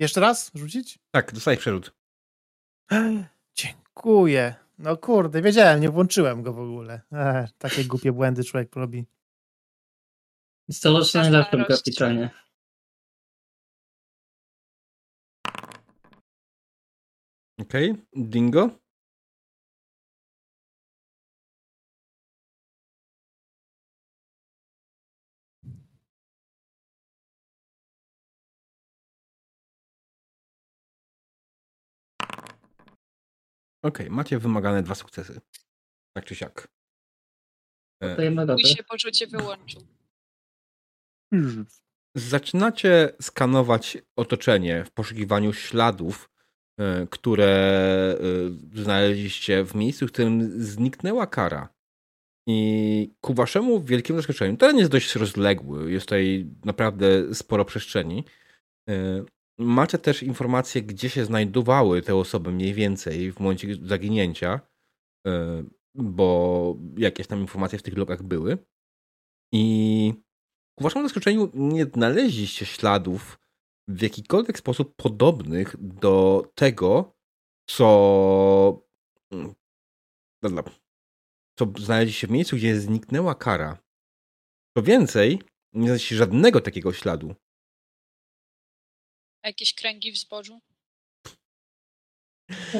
Jeszcze 0.00 0.20
raz 0.20 0.50
rzucić? 0.54 0.98
Tak, 1.10 1.32
dostajesz 1.34 1.60
przerzut. 1.60 1.92
Dziękuję. 3.54 4.54
No 4.78 4.96
kurde, 4.96 5.42
wiedziałem, 5.42 5.80
nie 5.80 5.90
włączyłem 5.90 6.42
go 6.42 6.52
w 6.52 6.60
ogóle. 6.60 7.00
Ech, 7.12 7.50
takie 7.58 7.84
głupie 7.84 8.12
błędy 8.12 8.44
człowiek 8.44 8.76
robi. 8.76 9.04
Jest 10.68 10.82
to 10.82 10.90
locznie 10.90 11.20
Masz 11.20 11.30
najlepszym 11.30 11.64
kapitanie. 11.64 12.30
Okej, 17.70 17.94
Dingo? 18.16 18.70
Okej, 33.82 34.10
macie 34.10 34.38
wymagane 34.38 34.82
dwa 34.82 34.94
sukcesy. 34.94 35.40
Tak 36.16 36.24
czy 36.24 36.34
siak. 36.34 36.68
E, 38.02 38.16
Dajemy 38.16 38.36
radę. 38.36 38.52
Mój 38.52 38.64
się 38.64 38.84
poczucie 38.84 39.26
wyłączył. 39.26 39.80
Zaczynacie 42.16 43.12
skanować 43.22 43.98
otoczenie 44.16 44.84
w 44.84 44.90
poszukiwaniu 44.90 45.52
śladów, 45.52 46.29
które 47.10 47.46
e, 48.74 48.80
znaleźliście 48.82 49.64
w 49.64 49.74
miejscu, 49.74 50.06
w 50.06 50.12
którym 50.12 50.62
zniknęła 50.62 51.26
kara. 51.26 51.68
I 52.46 53.10
ku 53.20 53.34
waszemu 53.34 53.80
wielkiemu 53.80 54.18
zaskoczeniu, 54.18 54.56
teren 54.56 54.78
jest 54.78 54.90
dość 54.90 55.14
rozległy, 55.14 55.92
jest 55.92 56.06
tutaj 56.06 56.46
naprawdę 56.64 57.34
sporo 57.34 57.64
przestrzeni. 57.64 58.24
E, 58.88 59.24
Macie 59.58 59.98
też 59.98 60.22
informacje, 60.22 60.82
gdzie 60.82 61.10
się 61.10 61.24
znajdowały 61.24 62.02
te 62.02 62.16
osoby 62.16 62.52
mniej 62.52 62.74
więcej 62.74 63.32
w 63.32 63.40
momencie 63.40 63.74
zaginięcia, 63.82 64.60
e, 65.26 65.64
bo 65.94 66.76
jakieś 66.96 67.26
tam 67.26 67.40
informacje 67.40 67.78
w 67.78 67.82
tych 67.82 67.96
logach 67.96 68.22
były. 68.22 68.58
I 69.52 70.14
ku 70.78 70.84
waszemu 70.84 71.04
zaskoczeniu 71.04 71.50
nie 71.54 71.84
znaleźliście 71.84 72.66
śladów 72.66 73.38
w 73.90 74.02
jakikolwiek 74.02 74.58
sposób 74.58 74.94
podobnych 74.96 75.76
do 75.78 76.42
tego, 76.54 77.12
co. 77.68 78.86
mm, 79.32 79.54
Dobra. 80.42 80.62
Co 81.58 81.66
znaleźliście 81.78 82.26
w 82.26 82.30
miejscu, 82.30 82.56
gdzie 82.56 82.80
zniknęła 82.80 83.34
kara. 83.34 83.78
Co 84.76 84.82
więcej, 84.82 85.42
nie 85.72 85.86
znaleźliście 85.86 86.16
żadnego 86.16 86.60
takiego 86.60 86.92
śladu. 86.92 87.34
Jakieś 89.44 89.74
kręgi 89.74 90.12
w 90.12 90.18
zbożu? 90.18 90.60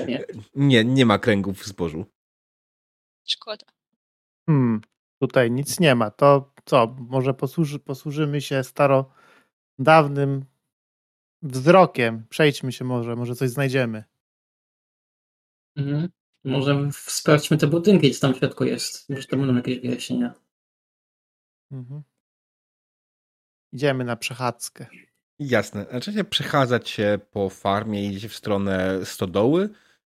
Nie. 0.08 0.24
Nie, 0.54 0.84
nie 0.84 1.06
ma 1.06 1.18
kręgów 1.18 1.58
w 1.58 1.66
zbożu. 1.66 2.04
Szkoda. 3.28 3.66
Hmm, 4.46 4.80
tutaj 5.22 5.50
nic 5.50 5.80
nie 5.80 5.94
ma. 5.94 6.10
To 6.10 6.54
co? 6.64 6.96
Może 6.98 7.34
posłuży, 7.34 7.78
posłużymy 7.78 8.40
się 8.40 8.62
starodawnym 8.64 10.44
wzrokiem. 11.42 12.26
Przejdźmy 12.28 12.72
się 12.72 12.84
może, 12.84 13.16
może 13.16 13.34
coś 13.34 13.50
znajdziemy. 13.50 14.04
Mhm. 15.76 16.08
Może 16.44 16.88
sprawdźmy 16.92 17.58
te 17.58 17.66
budynki, 17.66 18.10
co 18.10 18.20
tam 18.20 18.34
w 18.34 18.38
środku 18.38 18.64
jest. 18.64 19.10
Może 19.10 19.26
to 19.26 19.36
będą 19.36 19.56
jakieś 19.56 19.80
wyjaśnienia. 19.80 20.34
Mhm. 21.72 22.02
Idziemy 23.72 24.04
na 24.04 24.16
przechadzkę. 24.16 24.86
Jasne. 25.38 25.86
Zaczęcie 25.92 26.24
przechadzać 26.24 26.88
się 26.88 27.18
po 27.30 27.50
farmie, 27.50 28.06
idziecie 28.06 28.28
w 28.28 28.36
stronę 28.36 29.06
stodoły, 29.06 29.68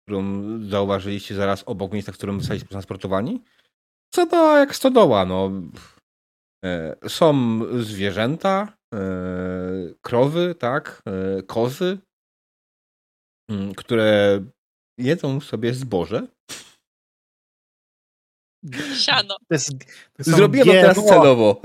którą 0.03 0.43
zauważyliście 0.69 1.35
zaraz 1.35 1.63
obok 1.65 1.91
miejsca, 1.91 2.11
w 2.11 2.17
którym 2.17 2.39
zostaliście 2.39 2.69
transportowani. 2.69 3.43
Co 4.13 4.25
to 4.25 4.57
jak 4.57 4.75
stodoła, 4.75 5.25
no. 5.25 5.51
E, 6.65 6.95
Są 7.07 7.59
zwierzęta, 7.83 8.74
krowy, 10.01 10.55
tak, 10.55 11.01
e, 11.07 11.43
kozy, 11.43 11.97
mm, 13.49 13.75
które 13.75 14.39
jedzą 14.97 15.39
sobie 15.41 15.73
zboże. 15.73 16.27
Siano. 18.99 19.35
To 19.47 19.53
jest, 19.55 19.69
to 20.17 20.23
Zrobiłem 20.23 20.67
to 20.67 20.73
teraz 20.73 20.97
GMO. 20.97 21.07
celowo. 21.07 21.61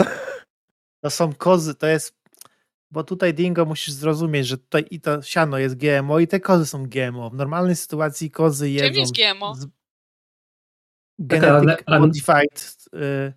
To 1.05 1.11
są 1.11 1.35
kozy, 1.35 1.75
to 1.75 1.87
jest. 1.87 2.21
Bo 2.93 3.05
tutaj 3.05 3.35
Dingo 3.35 3.65
musisz 3.65 3.93
zrozumieć, 3.95 4.47
że 4.47 4.59
tutaj 4.59 4.85
i 4.91 5.01
to 5.01 5.23
siano 5.23 5.59
jest 5.59 5.77
GMO 5.77 6.19
i 6.19 6.29
te 6.29 6.41
kozy 6.41 6.67
są 6.67 6.87
GMO. 6.87 7.31
W 7.31 7.35
normalnej 7.35 7.77
sytuacji 7.77 8.31
kozy 8.31 8.65
Czym 8.67 8.75
jedzą. 8.75 9.01
jest 9.01 9.13
GMO? 9.15 9.55
z- 9.55 9.63
ale- 9.63 9.71
Genetic 11.19 11.83
ale- 11.87 12.01
modified. 12.01 12.77
Y, 12.95 13.33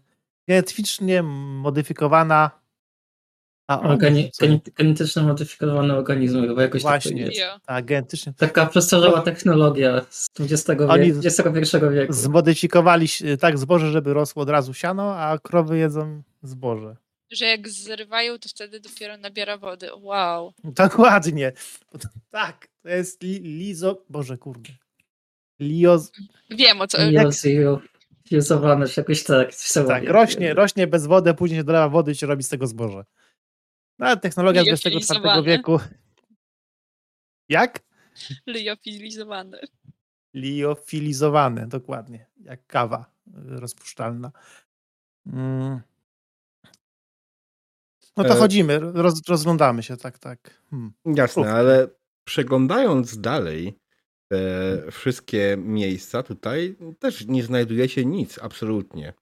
genetycznie 0.47 1.23
modyfikowana. 1.23 2.62
A 3.67 3.77
Organi- 3.77 4.29
genetycznie 4.75 5.21
modyfikowane 5.21 5.95
organizmy, 5.95 6.47
chyba 6.47 6.61
jakoś 6.61 6.83
tak 6.83 6.91
Właśnie. 6.91 7.11
powiedzieć. 7.11 7.39
Jo. 7.39 7.59
Tak, 7.65 7.85
genetycznie. 7.85 8.33
Taka 8.37 8.65
przestarzała 8.65 9.21
technologia 9.21 10.05
z 10.09 10.27
XX 10.39 10.81
Oni 10.89 11.13
wieku, 11.13 11.19
XXI 11.25 11.77
wieku. 11.93 12.13
Zmodyfikowali 12.13 13.07
tak 13.39 13.57
zboże, 13.57 13.91
żeby 13.91 14.13
rosło 14.13 14.43
od 14.43 14.49
razu 14.49 14.73
siano, 14.73 15.15
a 15.15 15.37
krowy 15.37 15.77
jedzą 15.77 16.23
zboże. 16.43 16.95
Że 17.31 17.45
jak 17.45 17.69
zrywają, 17.69 18.39
to 18.39 18.49
wtedy 18.49 18.79
dopiero 18.79 19.17
nabiera 19.17 19.57
wody. 19.57 19.89
Wow. 20.01 20.53
Dokładnie. 20.63 21.51
Tak, 22.31 22.67
to 22.83 22.89
jest 22.89 23.23
li, 23.23 23.39
lizo. 23.39 24.03
Boże, 24.09 24.37
kurde. 24.37 24.69
Lioz. 25.59 26.11
Wiem 26.49 26.81
o 26.81 26.87
co. 26.87 26.97
Fuzowane, 28.29 28.87
czy 28.87 28.99
jakoś 28.99 29.23
tak. 29.23 29.51
Tak, 29.87 30.03
rośnie, 30.07 30.53
rośnie 30.53 30.87
bez 30.87 31.07
wody, 31.07 31.29
a 31.29 31.33
później 31.33 31.59
się 31.59 31.63
dolewa 31.63 31.89
wody 31.89 32.11
i 32.11 32.15
się 32.15 32.27
robi 32.27 32.43
z 32.43 32.49
tego 32.49 32.67
zboże. 32.67 33.03
No, 33.99 34.05
ale 34.07 34.17
technologia 34.17 34.63
z 34.63 34.67
XXIV 34.67 35.43
wieku. 35.43 35.79
Jak? 37.49 37.79
Liofilizowane. 38.47 39.59
Liofilizowane, 40.33 41.67
dokładnie. 41.67 42.27
Jak 42.37 42.67
kawa 42.67 43.11
rozpuszczalna. 43.33 44.31
Mm. 45.25 45.81
No 48.17 48.23
to 48.23 48.33
E- 48.33 48.39
chodzimy, 48.39 48.79
roz, 48.79 49.21
rozglądamy 49.27 49.83
się, 49.83 49.97
tak, 49.97 50.19
tak. 50.19 50.61
Hmm. 50.69 50.93
Jasne, 51.05 51.41
Uf. 51.41 51.47
ale 51.47 51.87
przeglądając 52.23 53.19
dalej 53.21 53.79
te 54.31 54.91
wszystkie 54.91 55.57
miejsca 55.57 56.23
tutaj, 56.23 56.75
też 56.99 57.25
nie 57.27 57.43
znajdujecie 57.43 58.05
nic, 58.05 58.39
absolutnie. 58.39 59.13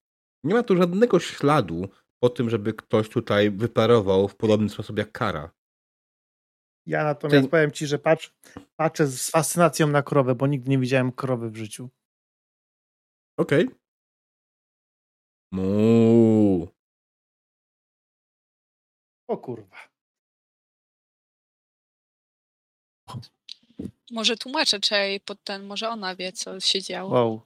Nie 0.43 0.53
ma 0.53 0.64
tu 0.64 0.77
żadnego 0.77 1.19
śladu 1.19 1.89
po 2.23 2.30
tym, 2.30 2.49
żeby 2.49 2.73
ktoś 2.73 3.10
tutaj 3.10 3.52
wyparował 3.52 4.27
w 4.27 4.35
podobny 4.35 4.69
sposób 4.69 4.98
jak 4.98 5.11
kara. 5.11 5.52
Ja 6.85 7.03
natomiast 7.03 7.45
Ty- 7.45 7.49
powiem 7.49 7.72
ci, 7.72 7.88
że 7.88 7.99
patrz, 7.99 8.34
patrzę 8.76 9.07
z 9.07 9.30
fascynacją 9.30 9.88
na 9.88 10.03
krowę, 10.03 10.35
bo 10.35 10.48
nigdy 10.48 10.69
nie 10.69 10.80
widziałem 10.80 11.11
krowy 11.11 11.49
w 11.49 11.56
życiu. 11.56 11.89
Okej. 13.38 13.69
Mu. 15.52 16.68
O 19.27 19.38
kurwa. 19.38 19.77
Może 24.11 24.38
tłumaczę, 24.38 24.80
czy 24.80 24.95
pod 25.26 25.43
ten, 25.43 25.64
może 25.64 25.89
ona 25.89 26.15
wie, 26.15 26.31
co 26.31 26.60
się 26.60 26.81
działo. 26.81 27.11
Wow. 27.11 27.41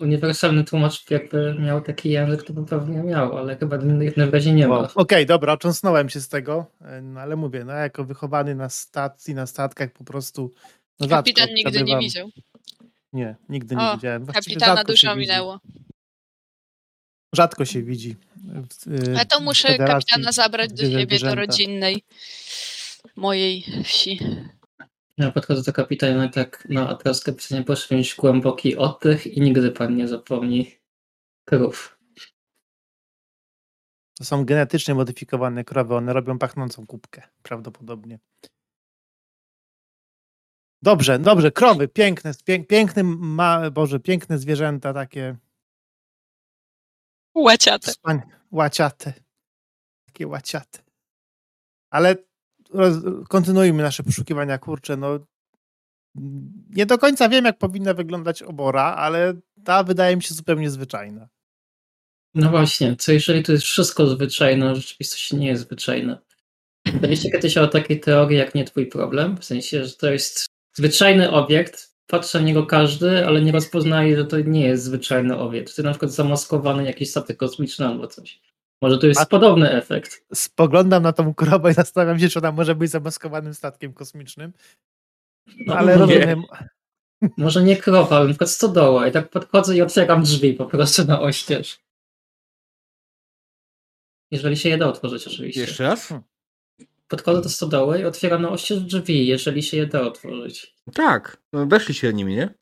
Uniwersalny 0.00 0.64
tłumacz 0.64 1.10
jakby 1.10 1.56
miał 1.60 1.80
taki 1.80 2.10
język, 2.10 2.42
to 2.42 2.52
by 2.52 2.66
pewnie 2.66 3.02
miał, 3.02 3.38
ale 3.38 3.56
chyba 3.56 3.78
w 3.78 4.02
jednym 4.02 4.30
razie 4.30 4.52
nie 4.52 4.68
ma. 4.68 4.88
Okej, 4.94 5.26
dobra, 5.26 5.52
ocząsnąłem 5.52 6.08
się 6.08 6.20
z 6.20 6.28
tego, 6.28 6.66
e, 6.80 7.00
no 7.02 7.20
ale 7.20 7.36
mówię, 7.36 7.64
no 7.64 7.72
jako 7.72 8.04
wychowany 8.04 8.54
na 8.54 8.68
stacji, 8.68 9.34
na 9.34 9.46
statkach 9.46 9.92
po 9.92 10.04
prostu 10.04 10.52
no 11.00 11.08
rzadko 11.08 11.16
Kapitan 11.16 11.54
nigdy 11.54 11.82
nie 11.84 11.98
widział. 11.98 12.30
Nie, 13.12 13.34
nigdy 13.48 13.76
O, 13.76 13.90
nie 13.90 13.96
widziałem. 13.96 14.24
Właściwie 14.24 14.56
Kapitana 14.56 14.84
dużo 14.84 15.16
minęło. 15.16 15.60
Rzadko 17.34 17.64
się 17.64 17.82
widzi. 17.82 18.16
w- 18.44 19.08
Ale 19.16 19.26
to 19.26 19.40
muszę 19.40 19.78
kapitana 19.78 20.32
zabrać 20.32 20.72
do 20.72 20.82
siebie, 20.82 21.18
do 21.18 21.34
rodzinnej 21.34 22.04
mojej 23.16 23.64
wsi. 23.84 24.18
Ja 25.18 25.32
podchodzę 25.32 25.62
do 25.62 25.72
kapitana 25.72 26.28
tak, 26.28 26.66
no 26.70 26.88
a 26.88 26.94
teraz 26.94 27.24
kapitanie 27.24 27.64
proszę 27.64 27.96
mieć 27.96 28.14
głęboki 28.14 28.76
oddech 28.76 29.26
i 29.26 29.40
nigdy 29.40 29.70
pan 29.70 29.96
nie 29.96 30.08
zapomni 30.08 30.70
krów. 31.44 31.98
To 34.18 34.24
są 34.24 34.44
genetycznie 34.44 34.94
modyfikowane 34.94 35.64
krowy, 35.64 35.94
one 35.94 36.12
robią 36.12 36.38
pachnącą 36.38 36.86
kubkę, 36.86 37.22
prawdopodobnie. 37.42 38.18
Dobrze, 40.82 41.18
dobrze, 41.18 41.52
krowy, 41.52 41.88
piękne, 41.88 42.32
pięk, 42.44 42.66
piękne, 42.66 43.02
ma, 43.04 43.70
Boże, 43.70 44.00
piękne 44.00 44.38
zwierzęta, 44.38 44.94
takie 44.94 45.36
Łaciate. 47.34 47.90
Wspań... 47.90 48.20
Łaciate. 48.50 49.12
Takie 50.06 50.26
łaciate. 50.26 50.82
Ale 51.90 52.16
roz... 52.74 52.94
kontynuujmy 53.28 53.82
nasze 53.82 54.02
poszukiwania, 54.02 54.58
kurczę, 54.58 54.96
no 54.96 55.18
Nie 56.70 56.86
do 56.86 56.98
końca 56.98 57.28
wiem, 57.28 57.44
jak 57.44 57.58
powinna 57.58 57.94
wyglądać 57.94 58.42
obora, 58.42 58.82
ale 58.82 59.34
ta 59.64 59.84
wydaje 59.84 60.16
mi 60.16 60.22
się 60.22 60.34
zupełnie 60.34 60.70
zwyczajna. 60.70 61.28
No 62.34 62.50
właśnie, 62.50 62.96
co 62.96 63.12
jeżeli 63.12 63.42
to 63.42 63.52
jest 63.52 63.64
wszystko 63.64 64.06
zwyczajne, 64.06 64.70
a 64.70 64.74
w 64.74 64.76
rzeczywistości 64.76 65.36
nie 65.36 65.46
jest 65.46 65.62
zwyczajne? 65.62 66.18
Mieliście 67.02 67.30
kiedyś 67.30 67.56
o 67.56 67.66
takiej 67.66 68.00
teorii, 68.00 68.38
jak 68.38 68.54
nie 68.54 68.64
twój 68.64 68.86
problem? 68.86 69.36
W 69.36 69.44
sensie, 69.44 69.84
że 69.84 69.92
to 69.92 70.10
jest 70.10 70.46
zwyczajny 70.76 71.30
obiekt, 71.30 71.94
patrzy 72.06 72.38
na 72.38 72.44
niego 72.44 72.66
każdy, 72.66 73.26
ale 73.26 73.42
nie 73.42 73.52
rozpoznaje, 73.52 74.16
że 74.16 74.24
to 74.24 74.40
nie 74.40 74.66
jest 74.66 74.84
zwyczajny 74.84 75.38
obiekt. 75.38 75.66
To 75.66 75.70
jest 75.70 75.84
na 75.84 75.90
przykład 75.90 76.12
zamaskowany 76.12 76.84
jakiś 76.84 77.10
statek 77.10 77.36
kosmiczny 77.36 77.86
albo 77.86 78.06
coś. 78.06 78.40
Może 78.82 78.98
to 78.98 79.06
jest 79.06 79.20
A- 79.20 79.26
podobny 79.26 79.70
efekt. 79.72 80.24
Spoglądam 80.34 81.02
na 81.02 81.12
tą 81.12 81.34
krowę 81.34 81.70
i 81.70 81.74
zastanawiam 81.74 82.18
się, 82.18 82.28
czy 82.28 82.38
ona 82.38 82.52
może 82.52 82.74
być 82.74 82.90
zamaskowanym 82.90 83.54
statkiem 83.54 83.92
kosmicznym, 83.92 84.52
No, 85.66 85.74
ale 85.76 85.92
nie- 85.92 85.98
rozumiem. 85.98 86.42
Może 87.36 87.62
nie 87.62 87.76
krowa, 87.76 88.16
ale 88.16 88.24
na 88.24 88.30
przykład 88.30 88.50
stodoła 88.50 89.06
i 89.08 89.12
tak 89.12 89.30
podchodzę 89.30 89.76
i 89.76 89.82
otwieram 89.82 90.22
drzwi 90.22 90.54
po 90.54 90.66
prostu 90.66 91.04
na 91.04 91.20
oścież. 91.20 91.80
Jeżeli 94.30 94.56
się 94.56 94.68
je 94.68 94.78
da 94.78 94.88
otworzyć 94.88 95.26
oczywiście. 95.26 95.60
Jeszcze 95.60 95.84
raz? 95.84 96.14
Podchodzę 97.08 97.42
do 97.42 97.48
stodoły 97.48 98.00
i 98.00 98.04
otwieram 98.04 98.42
na 98.42 98.50
oścież 98.50 98.80
drzwi, 98.80 99.26
jeżeli 99.26 99.62
się 99.62 99.76
je 99.76 99.86
da 99.86 100.00
otworzyć. 100.00 100.74
Tak, 100.94 101.42
no 101.52 101.66
weszli 101.66 101.94
się 101.94 102.12
nimi, 102.12 102.34
nie? 102.36 102.54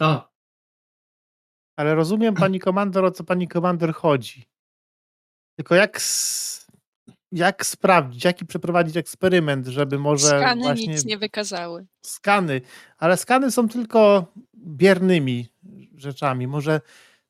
O, 0.00 0.30
Ale 1.76 1.94
rozumiem, 1.94 2.34
pani 2.34 2.60
komandor, 2.60 3.04
o 3.04 3.10
co 3.10 3.24
pani 3.24 3.48
komandor 3.48 3.94
chodzi. 3.94 4.49
Tylko 5.56 5.74
jak, 5.74 6.00
jak 7.32 7.66
sprawdzić, 7.66 8.24
jaki 8.24 8.46
przeprowadzić 8.46 8.96
eksperyment, 8.96 9.66
żeby 9.66 9.98
może 9.98 10.26
Skany 10.26 10.62
właśnie 10.62 10.86
nic 10.86 11.04
nie 11.04 11.18
wykazały. 11.18 11.86
skany, 12.06 12.60
ale 12.98 13.16
skany 13.16 13.50
są 13.50 13.68
tylko 13.68 14.26
biernymi 14.56 15.48
rzeczami. 15.96 16.46
Może 16.46 16.80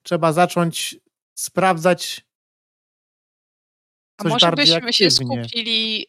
trzeba 0.02 0.32
zacząć 0.32 0.96
sprawdzać 1.34 2.26
A 4.18 4.22
coś 4.22 4.32
może 4.32 4.46
bardziej 4.46 4.66
byśmy 4.74 4.92
się 4.92 5.06
aktywnie. 5.06 5.44
skupili, 5.44 6.06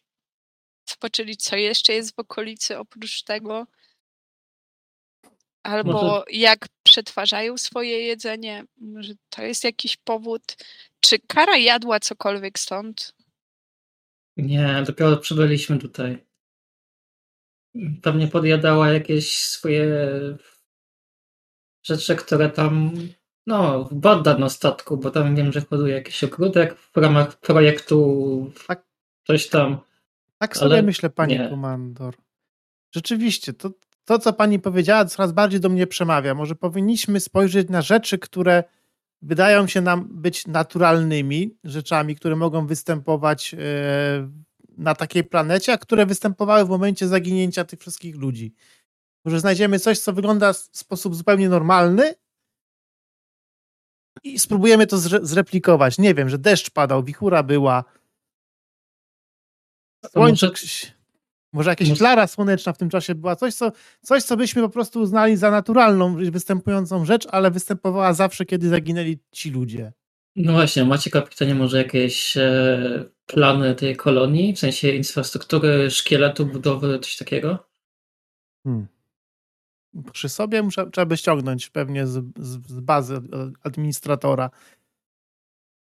zobaczyli, 0.90 1.36
co 1.36 1.56
jeszcze 1.56 1.92
jest 1.92 2.14
w 2.16 2.18
okolicy 2.18 2.78
oprócz 2.78 3.22
tego? 3.22 3.66
Albo 5.62 5.92
Może- 5.92 6.22
jak 6.30 6.66
przetwarzają 6.82 7.58
swoje 7.58 8.00
jedzenie? 8.00 8.64
Może 8.76 9.12
to 9.30 9.42
jest 9.42 9.64
jakiś 9.64 9.96
powód? 9.96 10.42
Czy 11.00 11.18
Kara 11.18 11.56
jadła 11.56 12.00
cokolwiek 12.00 12.58
stąd? 12.58 13.14
nie, 14.36 14.82
dopiero 14.86 15.16
przybyliśmy 15.16 15.78
tutaj. 15.78 16.26
Pewnie 18.02 18.28
podjadała 18.28 18.88
jakieś 18.92 19.36
swoje 19.36 19.86
rzeczy, 21.82 22.16
które 22.16 22.50
tam, 22.50 22.92
no, 23.46 23.88
bada 23.92 24.38
na 24.38 24.48
statku, 24.48 24.96
bo 24.96 25.10
tam 25.10 25.36
wiem, 25.36 25.52
że 25.52 25.60
hoduje 25.60 25.94
jakiś 25.94 26.24
ogródek 26.24 26.78
w 26.78 26.96
ramach 26.96 27.40
projektu 27.40 28.52
Tak. 28.66 28.84
coś 29.26 29.48
tam. 29.48 29.80
Tak 30.38 30.56
sobie 30.56 30.72
Ale 30.72 30.82
myślę, 30.82 31.10
pani 31.10 31.38
nie. 31.38 31.48
komandor. 31.48 32.14
Rzeczywiście, 32.94 33.52
to, 33.52 33.70
to, 34.04 34.18
co 34.18 34.32
pani 34.32 34.58
powiedziała, 34.58 35.04
coraz 35.04 35.32
bardziej 35.32 35.60
do 35.60 35.68
mnie 35.68 35.86
przemawia. 35.86 36.34
Może 36.34 36.54
powinniśmy 36.54 37.20
spojrzeć 37.20 37.68
na 37.68 37.82
rzeczy, 37.82 38.18
które 38.18 38.64
wydają 39.22 39.66
się 39.66 39.80
nam 39.80 40.08
być 40.10 40.46
naturalnymi 40.46 41.56
rzeczami, 41.64 42.16
które 42.16 42.36
mogą 42.36 42.66
występować 42.66 43.54
e, 43.54 43.58
na 44.78 44.94
takiej 44.94 45.24
planecie, 45.24 45.72
a 45.72 45.78
które 45.78 46.06
występowały 46.06 46.64
w 46.64 46.68
momencie 46.68 47.08
zaginięcia 47.08 47.64
tych 47.64 47.80
wszystkich 47.80 48.16
ludzi. 48.16 48.54
Może 49.24 49.40
znajdziemy 49.40 49.78
coś, 49.78 49.98
co 49.98 50.12
wygląda 50.12 50.52
w 50.52 50.56
sposób 50.56 51.14
zupełnie 51.14 51.48
normalny 51.48 52.14
i 54.22 54.38
spróbujemy 54.38 54.86
to 54.86 54.96
zre- 54.96 55.24
zreplikować. 55.24 55.98
Nie 55.98 56.14
wiem, 56.14 56.28
że 56.28 56.38
deszcz 56.38 56.70
padał, 56.70 57.04
wichura 57.04 57.42
była, 57.42 57.84
Słońce, 60.12 60.46
może- 60.46 61.01
może, 61.52 61.70
jakaś 61.70 61.88
może- 61.88 61.98
klara 61.98 62.26
słoneczna 62.26 62.72
w 62.72 62.78
tym 62.78 62.90
czasie 62.90 63.14
była, 63.14 63.36
coś 63.36 63.54
co, 63.54 63.72
coś, 64.02 64.22
co 64.22 64.36
byśmy 64.36 64.62
po 64.62 64.68
prostu 64.68 65.00
uznali 65.00 65.36
za 65.36 65.50
naturalną, 65.50 66.16
występującą 66.30 67.04
rzecz, 67.04 67.26
ale 67.30 67.50
występowała 67.50 68.12
zawsze, 68.12 68.44
kiedy 68.44 68.68
zaginęli 68.68 69.18
ci 69.32 69.50
ludzie. 69.50 69.92
No 70.36 70.52
właśnie, 70.52 70.84
macie 70.84 71.10
kapitanie 71.10 71.54
może 71.54 71.78
jakieś 71.78 72.36
e, 72.36 73.04
plany 73.26 73.74
tej 73.74 73.96
kolonii, 73.96 74.52
w 74.54 74.58
sensie 74.58 74.88
infrastruktury, 74.88 75.90
szkieletu, 75.90 76.46
budowy, 76.46 76.98
coś 76.98 77.16
takiego? 77.16 77.68
Hmm. 78.64 78.86
Przy 80.12 80.28
sobie 80.28 80.62
muszę, 80.62 80.90
trzeba 80.90 81.06
by 81.06 81.16
ściągnąć 81.16 81.70
pewnie 81.70 82.06
z, 82.06 82.24
z, 82.38 82.66
z 82.68 82.80
bazy 82.80 83.20
administratora. 83.62 84.50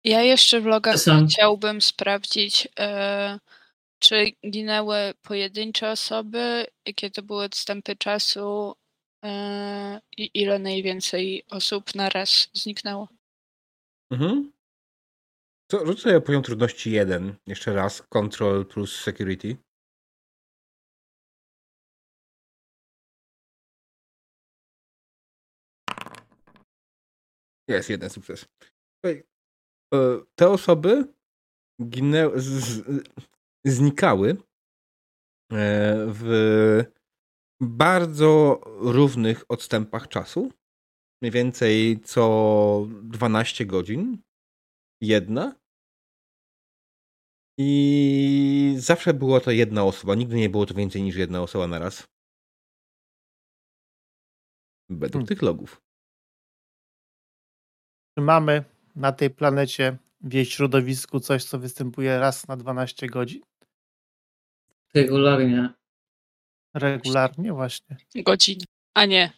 Ja 0.03 0.21
jeszcze 0.21 0.61
w 0.61 0.65
logach 0.65 0.95
chciałbym 1.29 1.81
sprawdzić, 1.81 2.67
e, 2.79 3.39
czy 3.99 4.31
ginęły 4.51 5.13
pojedyncze 5.21 5.91
osoby, 5.91 6.65
jakie 6.85 7.09
to 7.11 7.21
były 7.23 7.43
odstępy 7.43 7.95
czasu 7.95 8.75
e, 9.25 10.01
i 10.17 10.29
ile 10.33 10.59
najwięcej 10.59 11.43
osób 11.49 11.95
naraz 11.95 12.49
zniknęło. 12.53 13.07
Mhm. 14.11 14.51
To 15.67 15.85
rzuć 15.85 16.03
poziom 16.25 16.43
trudności 16.43 16.91
1. 16.91 17.35
Jeszcze 17.47 17.73
raz. 17.73 18.01
Control 18.01 18.65
plus 18.65 18.95
security. 19.01 19.57
Jest 27.67 27.89
jeden 27.89 28.09
sukces. 28.09 28.45
E, 29.05 29.23
Te 30.35 30.49
osoby 30.49 31.13
ginęły, 31.83 32.41
z, 32.41 32.83
znikały 33.71 34.29
e, 34.29 34.35
w 36.07 36.83
bardzo 37.61 38.61
równych 38.79 39.43
odstępach 39.49 40.07
czasu. 40.07 40.51
Mniej 41.21 41.31
więcej 41.31 41.99
co 41.99 42.87
12 43.03 43.65
godzin. 43.65 44.17
Jedna. 45.01 45.55
I 47.59 48.75
zawsze 48.77 49.13
było 49.13 49.39
to 49.39 49.51
jedna 49.51 49.83
osoba. 49.83 50.15
Nigdy 50.15 50.35
nie 50.35 50.49
było 50.49 50.65
to 50.65 50.73
więcej 50.73 51.03
niż 51.03 51.15
jedna 51.15 51.41
osoba 51.41 51.67
na 51.67 51.79
raz. 51.79 52.07
Według 54.89 55.11
Hmm. 55.13 55.27
tych 55.27 55.41
logów. 55.41 55.81
Czy 58.17 58.21
mamy 58.23 58.63
na 58.95 59.11
tej 59.11 59.29
planecie 59.29 59.97
w 60.21 60.33
jej 60.33 60.45
środowisku 60.45 61.19
coś, 61.19 61.43
co 61.43 61.59
występuje 61.59 62.19
raz 62.19 62.47
na 62.47 62.57
12 62.57 63.07
godzin? 63.07 63.41
Regularnie. 64.97 65.69
Regularnie 66.73 67.53
właśnie 67.53 67.97
Godzin, 68.15 68.59
a 68.93 69.05
nie. 69.05 69.31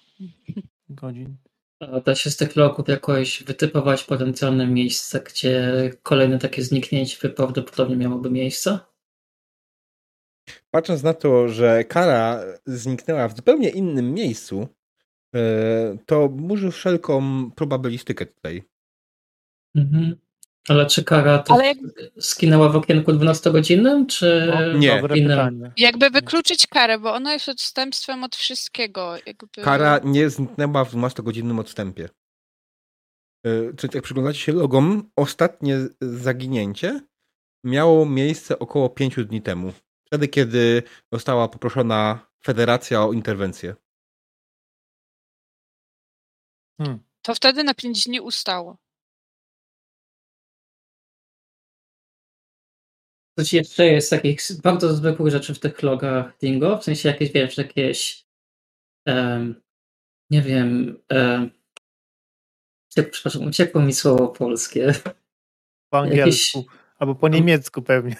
godzin. 0.90 1.38
A 1.80 2.00
Da 2.00 2.16
się 2.16 2.30
z 2.30 2.38
tych 2.38 2.56
logów 2.56 2.88
jakoś 2.88 3.44
wytypować 3.44 4.04
potencjalne 4.04 4.68
miejsce, 4.68 5.20
gdzie 5.20 5.72
kolejne 6.04 6.40
takie 6.40 6.64
zniknięcie 6.64 7.30
prawdopodobnie 7.30 7.96
miałoby 7.96 8.32
miejsce? 8.32 8.80
Patrząc 10.72 11.04
na 11.04 11.14
to, 11.14 11.48
że 11.48 11.84
Kara 11.84 12.44
zniknęła 12.66 13.28
w 13.28 13.36
zupełnie 13.36 13.70
innym 13.70 14.14
miejscu, 14.14 14.68
e, 15.36 15.98
to 16.06 16.30
burzy 16.30 16.72
wszelką 16.72 17.52
probabilistykę 17.52 18.26
tutaj. 18.26 18.64
Mhm. 19.76 20.29
Ale 20.68 20.86
czy 20.86 21.04
kara 21.04 21.40
to 21.40 21.54
Ale 21.54 21.66
jak- 21.66 21.78
skinęła 22.20 22.70
w 22.70 22.76
okienku 22.76 23.12
12-godzinnym, 23.12 24.06
czy 24.08 24.54
O, 24.54 24.78
nie. 24.78 25.02
Dobre 25.02 25.18
innym? 25.18 25.72
Jakby 25.78 26.10
wykluczyć 26.10 26.68
karę, 26.68 27.00
bo 27.00 27.14
ona 27.14 27.34
jest 27.34 27.50
odstępstwem 27.50 28.24
od 28.24 28.36
wszystkiego. 28.36 29.16
Jakby... 29.26 29.62
Kara 29.62 30.00
nie 30.04 30.30
zniknęła 30.30 30.86
w 30.86 30.94
12-godzinnym 30.96 31.60
odstępie. 31.60 32.10
E, 33.46 33.74
Czyli 33.78 33.92
jak 33.94 34.04
przyglądacie 34.04 34.40
się 34.40 34.52
logom, 34.52 35.12
ostatnie 35.16 35.78
zaginięcie 36.02 37.02
miało 37.64 38.06
miejsce 38.06 38.60
około 38.60 38.90
5 38.90 39.16
dni 39.26 39.42
temu. 39.42 39.74
Wtedy, 40.08 40.28
kiedy 40.28 40.84
została 41.14 41.48
poproszona 41.48 42.30
Federacja 42.46 43.04
o 43.04 43.14
interwencję. 43.14 43.76
Hmm. 46.82 47.00
To 47.22 47.36
wtedy 47.36 47.64
na 47.64 47.74
5 47.74 48.06
dni 48.06 48.20
ustało. 48.22 48.78
Coś 53.40 53.54
jeszcze 53.54 53.86
jest 53.86 54.10
takich 54.10 54.42
bardzo 54.64 54.94
zwykłych 54.96 55.32
rzeczy 55.32 55.54
w 55.54 55.60
tych 55.60 55.84
logach 55.84 56.38
Dingo? 56.38 56.78
W 56.78 56.84
sensie 56.84 57.10
jakieś, 57.10 57.32
wiesz, 57.32 57.58
jakieś 57.58 58.26
em, 59.06 59.62
nie 60.30 60.42
wiem 60.42 61.00
em, 61.10 61.50
uciek- 62.92 63.10
przepraszam, 63.10 63.48
uciekło 63.48 63.82
mi 63.82 63.94
słowo 63.94 64.28
polskie. 64.28 64.94
Po 65.90 65.98
angielsku 66.00 66.66
albo 67.00 67.16
po 67.16 67.28
niemiecku 67.28 67.82
pewnie. 67.82 68.16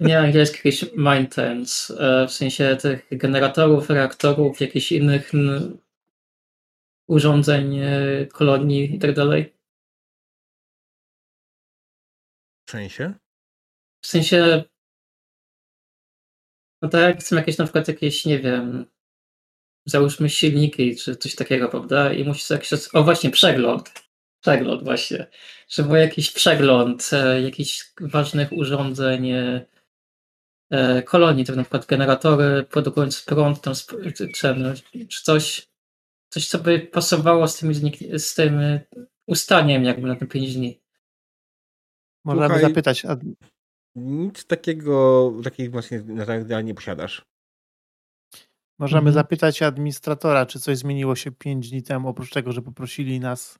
Nie 0.00 0.18
angielski, 0.18 0.56
jakieś 0.58 0.92
maintenance, 0.96 1.94
e, 1.98 2.26
w 2.26 2.32
sensie 2.32 2.76
tych 2.82 3.06
generatorów, 3.10 3.90
reaktorów, 3.90 4.60
jakichś 4.60 4.92
innych 4.92 5.34
n- 5.34 5.78
urządzeń, 7.08 7.78
e, 7.78 8.26
kolonii 8.32 8.94
i 8.94 8.98
tak 8.98 9.14
dalej. 9.14 9.54
W 12.66 12.70
sensie? 12.70 13.14
W 14.08 14.10
sensie, 14.10 14.64
no 16.82 16.88
tak 16.88 17.00
jak 17.00 17.22
są 17.22 17.36
jakieś 17.36 17.58
na 17.58 17.64
przykład 17.64 17.88
jakieś, 17.88 18.24
nie 18.24 18.38
wiem, 18.38 18.86
załóżmy 19.86 20.30
silniki 20.30 20.96
czy 20.96 21.16
coś 21.16 21.34
takiego, 21.34 21.68
prawda? 21.68 22.12
I 22.12 22.24
musi 22.24 22.44
sobie 22.44 22.60
jakiś, 22.60 22.94
o 22.94 23.04
właśnie, 23.04 23.30
przegląd. 23.30 23.92
Przegląd 24.40 24.84
właśnie. 24.84 25.26
Żeby 25.68 25.88
był 25.88 25.96
jakiś 25.96 26.30
przegląd 26.30 27.10
e, 27.12 27.42
jakichś 27.42 27.92
ważnych 28.00 28.52
urządzeń, 28.52 29.30
e, 29.30 29.66
e, 30.70 31.02
kolonii, 31.02 31.44
to 31.44 31.56
na 31.56 31.62
przykład 31.62 31.86
generatory 31.86 32.64
produkując 32.64 33.22
prąd, 33.22 33.60
tam, 33.60 33.72
sp- 33.82 34.00
czy, 34.16 34.28
czy, 34.28 34.54
czy 35.08 35.22
coś, 35.22 35.68
coś, 36.28 36.48
co 36.48 36.58
by 36.58 36.80
pasowało 36.80 37.48
z 37.48 37.58
tym, 37.58 37.72
znik- 37.72 38.18
z 38.18 38.34
tym 38.34 38.60
ustaniem 39.26 39.84
jakby 39.84 40.08
na 40.08 40.16
te 40.16 40.26
5 40.26 40.54
dni. 40.54 40.80
Możemy 42.24 42.46
Słuchaj, 42.46 42.62
zapytać. 42.62 43.04
A 43.04 43.16
Nic 43.98 44.46
takiego, 44.46 45.32
takich 45.44 45.70
właśnie 45.70 46.02
narzędzi 46.02 46.54
nie 46.64 46.74
posiadasz. 46.74 47.24
Możemy 48.78 48.98
Mhm. 49.08 49.14
zapytać 49.14 49.62
administratora, 49.62 50.46
czy 50.46 50.60
coś 50.60 50.78
zmieniło 50.78 51.16
się 51.16 51.30
5 51.32 51.70
dni 51.70 51.82
temu, 51.82 52.08
oprócz 52.08 52.30
tego, 52.30 52.52
że 52.52 52.62
poprosili 52.62 53.20
nas. 53.20 53.58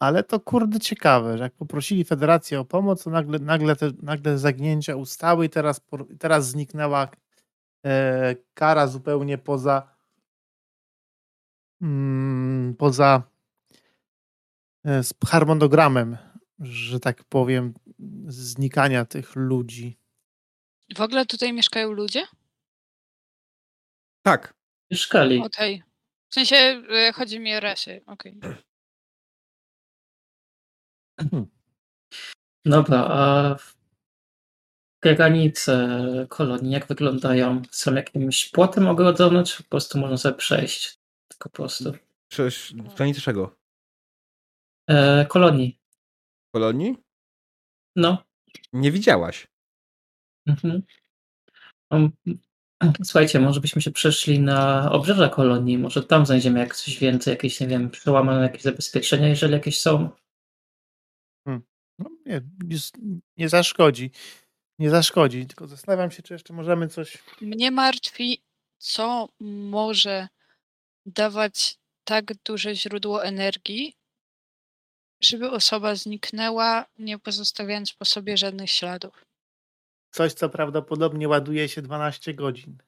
Ale 0.00 0.22
to 0.24 0.40
kurde 0.40 0.80
ciekawe, 0.80 1.38
że 1.38 1.44
jak 1.44 1.54
poprosili 1.54 2.04
Federację 2.04 2.60
o 2.60 2.64
pomoc, 2.64 3.04
to 3.04 3.10
nagle, 3.10 3.38
nagle, 3.38 3.76
te, 3.76 3.90
nagle 4.02 4.38
zaginięcia 4.38 4.96
ustały 4.96 5.46
i 5.46 5.50
teraz, 5.50 5.80
teraz 6.18 6.48
zniknęła 6.48 7.08
e, 7.86 8.36
kara 8.54 8.86
zupełnie 8.86 9.38
poza 9.38 9.94
mm, 11.82 12.74
poza 12.74 13.22
e, 14.86 15.00
harmonogramem, 15.26 16.16
że 16.60 17.00
tak 17.00 17.24
powiem, 17.24 17.74
znikania 18.28 19.04
tych 19.04 19.36
ludzi. 19.36 19.98
W 20.96 21.00
ogóle 21.00 21.26
tutaj 21.26 21.52
mieszkają 21.52 21.92
ludzie? 21.92 22.26
Tak. 24.22 24.54
Mieszkali. 24.90 25.38
Okej. 25.38 25.82
W 26.28 26.34
sensie 26.34 26.56
e, 26.56 27.12
chodzi 27.12 27.40
mi 27.40 27.56
o 27.56 27.60
rasy. 27.60 28.02
Okej. 28.06 28.40
Dobra, 32.64 33.08
a 33.10 33.56
granice 35.02 35.88
kolonii 36.28 36.72
jak 36.72 36.86
wyglądają? 36.86 37.62
Są 37.70 37.94
jakimś 37.94 38.50
płotem 38.50 38.88
ogrodzone, 38.88 39.44
czy 39.44 39.62
po 39.62 39.68
prostu 39.68 39.98
można 39.98 40.16
sobie 40.16 40.34
przejść? 40.34 40.98
Tylko 41.28 41.48
po 41.48 41.56
prostu. 41.56 41.92
Przecież 42.28 42.74
w 42.74 42.94
granicy 42.94 43.20
czego? 43.20 43.56
E, 44.88 45.26
kolonii. 45.26 45.80
Kolonii? 46.54 47.07
No. 47.98 48.24
Nie 48.72 48.92
widziałaś. 48.92 49.48
Mhm. 50.46 50.82
Słuchajcie, 53.04 53.40
może 53.40 53.60
byśmy 53.60 53.82
się 53.82 53.90
przeszli 53.90 54.40
na 54.40 54.90
obrzeża 54.92 55.28
kolonii, 55.28 55.78
może 55.78 56.02
tam 56.02 56.26
znajdziemy 56.26 56.58
jak 56.58 56.76
coś 56.76 56.98
więcej, 56.98 57.32
jakieś, 57.32 57.60
nie 57.60 57.66
wiem, 57.66 57.90
przełamane 57.90 58.42
jakieś 58.42 58.62
zabezpieczenia, 58.62 59.28
jeżeli 59.28 59.52
jakieś 59.52 59.80
są. 59.80 60.10
No, 61.98 62.10
nie, 62.26 62.40
nie, 62.64 62.76
nie 63.36 63.48
zaszkodzi. 63.48 64.10
Nie 64.78 64.90
zaszkodzi, 64.90 65.46
tylko 65.46 65.66
zastanawiam 65.66 66.10
się, 66.10 66.22
czy 66.22 66.34
jeszcze 66.34 66.54
możemy 66.54 66.88
coś. 66.88 67.18
Mnie 67.40 67.70
martwi, 67.70 68.42
co 68.78 69.28
może 69.40 70.28
dawać 71.06 71.78
tak 72.04 72.24
duże 72.44 72.74
źródło 72.74 73.24
energii, 73.24 73.97
żeby 75.20 75.50
osoba 75.50 75.94
zniknęła, 75.94 76.86
nie 76.98 77.18
pozostawiając 77.18 77.92
po 77.92 78.04
sobie 78.04 78.36
żadnych 78.36 78.70
śladów. 78.70 79.24
Coś, 80.10 80.32
co 80.32 80.48
prawdopodobnie 80.48 81.28
ładuje 81.28 81.68
się 81.68 81.82
12 81.82 82.34
godzin. 82.34 82.78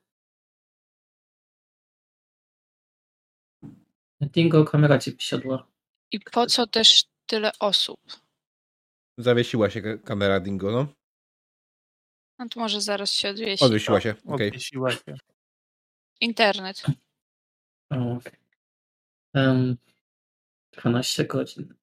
Dingo, 4.21 4.65
kamera 4.65 4.99
ci 4.99 5.13
wysiadła. 5.13 5.67
I 6.13 6.21
po 6.21 6.47
co 6.47 6.67
też 6.67 7.05
tyle 7.27 7.53
osób? 7.61 8.01
Zawiesiła 9.19 9.71
się 9.71 9.83
ka- 9.83 9.99
kamera 9.99 10.41
Dingo, 10.41 10.71
no. 10.71 10.87
No 12.39 12.49
to 12.49 12.61
może 12.61 12.81
zaraz 12.81 13.13
się 13.13 13.29
odwiesi. 13.31 13.65
Odwiesiła 13.65 14.01
się, 14.01 14.15
okej. 14.27 14.49
Odwiesiła 14.49 14.91
się. 14.91 15.17
Internet. 16.21 16.83
O, 17.91 18.13
okej. 18.13 18.33
Em, 19.35 19.77
12 20.73 21.25
godzin. 21.25 21.75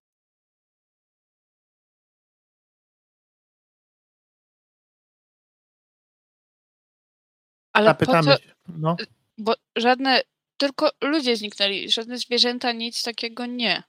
Ale 7.78 7.95
po 7.95 8.06
Zapytamy 8.06 8.38
co, 8.38 8.44
się. 8.44 8.56
No, 8.68 8.95
bo 9.38 9.56
żadne, 9.76 10.22
tylko 10.58 10.91
ludzie 11.02 11.38
zniknęli, 11.38 11.90
żadne 11.91 12.18
zwierzęta, 12.18 12.72
nic 12.72 13.04
takiego 13.04 13.45
nie. 13.45 13.84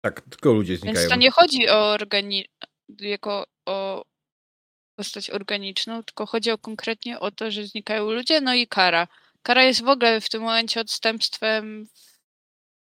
Tak, 0.00 0.20
tylko 0.20 0.52
ludzie 0.52 0.72
Więc 0.72 0.82
znikają. 0.82 1.08
to 1.08 1.16
nie 1.16 1.30
chodzi 1.30 1.68
o 1.68 1.90
organi 1.90 2.44
jako 3.00 3.46
o 3.66 4.04
postać 4.98 5.30
organiczną, 5.30 6.02
tylko 6.02 6.26
chodzi 6.26 6.50
o 6.50 6.58
konkretnie 6.58 7.20
o 7.20 7.30
to, 7.30 7.50
że 7.50 7.66
znikają 7.66 8.10
ludzie, 8.10 8.40
no 8.40 8.54
i 8.54 8.66
kara. 8.66 9.08
Kara 9.42 9.62
jest 9.62 9.82
w 9.82 9.88
ogóle 9.88 10.20
w 10.20 10.28
tym 10.28 10.42
momencie 10.42 10.80
odstępstwem 10.80 11.86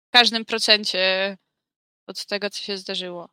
w 0.07 0.11
każdym 0.11 0.45
procencie 0.45 1.37
od 2.07 2.25
tego, 2.25 2.49
co 2.49 2.63
się 2.63 2.77
zdarzyło. 2.77 3.29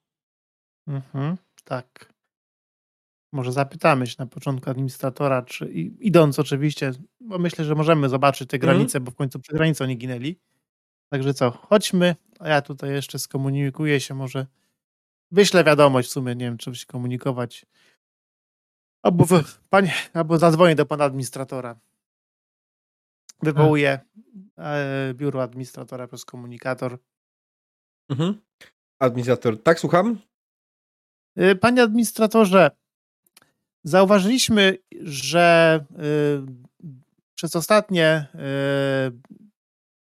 mhm, 0.88 1.36
tak. 1.64 2.17
Może 3.32 3.52
zapytamy 3.52 4.06
się 4.06 4.16
na 4.18 4.26
początku 4.26 4.70
administratora, 4.70 5.42
czy 5.42 5.70
idąc 6.00 6.38
oczywiście, 6.38 6.92
bo 7.20 7.38
myślę, 7.38 7.64
że 7.64 7.74
możemy 7.74 8.08
zobaczyć 8.08 8.50
te 8.50 8.56
Mhm. 8.56 8.74
granice, 8.76 9.00
bo 9.00 9.10
w 9.10 9.14
końcu 9.14 9.40
przy 9.40 9.52
granicy 9.52 9.84
oni 9.84 9.98
ginęli. 9.98 10.40
Także 11.12 11.34
co, 11.34 11.50
chodźmy, 11.50 12.16
a 12.38 12.48
ja 12.48 12.62
tutaj 12.62 12.90
jeszcze 12.90 13.18
skomunikuję 13.18 14.00
się, 14.00 14.14
może 14.14 14.46
wyślę 15.30 15.64
wiadomość 15.64 16.08
w 16.08 16.12
sumie, 16.12 16.34
nie 16.34 16.44
wiem, 16.44 16.58
czy 16.58 16.74
się 16.74 16.86
komunikować. 16.86 17.66
Albo, 19.02 19.24
w, 19.24 19.60
panie, 19.68 19.92
albo 20.14 20.38
zadzwonię 20.38 20.74
do 20.74 20.86
pana 20.86 21.04
administratora. 21.04 21.80
Wywołuję 23.42 23.98
e, 24.58 25.14
biuro 25.14 25.42
administratora 25.42 26.06
przez 26.06 26.24
komunikator. 26.24 26.98
Mhm. 28.10 28.40
Administrator, 29.00 29.62
tak, 29.62 29.80
słucham? 29.80 30.18
Y, 31.38 31.56
Panie 31.56 31.82
administratorze, 31.82 32.70
zauważyliśmy, 33.84 34.78
że 35.02 35.84
y, 35.92 36.78
przez 37.34 37.56
ostatnie 37.56 38.26
y, 38.34 39.38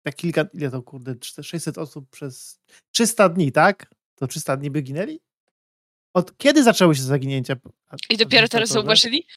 tak 0.03 0.15
kilka, 0.15 0.45
ile 0.53 0.72
to 0.72 0.81
kurde, 0.81 1.15
600 1.41 1.77
osób 1.77 2.10
przez 2.10 2.60
300 2.91 3.30
dni, 3.30 3.52
tak? 3.52 3.95
To 4.15 4.27
300 4.27 4.57
dni 4.57 4.72
by 4.72 4.81
ginęli? 4.81 5.19
Od 6.14 6.38
kiedy 6.38 6.64
zaczęły 6.64 6.95
się 6.95 7.02
zaginięcia? 7.02 7.56
I 8.10 8.18
dopiero 8.18 8.48
teraz 8.48 8.69
zauważyli? 8.69 9.27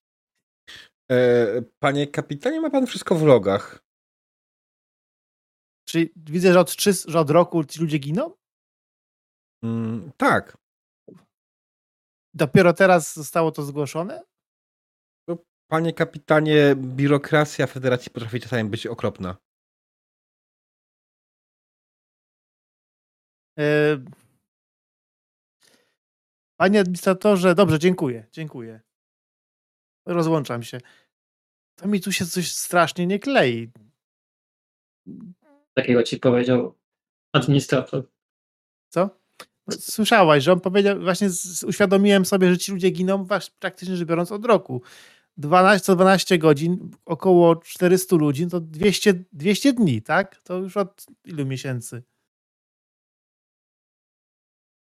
E, 1.11 1.63
panie 1.79 2.07
kapitanie, 2.07 2.61
ma 2.61 2.71
pan 2.71 2.87
wszystko 2.87 3.15
w 3.15 3.23
logach. 3.23 3.85
Czyli 5.89 6.13
widzę, 6.17 6.53
że 6.53 6.61
od, 6.61 6.77
300, 6.77 7.11
że 7.13 7.21
od 7.21 7.31
roku 7.31 7.65
ci 7.65 7.81
ludzie 7.81 7.99
giną? 7.99 8.33
Mm, 9.63 10.13
tak. 10.17 10.57
Dopiero 12.37 12.73
teraz 12.73 13.15
zostało 13.15 13.53
to 13.53 13.63
zgłoszone? 13.63 14.25
Panie 15.69 15.93
kapitanie, 15.93 16.75
biurokracja 16.77 17.67
Federacji 17.67 18.11
potrafi 18.11 18.41
czasami 18.41 18.71
być 18.71 18.87
okropna. 18.87 19.37
Y, 23.61 23.65
Panie 26.57 26.81
administratorze, 26.81 27.55
dobrze, 27.55 27.79
dziękuję, 27.79 28.27
dziękuję. 28.33 28.81
Rozłączam 30.07 30.63
się. 30.63 30.81
To 31.77 31.89
mi 31.89 32.01
tu 32.01 32.13
się 32.13 32.27
coś 32.27 32.53
strasznie 32.53 33.07
nie 33.07 33.19
klei. 33.19 33.71
Takiego 35.75 36.03
ci 36.03 36.17
powiedział 36.17 36.79
administrator. 37.33 38.09
Co? 38.89 39.26
Słyszałaś, 39.71 40.45
że 40.45 40.53
on 40.53 40.61
powiedział, 40.61 41.01
właśnie 41.01 41.31
z, 41.31 41.65
uświadomiłem 41.65 42.25
sobie, 42.25 42.51
że 42.51 42.59
ci 42.59 42.73
ludzie 42.73 42.91
giną 42.91 43.27
praktycznie 43.59 43.97
rzecz 43.97 44.09
biorąc 44.09 44.33
od 44.33 44.45
roku. 44.45 44.83
12, 45.37 45.85
co 45.85 45.95
12 45.95 46.39
godzin, 46.39 46.91
około 47.05 47.57
400 47.57 48.17
ludzi, 48.17 48.47
to 48.47 48.61
200, 48.61 49.25
200 49.33 49.73
dni, 49.73 50.03
tak? 50.03 50.43
To 50.43 50.59
już 50.59 50.77
od 50.77 51.07
ilu 51.25 51.47
miesięcy? 51.47 52.03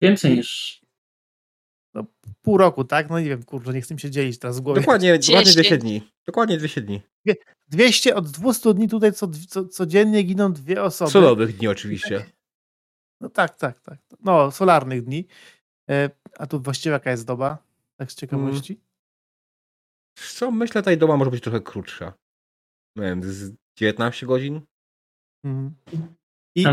Więcej 0.02 0.36
niż 0.36 0.80
no, 1.94 2.04
pół 2.42 2.58
roku, 2.58 2.84
tak? 2.84 3.10
No 3.10 3.20
nie 3.20 3.28
wiem, 3.28 3.42
kurczę, 3.42 3.72
nie 3.72 3.80
chcę 3.80 3.94
mi 3.94 4.00
się 4.00 4.10
dzielić 4.10 4.38
teraz 4.38 4.58
w 4.58 4.60
głowie. 4.60 4.80
Dokładnie, 4.80 5.18
dokładnie 5.18 5.52
200 5.52 5.62
10. 5.62 5.82
dni. 5.82 6.02
Dokładnie 6.26 6.58
200 6.58 6.80
dni. 6.80 7.00
200 7.68 8.14
od 8.14 8.30
200 8.30 8.74
dni 8.74 8.88
tutaj 8.88 9.12
co, 9.12 9.28
co, 9.48 9.68
codziennie 9.68 10.22
giną 10.22 10.52
dwie 10.52 10.82
osoby. 10.82 11.10
Solowych 11.10 11.56
dni 11.56 11.68
oczywiście. 11.68 12.24
No 13.20 13.28
tak, 13.28 13.56
tak, 13.56 13.80
tak. 13.80 13.98
No, 14.24 14.50
solarnych 14.50 15.04
dni. 15.04 15.26
E, 15.90 16.10
a 16.38 16.46
tu 16.46 16.60
właściwie 16.60 16.92
jaka 16.92 17.10
jest 17.10 17.26
doba? 17.26 17.58
Tak 17.96 18.12
z 18.12 18.14
ciekawości. 18.14 18.80
Wiesz 20.18 20.34
Co, 20.34 20.50
myślę, 20.50 20.82
ta 20.82 20.96
doba 20.96 21.16
może 21.16 21.30
być 21.30 21.44
trochę 21.44 21.60
krótsza. 21.60 22.12
Nie 22.96 23.02
wiem, 23.02 23.22
z 23.22 23.54
19 23.76 24.26
godzin? 24.26 24.60
Mhm. 25.44 25.74
I, 26.56 26.64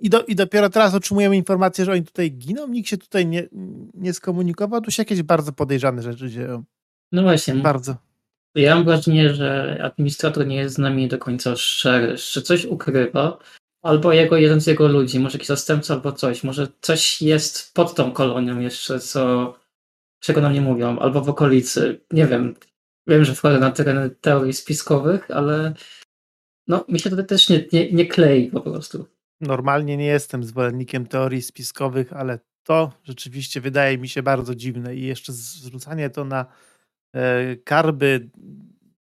i, 0.00 0.10
do, 0.10 0.24
I 0.24 0.34
dopiero 0.34 0.70
teraz 0.70 0.94
otrzymujemy 0.94 1.36
informację, 1.36 1.84
że 1.84 1.92
oni 1.92 2.04
tutaj 2.04 2.32
giną, 2.32 2.68
nikt 2.68 2.88
się 2.88 2.98
tutaj 2.98 3.26
nie, 3.26 3.48
nie 3.94 4.12
skomunikował, 4.12 4.80
tu 4.80 4.90
się 4.90 5.00
jakieś 5.00 5.22
bardzo 5.22 5.52
podejrzane 5.52 6.02
rzeczy 6.02 6.30
dzieją. 6.30 6.64
No 7.12 7.22
właśnie, 7.22 7.54
Bardzo. 7.54 7.96
ja 8.54 8.74
mam 8.74 8.84
wrażenie, 8.84 9.34
że 9.34 9.78
administrator 9.82 10.46
nie 10.46 10.56
jest 10.56 10.74
z 10.74 10.78
nami 10.78 11.08
do 11.08 11.18
końca 11.18 11.56
szczery, 11.56 12.16
że 12.16 12.42
coś 12.42 12.64
ukrywa, 12.64 13.38
albo 13.86 14.12
jego 14.12 14.36
jeden 14.36 14.60
z 14.60 14.66
jego 14.66 14.88
ludzi, 14.88 15.20
może 15.20 15.34
jakiś 15.34 15.48
zastępca 15.48 15.94
albo 15.94 16.12
coś, 16.12 16.44
może 16.44 16.68
coś 16.80 17.22
jest 17.22 17.74
pod 17.74 17.94
tą 17.94 18.12
kolonią 18.12 18.60
jeszcze, 18.60 19.00
co 19.00 19.54
czego 20.20 20.40
nam 20.40 20.52
nie 20.52 20.60
mówią, 20.60 20.98
albo 20.98 21.20
w 21.20 21.28
okolicy, 21.28 22.00
nie 22.12 22.26
wiem. 22.26 22.54
Wiem, 23.06 23.24
że 23.24 23.34
wchodzę 23.34 23.58
na 23.58 23.70
tereny 23.70 24.10
teorii 24.10 24.52
spiskowych, 24.52 25.30
ale 25.30 25.74
no 26.68 26.84
mi 26.88 27.00
się 27.00 27.10
to 27.10 27.22
też 27.22 27.48
nie, 27.48 27.64
nie, 27.72 27.92
nie 27.92 28.06
klei 28.06 28.50
po 28.50 28.60
prostu. 28.60 29.06
Normalnie 29.40 29.96
nie 29.96 30.06
jestem 30.06 30.44
zwolennikiem 30.44 31.06
teorii 31.06 31.42
spiskowych, 31.42 32.12
ale 32.12 32.38
to 32.62 32.92
rzeczywiście 33.04 33.60
wydaje 33.60 33.98
mi 33.98 34.08
się 34.08 34.22
bardzo 34.22 34.54
dziwne 34.54 34.96
i 34.96 35.02
jeszcze 35.02 35.32
zrzucanie 35.32 36.10
to 36.10 36.24
na 36.24 36.46
e, 37.14 37.56
karby 37.56 38.30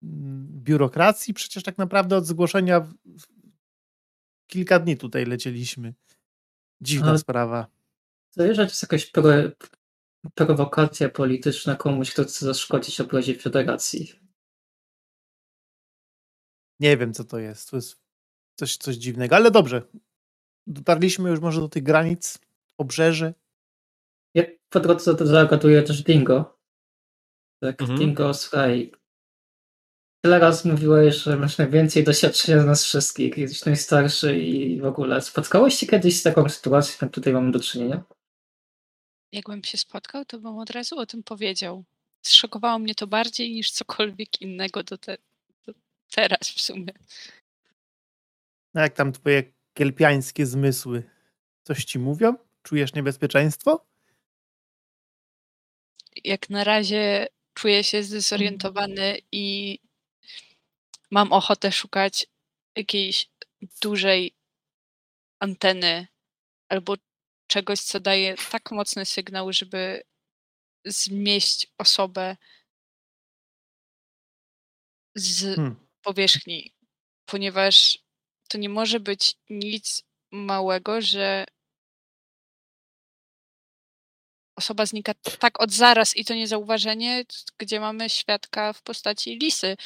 mm, 0.03 0.47
biurokracji, 0.51 1.35
przecież 1.35 1.63
tak 1.63 1.79
naprawdę 1.79 2.17
od 2.17 2.27
zgłoszenia 2.27 2.87
kilka 4.53 4.79
dni 4.79 4.97
tutaj 4.97 5.25
lecieliśmy. 5.27 5.95
Dziwna 6.81 7.09
Ale- 7.09 7.19
sprawa. 7.19 7.67
To 8.35 8.45
jeżeli 8.45 8.69
jest 8.69 8.83
jakaś 8.83 9.07
pro, 9.07 9.23
prowokacja 10.35 11.09
polityczna 11.09 11.77
komuś, 11.77 12.13
kto 12.13 12.25
chce 12.25 12.47
zaszkodzić 12.47 13.01
obrazie 13.01 13.35
federacji. 13.35 14.13
Nie 16.81 16.97
wiem, 16.97 17.13
co 17.15 17.25
to 17.25 17.39
jest. 17.39 17.71
To 17.71 17.77
jest 17.77 18.01
coś, 18.59 18.77
coś 18.77 18.97
dziwnego, 18.97 19.37
ale 19.37 19.51
dobrze. 19.51 19.83
Dotarliśmy 20.67 21.31
już 21.31 21.41
może 21.41 21.61
do 21.61 21.69
tych 21.69 21.83
granic, 21.83 22.39
obrzeży. 22.79 23.35
Ja 24.35 24.43
po 24.69 24.81
drodze 24.81 25.15
to 25.15 25.27
zagaduję 25.27 25.83
też 25.83 26.03
Dingo. 26.03 26.59
Tak, 27.63 27.81
Mhm. 27.81 27.99
Dingo, 27.99 28.35
słuchaj. 28.35 28.93
Tyle 30.25 30.39
razy 30.39 30.69
mówiłeś, 30.69 31.17
że 31.17 31.37
masz 31.37 31.59
najwięcej 31.59 32.05
doświadczenia 32.05 32.63
z 32.63 32.67
nas 32.67 32.85
wszystkich, 32.85 33.39
jesteś 33.39 33.65
najstarszy 33.65 34.39
i 34.39 34.81
w 34.81 34.85
ogóle. 34.85 35.21
Spotkałeś 35.21 35.75
się 35.75 35.87
kiedyś 35.87 36.21
z 36.21 36.23
taką 36.23 36.49
sytuacją, 36.49 36.97
jak 37.03 37.15
tutaj 37.15 37.33
mamy 37.33 37.53
do 37.53 37.61
czynienia? 37.61 38.03
Jakbym 39.33 39.65
się 39.65 39.79
spotkał, 39.79 40.25
to 40.25 40.39
bym 40.39 40.59
od 40.59 40.71
razu 40.71 40.99
o 40.99 41.07
tym 41.07 41.23
powiedział. 41.23 41.85
Zszokowało 42.23 42.79
mnie 42.79 42.95
to 42.95 43.07
bardziej 43.07 43.53
niż 43.53 43.71
cokolwiek 43.71 44.41
innego 44.41 44.83
do, 44.83 44.99
te, 44.99 45.17
do 45.67 45.75
teraz 46.11 46.51
w 46.51 46.61
sumie. 46.61 46.93
No 48.75 48.81
jak 48.81 48.95
tam 48.95 49.13
twoje 49.13 49.43
kielpiańskie 49.75 50.47
zmysły? 50.47 51.03
Coś 51.63 51.85
ci 51.85 51.99
mówią? 51.99 52.35
Czujesz 52.63 52.95
niebezpieczeństwo? 52.95 53.87
Jak 56.25 56.51
na 56.51 56.65
razie 56.65 57.27
czuję 57.55 57.85
się 57.85 58.03
zdezorientowany 58.03 59.19
i 59.33 59.79
mam 61.13 61.33
ochotę 61.33 61.73
szukać 61.73 62.27
jakiejś 62.77 63.31
dużej 63.83 64.35
anteny 65.41 66.07
albo 66.69 66.95
czegoś, 67.47 67.81
co 67.81 68.01
daje 68.01 68.37
tak 68.51 68.71
mocny 68.71 69.05
sygnał, 69.05 69.53
żeby 69.53 70.03
zmieść 70.85 71.67
osobę 71.79 72.37
z 75.15 75.57
Hmm. 75.57 75.89
powierzchni, 76.03 76.73
ponieważ 77.27 77.99
to 78.49 78.59
nie 78.59 78.69
może 78.69 79.01
być 79.01 79.35
nic 79.51 80.05
małego, 80.33 81.01
że 81.01 81.47
osoba 84.57 84.87
znika 84.87 85.15
tak 85.15 85.61
od 85.61 85.73
zaraz 85.73 86.17
i 86.17 86.25
to 86.25 86.35
niezauważenie, 86.35 87.25
gdzie 87.59 87.81
mamy 87.81 88.11
świadka 88.11 88.73
w 88.73 88.83
postaci 88.83 89.39
Lisy, 89.39 89.77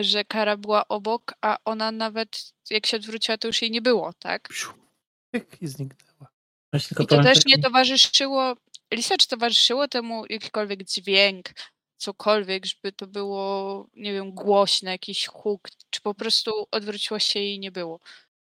że 0.00 0.24
Kara 0.24 0.56
była 0.56 0.88
obok, 0.88 1.34
a 1.40 1.56
ona 1.64 1.92
nawet 1.92 2.52
jak 2.70 2.86
się 2.86 2.96
odwróciła, 2.96 3.38
to 3.38 3.46
już 3.46 3.62
jej 3.62 3.70
nie 3.70 3.82
było, 3.82 4.12
tak? 4.18 4.48
I 5.60 5.66
zniknęła. 5.66 6.28
I 7.00 7.06
to 7.06 7.22
też 7.22 7.46
nie 7.46 7.58
towarzyszyło, 7.58 8.54
Lisa, 8.94 9.16
czy 9.16 9.28
towarzyszyło 9.28 9.88
temu 9.88 10.24
jakikolwiek 10.30 10.84
dźwięk, 10.84 11.50
cokolwiek, 11.96 12.66
żeby 12.66 12.92
to 12.92 13.06
było, 13.06 13.86
nie 13.94 14.12
wiem, 14.12 14.32
głośne, 14.32 14.90
jakiś 14.90 15.26
huk, 15.26 15.68
czy 15.90 16.00
po 16.00 16.14
prostu 16.14 16.50
odwróciło 16.70 17.18
się 17.18 17.40
i 17.40 17.58
nie 17.58 17.72
było. 17.72 18.00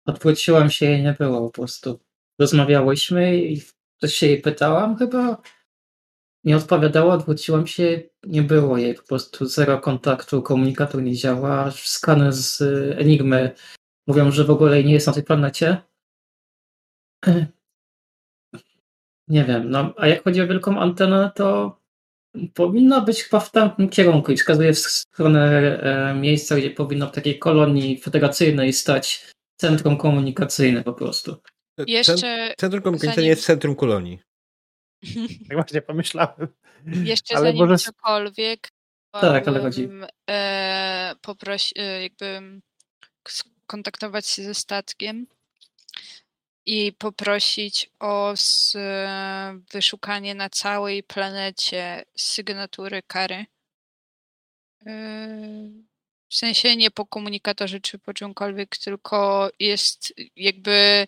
Odwróciłam 0.07 0.71
się 0.71 0.93
i 0.93 1.03
nie 1.03 1.13
było 1.13 1.41
po 1.41 1.51
prostu. 1.51 2.01
Rozmawiałyśmy 2.39 3.37
i 3.37 3.63
coś 4.01 4.15
się 4.15 4.27
jej 4.27 4.41
pytałam 4.41 4.97
chyba. 4.97 5.43
Nie 6.47 6.57
odpowiadała, 6.57 7.15
odwróciłam 7.15 7.67
się, 7.67 8.03
nie 8.27 8.43
było 8.43 8.79
jej 8.79 8.95
po 8.95 9.03
prostu 9.03 9.47
zero 9.47 9.81
kontaktu, 9.81 10.43
komunikator 10.43 11.03
nie 11.03 11.15
działa. 11.15 11.71
Skany 11.71 12.33
z 12.33 12.61
y, 12.61 12.97
Enigmy 12.99 13.51
mówią, 14.07 14.31
że 14.31 14.45
w 14.45 14.51
ogóle 14.51 14.77
jej 14.77 14.87
nie 14.87 14.93
jest 14.93 15.07
na 15.07 15.13
tej 15.13 15.23
planecie. 15.23 15.77
Nie 19.29 19.45
wiem, 19.45 19.71
no 19.71 19.95
a 19.97 20.07
jak 20.09 20.25
chodzi 20.25 20.41
o 20.43 20.47
wielką 20.47 20.81
antenę, 20.81 21.31
to 21.35 21.79
powinna 22.55 23.01
być 23.01 23.23
chyba 23.23 23.41
w 23.41 23.51
tamtym 23.51 23.89
kierunku 23.89 24.33
i 24.33 24.37
wskazuje 24.37 24.73
w 24.73 24.79
stronę 24.79 25.61
e, 25.81 26.15
miejsca, 26.15 26.57
gdzie 26.57 26.71
powinno 26.71 27.07
w 27.07 27.13
takiej 27.13 27.39
kolonii 27.39 28.01
federacyjnej 28.01 28.73
stać 28.73 29.33
centrum 29.61 29.97
komunikacyjne 29.97 30.85
po 30.85 30.93
prostu. 30.93 31.37
Jeszcze, 31.87 32.55
Centrum 32.59 32.83
komunikacyjne 32.83 33.15
zanim- 33.15 33.29
jest 33.29 33.43
w 33.43 33.47
centrum 33.47 33.77
kolonii. 33.77 34.19
Tak 35.49 35.57
właśnie 35.57 35.83
pomyślałem. 35.83 36.49
jeszcze 36.87 37.37
Ale 37.37 37.47
zanim 37.47 37.59
może... 37.67 37.79
cokolwiek, 37.79 38.69
Tak, 39.13 39.49
ale 39.49 39.61
chodzi- 39.61 39.89
e, 40.31 41.15
e, 41.79 42.03
jakby 42.03 42.61
skontaktować 43.29 44.27
się 44.27 44.43
ze 44.43 44.55
statkiem 44.55 45.27
i 46.67 46.93
poprosić 46.93 47.91
o 48.01 48.31
s, 48.33 48.75
e, 48.77 49.61
wyszukanie 49.73 50.35
na 50.35 50.51
całej 50.51 51.03
planecie 51.03 52.05
sygnatury 52.17 53.03
kary. 53.07 53.47
E, 54.87 55.87
W 56.29 56.35
sensie 56.35 56.77
nie 56.77 56.91
po 56.91 57.07
komunikatorze 57.07 57.81
czy 57.81 57.99
po 57.99 58.15
czymkolwiek, 58.15 58.77
tylko 58.77 59.51
jest 59.61 60.15
jakby 60.37 61.07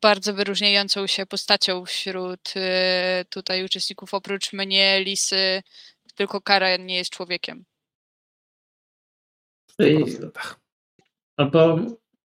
bardzo 0.00 0.34
wyróżniającą 0.34 1.06
się 1.06 1.26
postacią 1.26 1.84
wśród 1.84 2.52
e, 2.56 3.24
tutaj 3.30 3.64
uczestników. 3.64 4.14
Oprócz 4.14 4.52
mnie, 4.52 5.00
Lisy, 5.04 5.62
tylko 6.14 6.40
Kara 6.40 6.76
nie 6.76 6.96
jest 6.96 7.10
człowiekiem. 7.10 7.64
Albo 11.36 11.78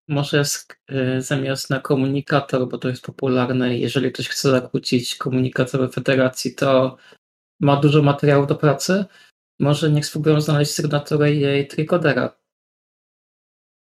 może 0.07 0.41
sk- 0.41 0.75
y, 0.91 1.21
zamiast 1.21 1.69
na 1.69 1.79
komunikator, 1.79 2.67
bo 2.67 2.77
to 2.77 2.89
jest 2.89 3.03
popularne, 3.03 3.77
jeżeli 3.77 4.11
ktoś 4.11 4.29
chce 4.29 4.51
zakłócić 4.51 5.15
komunikatory 5.15 5.89
federacji, 5.89 6.55
to 6.55 6.97
ma 7.59 7.75
dużo 7.81 8.01
materiału 8.01 8.45
do 8.45 8.55
pracy, 8.55 9.05
może 9.59 9.91
niech 9.91 10.05
spróbują 10.05 10.41
znaleźć 10.41 10.71
sygnaturę 10.71 11.33
jej 11.33 11.67
trikodera. 11.67 12.37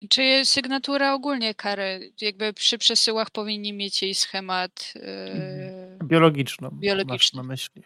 Czy 0.10 0.46
sygnatura 0.46 1.14
ogólnie 1.14 1.56
kary? 1.56 2.14
Jakby 2.22 2.54
przy 2.54 2.78
przesyłach 2.78 3.30
powinni 3.30 3.74
mieć 3.74 4.02
jej 4.02 4.16
schemat. 4.16 4.94
e, 4.96 5.98
Biologiczną. 6.04 6.70
Biologiczną. 6.70 7.14
Masz 7.14 7.34
na 7.34 7.44
myśli. 7.44 7.84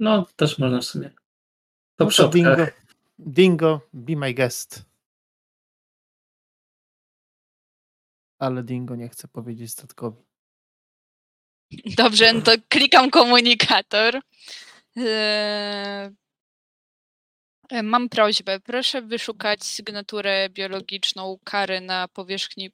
No, 0.00 0.26
też 0.36 0.58
można 0.58 0.78
w 0.80 0.84
sumie. 0.84 1.10
Po 1.96 2.04
No 2.04 2.10
to. 2.10 2.28
Dingo, 2.28 2.66
Dingo, 3.18 3.80
be 3.92 4.16
my 4.16 4.34
guest. 4.34 4.84
Ale 8.38 8.62
Dingo 8.62 8.96
nie 8.96 9.08
chce 9.08 9.28
powiedzieć 9.28 9.72
statkowi. 9.72 10.22
Dobrze, 11.96 12.32
no 12.32 12.40
to 12.42 12.52
klikam 12.68 13.10
komunikator. 13.10 14.20
E, 14.96 16.10
Mam 17.82 18.08
prośbę. 18.08 18.60
Proszę 18.60 19.02
wyszukać 19.02 19.64
sygnaturę 19.64 20.48
biologiczną 20.50 21.38
kary 21.44 21.80
na 21.80 22.08
powierzchni. 22.08 22.70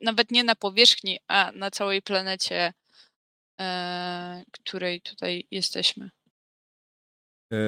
Nawet 0.00 0.30
nie 0.30 0.44
na 0.44 0.54
powierzchni, 0.54 1.18
a 1.28 1.52
na 1.54 1.70
całej 1.70 2.02
planecie 2.02 2.72
e, 3.60 4.42
której 4.52 5.00
tutaj 5.00 5.46
jesteśmy. 5.50 6.10
E, 7.52 7.58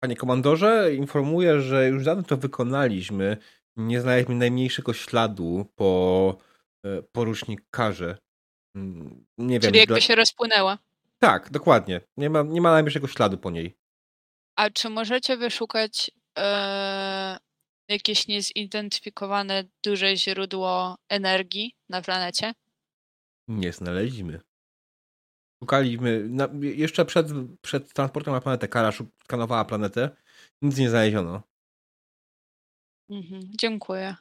panie 0.00 0.16
komandorze, 0.16 0.94
informuję, 0.94 1.60
że 1.60 1.88
już 1.88 2.04
dawno 2.04 2.22
to 2.22 2.36
wykonaliśmy. 2.36 3.36
Nie 3.76 4.00
znaleźliśmy 4.00 4.34
najmniejszego 4.34 4.92
śladu 4.92 5.66
po 5.74 6.36
e, 6.84 7.02
porucznikarze. 7.02 8.18
Mm, 8.76 9.26
Nie 9.38 9.60
wiem. 9.60 9.68
Czyli 9.70 9.78
jakby 9.78 9.94
dla- 9.94 10.00
się 10.00 10.14
rozpłynęła. 10.14 10.78
Tak, 11.18 11.50
dokładnie. 11.50 12.00
Nie 12.16 12.30
ma, 12.30 12.42
nie 12.42 12.60
ma 12.60 12.72
najmniejszego 12.72 13.08
śladu 13.08 13.38
po 13.38 13.50
niej. 13.50 13.76
A 14.56 14.70
czy 14.70 14.90
możecie 14.90 15.36
wyszukać 15.36 16.10
e, 16.38 17.38
jakieś 17.88 18.28
niezidentyfikowane 18.28 19.64
duże 19.84 20.16
źródło 20.16 20.98
energii 21.08 21.76
na 21.88 22.02
planecie? 22.02 22.54
Nie 23.48 23.72
znaleźliśmy. 23.72 24.40
Szukaliśmy, 25.62 26.28
na, 26.28 26.48
jeszcze 26.60 27.04
przed, 27.04 27.26
przed 27.62 27.92
transportem 27.92 28.34
na 28.34 28.40
planetę, 28.40 28.68
Kara 28.68 28.92
skanowała 29.24 29.64
planetę, 29.64 30.16
nic 30.62 30.78
nie 30.78 30.90
znaleziono. 30.90 31.42
Mhm, 33.10 33.42
dziękuję. 33.60 34.16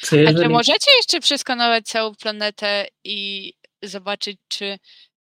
Czy 0.00 0.16
A 0.16 0.20
jeżeli... 0.20 0.42
czy 0.42 0.48
możecie 0.48 0.90
jeszcze 0.96 1.20
przeskanować 1.20 1.84
całą 1.86 2.14
planetę 2.14 2.86
i 3.04 3.52
zobaczyć, 3.82 4.38
czy 4.48 4.78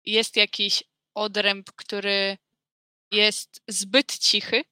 jest 0.05 0.35
jakiś 0.35 0.84
odręb, 1.18 1.72
który 1.72 2.38
jest 3.11 3.61
zbyt 3.68 4.18
cichy? 4.18 4.64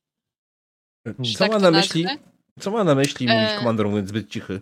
Że 1.06 1.34
Co 1.34 1.40
tak 1.40 1.52
ma 1.52 1.60
na 1.60 1.72
myśli, 1.72 2.04
nazwę? 2.04 2.24
co 2.60 2.72
ma 2.72 2.84
na 2.84 2.96
myśli 2.96 3.28
mówić 3.28 3.50
E, 3.50 3.58
komandor 3.58 3.90
mówiąc 3.90 4.10
zbyt 4.10 4.30
cichy? 4.30 4.62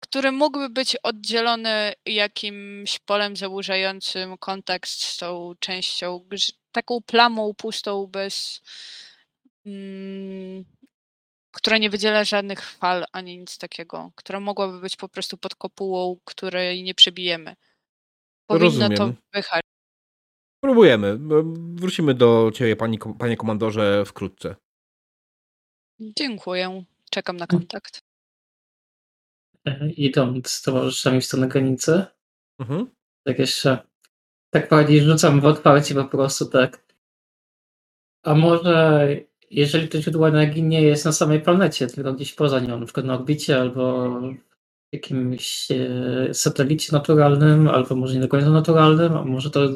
Który 0.00 0.32
mógłby 0.32 0.68
być 0.68 0.96
oddzielony 0.96 1.92
jakimś 2.06 2.98
polem 2.98 3.36
zaburzającym 3.36 4.38
kontakt 4.38 4.88
z 4.88 5.16
tą 5.16 5.54
częścią, 5.60 6.28
taką 6.72 7.00
plamą 7.02 7.54
pustą, 7.54 8.06
bez. 8.06 8.62
Mm, 9.66 10.64
która 11.54 11.78
nie 11.78 11.90
wydziela 11.90 12.24
żadnych 12.24 12.70
fal 12.70 13.04
ani 13.12 13.38
nic 13.38 13.58
takiego, 13.58 14.10
która 14.14 14.40
mogłaby 14.40 14.80
być 14.80 14.96
po 14.96 15.08
prostu 15.08 15.38
pod 15.38 15.54
kopułą, 15.54 16.20
której 16.24 16.82
nie 16.82 16.94
przebijemy. 16.94 17.56
Powinno 18.46 18.88
to 18.88 19.04
Rozumiem. 19.04 19.16
Próbujemy. 20.60 21.18
Wrócimy 21.74 22.14
do 22.14 22.50
ciebie, 22.54 22.76
pani, 22.76 22.98
panie 23.18 23.36
komandorze, 23.36 24.04
wkrótce. 24.06 24.56
Dziękuję. 26.00 26.84
Czekam 27.10 27.36
na 27.36 27.46
kontakt. 27.46 28.00
idąc 29.96 30.50
z 30.50 30.62
towarzyszami 30.62 31.20
w 31.20 31.24
stronę 31.24 31.48
granicy, 31.48 32.04
Mhm. 32.58 32.90
tak 33.26 33.38
jeszcze 33.38 33.78
tak 34.50 34.68
bardziej 34.70 35.00
rzucam 35.00 35.40
w 35.40 35.44
otwarcie 35.44 35.94
po 35.94 36.04
prostu 36.04 36.46
tak. 36.46 36.86
A 38.24 38.34
może 38.34 39.08
jeżeli 39.50 39.88
to 39.88 40.00
źródło 40.02 40.28
energii 40.28 40.62
nie 40.62 40.82
jest 40.82 41.04
na 41.04 41.12
samej 41.12 41.40
planecie, 41.40 41.86
tylko 41.86 42.12
gdzieś 42.14 42.32
poza 42.34 42.60
nią, 42.60 42.80
na 42.80 42.86
przykład 42.86 43.06
na 43.06 43.14
orbicie 43.14 43.60
albo 43.60 44.10
w 44.20 44.34
jakimś 44.92 45.68
e, 45.70 46.34
satelicie 46.34 46.92
naturalnym, 46.92 47.68
albo 47.68 47.96
może 47.96 48.14
nie 48.14 48.20
do 48.20 48.28
końca 48.28 48.50
naturalnym, 48.50 49.16
a 49.16 49.24
może 49.24 49.50
to 49.50 49.68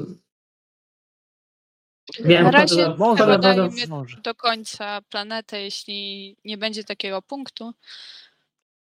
Wiem, 2.25 2.45
Na 2.45 2.51
razie 2.51 2.89
Może, 2.99 3.87
może. 3.89 4.21
do 4.21 4.35
końca 4.35 5.03
planetę, 5.03 5.63
jeśli 5.63 6.37
nie 6.45 6.59
będzie 6.59 6.85
takiego 6.85 7.23
punktu, 7.23 7.73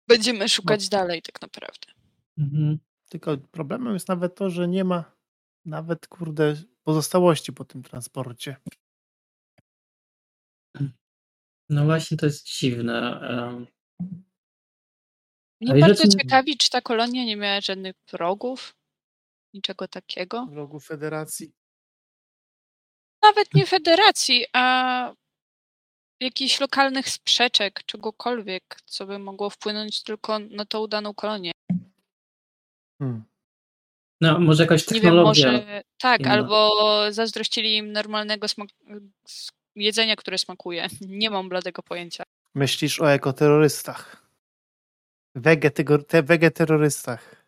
będziemy 0.07 0.49
szukać 0.49 0.89
dalej 0.89 1.21
tak 1.21 1.41
naprawdę. 1.41 1.87
Mhm. 2.37 2.79
Tylko 3.09 3.37
problemem 3.37 3.93
jest 3.93 4.07
nawet 4.07 4.35
to, 4.35 4.49
że 4.49 4.67
nie 4.67 4.83
ma 4.83 5.11
nawet, 5.65 6.07
kurde, 6.07 6.55
pozostałości 6.83 7.53
po 7.53 7.65
tym 7.65 7.83
transporcie. 7.83 8.55
No 11.69 11.85
właśnie, 11.85 12.17
to 12.17 12.25
jest 12.25 12.45
dziwne. 12.47 13.19
Mnie 15.61 15.71
Ale 15.71 15.79
bardzo 15.81 16.03
rzeczy- 16.03 16.17
ciekawi, 16.17 16.57
czy 16.57 16.69
ta 16.69 16.81
kolonia 16.81 17.25
nie 17.25 17.35
miała 17.37 17.61
żadnych 17.61 17.95
wrogów, 18.11 18.75
niczego 19.53 19.87
takiego. 19.87 20.45
Wrogu 20.45 20.79
Federacji. 20.79 21.51
Nawet 23.27 23.53
nie 23.53 23.65
federacji, 23.65 24.45
a 24.53 25.13
jakichś 26.19 26.59
lokalnych 26.59 27.09
sprzeczek, 27.09 27.83
czegokolwiek, 27.85 28.77
co 28.85 29.05
by 29.05 29.19
mogło 29.19 29.49
wpłynąć 29.49 30.03
tylko 30.03 30.39
na 30.39 30.65
tą 30.65 30.87
daną 30.87 31.13
kolonię. 31.13 31.51
Hmm. 32.99 33.23
No, 34.21 34.39
może 34.39 34.63
jakaś 34.63 34.87
Nie 34.87 34.93
wiem, 34.93 35.01
technologia. 35.01 35.51
może 35.51 35.83
tak, 35.97 36.19
inna. 36.19 36.31
albo 36.31 36.71
zazdrościli 37.09 37.77
im 37.77 37.91
normalnego 37.91 38.47
jedzenia, 39.75 40.15
które 40.15 40.37
smakuje. 40.37 40.87
Nie 41.01 41.29
mam 41.29 41.49
bladego 41.49 41.83
pojęcia. 41.83 42.23
Myślisz 42.55 43.01
o 43.01 43.11
ekoterrorystach. 43.11 44.25
Te 46.07 46.23
wegeterrorystach. 46.23 47.45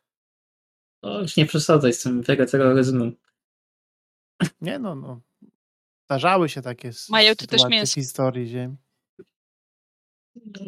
O, 1.01 1.21
już 1.21 1.37
nie 1.37 1.45
przesadzaj 1.45 1.93
z 1.93 2.01
tym 2.01 2.21
wegeterroryzmem. 2.21 3.15
Nie 4.61 4.79
no, 4.79 4.95
no. 4.95 5.21
Zdarzały 6.07 6.49
się 6.49 6.61
takie 6.61 6.91
Mają 7.09 7.35
tu 7.35 7.47
też 7.47 7.61
mięso. 7.69 7.91
w 7.91 7.95
historii 7.95 8.47
Ziemi. 8.47 8.77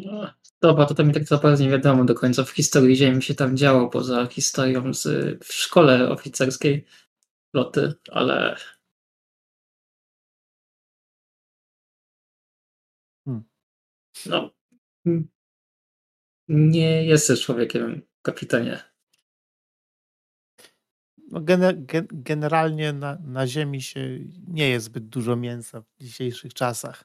No, 0.04 0.34
Dobra, 0.60 0.86
to 0.86 0.94
tam 0.94 1.08
mi 1.08 1.14
tak 1.14 1.30
naprawdę 1.30 1.64
nie 1.64 1.70
wiadomo 1.70 2.04
do 2.04 2.14
końca 2.14 2.44
w 2.44 2.50
historii 2.50 2.96
Ziemi 2.96 3.22
się 3.22 3.34
tam 3.34 3.56
działo, 3.56 3.88
poza 3.88 4.26
historią 4.26 4.94
z, 4.94 5.04
w 5.44 5.52
szkole 5.52 6.08
oficerskiej 6.10 6.86
loty, 7.54 7.94
ale 8.10 8.56
Hmm. 13.24 13.44
no 14.26 14.50
nie 16.48 17.04
jesteś 17.04 17.44
człowiekiem, 17.44 18.02
kapitanie. 18.22 18.89
No 21.30 21.40
gene, 21.40 21.74
gen, 21.74 22.06
generalnie 22.12 22.92
na, 22.92 23.18
na 23.24 23.46
Ziemi 23.46 23.82
się 23.82 24.00
nie 24.48 24.68
jest 24.68 24.86
zbyt 24.86 25.08
dużo 25.08 25.36
mięsa 25.36 25.80
w 25.80 25.86
dzisiejszych 26.00 26.54
czasach. 26.54 27.04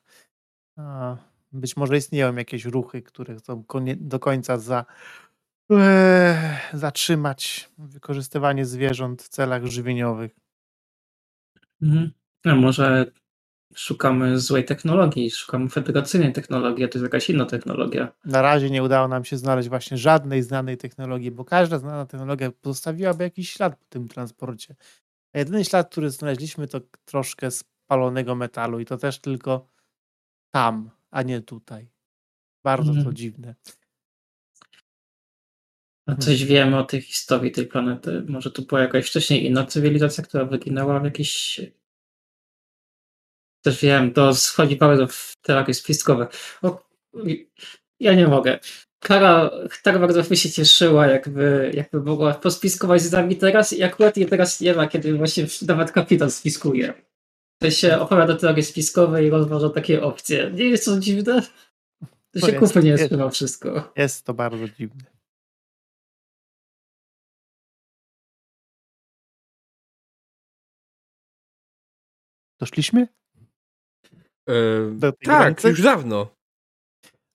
Być 1.51 1.77
może 1.77 1.97
istnieją 1.97 2.35
jakieś 2.35 2.65
ruchy, 2.65 3.01
które 3.01 3.35
chcą 3.35 3.63
do 3.97 4.19
końca 4.19 4.57
za, 4.57 4.85
e, 5.71 6.59
zatrzymać 6.73 7.69
wykorzystywanie 7.77 8.65
zwierząt 8.65 9.23
w 9.23 9.29
celach 9.29 9.65
żywieniowych. 9.65 10.35
Mhm. 11.81 12.11
Może 12.45 13.11
szukamy 13.73 14.39
złej 14.39 14.65
technologii, 14.65 15.31
szukamy 15.31 15.69
federacyjnej 15.69 16.33
technologii, 16.33 16.85
a 16.85 16.87
to 16.87 16.97
jest 16.97 17.03
jakaś 17.03 17.29
inna 17.29 17.45
technologia. 17.45 18.07
Na 18.25 18.41
razie 18.41 18.69
nie 18.69 18.83
udało 18.83 19.07
nam 19.07 19.25
się 19.25 19.37
znaleźć 19.37 19.69
właśnie 19.69 19.97
żadnej 19.97 20.43
znanej 20.43 20.77
technologii, 20.77 21.31
bo 21.31 21.45
każda 21.45 21.79
znana 21.79 22.05
technologia 22.05 22.51
pozostawiłaby 22.51 23.23
jakiś 23.23 23.49
ślad 23.49 23.75
po 23.75 23.85
tym 23.89 24.07
transporcie. 24.07 24.75
A 25.33 25.37
jedyny 25.39 25.65
ślad, 25.65 25.91
który 25.91 26.09
znaleźliśmy, 26.09 26.67
to 26.67 26.81
troszkę 27.05 27.51
spalonego 27.51 28.35
metalu 28.35 28.79
i 28.79 28.85
to 28.85 28.97
też 28.97 29.19
tylko 29.19 29.67
tam, 30.51 30.89
a 31.11 31.21
nie 31.21 31.41
tutaj. 31.41 31.89
Bardzo 32.63 32.91
to 32.91 32.97
Mhm. 32.97 33.15
dziwne. 33.15 33.55
A 36.07 36.15
coś 36.15 36.45
wiemy 36.45 36.77
o 36.77 36.83
tej 36.83 37.01
historii 37.01 37.51
tej 37.51 37.67
planety? 37.67 38.23
Może 38.27 38.51
tu 38.51 38.65
była 38.65 38.81
jakaś 38.81 39.07
wcześniej 39.09 39.45
inna 39.45 39.65
cywilizacja, 39.65 40.23
która 40.23 40.45
wyginęła 40.45 40.99
w 40.99 41.03
jakiś... 41.05 41.61
Też 43.65 43.81
wiem, 43.81 44.13
to 44.13 44.35
schodzi 44.35 44.75
bardzo 44.75 45.07
w 45.07 45.35
teorie 45.41 45.73
spiskowe. 45.73 46.27
O, 46.61 46.83
ja 47.99 48.13
nie 48.13 48.27
mogę. 48.27 48.59
Kara 48.99 49.51
tak 49.83 49.99
bardzo 49.99 50.23
by 50.23 50.37
się 50.37 50.51
cieszyła, 50.51 51.07
jakby, 51.07 51.71
jakby 51.73 52.01
mogła 52.01 52.33
pospiskować 52.33 53.01
z 53.01 53.11
nami 53.11 53.35
teraz 53.35 53.73
i 53.73 53.83
akurat 53.83 54.17
jej 54.17 54.27
teraz 54.27 54.61
nie 54.61 54.73
ma, 54.73 54.87
kiedy 54.87 55.13
właśnie 55.13 55.45
nawet 55.67 55.91
kapitan 55.91 56.31
spiskuje. 56.31 56.93
To 57.61 57.71
się 57.71 57.99
opowiada 57.99 58.35
teorie 58.35 58.63
spiskowe 58.63 59.25
i 59.25 59.29
rozważa 59.29 59.69
takie 59.69 60.03
opcje. 60.03 60.51
Nie 60.53 60.65
jest 60.65 60.85
to 60.85 60.99
dziwne? 60.99 61.41
To 62.31 62.39
się 62.39 62.53
kupy 62.53 62.83
nie 62.83 62.97
chyba 62.97 63.29
wszystko. 63.29 63.93
Jest 63.95 64.25
to 64.25 64.33
bardzo 64.33 64.67
dziwne. 64.67 65.03
Doszliśmy? 72.59 73.07
Tej 74.45 75.11
tak, 75.11 75.19
granicy? 75.19 75.69
już 75.69 75.81
dawno. 75.81 76.35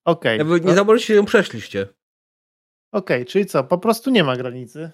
Okej. 0.04 0.38
Jakby 0.38 0.60
nie 0.60 0.74
zabraliście 0.74 1.06
się 1.06 1.14
ją 1.14 1.24
przeszliście. 1.24 1.86
Okej, 2.92 3.26
czyli 3.26 3.46
co? 3.46 3.64
Po 3.64 3.78
prostu 3.78 4.10
nie 4.10 4.24
ma 4.24 4.36
granicy. 4.36 4.90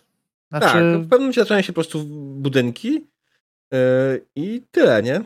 Znaczy, 0.50 0.66
Tak, 0.66 0.74
w 0.76 1.02
pewnym 1.02 1.20
momencie 1.20 1.40
zaczynają 1.40 1.62
się 1.62 1.72
po 1.72 1.74
prostu 1.74 2.04
budynki 2.34 3.06
e, 3.72 3.78
i 4.36 4.62
tyle, 4.70 5.02
nie? 5.02 5.24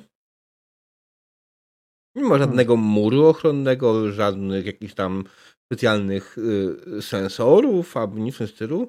Nie 2.15 2.23
ma 2.23 2.39
żadnego 2.39 2.77
muru 2.77 3.27
ochronnego, 3.27 4.13
żadnych 4.13 4.67
jakichś 4.67 4.95
tam 4.95 5.25
specjalnych 5.67 6.39
y, 6.39 7.03
sensorów 7.03 7.97
albo 7.97 8.19
nic 8.19 8.35
w 8.35 8.39
tym 8.39 8.47
stylu. 8.47 8.89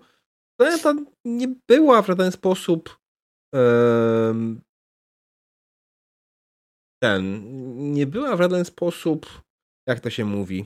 Planeta 0.59 0.93
nie 1.25 1.55
była 1.67 2.01
w 2.01 2.07
żaden 2.07 2.31
sposób 2.31 2.99
em, 3.53 4.61
ten, 7.01 7.43
nie 7.93 8.07
była 8.07 8.35
w 8.35 8.41
żaden 8.41 8.65
sposób, 8.65 9.41
jak 9.87 9.99
to 9.99 10.09
się 10.09 10.25
mówi, 10.25 10.65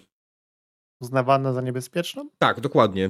Uznawana 1.02 1.54
za 1.54 1.62
niebezpieczną? 1.62 2.30
Tak, 2.38 2.62
dokładnie. 2.62 3.10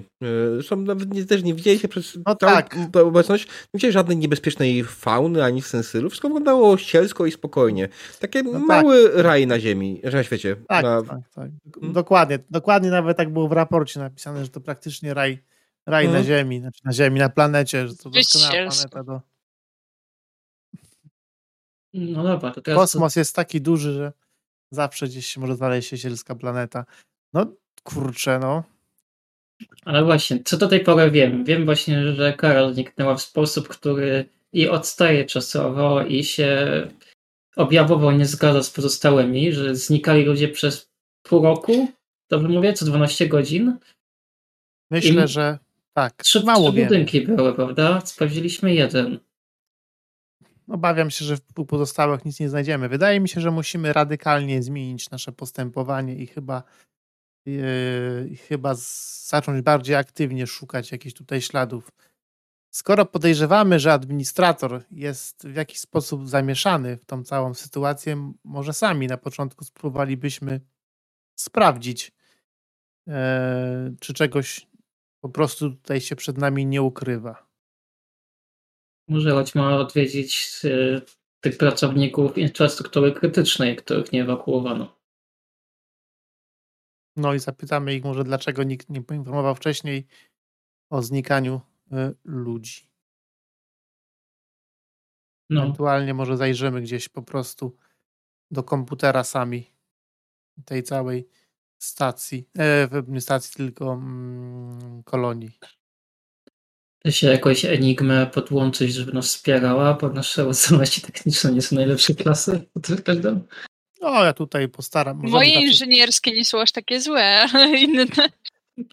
Zresztą 0.54 0.76
nawet 0.76 1.14
nie, 1.14 1.26
też 1.26 1.44
nie 1.44 1.54
widzieliście 1.54 1.88
przez 1.88 2.18
No 2.26 2.36
całą 2.36 2.54
tak. 2.54 2.76
tę 2.94 3.04
obecność, 3.04 3.48
nie 3.48 3.52
widzieli 3.74 3.94
żadnej 3.94 4.18
niebezpiecznej 4.18 4.84
fauny 4.84 5.44
ani 5.44 5.62
sensylu. 5.62 6.10
Wszystko 6.10 6.28
wyglądało 6.28 6.78
sielsko 6.78 7.26
i 7.26 7.32
spokojnie. 7.32 7.90
Takie 8.20 8.44
No 8.44 8.60
mały 8.60 9.12
raj 9.24 9.48
na 9.48 9.60
ziemi, 9.60 10.02
że 10.04 10.18
na 10.18 10.24
świecie. 10.24 10.56
Tak, 10.68 10.84
na, 10.84 11.02
tak, 11.02 11.20
tak. 11.36 11.52
Hmm? 11.76 11.94
Dokładnie. 11.94 12.40
Dokładnie 12.50 12.90
nawet 12.90 13.18
tak 13.18 13.34
było 13.34 13.48
w 13.48 13.52
raporcie 13.52 14.00
napisane, 14.00 14.44
że 14.44 14.50
to 14.50 14.62
praktycznie 14.62 15.14
raj, 15.14 15.44
raj 15.86 16.06
na 16.06 16.10
Mhm. 16.10 16.26
Ziemi, 16.26 16.60
znaczy 16.60 16.82
na 16.86 16.94
Ziemi, 16.94 17.20
na 17.20 17.30
planecie, 17.30 17.88
że 17.88 17.96
to 17.96 18.10
doskonała 18.10 18.52
planeta. 18.52 19.04
Do... 19.04 19.22
No 21.96 22.24
dobra, 22.24 22.52
to 22.52 22.62
teraz 22.62 22.80
Kosmos 22.80 23.16
jest 23.16 23.36
taki 23.36 23.62
duży, 23.62 23.94
że 23.94 24.14
zawsze 24.72 25.08
gdzieś 25.08 25.26
się 25.28 25.42
może 25.42 25.56
znaleźć 25.56 25.90
się 25.90 25.98
sielska 25.98 26.36
planeta. 26.36 26.86
No 27.34 27.46
kurczę, 27.84 28.40
no. 28.40 28.64
Ale 29.86 30.04
właśnie, 30.04 30.44
co 30.44 30.58
do 30.58 30.68
tej 30.68 30.80
pory 30.80 31.12
wiem? 31.12 31.46
Wiem 31.46 31.66
właśnie, 31.66 32.14
że 32.14 32.34
Karol 32.34 32.74
zniknęła 32.74 33.16
w 33.16 33.22
sposób, 33.22 33.68
który 33.68 34.30
i 34.54 34.70
odstaje 34.70 35.26
czasowo 35.26 36.02
i 36.04 36.24
się 36.24 36.68
objawowo 37.56 38.12
nie 38.12 38.26
zgadza 38.26 38.64
z 38.64 38.70
pozostałymi, 38.70 39.54
że 39.54 39.76
znikali 39.76 40.26
ludzie 40.26 40.48
przez 40.48 40.90
pół 41.24 41.44
roku, 41.44 41.88
dobrze 42.30 42.48
mówię, 42.48 42.74
co 42.74 42.86
12 42.86 43.28
godzin. 43.28 43.78
Myślę, 44.92 45.26
I- 45.26 45.28
że 45.28 45.60
tak. 45.94 46.24
Trzy, 46.24 46.44
Mało 46.44 46.72
trzy 46.72 46.84
budynki 46.84 47.22
były, 47.22 47.54
prawda? 47.54 48.02
Sprawdziliśmy 48.06 48.74
jeden. 48.74 49.20
Obawiam 50.68 51.10
się, 51.12 51.26
że 51.26 51.38
w 51.38 51.42
pozostałych 51.68 52.26
nic 52.26 52.40
nie 52.40 52.50
znajdziemy. 52.50 52.90
Wydaje 52.90 53.20
mi 53.20 53.30
się, 53.30 53.42
że 53.42 53.52
musimy 53.52 53.94
radykalnie 53.94 54.64
zmienić 54.64 55.10
nasze 55.10 55.32
postępowanie 55.32 56.16
i 56.16 56.28
chyba, 56.28 56.64
yy, 57.46 58.36
chyba 58.48 58.76
zacząć 59.26 59.62
bardziej 59.62 59.96
aktywnie 59.96 60.48
szukać 60.48 60.92
jakichś 60.92 61.14
tutaj 61.16 61.42
śladów. 61.42 61.90
Skoro 62.72 63.06
podejrzewamy, 63.06 63.80
że 63.80 63.94
administrator 63.94 64.84
jest 64.92 65.48
w 65.48 65.56
jakiś 65.56 65.80
sposób 65.80 66.30
zamieszany 66.30 66.98
w 66.98 67.06
tą 67.06 67.24
całą 67.24 67.54
sytuację, 67.54 68.34
może 68.44 68.74
sami 68.74 69.08
na 69.08 69.18
początku 69.18 69.66
spróbowalibyśmy 69.66 70.62
sprawdzić, 71.36 72.12
yy, 73.08 73.14
czy 74.00 74.14
czegoś 74.14 74.68
po 75.22 75.30
prostu 75.30 75.70
tutaj 75.70 76.02
się 76.02 76.16
przed 76.16 76.38
nami 76.38 76.66
nie 76.66 76.82
ukrywa. 76.82 77.45
Może 79.08 79.32
chodźmy 79.32 79.76
odwiedzić 79.76 80.62
y, 80.64 81.02
tych 81.42 81.58
pracowników 81.58 82.38
infrastruktury 82.38 83.12
krytycznej, 83.12 83.76
których 83.76 84.12
nie 84.12 84.22
ewakuowano. 84.22 84.96
No 87.16 87.34
i 87.34 87.40
zapytamy 87.40 87.96
ich 87.96 88.04
może, 88.04 88.24
dlaczego 88.24 88.64
nikt 88.64 88.90
nie 88.90 89.02
poinformował 89.02 89.56
wcześniej 89.56 90.08
o 90.90 91.02
znikaniu 91.02 91.62
y, 91.92 92.16
ludzi. 92.24 92.90
No, 95.50 95.62
Ewentualnie 95.64 96.14
może 96.14 96.38
zajrzymy 96.38 96.82
gdzieś 96.82 97.10
po 97.10 97.22
prostu 97.22 97.78
do 98.52 98.64
komputera 98.64 99.24
sami 99.24 99.72
tej 100.66 100.84
całej 100.84 101.28
stacji, 101.78 102.50
e, 102.58 103.22
stacji, 103.22 103.56
tylko 103.56 103.94
mm, 103.94 105.04
kolonii. 105.04 105.60
Się 107.10 107.28
jakoś 107.28 107.66
Enigmę 107.66 108.28
podłączyć, 108.28 108.94
żeby 108.94 109.14
nas 109.14 109.26
wspierała, 109.26 109.94
bo 109.94 110.10
nasze 110.10 110.54
zdolności 110.54 111.02
techniczne 111.02 111.52
nie 111.52 111.62
są 111.62 111.76
najlepszej 111.76 112.16
klasy 112.16 112.62
pod 112.74 112.88
względem. 112.88 113.48
No, 114.02 114.24
ja 114.24 114.34
tutaj 114.34 114.70
postaram. 114.70 115.18
możemy 115.18 115.32
Moje 115.32 115.62
inżynierskie 115.62 116.32
nie 116.32 116.46
są 116.46 116.62
aż 116.62 116.72
takie 116.72 117.02
złe, 117.02 117.46
ale 117.54 117.80
inne. 117.80 118.06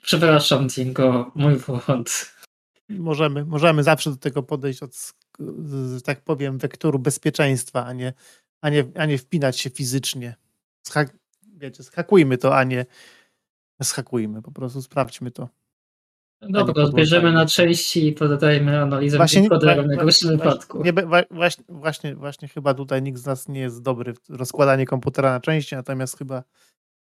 Przepraszam, 0.02 0.66
Dingo, 0.66 1.32
mój 1.34 1.56
błąd. 1.56 2.32
możemy, 2.89 3.44
możemy 3.44 3.82
zawsze 3.82 4.10
do 4.10 4.16
tego 4.16 4.43
podejść 4.43 4.82
od, 4.82 5.12
tak 6.05 6.20
powiem, 6.24 6.59
wektoru 6.59 6.98
bezpieczeństwa, 6.98 7.86
a 7.86 7.93
nie, 7.93 8.12
a 8.60 8.70
nie, 8.70 8.84
a 8.94 9.06
nie 9.06 9.18
wpinać 9.18 9.60
się 9.60 9.70
fizycznie. 9.70 10.34
Schak, 10.86 11.16
wiecie, 11.56 11.82
schakujmy 11.82 12.39
to, 12.39 12.56
a 12.56 12.64
nie 12.64 12.86
schakujmy, 13.82 14.43
po 14.43 14.52
prostu 14.52 14.82
sprawdźmy 14.82 15.30
to. 15.30 15.48
Dobra, 16.43 16.60
podłączanie. 16.64 16.89
odbierzemy 16.89 17.32
na 17.32 17.47
części 17.47 18.06
i 18.06 18.12
podajmy 18.12 18.81
analizę 18.82 19.16
Właśnie- 19.16 19.48
wa- 19.48 19.59
wypadku. 20.31 20.82
Nie, 20.85 20.93
właśnie, 21.31 21.64
właśnie, 21.69 22.14
właśnie 22.14 22.48
chyba 22.48 22.74
tutaj 22.74 23.02
nikt 23.02 23.19
z 23.19 23.27
nas 23.27 23.48
nie 23.48 23.60
jest 23.60 23.82
dobry 23.82 24.14
w 24.14 24.31
rozkładanie 24.31 24.86
komputera 24.86 25.31
na 25.32 25.40
części, 25.40 25.74
natomiast 25.74 26.19
chyba 26.19 26.43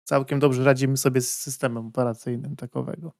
całkiem 0.03 0.39
dobrze 0.39 0.63
radzimy 0.63 0.97
sobie 0.97 1.21
z 1.21 1.33
systemem 1.33 1.87
operacyjnym 1.87 2.55
takowego. 2.55 3.11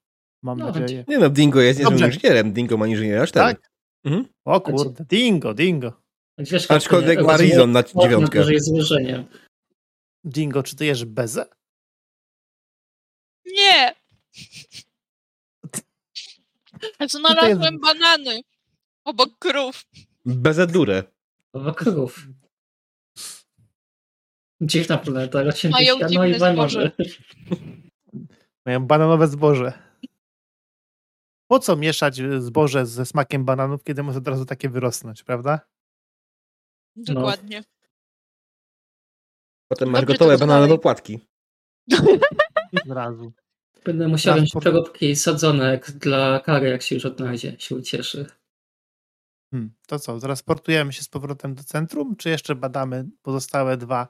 Mam 0.44 0.60
No, 0.60 0.72
nadzieję. 0.72 1.06
Nie 1.08 1.18
no, 1.18 1.30
Dingo 1.30 1.62
jest 1.62 1.80
niezłym 1.80 2.00
inżynierem. 2.00 2.54
Dingo 2.54 2.78
ma 2.78 2.88
inżyniera 2.88 3.28
4. 3.28 3.54
Tak? 3.56 3.72
Mhm. 4.06 4.26
O 4.46 4.62
kurde, 4.62 5.06
dingo, 5.06 5.54
dingo. 5.54 5.94
Wiesz, 6.38 6.72
Aczkolwiek 6.72 7.22
ma 7.22 7.38
to- 7.38 7.44
Rizon 7.44 7.72
na 7.72 7.84
dziewiątkę. 7.84 8.40
to, 8.40 8.46
że 8.46 8.54
jest 8.54 8.68
złożeniem. 8.68 9.26
Dingo, 10.24 10.64
czy 10.64 10.76
ty 10.76 10.86
jesz 10.86 11.06
bezę? 11.06 11.46
Nie! 13.46 13.96
Znalazłem 17.10 17.74
jest- 17.74 17.84
banany 17.84 18.42
obok 19.04 19.40
krów. 19.40 19.86
Bezedurę. 20.26 21.04
Wakrów. 21.54 22.28
Dziwna 24.62 24.98
planeta, 24.98 25.44
rośnie 25.44 25.70
Mają 25.70 26.08
dziwne 26.08 26.30
i 26.30 26.40
banany. 26.40 26.92
Mają 28.66 28.86
bananowe 28.86 29.28
zboże. 29.28 29.74
Po 31.48 31.60
co 31.60 31.76
mieszać 31.76 32.22
zboże 32.40 32.86
ze 32.86 33.06
smakiem 33.06 33.46
bananów, 33.46 33.84
kiedy 33.84 34.04
może 34.04 34.20
od 34.20 34.28
razu 34.28 34.46
takie 34.46 34.70
wyrosnąć, 34.70 35.24
prawda? 35.24 35.60
Dokładnie. 36.96 37.64
Potem 39.68 39.90
masz 39.90 40.02
Dobrze, 40.02 40.14
gotowe 40.14 40.38
to 40.38 40.48
bananowe 40.48 40.78
płatki. 40.78 41.20
Od 42.86 42.92
razu. 42.92 43.34
Będę 43.86 44.08
musiał 44.08 44.36
wziąć 44.36 44.52
Transport- 44.54 44.60
przeróbki 44.60 45.16
sadzonek 45.16 45.92
dla 45.92 46.40
kary, 46.40 46.70
jak 46.70 46.82
się 46.82 46.96
już 46.96 47.06
odnajdzie, 47.06 47.56
się 47.60 47.76
ucieszy. 47.76 48.26
Hmm, 49.52 49.74
to 49.88 50.00
co, 50.00 50.20
transportujemy 50.20 50.94
się 50.94 51.04
z 51.04 51.10
powrotem 51.10 51.56
do 51.56 51.64
centrum, 51.64 52.16
czy 52.16 52.30
jeszcze 52.30 52.56
badamy 52.56 53.06
pozostałe 53.22 53.78
dwa 53.78 54.08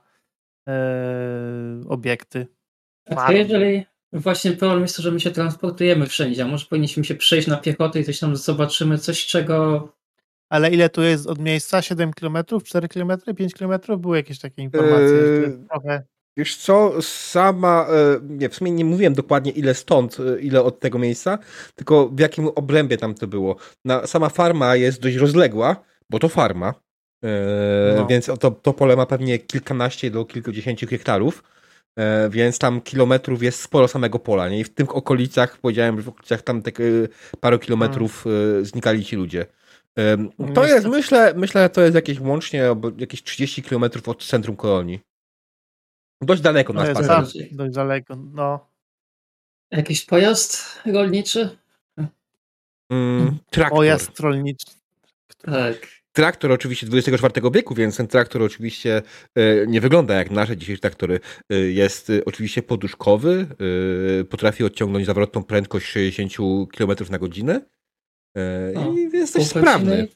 e, 0.67 0.73
obiekty? 1.87 2.47
A 3.09 3.15
Farm. 3.15 3.35
jeżeli 3.35 3.85
właśnie 4.13 4.51
problem 4.51 4.81
jest 4.81 4.95
to, 4.95 5.01
że 5.01 5.11
my 5.11 5.19
się 5.19 5.31
transportujemy 5.31 6.05
wszędzie, 6.07 6.43
a 6.43 6.47
może 6.47 6.65
powinniśmy 6.65 7.03
się 7.03 7.15
przejść 7.15 7.47
na 7.47 7.57
piechotę 7.57 7.99
i 7.99 8.03
coś 8.03 8.19
tam 8.19 8.35
zobaczymy, 8.35 8.97
coś 8.97 9.25
czego 9.25 9.89
Ale 10.49 10.71
ile 10.71 10.89
tu 10.89 11.01
jest 11.01 11.27
od 11.27 11.39
miejsca? 11.39 11.81
7 11.81 12.13
km, 12.13 12.37
4 12.63 12.87
km, 12.87 13.11
5 13.37 13.53
km? 13.53 13.79
Były 13.97 14.17
jakieś 14.17 14.39
takie 14.39 14.61
informacje. 14.61 15.07
że 15.09 15.15
to 15.17 15.47
jest 15.47 15.57
Eee, 15.57 15.67
trochę... 15.67 16.03
Wiesz 16.37 16.55
co, 16.57 17.01
sama, 17.01 17.87
e, 17.89 18.19
nie, 18.29 18.49
w 18.49 18.55
sumie 18.55 18.71
nie 18.71 18.85
mówiłem 18.85 19.13
dokładnie 19.13 19.51
ile 19.51 19.73
stąd, 19.73 20.17
e, 20.19 20.39
ile 20.41 20.63
od 20.63 20.79
tego 20.79 20.99
miejsca, 20.99 21.37
tylko 21.75 22.09
w 22.09 22.19
jakim 22.19 22.47
obrębie 22.47 22.97
tam 22.97 23.13
to 23.15 23.27
było. 23.27 23.55
Na, 23.85 24.07
sama 24.07 24.29
farma 24.29 24.75
jest 24.75 25.01
dość 25.01 25.15
rozległa, 25.15 25.75
bo 26.09 26.19
to 26.19 26.29
farma, 26.29 26.73
e, 27.23 27.27
No. 27.97 28.05
więc 28.07 28.25
to, 28.39 28.51
to 28.51 28.73
pole 28.73 28.95
ma 28.95 29.05
pewnie 29.05 29.39
kilkanaście 29.39 30.11
do 30.11 30.25
kilkudziesięciu 30.25 30.87
hektarów, 30.87 31.43
więc 32.29 32.59
tam 32.59 32.81
kilometrów 32.81 33.43
jest 33.43 33.59
sporo 33.61 33.87
samego 33.87 34.19
pola, 34.19 34.49
nie? 34.49 34.59
I 34.59 34.63
w 34.63 34.73
tych 34.73 34.95
okolicach, 34.95 35.57
powiedziałem, 35.57 35.97
że 35.97 36.03
w 36.03 36.09
okolicach 36.09 36.41
tam 36.41 36.61
tak 36.61 36.75
paru 37.39 37.59
kilometrów 37.59 38.25
e, 38.61 38.65
znikali 38.65 39.05
ci 39.05 39.15
ludzie. 39.15 39.45
To 40.53 40.65
Jest- 40.65 40.87
myślę, 40.87 41.33
myślę, 41.35 41.63
że 41.63 41.69
to 41.69 41.81
jest 41.81 41.95
jakieś 41.95 42.19
łącznie 42.19 42.63
jakieś 42.97 43.23
30 43.23 43.63
kilometrów 43.63 44.09
od 44.09 44.23
centrum 44.25 44.55
kolonii. 44.55 44.99
Dość 46.25 46.41
daleko 46.41 46.73
na 46.73 46.93
No 46.93 47.21
dość 47.51 47.75
daleko. 47.75 48.15
No, 48.15 48.69
jakiś 49.71 50.05
pojazd 50.05 50.79
rolniczy? 50.85 51.57
Mm, 52.91 53.37
traktor. 53.49 53.77
pojazd 53.77 54.19
rolniczy. 54.19 54.65
Tak. 55.37 55.87
Traktor 56.11 56.51
oczywiście 56.51 56.87
XXIV 56.93 57.51
wieku, 57.53 57.75
więc 57.75 57.97
ten 57.97 58.07
traktor 58.07 58.41
oczywiście 58.43 59.01
e, 59.35 59.67
nie 59.67 59.81
wygląda 59.81 60.13
jak 60.13 60.31
nasze 60.31 60.57
dzisiejsze 60.57 60.81
traktory. 60.81 61.19
E, 61.49 61.55
Jest 61.55 62.09
e, 62.09 62.25
oczywiście 62.25 62.63
poduszkowy, 62.63 63.47
potrafi 64.29 64.63
odciągnąć 64.63 65.05
zawrotną 65.05 65.43
prędkość 65.43 65.85
60 65.87 66.33
km 66.77 66.91
na 67.09 67.19
godzinę 67.19 67.61
O, 68.75 68.93
i 68.93 69.01
jest 69.13 69.33
dość 69.33 69.51
Pół 69.53 69.61
sprawny. 69.61 69.91
godziny- 69.91 70.07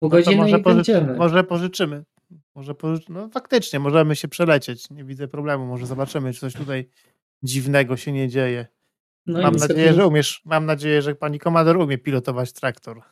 Pół 0.00 0.08
No 0.08 0.08
godziny 0.08 0.36
może, 0.36 0.58
poży- 0.58 0.74
będziemy. 0.76 1.16
może 1.16 1.44
pożyczymy. 1.44 2.04
Może. 2.56 2.74
No 3.08 3.28
faktycznie, 3.28 3.78
możemy 3.78 4.16
się 4.16 4.28
przelecieć. 4.28 4.90
Nie 4.90 5.04
widzę 5.04 5.28
problemu. 5.28 5.66
Może 5.66 5.86
zobaczymy, 5.86 6.32
czy 6.32 6.40
coś 6.40 6.54
tutaj 6.54 6.88
dziwnego 7.42 7.96
się 7.96 8.12
nie 8.12 8.28
dzieje. 8.28 8.66
No 9.26 9.42
Mam 9.42 9.56
nadzieję, 9.56 9.94
że 9.94 10.06
umiesz, 10.06 10.42
mam 10.44 10.66
nadzieję, 10.66 11.02
że 11.02 11.14
pani 11.14 11.38
komandor 11.38 11.76
umie 11.76 11.98
pilotować 11.98 12.52
traktor. 12.52 13.02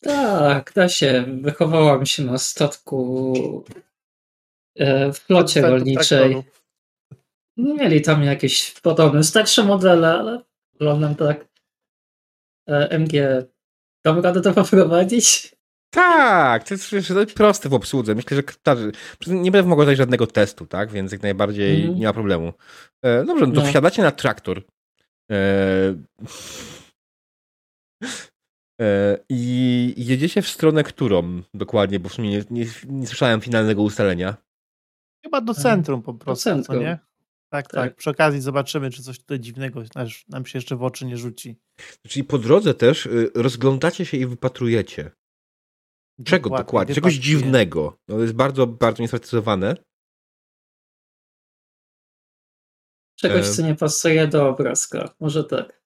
Tak, 0.00 0.72
da 0.74 0.88
się. 0.88 1.24
Wychowałam 1.40 2.06
się 2.06 2.24
na 2.24 2.38
statku 2.38 3.64
e, 4.74 5.12
w 5.12 5.18
flocie 5.18 5.62
rolniczej. 5.62 6.42
No, 7.56 7.74
mieli 7.74 8.02
tam 8.02 8.22
jakieś 8.22 8.80
podobne, 8.80 9.24
starsze 9.24 9.64
modele, 9.64 10.08
ale 10.08 10.42
wyglądam 10.72 11.14
tak. 11.14 11.48
E, 12.68 12.90
MG, 12.90 13.46
dam 14.04 14.18
radę 14.18 14.40
to 14.40 14.52
poprowadzić? 14.52 15.55
Tak, 15.90 16.64
to 16.68 16.74
jest, 16.74 16.90
to 16.90 16.96
jest 16.96 17.34
proste 17.34 17.68
w 17.68 17.74
obsłudze. 17.74 18.14
Myślę, 18.14 18.36
że 18.36 18.42
każdy, 18.42 18.92
nie 19.26 19.50
będę 19.50 19.68
mogła 19.68 19.86
dać 19.86 19.96
żadnego 19.96 20.26
testu, 20.26 20.66
tak? 20.66 20.90
Więc 20.90 21.12
jak 21.12 21.22
najbardziej 21.22 21.80
Mhm. 21.80 21.98
nie 21.98 22.06
ma 22.06 22.12
problemu. 22.12 22.52
E, 23.02 23.24
dobrze, 23.24 23.46
no 23.46 23.54
to 23.54 23.60
No. 23.60 23.66
wsiadacie 23.66 24.02
na 24.02 24.10
traktor. 24.10 24.62
E, 25.32 25.36
e, 28.80 29.18
I 29.28 29.94
jedziecie 29.96 30.42
w 30.42 30.48
stronę 30.48 30.82
którą 30.84 31.42
dokładnie, 31.54 32.00
bo 32.00 32.08
w 32.08 32.12
sumie 32.12 32.30
nie, 32.30 32.44
nie, 32.50 32.66
nie 32.88 33.06
słyszałem 33.06 33.40
finalnego 33.40 33.82
ustalenia. 33.82 34.36
Chyba 35.24 35.40
do 35.40 35.54
centrum 35.54 36.02
po 36.02 36.14
prostu, 36.14 36.44
co 36.44 36.50
centrum. 36.50 36.80
nie? 36.80 36.98
Tak, 37.52 37.66
tak, 37.70 37.72
Tak. 37.72 37.96
Przy 37.96 38.10
okazji 38.10 38.40
zobaczymy, 38.40 38.90
czy 38.90 39.02
coś 39.02 39.18
tutaj 39.18 39.40
dziwnego 39.40 39.82
nam 40.28 40.46
się 40.46 40.58
jeszcze 40.58 40.76
w 40.76 40.82
oczy 40.82 41.06
nie 41.06 41.16
rzuci. 41.16 41.56
Czyli 42.08 42.24
po 42.24 42.38
drodze 42.38 42.74
też 42.74 43.06
y, 43.06 43.30
rozglądacie 43.34 44.06
się 44.06 44.16
i 44.16 44.26
wypatrujecie. 44.26 45.10
Czego 46.24 46.50
dokładnie? 46.50 46.94
Czegoś 46.94 47.14
wypatruję. 47.14 47.38
dziwnego. 47.40 47.98
No, 48.08 48.16
to 48.16 48.22
jest 48.22 48.34
bardzo, 48.34 48.66
bardzo 48.66 49.02
niesprecyzowane. 49.02 49.76
Czegoś, 53.18 53.46
E. 53.46 53.52
co 53.52 53.62
nie 53.62 53.74
pasuje 53.74 54.26
do 54.26 54.48
obrazka. 54.48 55.14
Może 55.20 55.44
tak. 55.44 55.82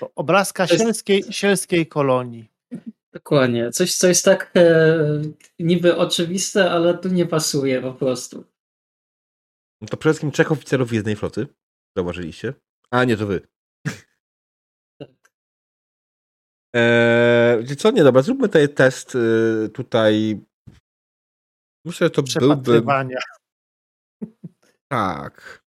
To 0.00 0.10
Obrazka 0.14 0.62
jest- 0.62 0.78
sielskiej, 0.78 1.22
sielskiej 1.30 1.86
kolonii. 1.86 2.50
Dokładnie. 3.12 3.70
Coś, 3.70 3.94
co 3.96 4.06
jest 4.08 4.24
tak 4.24 4.52
e, 4.56 4.98
niby 5.58 5.96
oczywiste, 5.96 6.70
ale 6.70 6.98
tu 6.98 7.08
nie 7.08 7.26
pasuje 7.26 7.82
po 7.82 7.92
prostu. 7.94 8.44
No 9.80 9.88
to 9.88 9.96
przede 9.96 10.12
wszystkim 10.12 10.30
trzech 10.30 10.52
oficerów 10.52 10.92
jednej 10.92 11.16
floty. 11.16 11.46
Zauważyliście? 11.96 12.54
A, 12.90 13.04
nie, 13.04 13.16
to 13.16 13.26
wy. 13.26 13.40
Eee, 16.74 17.76
co? 17.76 17.90
Nie, 17.90 18.04
dobra, 18.04 18.22
zróbmy 18.22 18.48
tutaj 18.48 18.74
test 18.74 19.14
y, 19.14 19.70
tutaj. 19.74 20.40
Myślę, 21.84 22.06
że 22.06 22.10
to 22.10 22.22
byłby... 22.22 22.30
Przepatrywania. 22.62 23.18
Tak. 24.88 25.64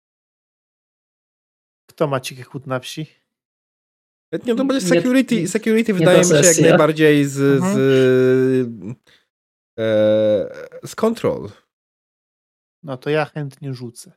Kto 1.89 2.07
ma 2.07 2.19
cichy 2.19 2.43
chód 2.43 2.67
na 2.67 2.79
wsi? 2.79 3.07
Nie, 4.45 4.55
to 4.55 4.65
będzie 4.65 4.85
Nie- 4.85 5.01
security. 5.01 5.47
Security 5.47 5.93
nie 5.93 5.99
wydaje 5.99 6.19
mi 6.19 6.25
się 6.25 6.35
jak 6.35 6.57
najbardziej 6.61 7.25
z... 7.25 7.39
Mhm. 7.39 7.73
z, 7.75 7.79
e, 9.79 10.87
z 10.87 10.95
control. 10.95 11.49
No 12.83 12.97
to 12.97 13.09
ja 13.09 13.25
chętnie 13.25 13.73
rzucę. 13.73 14.11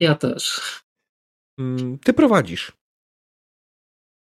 Ja 0.00 0.14
też. 0.14 0.60
Mm, 1.58 1.98
Ty 1.98 2.12
prowadzisz. 2.12 2.72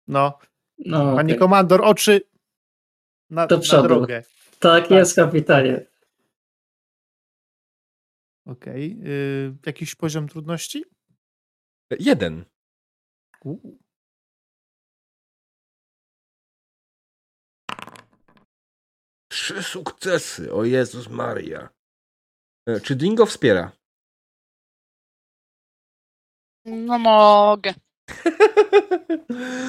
No, 0.09 0.39
No, 0.87 1.17
pani 1.17 1.33
okej. 1.33 1.39
komandor, 1.39 1.81
oczy 1.85 2.21
na, 3.31 3.47
Do 3.47 3.57
na 3.57 3.63
przodu. 3.63 3.89
drogę. 3.89 4.23
Tak 4.59 4.83
tak. 4.83 4.91
jest, 4.91 5.17
kapitanie. 5.17 5.87
Okej. 8.47 8.97
y, 9.07 9.57
jakiś 9.67 9.95
poziom 9.95 10.29
trudności? 10.29 10.85
Jeden. 12.01 12.45
U. 13.45 13.59
Trzy 19.29 19.63
sukcesy. 19.63 20.53
O 20.53 20.65
Jezus 20.65 21.09
Maria. 21.09 21.69
E, 22.69 22.81
Czy 22.81 22.97
Dingo 22.97 23.27
wspiera? 23.27 23.73
No 26.65 26.99
mogę. 26.99 27.75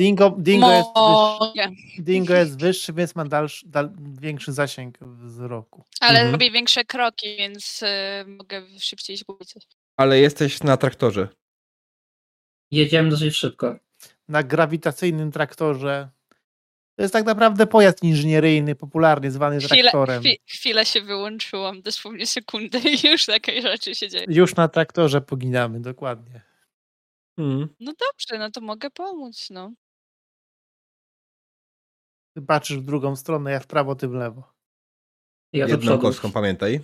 Dingo, 0.00 0.30
dingo, 0.38 0.72
jest 0.72 0.88
wyższy, 0.94 2.02
dingo 2.02 2.34
jest 2.34 2.60
wyższy, 2.60 2.92
więc 2.92 3.14
ma 3.14 3.24
dalszy, 3.24 3.66
dal, 3.68 3.90
większy 4.20 4.52
zasięg 4.52 4.98
wzroku. 5.00 5.84
Ale 6.00 6.14
Mhm. 6.18 6.32
robię 6.32 6.50
większe 6.50 6.84
kroki, 6.84 7.36
więc 7.36 7.82
y, 7.82 7.86
mogę 8.26 8.62
szybciej 8.78 9.16
zgubić. 9.16 9.54
Ale 9.96 10.20
jesteś 10.20 10.62
na 10.62 10.76
traktorze. 10.76 11.28
Jedziemy 12.70 13.10
dosyć 13.10 13.36
szybko. 13.36 13.76
Na 14.28 14.42
grawitacyjnym 14.42 15.32
traktorze. 15.32 16.08
To 16.96 17.02
jest 17.02 17.12
tak 17.12 17.24
naprawdę 17.26 17.66
pojazd 17.66 18.02
inżynieryjny, 18.02 18.74
popularnie 18.74 19.30
zwany 19.30 19.58
Chwilę, 19.58 19.82
traktorem. 19.82 20.20
chwi, 20.22 20.38
chwilę 20.46 20.86
się 20.86 21.00
wyłączyłam, 21.00 21.82
dosłownie 21.82 22.26
sekundę 22.26 22.78
i 22.78 23.08
już 23.12 23.26
takie 23.26 23.62
rzeczy 23.62 23.94
się 23.94 24.08
dzieją. 24.08 24.24
Już 24.28 24.54
na 24.54 24.68
traktorze 24.68 25.20
poginamy, 25.20 25.80
dokładnie. 25.80 26.42
Mm. 27.38 27.68
No 27.80 27.92
dobrze, 27.92 28.38
no 28.38 28.50
to 28.50 28.60
mogę 28.60 28.90
pomóc, 28.90 29.46
no. 29.50 29.72
Ty 32.34 32.42
patrzysz 32.42 32.78
w 32.78 32.84
drugą 32.84 33.16
stronę, 33.16 33.50
ja 33.50 33.60
w 33.60 33.66
prawo, 33.66 33.94
ty 33.94 34.08
w 34.08 34.12
lewo. 34.12 34.52
Ja 35.52 35.66
Jedną 35.66 35.98
kostką, 35.98 36.32
pamiętaj. 36.32 36.80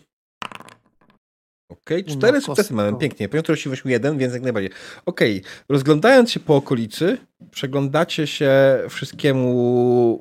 Okej, 1.68 2.04
Uno 2.04 2.16
cztery 2.16 2.40
sukcesy 2.40 2.68
kostką. 2.68 2.74
mamy, 2.74 2.98
pięknie. 2.98 3.28
Piotr 3.28 3.68
wyszł 3.68 3.88
jeden, 3.88 4.18
więc 4.18 4.34
jak 4.34 4.42
najbardziej. 4.42 4.70
Okej, 5.06 5.42
rozglądając 5.68 6.30
się 6.30 6.40
po 6.40 6.56
okolicy, 6.56 7.18
przeglądacie 7.50 8.26
się 8.26 8.52
wszystkiemu 8.88 9.50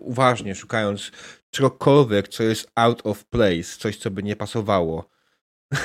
uważnie, 0.02 0.56
szukając 0.56 1.12
czegokolwiek, 1.50 2.28
co 2.28 2.44
jest 2.44 2.72
out 2.76 3.02
of 3.06 3.26
place, 3.26 3.64
coś, 3.64 3.98
co 3.98 4.12
by 4.12 4.24
nie 4.24 4.36
pasowało. 4.36 5.10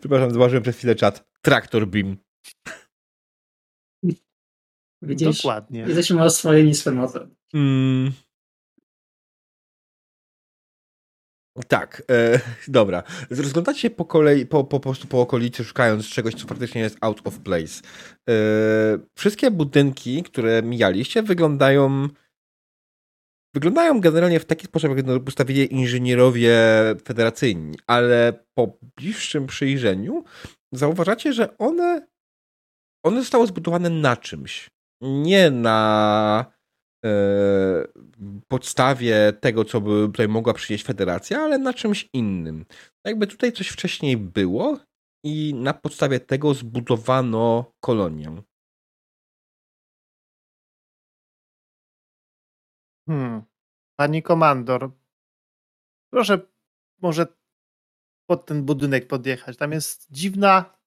Przepraszam, 0.00 0.30
zauważyłem 0.30 0.62
przez 0.62 0.76
chwilę 0.76 0.94
czat. 0.94 1.24
Traktor 1.42 1.86
beam. 1.86 2.16
Widzisz? 5.02 5.36
Dokładnie. 5.36 5.80
Jesteśmy 5.80 6.22
oswojeni 6.22 6.74
z 6.74 6.84
tematem. 6.84 7.34
Mm. 7.54 8.12
Tak, 11.68 12.02
e, 12.10 12.40
dobra. 12.68 13.02
Rozglądacie 13.30 13.80
się 13.80 13.90
po 13.90 14.04
kolei, 14.04 14.46
po, 14.46 14.64
po, 14.64 14.64
po 14.64 14.80
prostu 14.80 15.06
po 15.08 15.20
okolicy, 15.20 15.64
szukając 15.64 16.08
czegoś, 16.08 16.34
co 16.34 16.46
faktycznie 16.46 16.80
jest 16.80 16.98
out 17.00 17.20
of 17.24 17.38
place. 17.38 17.82
E, 18.28 18.34
wszystkie 19.14 19.50
budynki, 19.50 20.22
które 20.22 20.62
mijaliście, 20.62 21.22
wyglądają 21.22 22.08
wyglądają 23.54 24.00
generalnie 24.00 24.40
w 24.40 24.44
taki 24.44 24.66
sposób, 24.66 24.96
jak 24.96 25.24
postawili 25.24 25.74
inżynierowie 25.74 26.58
federacyjni, 27.04 27.78
ale 27.86 28.44
po 28.54 28.78
bliższym 28.96 29.46
przyjrzeniu 29.46 30.24
zauważacie, 30.72 31.32
że 31.32 31.58
one 31.58 32.06
one 33.04 33.20
zostały 33.20 33.46
zbudowane 33.46 33.90
na 33.90 34.16
czymś. 34.16 34.70
Nie 35.00 35.50
na 35.50 36.52
e, 37.04 37.10
podstawie 38.48 39.32
tego, 39.40 39.64
co 39.64 39.80
by 39.80 40.06
tutaj 40.06 40.28
mogła 40.28 40.54
przynieść 40.54 40.84
federacja, 40.84 41.38
ale 41.40 41.58
na 41.58 41.74
czymś 41.74 42.08
innym. 42.12 42.66
Jakby 43.04 43.26
tutaj 43.26 43.52
coś 43.52 43.68
wcześniej 43.68 44.16
było 44.16 44.78
i 45.24 45.54
na 45.54 45.74
podstawie 45.74 46.20
tego 46.20 46.54
zbudowano 46.54 47.72
kolonię. 47.80 48.42
Hmm. 53.08 53.42
Pani 53.96 54.22
komandor, 54.22 54.90
proszę 56.12 56.40
może 57.02 57.26
pod 58.26 58.46
ten 58.46 58.64
budynek 58.64 59.06
podjechać. 59.06 59.56
Tam 59.56 59.72
jest 59.72 60.06
dziwna 60.10 60.78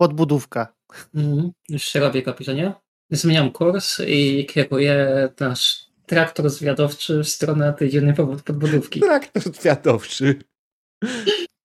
podbudówka. 0.00 0.74
Mhm. 1.14 1.50
Już 1.68 1.82
się 1.82 2.00
robię, 2.00 2.22
kapitanie. 2.22 2.87
Zmieniam 3.10 3.52
kurs 3.52 4.00
i 4.06 4.46
kieruję 4.46 5.28
nasz 5.40 5.86
traktor 6.06 6.50
zwiadowczy 6.50 7.22
w 7.24 7.28
stronę 7.28 7.72
tej 7.72 7.90
dziennej 7.90 8.14
pod- 8.14 8.42
podbudówki. 8.42 9.00
Traktor 9.00 9.42
zwiadowczy. 9.42 10.42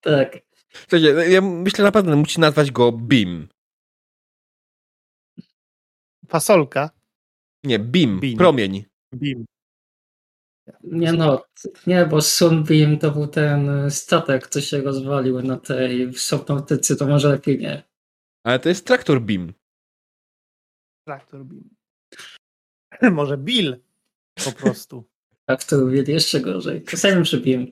Tak. 0.02 0.38
Słuchajcie, 0.74 1.07
ja 1.32 1.41
myślę 1.41 1.84
naprawdę, 1.84 2.15
musi 2.15 2.40
nazwać 2.40 2.72
go 2.72 2.91
BIM. 2.91 3.48
Fasolka. 6.28 6.90
Nie, 7.64 7.80
BIM, 7.80 8.20
Beam. 8.20 8.38
promień. 8.38 8.86
Bim. 9.15 9.45
Nie 10.84 11.14
no, 11.14 11.45
nie, 11.88 12.06
bo 12.06 12.22
Sunbeam 12.22 12.98
to 12.99 13.11
był 13.11 13.28
ten 13.28 13.91
statek, 13.91 14.48
co 14.48 14.61
się 14.61 14.82
rozwalił 14.82 15.41
na 15.41 15.57
tej 15.57 16.14
subnautyce, 16.14 16.95
to 16.95 17.07
może 17.07 17.30
lepiej 17.30 17.60
nie. 17.60 17.84
Ale 18.44 18.60
to 18.60 18.70
jest 18.70 18.88
traktor 18.88 19.22
BIM. 19.22 19.53
Traktor 21.06 21.46
Bim. 21.46 21.70
Może 23.12 23.38
Bill 23.38 23.78
po 24.46 24.52
prostu. 24.52 25.04
Tak, 25.46 25.64
to 25.64 25.78
był 25.78 25.92
jeszcze 25.92 26.42
gorzej. 26.42 26.84
Czasami 26.84 27.24
przy 27.24 27.38
Beam. 27.38 27.68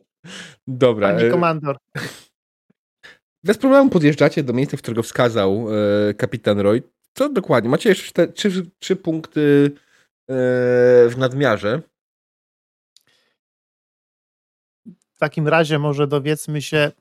Dobra. 0.67 1.07
Pani 1.07 1.23
e, 1.23 1.31
komandor, 1.31 1.77
Bez 3.43 3.57
problemu 3.57 3.89
podjeżdżacie 3.89 4.43
do 4.43 4.53
miejsca, 4.53 4.77
w 4.77 4.81
którego 4.81 5.03
wskazał 5.03 5.67
e, 6.09 6.13
kapitan 6.13 6.59
Roy. 6.59 6.83
Co 7.13 7.29
dokładnie? 7.29 7.69
Macie 7.69 7.89
jeszcze 7.89 8.07
cztery, 8.07 8.33
trzy, 8.33 8.71
trzy 8.79 8.95
punkty 8.95 9.71
e, 10.29 10.33
w 11.09 11.15
nadmiarze. 11.17 11.81
W 15.13 15.17
takim 15.17 15.47
razie 15.47 15.79
może 15.79 16.07
dowiedzmy 16.07 16.61
się, 16.61 16.91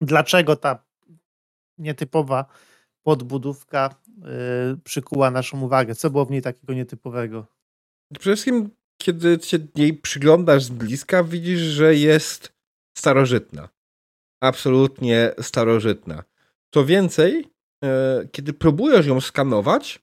dlaczego 0.00 0.56
ta 0.56 0.84
nietypowa 1.78 2.46
podbudówka 3.02 3.94
przykuła 4.84 5.30
naszą 5.30 5.60
uwagę. 5.60 5.94
Co 5.94 6.10
było 6.10 6.24
w 6.24 6.30
niej 6.30 6.42
takiego 6.42 6.74
nietypowego? 6.74 7.46
Przede 8.12 8.36
wszystkim, 8.36 8.70
kiedy 9.02 9.38
się 9.42 9.58
jej 9.76 9.94
przyglądasz 9.94 10.64
z 10.64 10.70
bliska, 10.70 11.24
widzisz, 11.24 11.60
że 11.60 11.94
jest 11.94 12.52
starożytna. 12.98 13.68
Absolutnie 14.42 15.34
starożytna. 15.40 16.24
Co 16.74 16.84
więcej, 16.84 17.50
e, 17.84 18.28
kiedy 18.32 18.52
próbujesz 18.52 19.06
ją 19.06 19.20
skanować, 19.20 20.02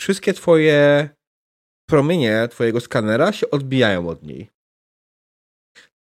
wszystkie 0.00 0.32
twoje 0.32 1.08
promienie 1.88 2.48
twojego 2.50 2.80
skanera 2.80 3.32
się 3.32 3.50
odbijają 3.50 4.08
od 4.08 4.22
niej. 4.22 4.50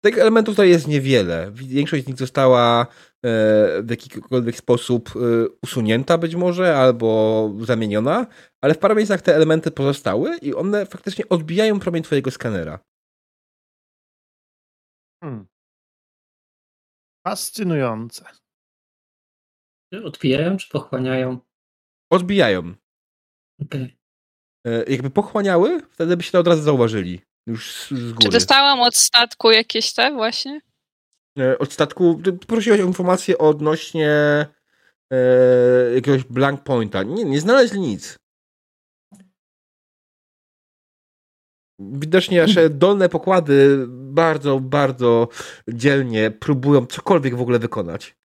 Tych 0.05 0.19
elementów 0.19 0.55
tutaj 0.55 0.69
jest 0.69 0.89
niewiele. 0.89 1.51
Większość 1.55 2.05
z 2.05 2.07
nich 2.07 2.19
została 2.19 2.87
w 3.83 3.87
jakikolwiek 3.91 4.57
sposób 4.57 5.09
e, 5.17 5.49
usunięta 5.63 6.19
być 6.19 6.35
może, 6.35 6.77
albo 6.77 7.51
zamieniona, 7.61 8.27
ale 8.61 8.75
w 8.75 8.79
paru 8.79 8.95
miejscach 8.95 9.23
te 9.23 9.37
elementy 9.37 9.71
pozostały 9.71 10.37
i 10.39 10.55
one 10.55 10.87
faktycznie 10.87 11.29
odbijają 11.29 11.81
promień 11.81 12.03
twojego 12.03 12.31
skanera. 12.31 12.79
Hmm. 15.25 15.47
Fascynujące. 17.29 18.25
Odpijają 20.05 20.57
czy 20.57 20.69
pochłaniają? 20.69 21.39
Odbijają. 22.13 22.75
Okej. 23.63 23.99
E, 24.67 24.85
Jakby 24.93 25.11
pochłaniały, 25.11 25.83
wtedy 25.91 26.17
byście 26.17 26.33
to 26.33 26.39
od 26.39 26.47
razu 26.47 26.63
zauważyli. 26.63 27.21
Już 27.47 27.73
z, 27.73 27.89
z 27.89 27.89
Czy 27.89 28.15
góry. 28.15 28.31
dostałam 28.31 28.81
od 28.81 28.97
statku 28.97 29.51
jakieś 29.51 29.93
te 29.93 30.13
właśnie? 30.13 30.61
E, 31.39 31.59
Od 31.59 31.73
statku 31.73 32.21
prosiłeś 32.47 32.81
o 32.81 32.85
informację 32.85 33.39
odnośnie 33.39 34.11
e, 35.13 35.17
jakiegoś 35.95 36.25
blank 36.25 36.63
pointa. 36.65 37.03
Nie, 37.03 37.25
nie 37.25 37.41
znaleźli 37.41 37.81
nic. 37.81 38.17
Widocznie 41.79 42.41
nasze 42.41 42.71
dolne 42.71 43.09
pokłady 43.09 43.85
bardzo, 43.89 44.61
bardzo 44.61 45.29
dzielnie 45.69 46.31
próbują 46.31 46.87
cokolwiek 46.87 47.37
w 47.37 47.41
ogóle 47.41 47.59
wykonać. 47.59 48.17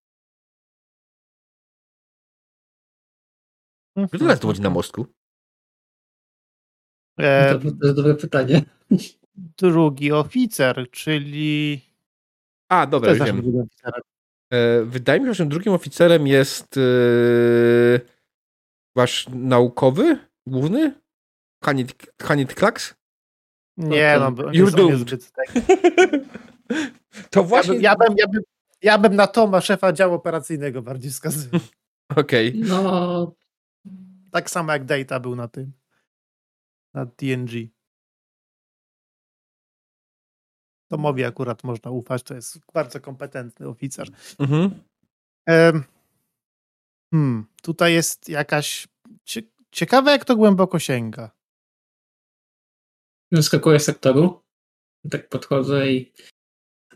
Kto 4.08 4.18
teraz 4.20 4.40
dowodzi 4.40 4.62
na 4.62 4.70
mostku? 4.70 5.06
E, 7.20 7.54
To, 7.54 7.60
to 7.60 7.86
jest 7.88 7.98
dobre 7.98 8.16
pytanie. 8.16 8.62
drugi 9.36 10.12
oficer, 10.12 10.86
czyli. 10.92 11.82
A, 12.70 12.88
dobra, 12.88 13.10
już 13.12 13.20
wiem. 13.24 13.68
E, 14.54 14.84
Wydaje 14.84 15.20
mi 15.20 15.26
się, 15.28 15.34
że 15.34 15.46
drugim 15.46 15.74
oficerem 15.74 16.28
jest 16.28 16.78
e, 16.78 16.82
wasz 18.96 19.28
naukowy, 19.30 20.18
główny? 20.48 20.94
Hanit, 21.64 22.12
Hanit 22.22 22.54
Klaks? 22.56 22.96
Nie, 23.78 24.20
to 24.20 24.32
no, 24.32 24.54
jest 24.90 25.02
zbyt 25.02 25.32
tak. 25.32 25.48
To 27.30 27.40
Ja 27.40 27.46
właśnie... 27.46 27.74
bym, 27.74 27.82
ja, 27.82 27.96
bym, 27.96 28.18
ja, 28.18 28.28
bym, 28.28 28.42
ja 28.82 28.98
bym 28.98 29.16
na 29.16 29.28
Toma, 29.28 29.62
szefa 29.62 29.94
działu 29.94 30.14
operacyjnego 30.14 30.82
bardziej 30.82 31.12
wskazywał. 31.12 31.62
Okej. 32.16 32.54
No, 32.56 33.36
Tak 34.32 34.50
samo 34.50 34.74
jak 34.74 34.86
Data 34.86 35.20
był 35.20 35.36
na 35.36 35.48
tym. 35.48 35.72
Na 36.94 37.06
TNG. 37.06 37.52
Tomowi 40.88 41.24
akurat 41.24 41.64
można 41.64 41.92
ufać, 41.92 42.24
to 42.24 42.34
jest 42.34 42.60
bardzo 42.74 43.00
kompetentny 43.00 43.68
oficer. 43.68 44.08
Mhm. 44.40 44.84
Hmm, 47.14 47.46
tutaj 47.62 47.94
jest 47.94 48.30
jakaś. 48.30 48.88
Cie, 49.24 49.42
ciekawe, 49.72 50.12
jak 50.12 50.26
to 50.26 50.36
głęboko 50.36 50.80
sięga. 50.80 51.32
Skakuję 53.42 53.80
z 53.80 53.84
sektoru. 53.84 54.42
Tak 55.12 55.30
podchodzę 55.30 55.92
i. 55.92 56.14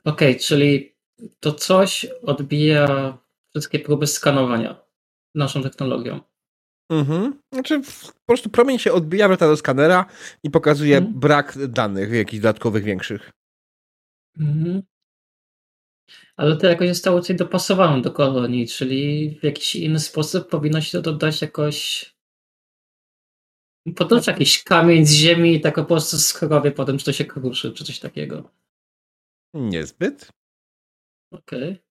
Okej, 0.03 0.39
czyli 0.39 0.95
to 1.39 1.51
coś 1.51 2.05
odbija 2.05 3.17
wszystkie 3.49 3.79
próby 3.79 4.07
skanowania 4.07 4.85
naszą 5.35 5.63
technologią. 5.63 6.19
Mhm. 6.91 7.41
Znaczy, 7.53 7.81
po 8.15 8.25
prostu 8.25 8.49
promień 8.49 8.79
się 8.79 8.93
odbija, 8.93 9.27
wraca 9.27 9.47
do 9.47 9.57
skanera 9.57 10.05
i 10.43 10.49
pokazuje 10.49 10.97
Mhm. 10.97 11.19
brak 11.19 11.67
danych 11.67 12.11
jakichś 12.11 12.41
dodatkowych, 12.41 12.83
większych. 12.83 13.31
Mhm. 14.39 14.81
Ale 16.35 16.57
to 16.57 16.67
jakoś 16.67 16.89
zostało 16.89 17.21
coś 17.21 17.35
dopasowane 17.35 18.01
do 18.01 18.11
kolonii, 18.11 18.67
czyli 18.67 19.29
w 19.39 19.43
jakiś 19.43 19.75
inny 19.75 19.99
sposób 19.99 20.49
powinno 20.49 20.81
się 20.81 20.91
to 20.91 21.01
dodać 21.01 21.41
jakoś. 21.41 22.05
Podłącz 23.95 24.27
jakiś 24.27 24.63
kamień 24.63 25.05
z 25.05 25.13
ziemi 25.13 25.55
i 25.55 25.61
tak 25.61 25.75
po 25.75 25.85
prostu 25.85 26.17
skrowie 26.17 26.71
potem, 26.71 26.97
czy 26.97 27.05
to 27.05 27.13
się 27.13 27.25
kruszy, 27.25 27.71
czy 27.71 27.83
coś 27.83 27.99
takiego. 27.99 28.51
Niezbyt. 29.53 30.29
Okej. 31.31 31.81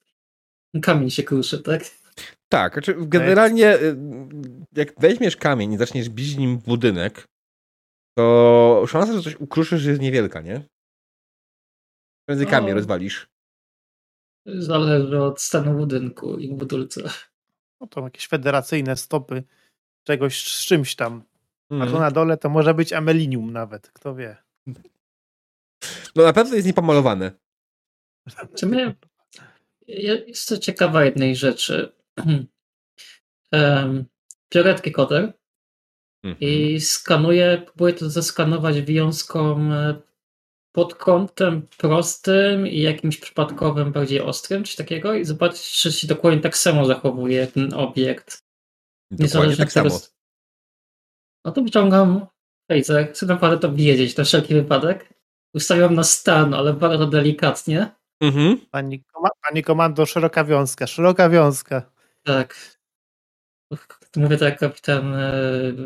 Kamień 0.82 1.10
się 1.10 1.22
kruszy, 1.22 1.58
tak? 1.58 1.82
Tak, 2.48 2.72
znaczy 2.72 2.94
generalnie 2.98 3.78
y, 3.78 3.96
jak 4.72 5.00
weźmiesz 5.00 5.36
kamień 5.36 5.72
i 5.72 5.78
zaczniesz 5.78 6.08
bić 6.08 6.36
nim 6.36 6.58
budynek, 6.58 7.28
to 8.18 8.84
szansa, 8.88 9.12
że 9.12 9.22
coś 9.22 9.36
ukruszysz 9.36 9.84
jest 9.84 10.00
niewielka, 10.00 10.40
nie? 10.40 10.62
Prędzej 12.30 12.46
No. 12.46 12.50
kamień 12.50 12.74
rozwalisz. 12.74 13.28
Zależy 14.46 15.22
od 15.22 15.40
stanu 15.40 15.78
budynku 15.78 16.38
i 16.38 16.54
budulca. 16.54 17.00
No 17.80 17.86
to 17.86 18.00
jakieś 18.00 18.26
federacyjne 18.28 18.96
stopy 18.96 19.42
czegoś 20.04 20.42
z 20.52 20.66
czymś 20.66 20.96
tam. 20.96 21.22
A 21.70 21.74
Mhm. 21.74 21.92
tu 21.92 21.98
na 21.98 22.10
dole 22.10 22.36
to 22.36 22.48
może 22.48 22.74
być 22.74 22.92
amelinium 22.92 23.52
nawet, 23.52 23.90
kto 23.92 24.14
wie. 24.14 24.36
No 26.16 26.22
na 26.24 26.32
pewno 26.32 26.54
jest 26.54 26.66
niepomalowane. 26.66 27.32
Czy 28.56 28.66
my... 28.66 28.94
Ja 29.88 30.14
jestem 30.14 30.60
ciekawa 30.60 31.04
jednej 31.04 31.36
rzeczy. 31.36 31.92
um, 33.52 34.04
Fioretki 34.54 34.92
koter 34.92 35.32
Mhm. 36.24 36.36
i 36.40 36.80
skanuję, 36.80 37.62
próbuję 37.66 37.92
to 37.94 38.10
zeskanować 38.10 38.80
wiązką 38.82 39.72
e, 39.72 40.09
pod 40.72 40.94
kątem 40.94 41.66
prostym 41.78 42.66
i 42.66 42.80
jakimś 42.80 43.18
przypadkowym, 43.18 43.92
bardziej 43.92 44.20
ostrym, 44.20 44.64
czy 44.64 44.76
takiego 44.76 45.14
i 45.14 45.24
zobaczyć, 45.24 45.70
czy 45.72 45.92
się 45.92 46.06
dokładnie 46.06 46.40
tak 46.40 46.56
samo 46.56 46.84
zachowuje 46.84 47.46
ten 47.46 47.74
obiekt. 47.74 48.44
Dokładnie 49.10 49.24
Niezależnie 49.24 49.56
tak 49.56 49.68
od 49.68 49.74
tego, 49.74 49.90
samo. 49.90 50.00
s- 50.00 50.14
No 51.44 51.52
to 51.52 51.62
wyciągam 51.62 52.26
Fejce, 52.72 53.06
chcę 53.12 53.26
naprawdę 53.26 53.58
to 53.58 53.72
wiedzieć, 53.74 54.16
na 54.16 54.24
wszelki 54.24 54.54
wypadek. 54.54 55.14
Ustawiam 55.54 55.94
na 55.94 56.04
stan, 56.04 56.54
ale 56.54 56.72
bardzo 56.72 57.06
delikatnie. 57.06 57.90
Mhm. 58.22 58.58
Pani, 58.70 59.04
pani 59.42 59.62
komando, 59.62 60.06
szeroka 60.06 60.44
wiązka, 60.44 60.86
szeroka 60.86 61.28
wiązka. 61.28 61.90
Tak. 62.24 62.78
Mówię 64.16 64.36
tak 64.36 64.48
jak 64.50 64.58
kapitan, 64.58 65.14
e, 65.14 65.32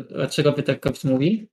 dlaczego 0.09 0.51
by 0.51 0.63
tak 0.63 0.79
kapitan 0.79 1.11
mówi? 1.11 1.47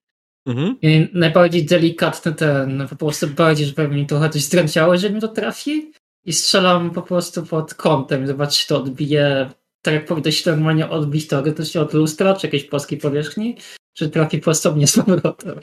Mhm. 0.47 0.77
I 0.83 1.09
najbardziej 1.13 1.67
delikatny 1.67 2.35
ten, 2.35 2.89
po 2.89 2.97
prostu 2.97 3.29
bardziej, 3.29 3.67
żeby 3.67 3.89
mi 3.89 4.07
trochę 4.07 4.31
coś 4.31 4.43
zdręciało, 4.43 4.97
że 4.97 5.11
mi 5.11 5.21
to 5.21 5.29
trafi. 5.29 5.93
I 6.25 6.33
strzelam 6.33 6.91
po 6.91 7.03
prostu 7.03 7.47
pod 7.47 7.75
kątem, 7.75 8.27
zobacz, 8.27 8.59
czy 8.59 8.67
to 8.67 8.77
odbije, 8.77 9.51
tak 9.83 9.95
jak 9.95 10.07
powinno 10.07 10.31
się 10.31 10.51
normalnie 10.51 10.89
odbić 10.89 11.29
teoretycznie 11.29 11.81
od 11.81 11.95
lustra, 11.95 12.35
czy 12.35 12.47
jakiejś 12.47 12.65
płaskiej 12.65 12.99
powierzchni, 12.99 13.57
czy 13.93 14.11
trafi 14.11 14.39
prosto 14.39 14.75
mnie 14.75 14.87
z 14.87 14.97
powrotem. 14.97 15.61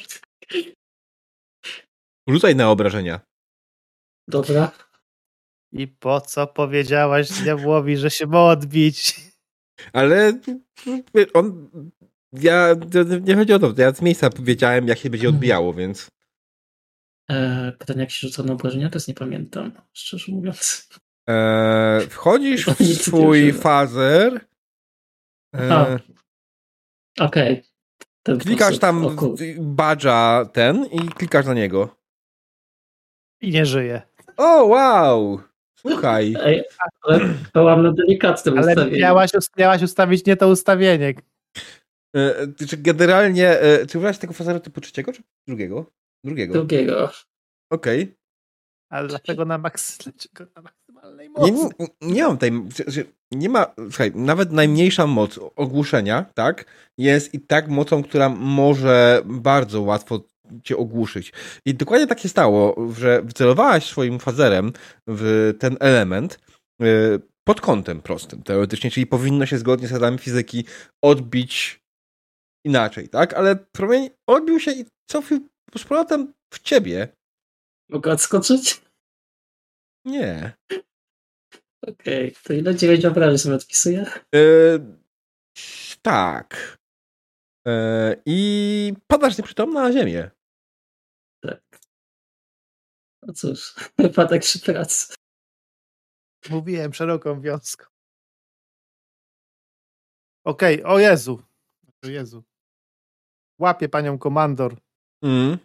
Rzucaj 2.28 2.56
na 2.56 2.72
obrażenia. 2.72 3.20
Dobra. 4.28 4.72
I 5.72 5.88
po 5.88 6.22
co 6.22 6.48
powiedziałaś 6.48 7.30
diabłowi, 7.30 7.98
że 7.98 8.12
się 8.12 8.28
ma 8.28 8.44
odbić? 8.44 9.16
Ale 9.94 10.40
on. 11.34 11.70
Ja. 12.34 12.76
Nie 13.22 13.36
chodzi 13.36 13.54
o 13.54 13.60
to. 13.60 13.74
Ja 13.78 13.92
z 13.94 14.02
miejsca 14.02 14.30
wiedziałem, 14.40 14.88
jak 14.88 14.98
się 14.98 15.10
będzie 15.10 15.30
odbijało, 15.30 15.74
więc. 15.74 16.08
E, 17.32 17.72
pytanie, 17.80 18.00
jak 18.00 18.12
się 18.12 18.28
rzuca 18.28 18.44
na 18.44 18.54
obrażenia, 18.54 18.90
to 18.90 18.96
jest 18.96 19.08
nie 19.08 19.14
pamiętam, 19.14 19.72
szczerze 19.94 20.32
mówiąc. 20.32 20.90
E, 21.30 22.02
wchodzisz 22.10 22.66
w 22.70 23.02
swój 23.02 23.54
fazer. 23.54 24.46
Aha. 25.54 25.88
E, 25.90 26.00
Okej. 27.24 27.64
Ten 28.24 28.40
klikasz 28.40 28.76
sposób. 28.76 28.82
tam 28.82 29.76
badża 29.76 30.46
ten 30.54 30.86
i 30.86 31.00
klikasz 31.00 31.46
na 31.46 31.54
niego. 31.54 31.96
I 33.42 33.52
nie 33.52 33.66
żyje. 33.66 34.02
O, 34.38 34.66
wow! 34.66 35.40
Słuchaj, 35.80 36.36
Ej, 36.44 36.64
ale 37.02 37.20
byłam 37.54 37.84
na 37.84 37.92
delikatnym 37.92 38.58
Ale 38.58 38.68
ustawieniu. 38.68 39.02
miałaś, 39.02 39.32
miałaś 39.58 39.82
ustawić 39.82 40.26
nie 40.26 40.38
to 40.38 40.48
ustawienie. 40.48 41.14
E, 42.16 42.48
ty- 42.48 42.68
czy 42.68 42.78
generalnie, 42.78 43.60
e, 43.60 43.86
czy 43.86 43.98
użyłaś 43.98 44.18
tego 44.18 44.34
fazera 44.34 44.60
typu 44.60 44.82
trzeciego, 44.82 45.14
czy 45.14 45.24
drugiego? 45.48 45.92
Drugiego. 46.24 46.54
Drugiego. 46.54 47.12
Okej. 47.72 48.16
Ale 48.92 49.08
dlaczego 49.08 49.46
na, 49.46 49.58
maks... 49.58 49.98
dlaczego 50.04 50.52
na 50.56 50.62
maksymalnej 50.62 51.30
Nie, 51.30 51.52
mocy? 51.52 51.76
nie, 51.80 51.88
nie 52.14 52.24
mam 52.24 52.38
tej. 52.38 52.52
Nie 53.32 53.50
ma. 53.50 53.74
Słuchaj, 53.78 54.12
nawet 54.16 54.52
najmniejsza 54.52 55.08
moc 55.08 55.40
ogłuszenia, 55.56 56.26
tak, 56.34 56.66
jest 56.98 57.34
i 57.34 57.40
tak 57.40 57.68
mocą, 57.68 58.04
która 58.04 58.30
może 58.30 59.22
bardzo 59.26 59.82
łatwo 59.82 60.24
cię 60.64 60.78
ogłuszyć. 60.78 61.34
I 61.66 61.76
dokładnie 61.76 62.08
tak 62.08 62.20
się 62.20 62.30
stało, 62.30 62.88
że 62.94 63.24
wcelowałaś 63.30 63.86
swoim 63.86 64.20
fazerem 64.20 64.74
w 65.08 65.54
ten 65.60 65.78
element 65.80 66.40
pod 67.48 67.62
kątem 67.62 68.02
prostym, 68.02 68.44
teoretycznie, 68.44 68.92
czyli 68.92 69.08
powinno 69.08 69.46
się 69.46 69.58
zgodnie 69.58 69.88
z 69.88 69.90
zasadami 69.90 70.18
fizyki 70.18 70.66
odbić 71.04 71.82
inaczej, 72.70 73.10
tak? 73.10 73.34
Ale 73.34 73.56
promień 73.56 74.10
odbił 74.28 74.60
się 74.60 74.72
i 74.72 74.86
cofił 75.10 75.50
z 75.78 75.84
powrotem 75.84 76.34
w 76.54 76.60
ciebie. 76.60 77.16
Mogę 77.90 78.12
odskoczyć? 78.12 78.82
Nie. 80.06 80.54
Okej, 81.88 82.36
to 82.44 82.54
ile 82.54 82.76
9 82.76 83.06
obrażeń 83.06 83.38
sobie 83.38 83.56
odpisuję? 83.56 84.06
E, 84.36 84.42
tak. 86.02 86.78
E, 87.68 88.16
I 88.26 88.94
padasz 89.08 89.38
nieprzytomna 89.38 89.82
na 89.82 89.92
ziemię. 89.94 90.32
Tak. 91.42 91.80
No 93.24 93.34
cóż, 93.34 93.76
wypadek 93.98 94.42
przy 94.42 94.60
pracy. 94.60 95.16
Mówiłem 96.50 96.94
szeroką 96.94 97.42
wiązką. 97.42 97.86
Okej, 100.46 100.84
o 100.84 101.00
Jezu. 101.00 101.44
O 102.04 102.08
Jezu. 102.08 102.44
Łapie 103.60 103.90
panią 103.90 104.18
komandor. 104.18 104.78
Mm. 105.24 105.58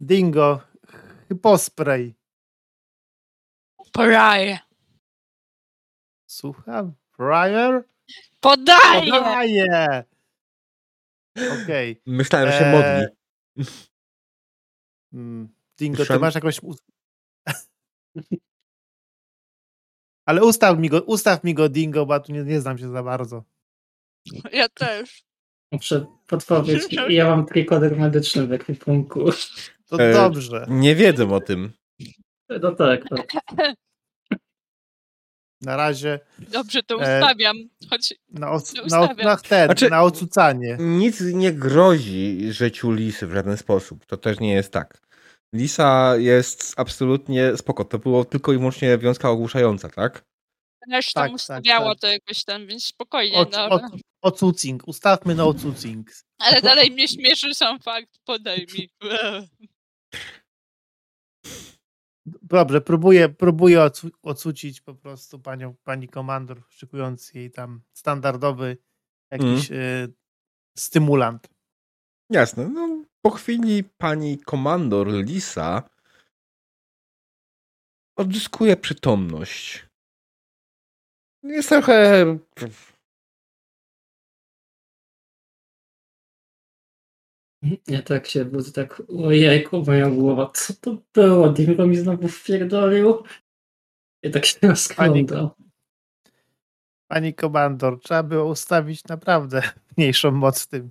Dingo. 0.00 0.60
Hypospray. 1.28 2.14
Podaję. 3.92 4.58
Słucham? 6.26 6.94
Fryer? 7.10 7.84
Podaję! 8.40 9.10
Podaje! 9.10 10.04
Okej. 11.36 12.02
Myślałem, 12.06 12.52
że 12.52 12.58
się 12.58 12.64
Eee, 12.64 12.72
modli. 12.72 13.16
Mm, 15.12 15.48
Dingo, 15.78 16.06
ty 16.06 16.18
masz 16.18 16.34
jakąś... 16.34 16.60
Ale 20.26 20.44
ustaw 20.44 20.78
mi 20.78 20.88
go, 20.88 21.02
ustaw 21.02 21.44
mi 21.44 21.54
go 21.54 21.68
Dingo, 21.68 22.06
bo 22.06 22.14
ja 22.14 22.20
tu 22.20 22.32
nie, 22.32 22.44
nie 22.44 22.60
znam 22.60 22.78
się 22.78 22.88
za 22.88 23.02
bardzo. 23.02 23.44
Ja 24.52 24.68
też. 24.68 25.27
Muszę 25.72 26.06
podpowiedź. 26.26 26.82
Ja 27.08 27.26
mam 27.26 27.46
trikoder 27.46 27.96
medyczny 27.96 28.46
w 28.46 28.52
ekwipunku. 28.52 29.24
To 29.88 30.02
E, 30.02 30.12
dobrze. 30.12 30.66
Nie 30.68 30.94
wiedzą 30.94 31.34
o 31.34 31.40
tym. 31.40 31.72
No 32.62 32.72
tak, 32.72 33.04
tak. 33.08 33.26
Na 35.62 35.76
razie 35.76 36.20
Dobrze, 36.38 36.82
to 36.82 36.94
E, 36.94 36.98
ustawiam. 36.98 37.56
Choć 37.90 38.14
na, 38.30 38.46
oc- 38.52 38.72
To 38.74 38.80
na, 38.80 39.00
ustawiam. 39.00 39.26
na, 39.26 39.36
ten, 39.36 39.64
Znaczy- 39.66 39.90
na 39.90 40.02
ocucanie. 40.02 40.76
Nic 40.80 41.20
nie 41.20 41.52
grozi 41.52 42.52
życiu 42.52 42.92
lisy 42.92 43.26
w 43.26 43.32
żaden 43.32 43.56
sposób. 43.56 44.06
To 44.06 44.16
też 44.16 44.40
nie 44.40 44.52
jest 44.52 44.72
tak. 44.72 45.00
Lisa 45.54 46.16
jest 46.16 46.74
absolutnie 46.76 47.56
spoko. 47.56 47.84
To 47.84 47.98
było 47.98 48.24
tylko 48.24 48.52
i 48.52 48.58
wyłącznie 48.58 48.98
wiązka 48.98 49.30
ogłuszająca, 49.30 49.88
tak? 49.88 50.24
też 50.90 51.06
Tak, 51.06 51.14
tam 51.14 51.24
tak, 51.28 51.34
ustawiało 51.34 51.94
tak. 51.94 52.00
to 52.00 52.06
jakoś 52.06 52.44
tam, 52.44 52.66
więc 52.66 52.84
spokojnie. 52.84 53.36
Oc, 53.36 53.52
no, 53.52 53.80
ocucing. 54.22 54.88
Ustawmy 54.88 55.34
na 55.34 55.44
ocucing. 55.44 56.10
ale 56.38 56.62
dalej 56.62 56.90
mnie 56.90 57.08
śmieszy 57.08 57.54
sam 57.54 57.80
fakt. 57.80 58.18
Podaj 58.24 58.66
mi. 58.74 58.90
Dobrze, 62.42 62.80
próbuję, 62.80 63.28
próbuję 63.28 63.82
ocu, 63.82 64.10
ocucić 64.22 64.80
po 64.80 64.94
prostu 64.94 65.38
panią, 65.38 65.74
pani 65.84 66.08
komandor, 66.08 66.62
szykując 66.68 67.34
jej 67.34 67.50
tam 67.50 67.82
standardowy 67.92 68.76
jakiś 69.30 69.70
y, 69.70 70.12
stymulant. 70.78 71.48
Jasne. 72.30 72.68
No, 72.68 73.04
po 73.22 73.30
chwili 73.30 73.84
pani 73.84 74.38
komandor 74.38 75.08
Lisa 75.08 75.82
odzyskuje 78.16 78.76
przytomność. 78.76 79.88
Jest 81.42 81.68
trochę. 81.68 82.24
Ja 87.86 88.02
tak 88.02 88.26
się 88.26 88.44
budzę, 88.44 88.72
tak 88.72 89.02
ojejku, 89.24 89.82
moja 89.86 90.10
głowa, 90.10 90.50
co 90.54 90.74
to 90.74 90.96
było? 91.14 91.48
Dingo 91.48 91.86
mi 91.86 91.96
znowu 91.96 92.28
wpierdolił. 92.28 93.22
I 94.22 94.30
tak 94.30 94.46
się 94.46 94.58
rozglądam. 94.62 95.50
Pani 97.10 97.34
komandor, 97.34 98.00
trzeba 98.00 98.22
było 98.22 98.44
ustawić 98.44 99.04
naprawdę 99.04 99.62
mniejszą 99.96 100.30
moc 100.30 100.66
tym. 100.66 100.90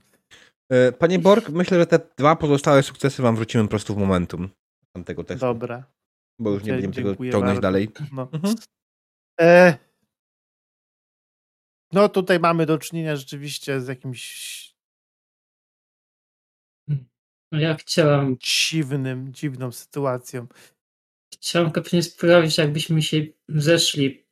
E, 0.72 0.92
Panie 0.92 1.20
Borg, 1.20 1.50
myślę, 1.50 1.80
że 1.80 1.86
te 1.88 2.00
dwa 2.18 2.36
pozostałe 2.36 2.84
sukcesy 2.84 3.22
wam 3.22 3.36
wrócimy 3.36 3.64
po 3.64 3.70
prostu 3.70 3.96
w 3.96 3.98
momentum 3.98 4.50
tamtego 4.96 5.24
testu, 5.24 5.46
Dobra. 5.46 5.84
bo 6.40 6.50
już 6.52 6.64
nie 6.64 6.66
Dzie- 6.66 6.72
będziemy 6.74 6.94
tego 6.94 7.16
ciągnąć 7.16 7.44
bardzo. 7.44 7.62
dalej. 7.62 7.90
No. 8.12 8.30
Mhm. 8.34 8.56
E, 9.42 9.78
no 11.94 12.10
tutaj 12.10 12.40
mamy 12.40 12.66
do 12.66 12.78
czynienia 12.78 13.16
rzeczywiście 13.16 13.82
z 13.82 13.88
jakimś 13.88 14.67
Ja 17.52 17.76
chciałam, 17.76 18.38
dziwnym, 18.40 19.34
dziwną 19.34 19.72
sytuacją. 19.72 20.48
chciałam 21.34 21.72
kapitanie 21.72 22.04
sprawdzić, 22.04 22.58
jakbyśmy 22.58 23.02
się 23.02 23.26
zeszli 23.50 24.26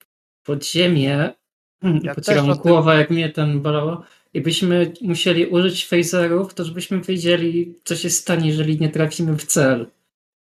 pod 0.44 0.66
ziemię. 0.66 1.34
Hmm, 1.82 2.02
Ja 2.03 2.16
Pocieram 2.16 2.50
o 2.50 2.53
tym- 2.53 2.61
głowę, 2.61 2.98
jak 2.98 3.10
mnie 3.10 3.30
ten 3.30 3.61
bolało. 3.61 4.03
I 4.34 4.42
byśmy 4.42 4.94
musieli 5.02 5.45
użyć 5.45 5.85
phaserów, 5.85 6.53
to 6.53 6.64
żebyśmy 6.66 7.02
wiedzieli, 7.02 7.80
co 7.84 7.95
się 7.95 8.10
stanie, 8.10 8.48
jeżeli 8.48 8.80
nie 8.80 8.90
trafimy 8.90 9.38
w 9.38 9.45
cel. 9.45 9.88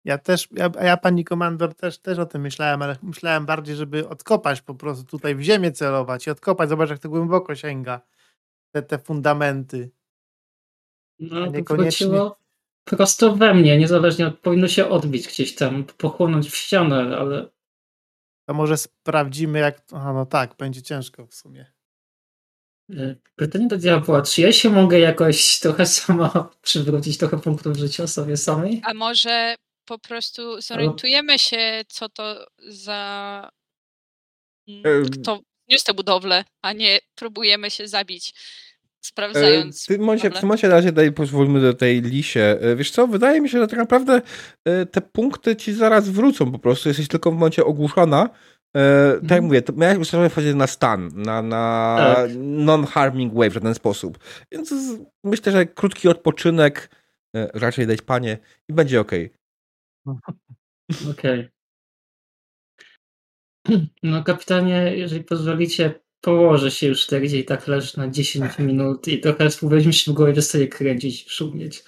Ja 0.04 0.18
też, 0.18 0.48
ja, 0.52 0.70
a 0.78 0.84
ja 0.84 0.96
pani 0.96 1.24
komandor 1.24 1.74
też, 1.74 1.98
też 1.98 2.18
o 2.18 2.26
tym 2.26 2.42
myślałem, 2.42 2.82
ale 2.82 2.96
myślałem 3.02 3.46
bardziej, 3.46 3.76
żeby 3.76 4.08
odkopać 4.08 4.60
po 4.62 4.74
prostu 4.74 5.04
tutaj 5.04 5.34
w 5.34 5.40
ziemię 5.42 5.72
celować 5.72 6.26
i 6.26 6.30
odkopać, 6.30 6.68
zobacz 6.68 6.90
jak 6.90 6.98
to 6.98 7.08
głęboko 7.08 7.54
sięga 7.54 8.00
te, 8.74 8.82
te 8.82 8.98
fundamenty. 8.98 9.90
No, 11.20 11.46
to 11.46 11.52
niekoniecznie- 11.52 12.06
wróciło 12.06 12.38
prosto 12.84 13.36
we 13.36 13.54
mnie, 13.54 13.78
niezależnie 13.78 14.26
od, 14.26 14.38
powinno 14.38 14.68
się 14.68 14.88
odbić 14.88 15.28
gdzieś 15.28 15.54
tam, 15.54 15.84
pochłonąć 15.84 16.50
w 16.50 16.56
ścianę, 16.56 17.16
ale 17.18 17.50
To 18.48 18.54
może 18.54 18.76
sprawdzimy 18.76 19.58
jak, 19.58 19.82
a 19.92 20.12
no 20.12 20.26
tak, 20.26 20.56
będzie 20.56 20.82
ciężko 20.82 21.26
w 21.26 21.34
sumie. 21.34 21.72
e, 22.90 23.16
pytanie 23.36 23.68
do 23.68 23.76
diabła, 23.78 24.22
czy 24.22 24.40
ja 24.40 24.52
się 24.52 24.70
mogę 24.70 24.98
jakoś 24.98 25.58
trochę 25.60 25.86
sama 25.96 26.50
przywrócić 26.62 27.18
trochę 27.18 27.40
punktów 27.40 27.76
życia 27.76 28.06
sobie 28.06 28.36
samej? 28.36 28.80
A 28.84 28.94
może 28.94 29.54
po 29.84 29.98
prostu 29.98 30.60
zorientujemy 30.60 31.38
się, 31.38 31.82
co 31.88 32.08
to 32.08 32.46
za. 32.68 33.50
mm. 34.68 35.10
Kto 35.10 35.40
niósł 35.68 35.84
tę 35.84 35.94
budowlę, 35.94 36.44
a 36.62 36.72
nie 36.72 36.98
próbujemy 37.14 37.70
się 37.70 37.88
zabić, 37.88 38.34
sprawdzając. 39.00 39.84
W 39.84 39.86
tym 39.86 40.00
momencie, 40.00 40.30
w 40.30 40.34
tym 40.34 40.42
momencie 40.42 40.68
na 40.68 40.74
razie 40.74 40.92
daj, 40.92 41.12
pozwólmy 41.12 41.60
do 41.60 41.74
tej 41.74 42.02
lisie. 42.02 42.40
E, 42.60 42.76
Wiesz 42.76 42.90
co, 42.90 43.06
wydaje 43.06 43.40
mi 43.40 43.48
się, 43.48 43.60
że 43.60 43.66
tak 43.68 43.78
naprawdę 43.78 44.22
e, 44.64 44.86
te 44.86 45.00
punkty 45.00 45.56
ci 45.56 45.72
zaraz 45.72 46.08
wrócą 46.08 46.52
po 46.52 46.58
prostu. 46.58 46.88
Jesteś 46.88 47.08
tylko 47.08 47.30
w 47.30 47.34
momencie 47.34 47.64
ogłuszona. 47.64 48.28
E, 48.76 49.12
Tak 49.12 49.22
jak 49.22 49.22
Mhm. 49.22 49.44
mówię, 49.44 49.62
to 49.62 49.72
miałeś 49.72 49.98
ustawione 49.98 50.30
w 50.30 50.54
na 50.56 50.66
stan, 50.66 51.10
na, 51.14 51.42
na 51.42 51.96
Tak. 51.98 52.30
non-harming 52.38 53.34
way 53.34 53.50
w 53.50 53.54
żaden 53.54 53.74
sposób. 53.74 54.18
Więc 54.52 54.68
z- 54.68 54.98
myślę, 55.24 55.52
że 55.52 55.66
krótki 55.66 56.08
odpoczynek 56.08 56.90
e, 57.36 57.50
raczej 57.54 57.86
dać 57.86 58.02
panie 58.02 58.38
i 58.68 58.72
będzie 58.72 59.00
okej. 59.00 59.30
Okej. 61.10 61.48
No 64.02 64.24
kapitanie, 64.24 64.96
jeżeli 64.96 65.24
pozwolicie, 65.24 65.94
położę 66.20 66.70
się 66.70 66.86
już 66.86 67.06
tak, 67.06 67.22
gdzie 67.22 67.38
i 67.38 67.44
tak 67.44 67.66
leży 67.66 67.98
na 67.98 68.08
10 68.08 68.58
minut 68.58 69.08
i 69.08 69.20
trochę 69.20 69.48
mi 69.86 69.94
się 69.94 70.12
w 70.12 70.14
głowie 70.14 70.32
przestaje 70.32 70.68
kręcić 70.68 71.26
i 71.26 71.30
szumieć. 71.30 71.84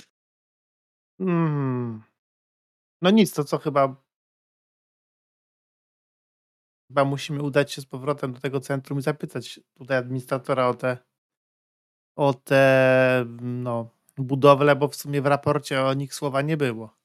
Mm. 1.21 2.03
No 3.03 3.11
nic, 3.11 3.33
to 3.33 3.45
co 3.45 3.59
chyba 3.59 4.03
chyba 6.89 7.05
musimy 7.05 7.43
udać 7.43 7.73
się 7.73 7.83
z 7.83 7.87
powrotem 7.87 8.33
do 8.33 8.41
tego 8.41 8.61
centrum 8.61 8.99
i 8.99 9.03
zapytać 9.03 9.61
tutaj 9.75 9.97
administratora 9.97 10.69
o 10.69 10.75
te 10.75 10.99
o 12.17 12.35
te 12.35 13.25
no, 13.41 13.91
budowle, 14.19 14.77
bo 14.77 14.89
w 14.89 14.97
sumie 14.97 15.23
w 15.23 15.27
raporcie 15.27 15.85
o 15.85 15.95
nich 15.95 16.15
słowa 16.15 16.43
nie 16.43 16.57
było. 16.57 16.97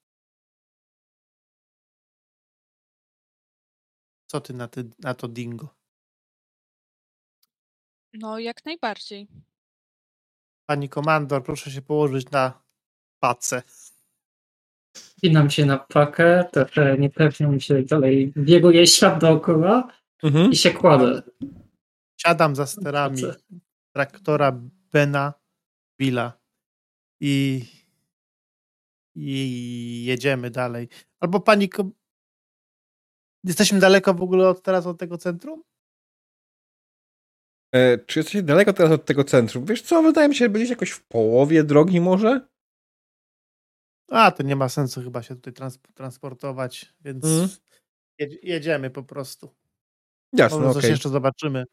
Co 4.28 4.42
ty 4.42 4.54
na, 4.54 4.68
ty 4.68 4.90
na 5.00 5.14
to 5.14 5.28
dingo? 5.28 5.77
No, 8.20 8.40
jak 8.40 8.66
najbardziej. 8.66 9.28
Pani 10.66 10.90
komandor, 10.90 11.44
proszę 11.44 11.72
się 11.72 11.82
położyć 11.82 12.32
na 12.32 12.64
pacę. 13.20 13.64
Spinam 14.98 15.50
się 15.50 15.66
na 15.66 15.78
pakę, 15.78 16.50
trochę 16.52 16.98
niepewnie 16.98 17.48
mi 17.48 17.62
się 17.62 17.84
dalej 17.84 18.34
bieguje 18.38 18.88
świat 18.88 19.22
dookoła 19.22 19.88
Mhm. 20.24 20.52
i 20.52 20.56
się 20.56 20.72
kładę. 20.72 21.22
Siadam 22.22 22.56
za 22.56 22.68
sterami 22.68 23.22
traktora 23.96 24.52
Bena 24.92 25.34
Villa 26.00 26.34
i, 27.20 27.66
i 29.16 30.04
jedziemy 30.06 30.50
dalej. 30.50 30.90
Albo 31.20 31.40
pani. 31.40 31.70
Jesteśmy 33.44 33.80
daleko 33.80 34.14
w 34.14 34.22
ogóle 34.22 34.50
od, 34.50 34.62
teraz 34.62 34.86
od 34.86 35.00
tego 35.00 35.18
centrum? 35.18 35.64
E, 37.72 37.98
czy 37.98 38.20
jesteście 38.20 38.44
daleko 38.44 38.74
teraz 38.74 38.92
od 38.92 39.06
tego 39.06 39.24
centrum? 39.24 39.66
Wiesz 39.66 39.82
co, 39.82 40.04
wydaje 40.04 40.30
mi 40.30 40.36
się, 40.36 40.46
że 40.46 40.50
byliście 40.50 40.74
jakoś 40.74 40.90
w 40.92 41.04
połowie 41.04 41.64
drogi 41.64 42.02
może? 42.02 42.48
A, 44.12 44.32
to 44.32 44.44
nie 44.44 44.56
ma 44.56 44.70
sensu 44.70 45.02
chyba 45.02 45.24
się 45.24 45.36
tutaj 45.36 45.54
trans- 45.54 45.80
transportować, 45.94 46.94
więc 47.02 47.26
jedz- 48.22 48.38
jedziemy 48.44 48.90
po 48.90 49.04
prostu. 49.04 49.56
Jasne, 50.34 50.60
Może 50.60 50.74
coś 50.74 50.84
jeszcze 50.90 51.10
zobaczymy. 51.10 51.64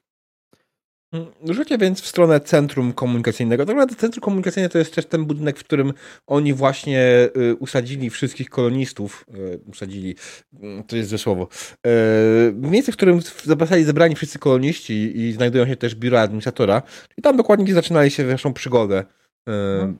Mm, 1.15 1.26
Rzucie 1.55 1.78
więc 1.78 2.01
w 2.01 2.07
stronę 2.07 2.41
centrum 2.41 2.93
komunikacyjnego. 2.93 3.67
Tak 3.67 3.76
naprawdę 3.76 3.97
centrum 3.97 4.20
komunikacyjne 4.20 4.68
to 4.68 4.78
jest 4.78 4.94
też 4.94 5.07
ten 5.07 5.25
budynek, 5.25 5.59
w 5.59 5.65
którym 5.65 5.93
oni 6.26 6.52
właśnie 6.55 7.28
y, 7.36 7.55
usadzili 7.55 8.10
wszystkich 8.10 8.51
kolonistów. 8.51 9.25
Y, 9.34 9.60
usadzili, 9.70 10.15
mm, 10.62 10.84
to 10.84 10.97
jest 10.97 11.09
złe 11.09 11.18
słowo. 11.18 11.49
Y, 11.86 12.52
miejsce, 12.55 12.93
w 12.93 12.97
którym 12.97 13.20
zostali 13.44 13.84
zebrani 13.84 14.15
wszyscy 14.15 14.39
koloniści 14.39 15.18
i 15.18 15.33
znajdują 15.33 15.67
się 15.67 15.76
też 15.76 15.94
biura 15.94 16.20
administratora. 16.20 16.83
I 17.17 17.23
tam 17.23 17.36
dokładnie 17.36 17.65
gdzie 17.65 17.75
zaczynali 17.75 18.10
się 18.10 18.25
waszą 18.26 18.52
przygodę. 18.52 19.05
Y, 19.49 19.52
No. 19.78 19.94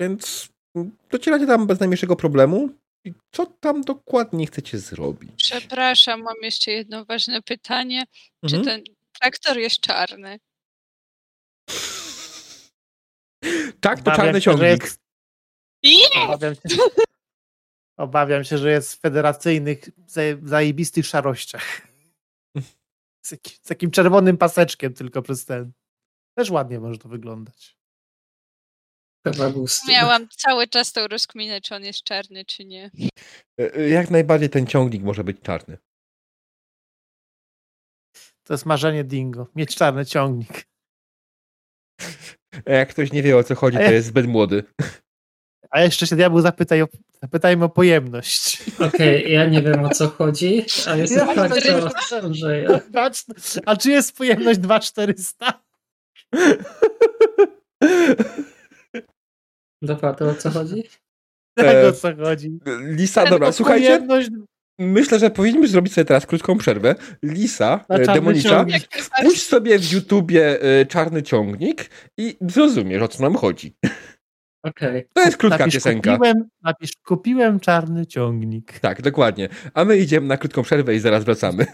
Więc 0.00 0.48
docieracie 1.10 1.46
tam 1.46 1.66
bez 1.66 1.80
najmniejszego 1.80 2.16
problemu. 2.16 2.68
I 3.04 3.12
co 3.32 3.46
tam 3.46 3.80
dokładnie 3.82 4.46
chcecie 4.46 4.78
zrobić? 4.78 5.30
Przepraszam, 5.36 6.22
mam 6.22 6.34
jeszcze 6.42 6.70
jedno 6.72 7.04
ważne 7.04 7.42
pytanie. 7.42 8.04
Czy 8.46 8.56
Mhm. 8.56 8.64
ten 8.64 8.94
traktor 9.20 9.58
jest 9.58 9.80
czarny? 9.80 10.38
Tak, 13.80 14.02
to 14.02 14.12
czarny 14.12 14.40
ciągnik. 14.40 14.82
jest-! 14.82 15.00
Obawiam 16.16 16.54
się, 16.54 16.60
obawiam 17.98 18.44
się, 18.44 18.58
że 18.58 18.70
jest 18.70 18.94
w 18.94 19.00
federacyjnych, 19.00 19.78
zaje- 20.06 20.48
zajebistych 20.48 21.06
szarościach. 21.06 21.80
Z, 23.26 23.30
jakim, 23.32 23.52
z 23.62 23.68
takim 23.68 23.90
czerwonym 23.90 24.38
paseczkiem 24.38 24.94
tylko 24.94 25.22
przez 25.22 25.44
ten. 25.44 25.72
Też 26.38 26.50
ładnie 26.50 26.80
może 26.80 26.98
to 26.98 27.08
wyglądać. 27.08 27.78
Miałam 29.88 30.28
cały 30.28 30.68
czas 30.68 30.92
tą 30.92 31.06
rozkminę, 31.08 31.60
czy 31.60 31.74
on 31.74 31.84
jest 31.84 32.02
czarny, 32.02 32.44
czy 32.44 32.64
nie. 32.64 32.90
Y, 33.60 33.76
y, 33.76 33.88
Jak 33.88 34.10
najbardziej 34.10 34.50
ten 34.50 34.66
ciągnik 34.66 35.02
może 35.02 35.24
być 35.24 35.40
czarny. 35.40 35.78
To 38.48 38.54
jest 38.54 38.66
marzenie 38.66 39.04
Dingo. 39.04 39.46
Mieć 39.56 39.74
czarny 39.76 40.06
ciągnik. 40.06 40.64
A 42.66 42.70
Jak 42.70 42.88
ktoś 42.88 43.12
nie 43.12 43.22
wie 43.22 43.36
o 43.36 43.44
co 43.44 43.54
chodzi, 43.54 43.76
to 43.76 43.82
ja- 43.82 43.90
jest 43.90 44.06
zbyt 44.08 44.26
młody. 44.26 44.64
A 45.70 45.80
jeszcze 45.80 46.06
się 46.06 46.16
diabeł 46.16 46.40
zapytaj 46.40 46.82
o, 46.82 46.88
zapytajmy 47.22 47.64
o 47.64 47.68
pojemność. 47.68 48.62
Okej, 48.80 49.32
ja 49.32 49.46
nie 49.46 49.62
wiem 49.62 49.84
o 49.84 49.88
co 49.90 50.08
chodzi, 50.08 50.64
a 50.86 50.96
jest 50.96 51.16
Ja 51.16 51.26
fakt, 51.34 51.54
to 52.10 52.34
że. 52.34 52.66
Dwa- 52.90 53.10
A 53.66 53.76
czy 53.76 53.90
jest 53.90 54.16
pojemność 54.16 54.58
2400? 54.58 55.62
Dobra, 59.82 60.14
to 60.14 60.28
o 60.28 60.34
co 60.34 60.50
chodzi? 60.50 60.82
Tego 61.56 61.92
co 61.92 62.16
chodzi. 62.16 62.58
Lisa, 62.82 63.20
Tylko 63.20 63.34
dobra, 63.34 63.52
słuchajcie, 63.52 63.86
Pojemność 63.86 64.28
myślę, 64.78 65.18
że 65.18 65.30
powinniśmy 65.30 65.68
zrobić 65.68 65.92
sobie 65.92 66.04
teraz 66.04 66.26
krótką 66.26 66.58
przerwę. 66.58 66.94
Lisa, 67.22 67.84
e, 67.88 68.06
demonicza, 68.06 68.48
ciągnik. 68.48 68.88
puść 69.22 69.42
sobie 69.46 69.78
w 69.78 69.92
YouTubie 69.92 70.62
e, 70.62 70.86
czarny 70.86 71.22
ciągnik 71.22 71.90
i 72.16 72.36
zrozumiesz, 72.40 73.02
o 73.02 73.08
co 73.08 73.22
nam 73.22 73.36
chodzi. 73.36 73.76
Okej. 74.62 75.06
To 75.12 75.20
jest 75.20 75.36
krótka 75.36 75.58
Napisz, 75.58 75.74
piosenka. 75.74 76.12
Kupiłem, 76.12 76.48
napisz, 76.62 76.92
kupiłem 77.04 77.60
czarny 77.60 78.06
ciągnik. 78.06 78.80
Tak, 78.80 79.02
dokładnie. 79.02 79.48
A 79.74 79.84
my 79.84 79.98
idziemy 79.98 80.26
na 80.26 80.36
krótką 80.36 80.62
przerwę 80.62 80.94
i 80.94 81.00
zaraz 81.00 81.24
wracamy. 81.24 81.66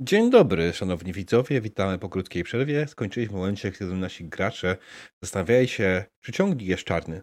Dzień 0.00 0.30
dobry, 0.30 0.72
szanowni 0.72 1.12
widzowie. 1.12 1.60
Witamy 1.60 1.98
po 1.98 2.08
krótkiej 2.08 2.44
przerwie. 2.44 2.88
Skończyliśmy 2.88 3.36
w 3.36 3.38
momencie, 3.38 3.72
kiedy 3.72 3.94
nasi 3.94 4.24
gracze 4.24 4.76
zastanawiali 5.22 5.68
się, 5.68 6.04
czy 6.20 6.32
ciągnik 6.32 6.68
jest 6.68 6.84
czarny. 6.84 7.22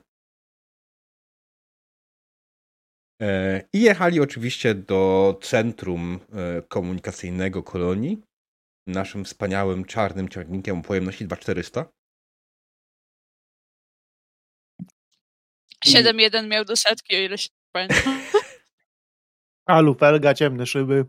I 3.73 3.81
jechali 3.81 4.19
oczywiście 4.19 4.75
do 4.75 5.39
centrum 5.41 6.19
e, 6.33 6.61
komunikacyjnego 6.61 7.63
kolonii 7.63 8.21
naszym 8.87 9.25
wspaniałym 9.25 9.85
czarnym 9.85 10.29
ciągnikiem 10.29 10.79
o 10.79 10.81
pojemności 10.81 11.25
2400. 11.25 11.85
7-1 15.85 16.47
miał 16.47 16.65
do 16.65 16.75
setki, 16.75 17.15
o 17.15 17.19
ile 17.19 17.37
się 17.37 17.49
pamiętam. 17.71 18.21
A 19.65 19.81
lufelga, 19.81 20.33
ciemne 20.33 20.65
szyby. 20.65 21.05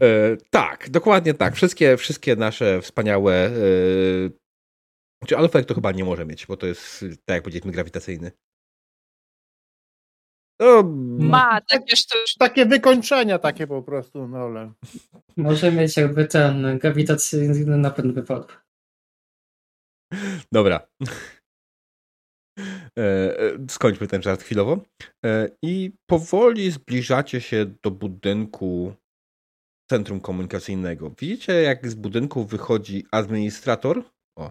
E, 0.00 0.36
tak, 0.50 0.90
dokładnie 0.90 1.34
tak. 1.34 1.54
Wszystkie, 1.54 1.96
wszystkie 1.96 2.36
nasze 2.36 2.82
wspaniałe. 2.82 3.34
E, 3.46 3.50
czy 5.26 5.36
Alfek 5.36 5.66
to 5.66 5.74
chyba 5.74 5.92
nie 5.92 6.04
może 6.04 6.26
mieć, 6.26 6.46
bo 6.46 6.56
to 6.56 6.66
jest, 6.66 7.02
e, 7.02 7.08
tak 7.08 7.34
jak 7.34 7.42
powiedzieliśmy, 7.42 7.72
grawitacyjny. 7.72 8.32
No, 10.60 10.82
Ma 11.18 11.60
takie 11.60 11.96
sztuczne. 11.96 12.38
Takie 12.38 12.66
wykończenia 12.66 13.38
takie 13.38 13.66
po 13.66 13.82
prostu, 13.82 14.28
no 14.28 14.38
ale. 14.38 14.72
Może 15.36 15.72
mieć 15.72 15.96
jakby 15.96 16.26
ten 16.26 16.78
grawitacyjny 16.78 17.76
napęd 17.78 18.14
wypadł. 18.14 18.48
dobra. 20.52 20.86
E, 22.98 23.02
e, 23.38 23.66
skończmy 23.70 24.06
ten 24.06 24.22
żart 24.22 24.42
chwilowo. 24.42 24.80
E, 25.24 25.48
I 25.62 25.92
powoli 26.10 26.70
zbliżacie 26.70 27.40
się 27.40 27.66
do 27.82 27.90
budynku 27.90 28.94
centrum 29.90 30.20
komunikacyjnego. 30.20 31.10
Widzicie, 31.10 31.52
jak 31.52 31.90
z 31.90 31.94
budynku 31.94 32.44
wychodzi 32.44 33.06
administrator, 33.12 34.04
o, 34.38 34.50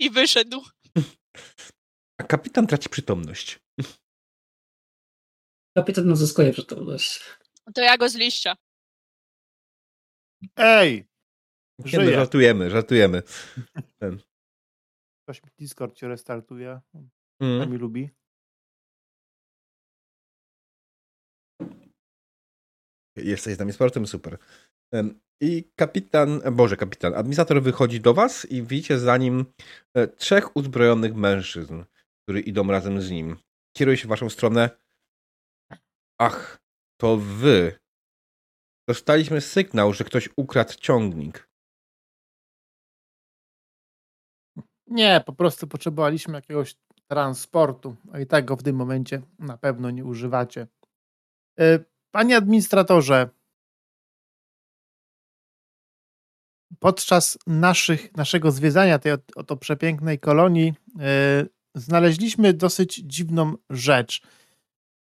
I 0.00 0.10
wyszedł. 0.10 0.62
a 2.20 2.24
kapitan 2.24 2.66
traci 2.66 2.88
przytomność. 2.88 3.65
Kapitan 5.76 6.10
uzyskuje 6.10 6.52
przytomność. 6.52 7.20
To 7.74 7.80
ja 7.82 7.96
go 7.96 8.08
z 8.08 8.14
liścia. 8.14 8.56
Ej! 10.56 11.06
Nie, 11.78 11.98
no, 11.98 12.04
Żyje. 12.04 12.16
żartujemy, 12.16 12.70
żartujemy. 12.70 13.22
Ktoś 15.22 15.42
mi 15.42 15.50
Discord 15.58 15.96
cię 15.96 16.08
restartuje. 16.08 16.80
Mm. 17.40 17.70
mi 17.70 17.78
lubi. 17.78 18.10
Jesteś 23.16 23.54
z 23.54 23.58
nami 23.58 23.72
z 23.72 23.76
portem, 23.76 24.06
super. 24.06 24.38
Em, 24.92 25.20
I 25.40 25.64
kapitan, 25.76 26.40
boże, 26.52 26.76
kapitan, 26.76 27.14
administrator 27.14 27.62
wychodzi 27.62 28.00
do 28.00 28.14
was 28.14 28.44
i 28.44 28.62
widzicie 28.62 28.98
za 28.98 29.16
nim 29.16 29.44
e, 29.94 30.08
trzech 30.08 30.56
uzbrojonych 30.56 31.14
mężczyzn, 31.14 31.84
którzy 32.22 32.40
idą 32.40 32.70
razem 32.70 33.02
z 33.02 33.10
nim. 33.10 33.36
Kieruje 33.76 33.96
się 33.96 34.06
w 34.06 34.08
waszą 34.08 34.30
stronę. 34.30 34.85
Ach, 36.18 36.58
to 37.00 37.16
wy. 37.16 37.78
Dostaliśmy 38.88 39.40
sygnał, 39.40 39.92
że 39.92 40.04
ktoś 40.04 40.28
ukradł 40.36 40.72
ciągnik. 40.80 41.48
Nie, 44.86 45.22
po 45.26 45.32
prostu 45.32 45.66
potrzebowaliśmy 45.66 46.34
jakiegoś 46.34 46.76
transportu, 47.10 47.96
a 48.12 48.20
i 48.20 48.26
tak 48.26 48.44
go 48.44 48.56
w 48.56 48.62
tym 48.62 48.76
momencie 48.76 49.22
na 49.38 49.58
pewno 49.58 49.90
nie 49.90 50.04
używacie. 50.04 50.66
E, 51.60 51.78
Panie 52.10 52.36
administratorze, 52.36 53.28
podczas 56.78 57.38
naszych, 57.46 58.16
naszego 58.16 58.50
zwiedzania 58.50 58.98
tej 58.98 59.12
ot- 59.12 59.32
oto 59.36 59.56
przepięknej 59.56 60.18
kolonii 60.18 60.74
e, 61.00 61.46
znaleźliśmy 61.74 62.52
dosyć 62.52 62.94
dziwną 62.94 63.54
rzecz. 63.70 64.22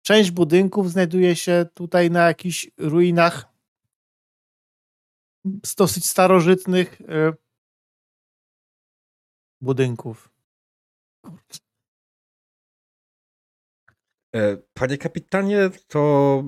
Część 0.02 0.32
budynków 0.32 0.92
znajduje 0.92 1.36
się 1.36 1.66
tutaj 1.74 2.12
na 2.12 2.28
jakichś 2.28 2.70
ruinach 2.78 3.46
dosyć 5.78 6.06
starożytnych 6.06 7.02
e, 7.02 7.34
budynków. 9.62 10.30
E, 14.36 14.58
Panie 14.74 14.98
kapitanie, 14.98 15.70
to 15.88 16.44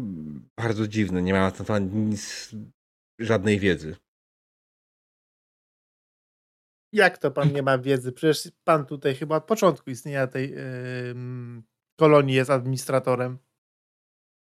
bardzo 0.58 0.88
dziwne. 0.88 1.22
Nie 1.22 1.34
miałem 1.34 1.52
na 1.52 1.58
ten 1.58 1.66
temat 1.66 1.84
nic, 1.94 2.52
żadnej 3.20 3.60
wiedzy. 3.60 3.96
Jak 6.94 7.18
to 7.18 7.32
pan 7.32 7.54
nie 7.54 7.64
ma 7.64 7.78
wiedzy? 7.78 8.12
Przecież 8.12 8.52
pan 8.64 8.86
tutaj 8.86 9.16
chyba 9.16 9.36
od 9.36 9.46
początku 9.46 9.90
istnienia 9.90 10.28
tej 10.28 10.54
ym, 11.10 11.64
kolonii 12.00 12.36
jest 12.36 12.50
administratorem. 12.50 13.38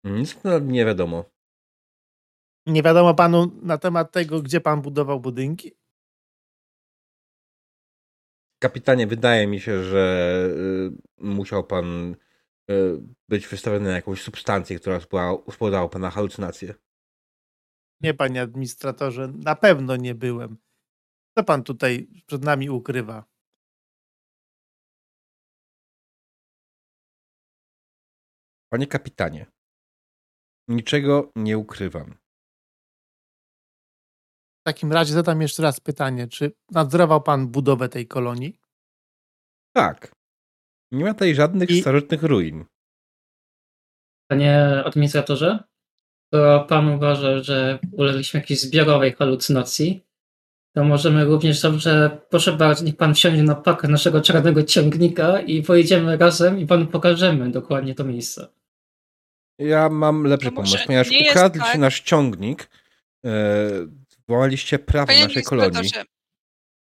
Nic 0.04 0.44
na- 0.44 0.58
nie 0.58 0.84
wiadomo. 0.84 1.24
Nie 2.66 2.82
wiadomo 2.82 3.14
panu 3.14 3.50
na 3.62 3.78
temat 3.78 4.12
tego, 4.12 4.42
gdzie 4.42 4.60
pan 4.60 4.82
budował 4.82 5.20
budynki? 5.20 5.72
Kapitanie, 8.62 9.06
wydaje 9.06 9.46
mi 9.46 9.60
się, 9.60 9.84
że 9.84 10.04
y, 11.20 11.24
musiał 11.24 11.64
pan 11.64 12.16
y, 12.70 12.74
być 13.28 13.48
wystawiony 13.48 13.84
na 13.88 13.96
jakąś 13.96 14.22
substancję, 14.22 14.78
która 14.78 15.00
spowodowała 15.00 15.88
pana 15.88 16.10
halucynację. 16.10 16.74
Nie, 18.00 18.14
panie 18.14 18.42
administratorze, 18.42 19.28
na 19.28 19.54
pewno 19.54 19.96
nie 19.96 20.14
byłem. 20.14 20.56
Co 21.38 21.44
pan 21.44 21.62
tutaj 21.62 22.08
przed 22.26 22.44
nami 22.44 22.70
ukrywa? 22.70 23.24
Panie 28.70 28.86
kapitanie, 28.86 29.46
niczego 30.68 31.32
nie 31.36 31.58
ukrywam. 31.58 32.14
W 34.60 34.62
takim 34.66 34.92
razie 34.92 35.12
zadam 35.14 35.42
jeszcze 35.42 35.62
raz 35.62 35.80
pytanie, 35.80 36.28
czy 36.28 36.52
nadzorował 36.70 37.22
pan 37.22 37.48
budowę 37.48 37.88
tej 37.88 38.06
kolonii? 38.06 38.58
Tak. 39.76 40.12
Nie 40.92 41.04
ma 41.04 41.12
tutaj 41.12 41.34
żadnych 41.34 41.70
I- 41.70 41.80
starożytnych 41.80 42.22
ruin. 42.22 42.64
Panie 44.30 44.82
administratorze, 44.84 45.64
to 46.32 46.66
pan 46.68 46.88
uważa, 46.88 47.42
że 47.42 47.78
ulegliśmy 47.92 48.40
jakiejś 48.40 48.60
zbiorowej 48.60 49.12
halucynacji, 49.12 50.04
to 50.76 50.84
możemy 50.84 51.24
również 51.24 51.62
dobrze, 51.62 52.20
proszę 52.30 52.52
bardzo, 52.52 52.84
niech 52.84 52.96
pan 52.96 53.14
wsiądzie 53.14 53.42
na 53.42 53.54
pakę 53.54 53.88
naszego 53.88 54.20
czarnego 54.20 54.62
ciągnika 54.62 55.40
i 55.40 55.62
pojedziemy 55.62 56.16
razem 56.16 56.58
i 56.58 56.66
panu 56.66 56.86
pokażemy 56.86 57.50
dokładnie 57.50 57.94
to 57.94 58.04
miejsce. 58.04 58.48
Ja 59.58 59.88
mam 59.88 60.24
lepszy 60.24 60.48
To 60.48 60.54
może 60.54 60.70
pomysł, 60.70 60.86
ponieważ 60.86 61.08
ukradliście 61.30 61.68
tak- 61.68 61.78
nasz 61.80 62.00
ciągnik, 62.00 62.70
e, 63.24 63.30
złamaliście 64.28 64.78
prawo 64.78 65.06
Panie 65.06 65.22
naszej 65.26 65.42
kolonii. 65.42 65.90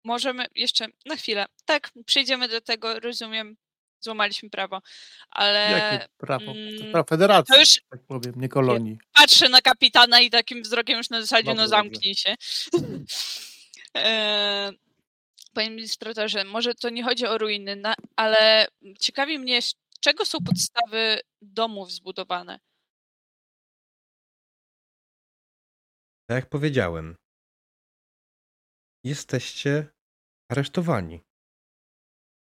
możemy 0.04 0.46
jeszcze 0.54 0.86
na 1.06 1.16
chwilę. 1.16 1.46
Tak, 1.64 1.90
przejdziemy 2.06 2.48
do 2.48 2.60
tego, 2.60 3.00
rozumiem, 3.00 3.56
złamaliśmy 4.00 4.50
prawo, 4.50 4.82
ale 5.30 5.70
Jakie 5.70 6.08
prawo? 6.18 6.44
To 6.44 6.50
mm, 6.52 6.92
prawo 6.92 7.06
federacji, 7.08 7.54
to 7.54 7.60
już 7.60 7.80
tak 7.90 8.00
powiem, 8.06 8.32
nie 8.36 8.48
kolonii. 8.48 8.98
patrzę 9.14 9.48
na 9.48 9.60
kapitana 9.60 10.20
i 10.20 10.30
takim 10.30 10.62
wzrokiem 10.62 10.98
już 10.98 11.10
na 11.10 11.20
zasadzie, 11.20 11.48
no 11.48 11.54
dobrze. 11.54 11.68
zamknij 11.68 12.14
się. 12.14 12.34
E, 13.96 14.72
Panie 15.54 15.68
administratorze, 15.68 16.44
może 16.44 16.74
to 16.74 16.88
nie 16.90 17.02
chodzi 17.04 17.26
o 17.26 17.38
ruiny, 17.38 17.76
na, 17.76 17.94
ale 18.16 18.66
ciekawi 19.00 19.38
mnie, 19.38 19.62
z 19.62 19.74
czego 20.00 20.25
są 20.25 20.39
podstawy 20.47 21.20
domów 21.42 21.92
zbudowane? 21.92 22.58
Tak 26.28 26.36
jak 26.36 26.49
powiedziałem, 26.49 27.16
jesteście 29.05 29.89
aresztowani. 30.50 31.20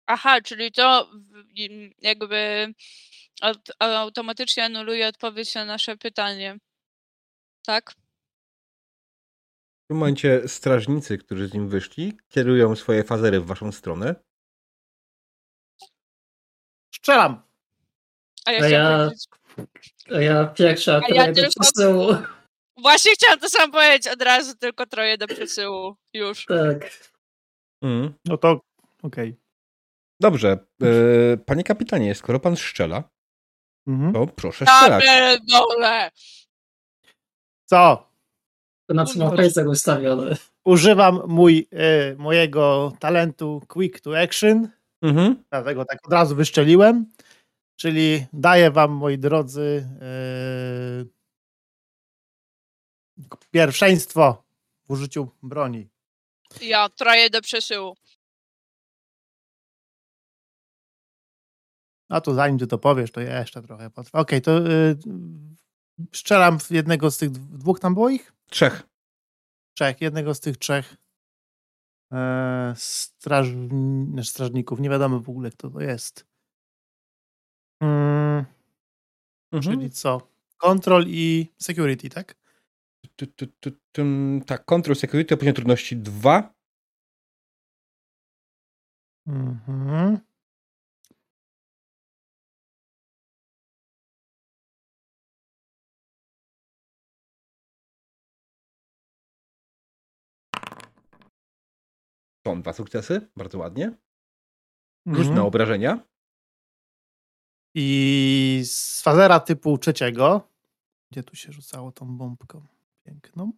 Aha, 0.07 0.41
czyli 0.41 0.73
to 0.73 1.11
jakby 1.99 2.67
aut- 3.43 3.73
automatycznie 3.79 4.65
anuluje 4.65 5.09
odpowiedź 5.09 5.55
na 5.55 5.65
nasze 5.65 5.97
pytanie. 5.97 6.59
Tak? 7.67 7.91
W 9.85 9.89
tym 9.89 9.97
momencie 9.97 10.49
strażnicy, 10.49 11.19
którzy 11.19 11.49
z 11.49 11.55
nim 11.55 11.69
wyszli, 11.69 12.13
kierują 12.29 12.77
swoje 12.77 13.05
fazery 13.05 13.41
w 13.41 13.47
waszą 13.47 13.73
stronę. 13.73 14.24
Strzelam! 17.05 17.43
A 18.47 18.53
ja 18.53 18.65
A 18.65 18.69
ja- 18.69 19.11
A 20.17 20.21
ja 20.21 20.45
pierwsza, 20.47 21.01
A 21.05 21.15
ja 21.15 21.27
jedę 21.27 21.43
tylko- 21.43 21.61
przesyłu. 21.61 22.07
Właśnie 22.77 23.13
chciałam 23.13 23.39
to 23.39 23.49
samo 23.49 23.73
powiedzieć 23.73 24.09
od 24.09 24.23
razu, 24.23 24.55
tylko 24.57 24.87
troje 24.87 25.19
do 25.19 25.27
przesyłu. 25.27 25.97
Już. 26.15 26.47
Tak. 26.47 26.91
Mm. 27.83 28.15
No 28.25 28.37
to 28.39 28.61
okej. 29.03 29.37
Dobrze. 30.21 30.59
E, 30.83 31.37
panie 31.37 31.65
kapitanie, 31.65 32.15
skoro 32.15 32.41
pan 32.41 32.57
strzela, 32.57 33.03
Mhm. 33.87 34.13
to 34.13 34.27
proszę 34.27 34.65
strzelać. 34.67 35.05
pierdolę! 35.05 36.11
Co? 37.65 38.11
To 38.89 38.95
na 38.95 39.05
co 39.05 39.19
ma 39.19 39.37
hajzer 39.37 39.69
ustawiony. 39.69 40.37
Używam 40.65 41.21
mój, 41.27 41.69
e, 41.73 42.15
mojego 42.15 42.93
talentu 43.01 43.63
Quick 43.69 44.01
to 44.01 44.21
Action, 44.21 44.69
Mhm. 45.05 45.45
dlatego 45.51 45.85
tak 45.85 46.07
od 46.07 46.13
razu 46.13 46.37
wyszczeliłem, 46.37 47.13
czyli 47.77 48.27
daję 48.33 48.71
wam, 48.71 48.91
moi 48.91 49.19
drodzy, 49.19 49.89
e, 50.01 51.05
pierwszeństwo 53.51 54.45
w 54.85 54.91
użyciu 54.91 55.29
broni. 55.43 55.89
Ja 56.63 56.89
troje 56.89 57.31
do 57.31 57.41
przesyłu. 57.41 57.97
A 62.09 62.21
to 62.21 62.35
zanim 62.35 62.59
ty 62.59 62.67
to 62.67 62.79
powiesz, 62.79 63.13
to 63.13 63.21
ja 63.21 63.41
jeszcze 63.41 63.63
trochę 63.63 63.91
potrwa. 63.91 64.19
Okej, 64.19 64.43
to 64.43 64.59
y, 64.59 64.97
strzelam 66.13 66.59
w 66.61 66.71
jednego 66.71 67.11
z 67.11 67.19
tych 67.19 67.31
dw- 67.31 67.59
dwóch 67.59 67.81
tam 67.81 67.95
było 67.95 68.09
ich? 68.09 68.33
Trzech. 68.51 68.83
Trzech, 69.75 70.01
jednego 70.01 70.35
z 70.35 70.41
tych 70.41 70.57
trzech 70.57 70.97
e, 72.13 72.73
straż, 72.77 73.49
znaczy 74.13 74.31
strażników. 74.31 74.81
Nie 74.81 74.91
wiadomo 74.91 75.21
w 75.21 75.29
ogóle, 75.29 75.51
kto 75.51 75.71
to 75.71 75.81
jest. 75.81 76.27
Mm, 77.83 78.45
Mhm. 79.53 79.63
Czyli 79.79 79.91
co? 79.91 80.29
Control 80.59 81.05
i 81.07 81.53
security, 81.59 82.09
tak? 82.11 82.37
Tak, 84.47 84.65
Control 84.65 84.97
Security, 84.97 85.37
poziom 85.37 85.55
trudności 85.55 85.97
2. 85.97 86.55
Mhm. 89.27 90.19
Są 102.47 102.63
dwa 102.63 102.73
sukcesy, 102.73 103.29
bardzo 103.37 103.59
ładnie. 103.59 103.87
Rzuć 105.07 105.19
Mhm. 105.19 105.35
na 105.37 105.45
obrażenia. 105.45 106.05
I 107.75 108.63
z 108.65 109.03
fazera 109.03 109.41
typu 109.41 109.79
trzeciego. 109.79 110.49
Gdzie 111.13 111.23
tu 111.23 111.37
się 111.37 111.53
rzucało 111.53 111.93
tą 111.93 112.17
bombką? 112.17 112.67
Piękną. 113.07 113.53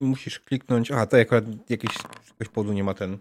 Musisz 0.00 0.40
kliknąć. 0.40 0.90
Aha, 0.90 1.06
to 1.06 1.16
akurat 1.20 1.44
jakiś, 1.70 1.90
jakiegoś 2.28 2.48
powodu 2.48 2.72
nie 2.72 2.84
ma 2.84 2.94
ten. 2.94 3.18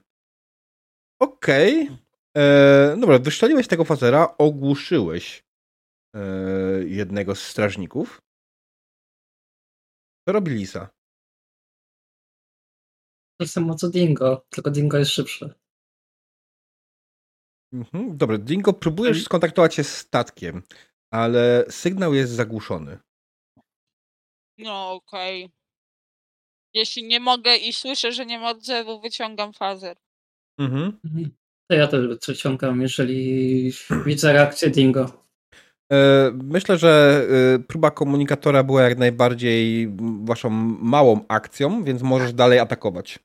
Okej. 1.20 1.90
E, 2.38 2.98
Dobra, 3.00 3.20
wyszczeliłeś 3.20 3.68
tego 3.68 3.86
fazera, 3.86 4.36
ogłuszyłeś 4.38 5.44
e, 6.16 6.20
jednego 6.86 7.36
z 7.36 7.42
strażników. 7.42 8.22
Co 10.28 10.34
robi 10.34 10.52
Lisa? 10.52 10.90
To 13.44 13.48
samo 13.48 13.76
co 13.76 13.90
Dingo, 13.90 14.46
tylko 14.50 14.72
Dingo 14.72 14.98
jest 14.98 15.12
szybszy. 15.12 15.54
Mhm. 17.74 18.18
Dobra, 18.18 18.38
Dingo, 18.38 18.74
próbujesz 18.74 19.24
skontaktować 19.24 19.76
się 19.76 19.84
z 19.84 19.98
statkiem, 19.98 20.64
ale 21.14 21.66
sygnał 21.70 22.14
jest 22.14 22.32
zagłuszony. 22.32 22.98
No 24.58 24.92
okej. 24.92 25.50
Jeśli 26.74 27.04
nie 27.04 27.20
mogę 27.20 27.58
i 27.58 27.74
słyszę, 27.74 28.12
że 28.12 28.26
nie 28.26 28.40
ma 28.40 28.50
odzewu, 28.50 29.02
wyciągam 29.02 29.54
fazer. 29.54 29.98
Mhm. 30.60 31.00
To 31.72 31.78
ja 31.78 31.88
też 31.88 32.18
przeciągam, 32.20 32.82
jeżeli 32.82 33.72
widzę 34.06 34.34
reakcję 34.34 34.70
Dingo. 34.70 35.26
E, 35.92 36.32
Myślę, 36.44 36.78
że 36.78 37.22
e, 37.56 37.60
próba 37.60 37.92
komunikatora 37.92 38.64
była 38.64 38.82
jak 38.82 38.98
najbardziej 38.98 39.88
waszą 40.24 40.50
małą 40.80 41.26
akcją, 41.28 41.84
więc 41.84 42.02
możesz 42.02 42.34
dalej 42.34 42.60
atakować. 42.60 43.20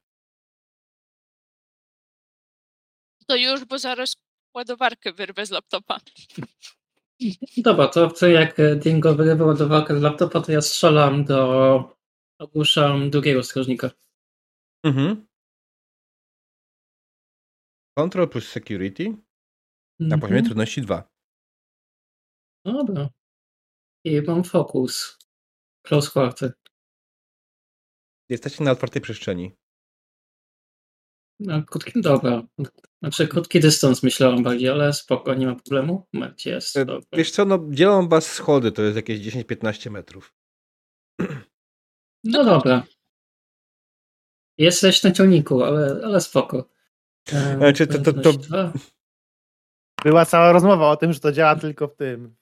To 3.29 3.37
już, 3.37 3.65
bo 3.65 3.79
zaraz 3.79 4.17
ładowarkę 4.55 5.13
wyrwę 5.13 5.47
z 5.47 5.51
laptopa. 5.51 6.01
Dobra, 7.67 7.89
to, 7.89 8.29
jak 8.29 8.57
Dingo 8.77 9.15
wyrywa 9.15 9.45
ładowarkę 9.45 9.99
z 9.99 10.03
laptopa, 10.03 10.41
to 10.41 10.53
ja 10.53 10.61
strzelam 10.63 11.25
do... 11.25 11.99
Ogłuszam 12.39 13.11
drugiego 13.11 13.43
strażnika. 13.43 13.91
Mhm. 14.85 15.27
Control 17.99 18.29
plus 18.29 18.49
security. 18.49 19.05
Na 20.01 20.19
poziomie 20.19 20.39
Mhm. 20.39 20.45
trudności 20.45 20.83
2. 20.83 21.09
Dobra. 22.65 23.09
I 24.05 24.23
mam 24.23 24.45
fokus. 24.45 25.19
Close 25.87 26.11
quarter. 26.11 26.53
Jesteście 28.29 28.65
na 28.65 28.71
otwartej 28.71 29.03
przestrzeni. 29.03 29.53
Na 31.41 31.63
krótkim, 31.63 32.03
dobra. 32.03 32.43
Znaczy 33.03 33.29
krótki 33.29 33.61
dystans 33.61 34.03
myślałem 34.03 34.43
bardziej, 34.43 34.69
ale 34.69 34.93
spoko, 34.93 35.35
nie 35.35 35.47
ma 35.47 35.55
problemu. 35.55 36.07
Gdzie 36.35 36.51
jest? 36.51 36.77
E, 36.77 36.85
Dobra. 36.85 37.07
Wiesz 37.13 37.31
co, 37.31 37.45
no 37.45 37.67
dzielą 37.71 38.09
was 38.09 38.27
schody, 38.33 38.73
to 38.73 38.83
jest 38.83 38.97
jakieś 38.97 39.21
10-15 39.21 39.91
metrów. 39.91 40.35
No 42.25 42.45
dobra. 42.45 42.83
Jesteś 44.59 45.03
na 45.03 45.11
ciągniku, 45.11 45.63
ale, 45.63 46.01
ale 46.05 46.21
spoko. 46.21 46.69
E, 47.33 47.57
Znaczy, 47.57 47.87
to- 47.87 47.99
to- 48.03 48.13
to- 48.13 48.33
dwa. 48.33 48.73
Była 50.05 50.25
cała 50.27 50.53
rozmowa 50.53 50.91
o 50.91 50.97
tym, 50.97 51.13
że 51.13 51.21
to 51.21 51.33
działa 51.33 51.57
tylko 51.57 51.89
w 51.89 51.97
tym. 51.97 52.37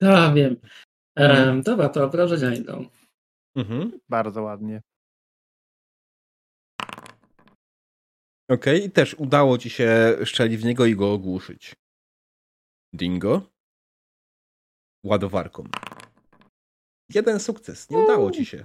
Tak, 0.00 0.34
wiem. 0.34 0.56
Mhm. 1.16 1.62
dobra, 1.62 1.88
to 1.88 2.04
obrażenia 2.04 2.54
idą. 2.54 2.86
Mhm. 3.56 4.00
Bardzo 4.08 4.42
ładnie. 4.42 4.82
Okej, 8.48 8.84
i 8.84 8.90
też 8.90 9.14
udało 9.14 9.58
ci 9.58 9.70
się 9.70 10.16
strzelić 10.24 10.56
w 10.60 10.64
niego 10.64 10.86
i 10.86 10.96
go 10.96 11.12
ogłuszyć. 11.12 11.74
Dingo. 12.92 13.50
Ładowarką. 15.04 15.68
Jeden 17.14 17.40
sukces, 17.40 17.90
nie 17.90 17.98
udało 17.98 18.30
ci 18.30 18.46
się. 18.46 18.64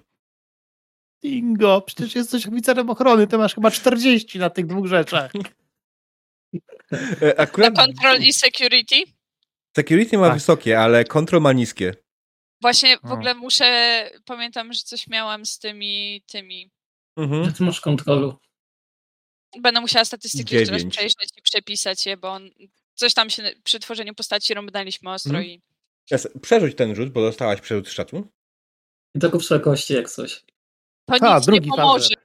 Dingo, 1.24 1.82
przecież 1.82 2.16
jesteś 2.16 2.48
oficerem 2.48 2.90
ochrony, 2.90 3.28
ty 3.28 3.38
masz 3.38 3.56
chyba 3.56 3.72
40 3.72 4.40
na 4.40 4.50
tych 4.50 4.66
dwóch 4.66 4.86
rzeczach. 4.88 5.32
E, 6.92 7.26
Na 7.28 7.34
Akurat 7.38 7.76
control 7.76 8.20
i 8.22 8.34
security. 8.34 8.96
security 9.78 10.18
ma 10.18 10.26
Tak. 10.28 10.34
wysokie, 10.34 10.80
ale 10.80 11.06
control 11.06 11.42
ma 11.42 11.54
niskie. 11.54 11.94
Właśnie 12.62 12.98
w 13.04 13.12
ogóle 13.12 13.34
muszę, 13.36 14.10
pamiętam, 14.26 14.74
że 14.74 14.82
coś 14.82 15.08
miałam 15.08 15.46
z 15.46 15.60
tymi, 15.60 16.24
tymi. 16.28 16.72
Mhm. 17.18 17.54
Ty 17.54 17.64
masz 17.64 17.82
kontrolu? 17.82 18.38
Będę 19.62 19.82
musiała 19.82 20.06
statystyki 20.06 20.56
jeszcze 20.56 20.74
raz 20.74 20.84
przejrzeć 20.86 21.30
i 21.38 21.42
przepisać 21.42 22.06
je, 22.06 22.18
bo 22.18 22.30
on, 22.32 22.50
coś 22.96 23.14
tam 23.14 23.30
się 23.30 23.44
przy 23.64 23.80
tworzeniu 23.80 24.14
postaci 24.16 24.54
rąbnaliśmy 24.54 25.12
ostro 25.12 25.30
Mhm. 25.40 25.46
i 25.48 25.62
Przerzuć 26.42 26.76
ten 26.76 26.96
rzut, 26.96 27.10
bo 27.10 27.22
dostałaś 27.22 27.62
przerzut 27.62 27.88
z 27.88 27.94
czatu. 27.94 28.28
I 29.16 29.20
tylko 29.20 29.38
wysokości 29.38 29.94
jak 29.94 30.10
coś. 30.10 30.44
to 31.06 31.20
Ta, 31.20 31.38
nic 31.38 31.48
nie 31.48 31.52
drugi 31.54 31.70
pomoże. 31.70 32.04
fazer. 32.04 32.18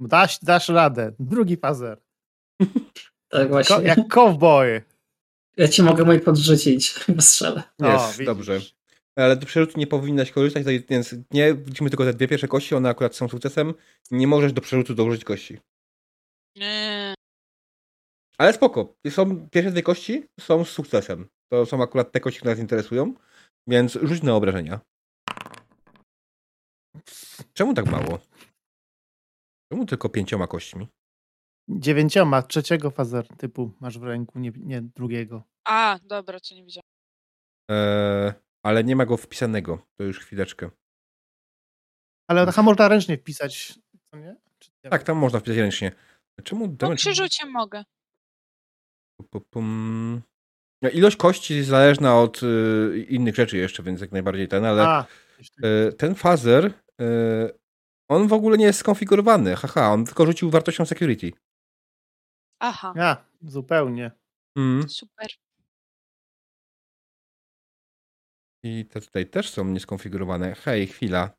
Dasz, 0.00 0.38
dasz 0.42 0.68
radę. 0.68 1.12
Drugi 1.18 1.56
fazer. 1.56 1.98
Tak 3.28 3.42
Ko- 3.42 3.48
właśnie. 3.48 3.76
jak 3.82 3.98
cowboy. 4.08 4.82
Ja 5.56 5.68
ci 5.68 5.82
mogę 5.82 6.04
mój 6.04 6.20
podrzucić 6.20 6.90
w 7.18 7.22
strzelę. 7.22 7.62
Jest, 7.80 8.22
dobrze. 8.24 8.60
Ale 9.16 9.36
do 9.36 9.46
przerzutu 9.46 9.78
nie 9.78 9.86
powinnaś 9.86 10.30
korzystać, 10.30 10.64
to- 10.64 10.70
więc 10.90 11.14
nie 11.30 11.54
widzimy 11.54 11.90
tylko 11.90 12.04
te 12.04 12.14
dwie 12.14 12.28
pierwsze 12.28 12.48
kości, 12.48 12.74
one 12.74 12.88
akurat 12.88 13.16
są 13.16 13.28
sukcesem. 13.28 13.74
Nie 14.10 14.26
możesz 14.26 14.52
do 14.52 14.60
przerzutu 14.60 14.94
dołożyć 14.94 15.24
kości. 15.24 15.58
Nie. 16.56 17.14
Ale 18.38 18.52
spoko. 18.52 18.94
Są, 19.10 19.48
pierwsze 19.48 19.70
dwie 19.70 19.82
kości 19.82 20.26
są 20.40 20.64
z 20.64 20.68
sukcesem. 20.68 21.28
To 21.52 21.66
są 21.66 21.82
akurat 21.82 22.12
te 22.12 22.20
kości, 22.20 22.40
które 22.40 22.52
nas 22.52 22.60
interesują, 22.60 23.14
więc 23.66 23.92
rzuć 24.02 24.22
na 24.22 24.34
obrażenia. 24.34 24.80
Czemu 27.52 27.74
tak 27.74 27.86
mało? 27.86 28.18
Czemu 29.72 29.86
tylko 29.86 30.08
pięcioma 30.08 30.46
kośćmi? 30.46 30.88
Dziewięcioma, 31.68 32.42
trzeciego 32.42 32.90
fazer 32.90 33.28
typu 33.28 33.72
masz 33.80 33.98
w 33.98 34.02
ręku, 34.02 34.38
nie, 34.38 34.52
nie 34.56 34.82
drugiego. 34.82 35.42
A, 35.68 35.98
dobra, 36.02 36.40
to 36.40 36.54
nie 36.54 36.64
widziałam. 36.64 36.84
Eee, 37.70 38.32
ale 38.62 38.84
nie 38.84 38.96
ma 38.96 39.06
go 39.06 39.16
wpisanego. 39.16 39.86
To 39.96 40.04
już 40.04 40.18
chwileczkę. 40.18 40.70
Ale 42.28 42.46
można 42.62 42.88
ręcznie 42.88 43.18
wpisać, 43.18 43.78
co 44.10 44.18
nie? 44.18 44.36
Czy 44.58 44.70
nie? 44.84 44.90
Tak, 44.90 45.02
tam 45.02 45.16
można 45.16 45.40
wpisać 45.40 45.56
ręcznie. 45.58 45.92
Czemu 46.40 46.68
Po 46.68 46.74
damage- 46.74 46.96
krzyżucie 46.96 47.46
mogę. 47.46 47.84
No, 50.82 50.90
Ilość 50.92 51.16
kości 51.16 51.56
jest 51.56 51.68
zależna 51.68 52.18
od 52.18 52.42
y, 52.42 53.06
innych 53.08 53.34
rzeczy 53.34 53.56
jeszcze, 53.56 53.82
więc 53.82 54.00
jak 54.00 54.12
najbardziej 54.12 54.48
ten, 54.48 54.64
ale 54.64 54.82
A, 54.88 55.06
y, 55.64 55.92
ten 55.92 56.14
fazer, 56.14 56.64
y, 56.66 56.72
on 58.10 58.28
w 58.28 58.32
ogóle 58.32 58.58
nie 58.58 58.64
jest 58.64 58.78
skonfigurowany. 58.78 59.56
Haha, 59.56 59.92
on 59.92 60.04
tylko 60.04 60.26
rzucił 60.26 60.50
wartością 60.50 60.86
security. 60.86 61.32
Aha, 62.60 62.94
a, 62.98 63.24
zupełnie. 63.42 64.10
Mm. 64.56 64.88
super. 64.88 65.28
I 68.64 68.86
te 68.86 69.00
tutaj 69.00 69.26
też 69.26 69.50
są 69.50 69.64
nieskonfigurowane. 69.64 70.54
Hej, 70.54 70.86
chwila. 70.86 71.30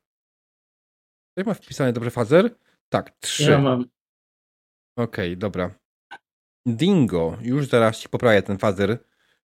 Ktoś 1.32 1.46
ma 1.46 1.54
wpisane 1.54 1.92
dobrze 1.92 2.10
fazer? 2.10 2.56
Tak, 2.88 3.10
trzy. 3.20 3.50
Ja 3.50 3.58
mam. 3.58 3.84
Okej, 4.96 5.36
dobra. 5.36 5.74
Dingo, 6.66 7.38
już 7.40 7.66
zaraz 7.66 7.98
ci 7.98 8.08
poprawię 8.08 8.42
ten 8.42 8.58
fazer. 8.58 8.90
Masz 8.90 8.98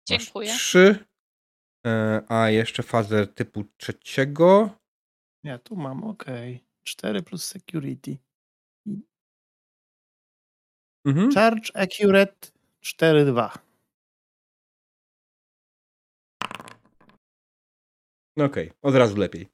Dziękuję. 0.08 0.48
Trzy. 0.52 1.04
E, 1.86 2.22
a 2.28 2.50
jeszcze 2.50 2.82
fazer 2.82 3.34
typu 3.34 3.64
trzeciego. 3.76 4.70
Nie, 5.44 5.58
tu 5.58 5.76
mam, 5.76 6.04
okej. 6.04 6.64
4 6.84 7.22
plus 7.22 7.44
security. 7.44 8.18
Mhm. 11.06 11.32
Charge 11.34 11.70
accurate 11.74 12.50
4-2. 12.84 13.58
No 18.36 18.44
Okej, 18.44 18.72
od 18.82 18.94
razu 18.94 19.16
lepiej. 19.16 19.48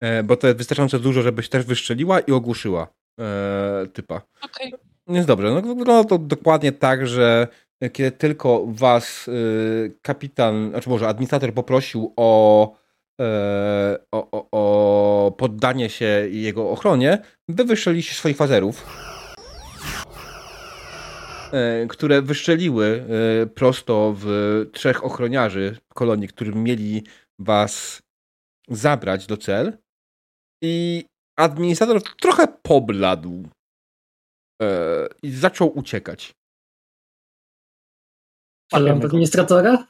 E, 0.00 0.22
bo 0.22 0.36
to 0.36 0.46
jest 0.46 0.58
wystarczająco 0.58 0.98
dużo, 0.98 1.22
żebyś 1.22 1.48
też 1.48 1.66
wystrzeliła 1.66 2.20
i 2.20 2.32
ogłuszyła 2.32 2.99
e, 3.20 3.86
typa. 3.92 4.22
Okej. 4.42 4.72
Więc 5.08 5.26
dobrze, 5.26 5.50
no 5.50 5.62
wygląda 5.62 6.04
to 6.04 6.18
dokładnie 6.18 6.72
tak, 6.72 7.06
że 7.06 7.48
kiedy 7.88 8.12
tylko 8.12 8.66
was 8.66 9.28
y, 9.28 9.98
kapitan, 10.02 10.70
znaczy 10.70 10.90
może 10.90 11.08
administrator 11.08 11.54
poprosił 11.54 12.12
o, 12.16 12.72
e, 13.20 13.98
o, 14.12 14.30
o, 14.30 14.48
o 14.52 15.32
poddanie 15.32 15.90
się 15.90 16.28
jego 16.30 16.70
ochronie, 16.70 17.18
wy 17.48 17.64
wyszczeliście 17.64 18.14
swoich 18.14 18.36
fazerów, 18.36 18.86
e, 21.52 21.86
które 21.86 22.22
wyszczeliły 22.22 23.04
prosto 23.54 24.14
w 24.18 24.26
trzech 24.72 25.04
ochroniarzy 25.04 25.76
kolonii, 25.94 26.28
którzy 26.28 26.52
mieli 26.52 27.02
was 27.38 28.02
zabrać 28.68 29.26
do 29.26 29.36
cel 29.36 29.78
i 30.62 31.04
administrator 31.40 32.02
trochę 32.02 32.48
pobladł 32.62 33.48
e, 34.62 35.08
i 35.22 35.30
zaczął 35.30 35.78
uciekać. 35.78 36.34
Ale 38.72 38.92
administratora? 38.92 39.86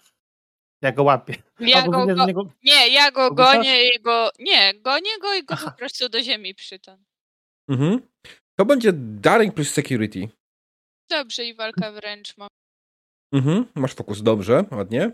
Ja 0.82 0.92
go 0.92 1.02
łapię. 1.02 1.34
Ja 1.60 1.86
go, 1.86 2.06
go, 2.06 2.26
niego... 2.26 2.50
nie, 2.62 2.88
ja 2.88 3.10
go 3.10 3.34
gonię 3.34 3.94
i 3.94 4.02
go. 4.02 4.30
Nie, 4.38 4.74
gonię 4.74 5.18
go 5.20 5.34
i 5.34 5.44
go 5.44 5.54
Aha. 5.54 5.70
po 5.70 5.78
prostu 5.78 6.08
do 6.08 6.22
ziemi 6.22 6.54
przytan. 6.54 7.04
Mhm. 7.68 8.00
To 8.58 8.64
będzie 8.64 8.92
daring 8.92 9.54
plus 9.54 9.70
security. 9.70 10.28
Dobrze, 11.10 11.44
i 11.44 11.54
walka 11.54 11.92
wręcz 11.92 12.36
mam. 12.36 12.48
Mhm. 13.34 13.66
Masz 13.74 13.94
fokus, 13.94 14.22
dobrze, 14.22 14.64
ładnie. 14.70 15.10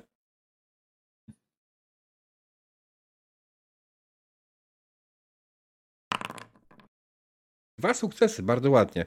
Dwa 7.79 7.95
sukcesy, 7.95 8.43
bardzo 8.43 8.71
ładnie. 8.71 9.07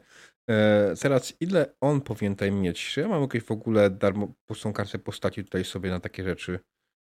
E, 0.50 0.94
teraz 1.02 1.34
ile 1.40 1.76
on 1.82 2.02
powinien 2.02 2.34
tutaj 2.36 2.52
mieć? 2.52 2.90
Czy 2.90 3.02
ja 3.02 3.08
mam 3.08 3.22
jakieś 3.22 3.44
w 3.44 3.52
ogóle 3.52 3.90
darmo 3.90 4.34
pustą 4.46 4.74
kartę 4.74 5.00
postaci 5.00 5.44
tutaj 5.44 5.66
sobie 5.66 5.90
na 5.90 6.00
takie 6.00 6.24
rzeczy? 6.24 6.60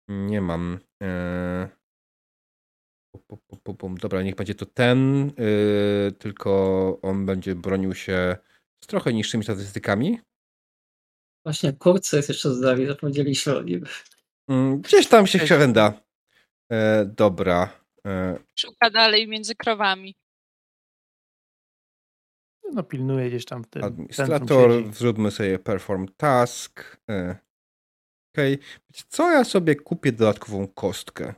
Nie 0.08 0.40
mam. 0.40 0.78
E. 1.02 1.68
Dobra, 4.00 4.22
niech 4.22 4.34
będzie 4.34 4.54
to 4.54 4.66
ten, 4.66 5.30
y, 5.38 6.12
tylko 6.18 6.98
on 7.02 7.26
będzie 7.26 7.54
bronił 7.54 7.94
się 7.94 8.36
z 8.84 8.86
trochę 8.86 9.12
niższymi 9.12 9.44
statystykami. 9.44 10.20
Właśnie 11.46 11.72
kurce 11.72 12.16
jest 12.16 12.28
jeszcze 12.28 12.54
z 12.54 12.60
Darii, 12.60 12.86
zapomnieliśmy 12.86 13.56
o 13.56 13.62
nim. 13.62 13.84
Mm, 14.48 14.80
Gdzieś 14.80 15.08
tam 15.08 15.26
się 15.26 15.38
krzewenda. 15.38 16.02
E, 16.72 17.04
dobra. 17.16 17.80
E, 18.06 18.38
Szuka 18.58 18.90
dalej 18.90 19.28
między 19.28 19.54
krowami. 19.54 20.14
No 22.72 22.82
pilnuje 22.82 23.28
gdzieś 23.28 23.44
tam 23.44 23.64
w 23.64 23.66
tym 23.66 23.84
administrator, 23.84 24.92
zróbmy 24.92 25.30
sobie 25.30 25.58
perform 25.58 26.06
task. 26.16 27.00
E, 27.10 27.38
Okej. 28.34 28.58
Wiecie 28.90 29.04
Co 29.08 29.30
ja 29.30 29.44
sobie 29.44 29.76
kupię 29.76 30.12
dodatkową 30.12 30.68
kostkę? 30.68 31.34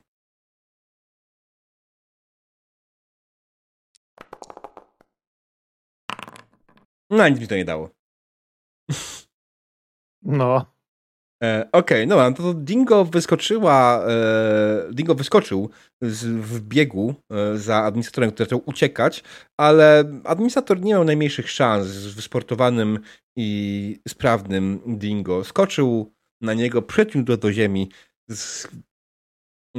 No 7.10 7.28
nic 7.28 7.40
mi 7.40 7.48
to 7.48 7.56
nie 7.56 7.64
dało. 7.64 7.90
No. 10.26 10.73
E, 11.44 11.68
Okej, 11.73 12.06
no 12.06 12.32
to, 12.32 12.42
to 12.42 12.55
Dingo 12.55 13.05
wyskoczyła, 13.05 14.05
e, 14.08 14.92
Dingo 14.92 15.14
wyskoczył 15.14 15.70
z, 16.00 16.24
w 16.24 16.60
biegu 16.60 17.14
e, 17.31 17.58
za 17.58 17.76
administratorem, 17.76 18.31
który 18.31 18.47
zaczął 18.47 18.62
uciekać, 18.66 19.24
ale 19.56 20.05
administrator 20.24 20.81
nie 20.81 20.92
miał 20.92 21.05
najmniejszych 21.05 21.50
szans 21.50 21.86
z 21.86 22.14
wysportowanym 22.14 23.00
i 23.36 24.00
sprawnym 24.08 24.81
Dingo. 24.86 25.44
Skoczył 25.44 26.12
na 26.40 26.55
niego, 26.55 26.82
przyciął 26.82 27.24
go 27.24 27.36
do 27.36 27.52
ziemi, 27.52 27.90
z, 28.31 28.68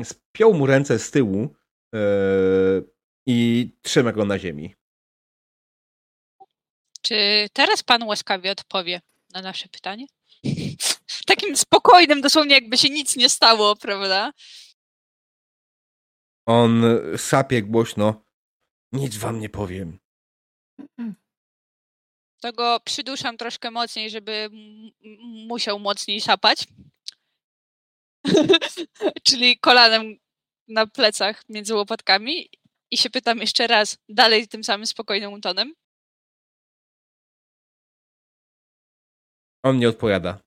spiął 0.03 0.53
mu 0.53 0.65
ręce 0.65 0.99
z 0.99 1.11
tyłu 1.11 1.55
e, 1.95 1.99
i 3.27 3.69
trzyma 3.81 4.11
go 4.11 4.25
na 4.25 4.39
ziemi. 4.39 4.75
Czy 7.01 7.47
teraz 7.53 7.83
pan 7.83 8.03
łaskawie 8.03 8.51
odpowie 8.51 9.01
na 9.33 9.41
nasze 9.41 9.69
pytanie? 9.69 10.05
Takim 11.25 11.57
spokojnym, 11.57 12.21
dosłownie 12.21 12.55
jakby 12.55 12.77
się 12.77 12.89
nic 12.89 13.15
nie 13.15 13.29
stało, 13.29 13.75
prawda? 13.75 14.31
On 16.47 16.83
sapie 17.17 17.61
głośno. 17.61 18.25
Nic 18.91 19.17
wam 19.17 19.39
nie 19.39 19.49
powiem. 19.49 19.99
To 22.41 22.53
go 22.53 22.79
przyduszam 22.79 23.37
troszkę 23.37 23.71
mocniej, 23.71 24.09
żeby 24.09 24.49
musiał 25.47 25.79
mocniej 25.79 26.21
sapać. 26.21 26.67
Czyli 29.27 29.59
kolanem 29.59 30.17
na 30.67 30.87
plecach 30.87 31.49
między 31.49 31.75
łopatkami 31.75 32.49
i 32.91 32.97
się 32.97 33.09
pytam 33.09 33.37
jeszcze 33.39 33.67
raz, 33.67 33.97
dalej 34.09 34.47
tym 34.47 34.63
samym 34.63 34.87
spokojnym 34.87 35.41
tonem. 35.41 35.73
On 39.63 39.79
nie 39.79 39.89
odpowiada. 39.89 40.44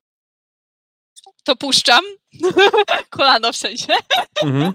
To 1.48 1.56
puszczam. 1.56 2.04
Kolano 3.10 3.52
w 3.52 3.56
sensie. 3.56 3.92
Mhm. 4.42 4.72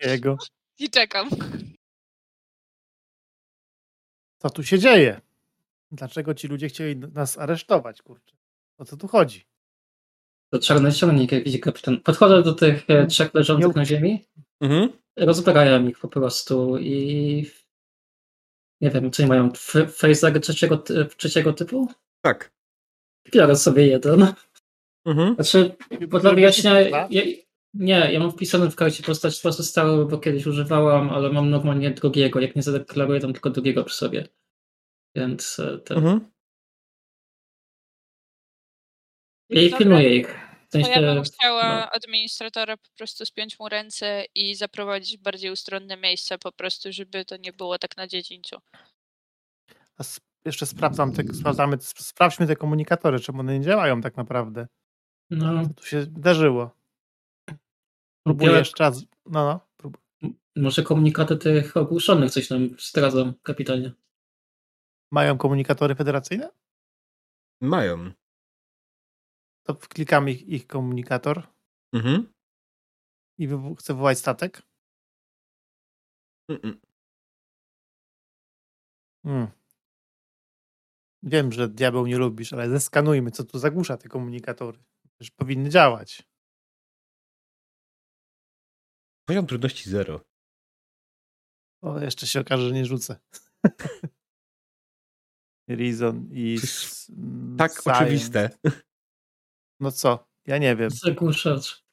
Jego. 0.00 0.36
I 0.78 0.90
czekam. 0.90 1.28
Co 4.38 4.50
tu 4.50 4.62
się 4.64 4.78
dzieje? 4.78 5.20
Dlaczego 5.92 6.34
ci 6.34 6.48
ludzie 6.48 6.68
chcieli 6.68 6.96
nas 6.96 7.38
aresztować, 7.38 8.02
kurczę? 8.02 8.36
O 8.78 8.84
co 8.84 8.96
tu 8.96 9.08
chodzi? 9.08 9.44
To 10.50 10.58
czarny 10.58 10.92
ciągnik, 10.92 11.32
jak 11.32 11.44
widzi 11.44 11.60
kapitan. 11.60 12.00
Podchodzę 12.00 12.42
do 12.42 12.52
tych 12.52 12.90
e, 12.90 13.06
trzech 13.06 13.34
leżących 13.34 13.74
na 13.76 13.84
ziemi, 13.84 14.24
Mhm. 14.60 14.92
rozbrajam 15.16 15.88
ich 15.90 15.98
po 15.98 16.08
prostu 16.08 16.78
i 16.78 17.50
nie 18.80 18.90
wiem, 18.90 19.10
co 19.10 19.22
oni 19.22 19.28
mają, 19.28 19.52
fejzagę 19.96 20.40
trzeciego, 20.40 20.84
trzeciego 21.16 21.52
typu? 21.52 21.88
Tak. 22.20 22.52
Biorę 23.32 23.56
sobie 23.56 23.86
jeden. 23.86 24.34
Mhm. 25.04 25.34
Znaczy, 25.34 25.76
bo 26.08 26.20
dla 26.20 26.32
dwa? 26.34 27.08
ja, 27.10 27.22
nie, 27.74 28.12
ja 28.12 28.20
mam 28.20 28.32
wpisane 28.32 28.70
w 28.70 28.76
karcie 28.76 29.02
postać 29.02 29.36
po 29.36 29.42
prostu 29.42 29.62
starą, 29.62 30.04
bo 30.04 30.18
kiedyś 30.18 30.46
używałam, 30.46 31.10
ale 31.10 31.32
mam 31.32 31.50
normalnie 31.50 31.90
drugiego, 31.90 32.40
jak 32.40 32.56
nie 32.56 32.62
zadeklaruję 32.62 33.20
tam 33.20 33.32
tylko 33.32 33.50
drugiego 33.50 33.84
przy 33.84 33.96
sobie. 33.96 34.28
Więc 35.16 35.58
e, 35.58 35.78
ten... 35.78 35.98
Mhm. 35.98 36.32
I 39.50 39.64
Dobra. 39.64 39.78
pilnuję 39.78 40.16
ich. 40.16 40.28
W 40.68 40.72
To 40.72 40.78
ja 40.78 40.84
sensie, 40.84 41.00
bym 41.00 41.22
chciała 41.22 41.80
no. 41.80 41.90
administratora 41.90 42.76
po 42.76 42.88
prostu 42.96 43.26
spiąć 43.26 43.58
mu 43.58 43.68
ręce 43.68 44.24
i 44.34 44.54
zaprowadzić 44.54 45.18
w 45.18 45.22
bardziej 45.22 45.50
ustronne 45.50 45.96
miejsce, 45.96 46.38
po 46.38 46.52
prostu, 46.52 46.92
żeby 46.92 47.24
to 47.24 47.36
nie 47.36 47.52
było 47.52 47.78
tak 47.78 47.96
na 47.96 48.06
dziedzińcu. 48.06 48.56
A 49.98 50.02
jeszcze 50.44 50.66
sprawdzam 50.66 51.12
te, 51.12 51.34
sprawdzamy, 51.34 51.76
sp- 51.90 52.02
sprawdźmy 52.02 52.46
te 52.46 52.56
komunikatory, 52.56 53.20
czemu 53.20 53.40
one 53.40 53.58
nie 53.58 53.64
działają 53.64 54.00
tak 54.00 54.16
naprawdę. 54.16 54.66
No, 55.36 55.62
Co 55.66 55.74
tu 55.74 55.86
się 55.86 56.00
wydarzyło? 56.00 56.70
Próbuję 58.26 58.50
biorę- 58.50 58.58
jeszcze 58.58 58.84
raz. 58.84 59.04
No, 59.26 59.44
no. 59.44 59.60
Prób... 59.76 59.98
może 60.56 60.82
komunikaty 60.82 61.36
tych 61.36 61.76
ogłuszonych 61.76 62.30
coś 62.30 62.50
nam 62.50 62.68
zdradzą, 62.78 63.34
kapitanie. 63.42 63.92
Mają 65.12 65.38
komunikatory 65.38 65.94
federacyjne? 65.94 66.50
Mają. 67.60 68.12
To 69.62 69.74
klikamy 69.74 70.30
ich, 70.30 70.48
ich 70.48 70.66
komunikator 70.66 71.48
Mhm. 71.94 72.32
i 73.38 73.48
chcę 73.78 73.94
wołać 73.94 74.18
statek. 74.18 74.62
Mm-mm. 76.50 76.76
Hmm. 79.24 79.48
Wiem, 81.22 81.52
że 81.52 81.68
diabeł 81.68 82.06
nie 82.06 82.18
lubisz, 82.18 82.52
ale 82.52 82.70
zeskanujmy, 82.70 83.30
co 83.30 83.44
tu 83.44 83.58
zagłusza 83.58 83.96
te 83.96 84.08
komunikatory. 84.08 84.78
Powinny 85.30 85.70
działać. 85.70 86.22
Poziom 89.24 89.46
trudności 89.46 89.90
zero. 89.90 90.20
O, 91.82 92.00
jeszcze 92.00 92.26
się 92.26 92.40
okaże, 92.40 92.68
że 92.68 92.74
nie 92.74 92.86
rzucę. 92.86 93.16
Reason 95.68 96.28
i. 96.32 96.58
Tak 97.58 97.72
science. 97.72 97.92
oczywiste. 97.92 98.50
No 99.80 99.92
co? 99.92 100.28
Ja 100.46 100.58
nie 100.58 100.76
wiem. 100.76 100.90
Zagłuszacz. 100.90 101.84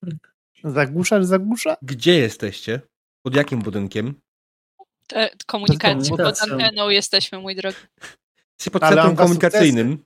Zagłuszasz, 0.63 1.25
zagłusza? 1.25 1.77
Gdzie 1.81 2.17
jesteście? 2.19 2.81
Pod 3.21 3.35
jakim 3.35 3.61
budynkiem? 3.61 4.21
Te, 5.07 5.29
komunikacji 5.45 6.09
pod 6.09 6.17
komunikacją. 6.17 6.53
anteną 6.53 6.89
jesteśmy, 6.89 7.39
mój 7.39 7.55
drogi. 7.55 7.77
Jesteś 8.59 8.73
pod 8.73 8.81
centrum 8.81 9.15
komunikacyjnym. 9.15 10.05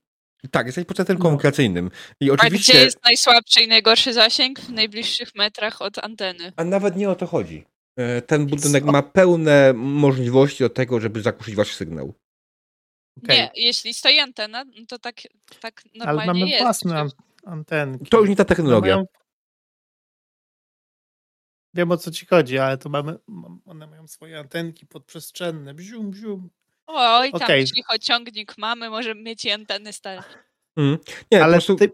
Tak, 0.52 0.66
jesteś 0.66 0.86
pod 0.86 0.98
centrum 0.98 1.18
No. 1.18 1.24
komunikacyjnym. 1.24 1.92
I 2.20 2.30
A 2.30 2.34
oczywiście. 2.34 2.74
gdzie 2.74 2.84
jest 2.84 3.04
najsłabszy 3.04 3.62
i 3.62 3.68
najgorszy 3.68 4.14
zasięg? 4.14 4.60
W 4.60 4.70
najbliższych 4.70 5.36
metrach 5.36 5.82
od 5.82 5.98
anteny. 5.98 6.54
A 6.56 6.64
nawet 6.64 6.96
nie 6.96 7.10
o 7.10 7.16
to 7.16 7.28
chodzi. 7.28 7.66
E, 7.98 8.22
Ten 8.22 8.46
budynek 8.46 8.84
ma 8.84 9.04
pełne 9.04 9.74
możliwości 9.76 10.64
do 10.64 10.70
tego, 10.70 11.00
żeby 11.00 11.22
zagłuszyć 11.22 11.56
wasz 11.56 11.76
sygnał. 11.76 12.14
Okej. 13.24 13.38
Nie, 13.38 13.52
jeśli 13.56 13.94
stoi 13.94 14.20
antena, 14.20 14.64
no 14.64 14.86
to 14.88 15.00
tak, 15.00 15.16
tak 15.62 15.82
Ale 15.86 16.06
normalnie 16.06 16.40
mamy 16.40 16.52
jest. 16.52 16.64
własne 16.64 17.06
antenki. 17.46 18.06
To 18.06 18.20
już 18.20 18.30
nie 18.30 18.36
ta 18.36 18.46
technologia. 18.46 18.96
Mają... 18.96 19.06
Wiem 21.76 21.92
o 21.92 21.98
co 21.98 22.12
ci 22.12 22.26
chodzi, 22.26 22.58
ale 22.58 22.78
to 22.78 22.90
mamy. 22.90 23.18
One 23.66 23.88
mają 23.88 24.08
swoje 24.08 24.40
antenki 24.40 24.86
podprzestrzenne. 24.86 25.74
Bzium, 25.74 26.12
bzium. 26.12 26.50
Oj, 26.88 27.32
tam 27.32 27.42
Okej. 27.42 27.66
cichociągnik 27.66 28.58
mamy, 28.58 28.90
możemy 28.90 29.22
mieć 29.22 29.46
i 29.46 29.52
anteny 29.52 29.94
stare. 29.94 30.24
Mhm. 30.78 30.98
Nie, 31.32 31.38
po 31.38 31.44
Ale 31.44 31.54
prostu 31.54 31.76
ty, 31.76 31.92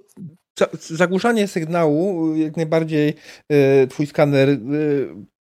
za- 0.60 0.70
zagłuszanie 0.96 1.48
sygnału 1.48 2.36
jak 2.36 2.58
najbardziej 2.58 3.14
e, 3.50 3.88
twój 3.88 4.06
skaner 4.08 4.50
e, 4.50 4.58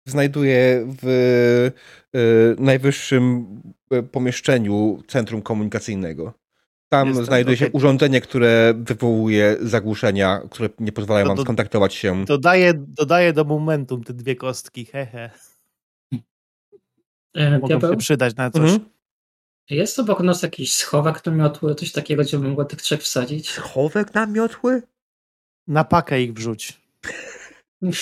znajduje 0.07 0.87
w 1.01 1.07
e, 2.15 2.61
najwyższym 2.63 3.45
e, 3.91 4.03
pomieszczeniu 4.03 5.03
centrum 5.07 5.41
komunikacyjnego. 5.41 6.33
Tam 6.89 7.07
Jestem, 7.07 7.25
znajduje 7.25 7.57
się 7.57 7.65
okej. 7.65 7.75
urządzenie, 7.77 8.21
które 8.21 8.73
wywołuje 8.77 9.57
zagłuszenia, 9.61 10.41
które 10.51 10.69
nie 10.79 10.91
pozwalają 10.91 11.27
wam 11.27 11.37
skontaktować 11.37 11.93
się. 11.93 12.25
dodaję, 12.25 12.73
dodaję 12.75 13.33
do 13.33 13.43
momentum 13.43 14.03
te 14.03 14.13
dwie 14.13 14.35
kostki. 14.35 14.85
Hehe. 14.85 15.29
E, 17.35 17.51
Mogą 17.51 17.67
diabeł? 17.67 17.91
się 17.91 17.97
przydać 17.97 18.35
na 18.35 18.51
coś. 18.51 18.61
Mhm. 18.71 18.92
Jest 19.69 19.99
obok 19.99 20.19
nas 20.19 20.41
jakiś 20.41 20.75
schowak 20.75 21.25
namiotły, 21.25 21.75
coś 21.75 21.91
takiego, 21.91 22.23
gdzie 22.23 22.39
bym 22.39 22.49
mogła 22.49 22.65
tych 22.65 22.81
trzech 22.81 23.01
wsadzić? 23.01 23.49
Schowek 23.49 24.13
na 24.13 24.25
miotły? 24.25 24.81
Na 25.67 25.83
pakę 25.83 26.21
ich 26.21 26.33
wrzuć. 26.33 26.81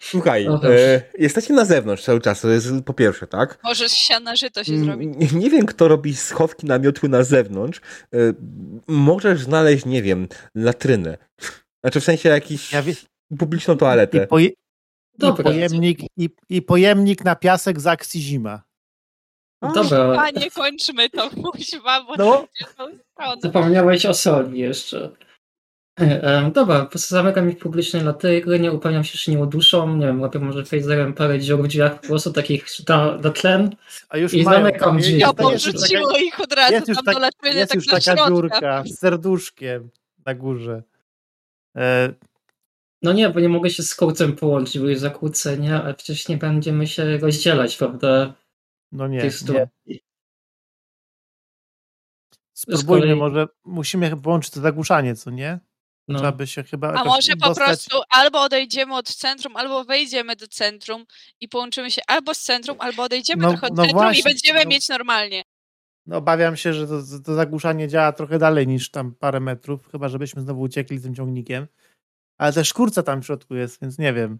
Słuchaj, 0.00 0.44
No 0.44 0.60
e, 0.74 1.02
jesteście 1.18 1.54
na 1.54 1.64
zewnątrz 1.64 2.02
cały 2.04 2.20
czas, 2.20 2.40
to 2.40 2.48
jest 2.48 2.68
po 2.84 2.94
pierwsze, 2.94 3.26
tak? 3.26 3.58
Może 3.64 3.88
z 3.88 3.92
siana 3.92 4.36
żyto 4.36 4.64
się 4.64 4.78
zrobi. 4.78 5.04
Mm, 5.06 5.18
Nie 5.38 5.50
wiem, 5.50 5.66
kto 5.66 5.88
robi 5.88 6.16
schowki 6.16 6.66
na 6.66 6.78
miotły 6.78 7.08
na 7.08 7.24
zewnątrz. 7.24 7.80
E, 8.14 8.18
Możesz 8.86 9.40
znaleźć, 9.40 9.84
nie 9.86 10.02
wiem, 10.02 10.28
latrynę. 10.54 11.18
Znaczy 11.84 12.00
w 12.00 12.04
sensie 12.04 12.28
jakiś 12.28 12.72
Ja 12.72 12.82
wie, 12.82 12.94
publiczną 13.38 13.74
i, 13.74 13.78
toaletę. 13.78 14.26
poje, 14.26 14.46
i, 14.48 15.32
pojemnik, 15.42 15.98
i, 16.16 16.30
I 16.48 16.62
pojemnik 16.62 17.24
na 17.24 17.36
piasek 17.36 17.80
z 17.80 17.86
akcji 17.86 18.20
zima. 18.20 18.62
Dobra. 19.62 20.14
Panie, 20.14 20.50
kończmy 20.50 21.10
to, 21.10 21.30
kuźwa, 21.52 22.04
bo 22.04 22.14
No. 22.18 22.24
to 22.36 22.46
idzie 22.54 22.70
w 22.70 22.74
tą 22.74 22.84
stronę. 23.12 23.40
Zapomniałeś 23.42 24.06
o 24.06 24.14
soli 24.14 24.58
jeszcze. 24.58 25.10
E, 26.00 26.50
dobra, 26.54 26.80
po 26.80 26.86
prostu 26.90 27.14
zamykam 27.14 27.50
ich 27.50 27.58
publicznej 27.58 28.02
latrynnie, 28.02 28.72
upewniam 28.72 29.04
się, 29.04 29.18
że 29.18 29.32
nie 29.32 29.38
uduszą, 29.38 29.96
nie 29.96 30.06
wiem, 30.06 30.20
łapię 30.20 30.38
może 30.38 30.64
phaserem 30.64 31.14
parę 31.14 31.40
dziur 31.40 31.62
w 31.62 31.68
drzwiach, 31.68 32.00
po 32.00 32.06
prostu 32.06 32.32
takich 32.32 32.66
na, 32.88 33.16
na 33.16 33.30
tlen. 33.30 33.70
A 34.08 34.16
już 34.18 34.34
I 34.34 34.42
mają. 34.42 34.58
zamykam 34.64 34.98
drzwi. 34.98 35.18
Ja 35.18 35.32
porzuciło 35.32 36.16
ich 36.18 36.40
od 36.40 36.52
razu 36.52 36.72
jest 36.72 36.88
już 36.88 36.96
tam 36.96 37.04
tak- 37.04 37.14
do 37.14 37.20
latriny, 37.20 37.56
Jest 37.56 37.70
tak 37.72 37.76
już 37.76 37.86
taka 37.86 38.00
środka. 38.00 38.26
dziurka 38.28 38.84
z 38.86 38.98
serduszkiem 38.98 39.90
na 40.26 40.34
górze. 40.34 40.82
E, 41.76 42.12
No 43.02 43.12
nie, 43.12 43.30
bo 43.30 43.40
nie 43.40 43.48
mogę 43.48 43.70
się 43.70 43.82
z 43.82 43.94
kurcem 43.94 44.36
połączyć, 44.36 44.78
bo 44.78 44.88
jest 44.88 45.02
zakłócenie, 45.02 45.74
ale 45.82 45.94
przecież 45.94 46.28
nie 46.28 46.36
będziemy 46.36 46.86
się 46.86 47.18
rozdzielać, 47.18 47.76
prawda? 47.76 48.34
No 48.92 49.08
nie, 49.08 49.20
tej 49.20 49.30
nie. 49.86 49.96
Spróbujmy 52.52 53.06
kolei- 53.06 53.16
może, 53.18 53.46
musimy 53.64 54.16
połączyć 54.16 54.52
to 54.52 54.60
zagłuszanie, 54.60 55.14
co 55.16 55.30
nie? 55.30 55.58
No. 56.08 56.18
Trzeba 56.18 56.32
by 56.32 56.46
się 56.46 56.62
chyba 56.62 56.92
A 56.92 57.04
może 57.04 57.36
po 57.36 57.48
dostać- 57.48 57.66
prostu 57.66 57.98
albo 58.10 58.42
odejdziemy 58.42 58.96
od 58.96 59.08
centrum, 59.14 59.56
albo 59.56 59.84
wejdziemy 59.84 60.36
do 60.36 60.48
centrum 60.48 61.04
i 61.40 61.48
połączymy 61.48 61.90
się 61.90 62.02
albo 62.06 62.34
z 62.34 62.40
centrum, 62.42 62.76
albo 62.80 63.02
odejdziemy 63.02 63.42
No- 63.42 63.48
trochę 63.50 63.66
od 63.66 63.72
no 63.76 63.82
centrum 63.82 64.02
właśnie, 64.02 64.20
i 64.20 64.24
będziemy 64.24 64.64
no. 64.64 64.70
mieć 64.70 64.88
normalnie. 64.88 65.42
No, 66.06 66.16
obawiam 66.16 66.56
się, 66.56 66.72
że 66.74 66.86
to, 66.86 67.02
to 67.24 67.34
zagłuszanie 67.34 67.88
działa 67.88 68.12
trochę 68.12 68.38
dalej 68.38 68.66
niż 68.66 68.90
tam 68.90 69.14
parę 69.14 69.40
metrów, 69.40 69.88
chyba 69.92 70.08
żebyśmy 70.08 70.42
znowu 70.42 70.60
uciekli 70.60 71.00
tym 71.00 71.14
ciągnikiem. 71.14 71.66
Ale 72.38 72.52
też 72.52 72.72
kurca 72.72 73.02
tam 73.02 73.22
w 73.22 73.26
środku 73.26 73.54
jest, 73.54 73.80
więc 73.80 73.98
nie 73.98 74.12
wiem. 74.12 74.38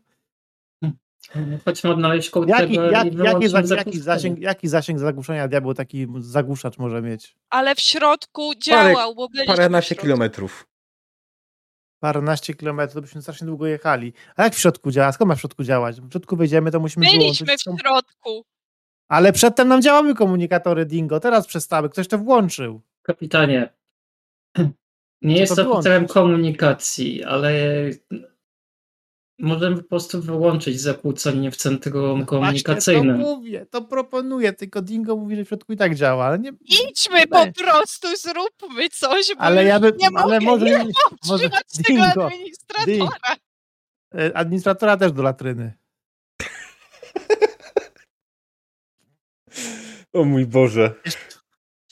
Chodźmy 1.64 1.90
odnaleźć 1.90 2.30
koło 2.30 2.46
Jaki, 2.46 2.74
tego 2.74 2.84
jak, 2.84 2.92
jaki, 3.04 3.16
wyłączyć 3.16 3.50
za, 3.50 3.76
jaki, 3.76 4.00
zasięg, 4.00 4.38
jaki 4.38 4.68
zasięg 4.68 4.98
zagłuszania 4.98 5.48
diabeł 5.48 5.74
taki 5.74 6.06
zagłuszacz 6.18 6.78
może 6.78 7.02
mieć? 7.02 7.36
Ale 7.50 7.74
w 7.74 7.80
środku 7.80 8.52
działał, 8.62 9.14
bo 9.14 9.28
byliśmy 9.28 9.54
w 9.54 9.56
Paręnaście 9.56 9.88
środku. 9.88 10.02
kilometrów. 10.02 10.66
Paręnaście 12.00 12.54
kilometrów, 12.54 12.94
to 12.94 13.00
byśmy 13.00 13.22
strasznie 13.22 13.46
długo 13.46 13.66
jechali. 13.66 14.12
A 14.36 14.44
jak 14.44 14.54
w 14.54 14.58
środku 14.58 14.90
działa? 14.90 15.12
Skąd 15.12 15.28
ma 15.28 15.34
w 15.34 15.40
środku 15.40 15.64
działać? 15.64 16.00
W 16.00 16.10
środku 16.10 16.36
wejdziemy, 16.36 16.70
to 16.70 16.80
musimy 16.80 17.06
Byliśmy 17.06 17.46
wyłączyć. 17.46 17.66
w 17.66 17.80
środku. 17.80 18.44
Ale 19.08 19.32
przedtem 19.32 19.68
nam 19.68 19.82
działały 19.82 20.14
komunikatory 20.14 20.86
Dingo, 20.86 21.20
teraz 21.20 21.46
przestały. 21.46 21.90
Ktoś 21.90 22.08
to 22.08 22.18
włączył. 22.18 22.80
Kapitanie, 23.02 23.68
nie 25.22 25.34
to 25.34 25.40
jestem 25.40 25.56
wyłączyć? 25.56 25.78
oficerem 25.78 26.06
komunikacji, 26.06 27.24
ale 27.24 27.52
możemy 29.38 29.76
po 29.82 29.88
prostu 29.88 30.22
wyłączyć 30.22 30.80
zakłócenie 30.80 31.50
w 31.50 31.56
centrum 31.56 32.10
Właśnie 32.10 32.26
komunikacyjnym. 32.26 33.20
to 33.20 33.26
mówię, 33.26 33.66
to 33.70 33.82
proponuję, 33.82 34.52
tylko 34.52 34.82
Dingo 34.82 35.16
mówi, 35.16 35.36
że 35.36 35.44
w 35.44 35.48
środku 35.48 35.72
i 35.72 35.76
tak 35.76 35.94
działa, 35.94 36.24
ale 36.26 36.38
nie... 36.38 36.52
Idźmy 36.60 37.26
po 37.26 37.46
prostu, 37.52 38.08
zróbmy 38.16 38.88
coś, 38.88 39.26
bo 39.34 39.40
Ale 39.40 39.64
ja 39.64 39.80
bym, 39.80 39.96
nie 39.96 40.08
ale 40.14 40.40
mogę, 40.40 40.40
może, 40.40 40.64
nie 40.66 40.78
może 40.78 40.90
może 41.28 41.48
tego 41.48 41.56
Dingo, 41.88 42.26
administratora. 42.26 43.36
administratora 44.34 44.96
też 44.96 45.12
do 45.12 45.22
latryny. 45.22 45.72
O 50.12 50.24
mój 50.24 50.46
Boże. 50.46 50.94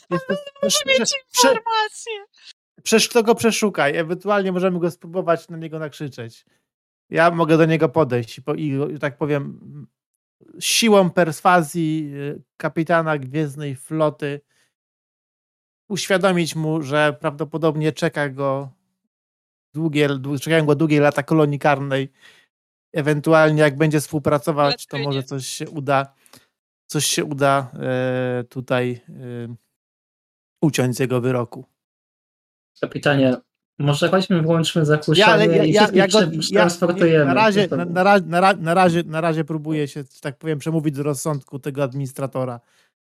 To, 0.08 0.18
przesz, 0.60 0.86
Mieć 0.86 1.12
informacje. 1.34 2.12
przesz, 2.82 3.08
to 3.08 3.22
go 3.22 3.34
przeszukaj, 3.34 3.96
ewentualnie 3.96 4.52
możemy 4.52 4.78
go 4.80 4.90
spróbować 4.90 5.48
na 5.48 5.56
niego 5.56 5.78
nakrzyczeć. 5.78 6.44
Ja 7.14 7.30
mogę 7.30 7.58
do 7.58 7.64
niego 7.66 7.88
podejść 7.88 8.38
i, 8.38 8.42
po, 8.42 8.54
i 8.54 8.72
że 8.92 8.98
tak 8.98 9.16
powiem 9.16 9.60
siłą 10.60 11.10
perswazji 11.10 12.12
e, 12.36 12.40
kapitana 12.56 13.18
Gwiezdnej 13.18 13.76
Floty 13.76 14.40
uświadomić 15.88 16.56
mu, 16.56 16.82
że 16.82 17.16
prawdopodobnie 17.20 17.92
czeka 17.92 18.28
go 18.28 18.70
długie, 19.74 20.08
dłu- 20.08 20.40
czekają 20.40 20.66
go 20.66 20.74
długie 20.74 21.00
lata 21.00 21.22
kolonii 21.22 21.58
karnej. 21.58 22.12
Ewentualnie 22.92 23.62
jak 23.62 23.76
będzie 23.76 24.00
współpracować, 24.00 24.86
to 24.86 24.98
może 24.98 25.22
coś 25.22 25.46
się 25.46 25.70
uda, 25.70 26.14
coś 26.86 27.04
się 27.06 27.24
uda 27.24 27.70
e, 27.74 28.44
tutaj 28.48 29.00
e, 29.08 29.54
uciąć 30.62 30.96
z 30.96 30.98
jego 30.98 31.20
wyroku. 31.20 31.64
Kapitanie, 32.80 33.36
może 33.78 34.08
chodźmy 34.08 34.42
wyłączmy 34.42 34.80
Ja, 34.80 34.84
zakłócenie 34.84 35.26
ale 35.26 35.46
ja, 35.46 35.64
i 35.64 35.72
ja, 35.72 35.88
ja, 35.92 36.08
go, 36.08 36.18
ja 36.20 36.60
transportujemy. 36.60 37.24
na, 37.24 37.34
razie, 37.34 37.68
na, 37.70 37.84
na, 37.84 38.02
razie, 38.02 38.26
na, 38.26 38.30
na, 38.30 38.40
ra- 38.40 38.58
na, 38.60 38.74
razie, 38.74 39.02
na 39.06 39.20
razie 39.20 39.44
próbuję 39.44 39.88
się, 39.88 40.00
że 40.14 40.20
tak 40.20 40.36
powiem, 40.38 40.58
przemówić 40.58 40.94
do 40.94 41.02
rozsądku 41.02 41.58
tego 41.58 41.82
administratora. 41.82 42.52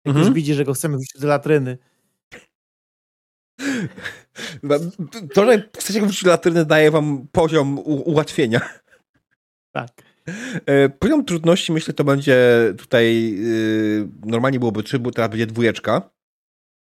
Jak 0.06 0.08
Mhm. 0.16 0.26
już 0.26 0.36
widzi, 0.36 0.54
że 0.54 0.64
go 0.66 0.74
chcemy 0.74 0.98
wrzucić 0.98 1.22
do 1.22 1.28
latryny. 1.28 1.78
To, 5.34 5.46
że 5.46 5.70
chcecie 5.78 6.02
wrócić 6.02 6.24
do 6.24 6.30
latryny 6.30 6.66
daje 6.66 6.92
wam 6.92 7.28
poziom 7.32 7.80
u- 7.80 8.10
ułatwienia. 8.12 8.62
Tak. 9.72 9.90
E, 10.66 10.90
Poziom 10.90 11.26
trudności 11.26 11.72
myślę 11.72 11.94
to 11.94 12.04
będzie 12.04 12.38
tutaj 12.78 13.34
y, 13.40 14.08
normalnie 14.26 14.60
byłoby 14.60 14.84
3, 14.84 15.00
bo 15.00 15.12
teraz 15.12 15.30
będzie 15.30 15.46
dwójeczka. 15.48 16.10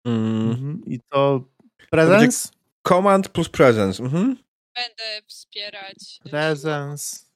Mm. 0.07 0.50
Mhm. 0.50 0.81
I 0.86 1.00
to 1.08 1.44
prezens? 1.90 2.52
Command 2.89 3.28
plus 3.28 3.49
presence. 3.49 4.02
Mhm. 4.02 4.36
Będę 4.75 5.23
wspierać. 5.26 6.20
y, 6.26 6.31
Prezens. 6.31 7.31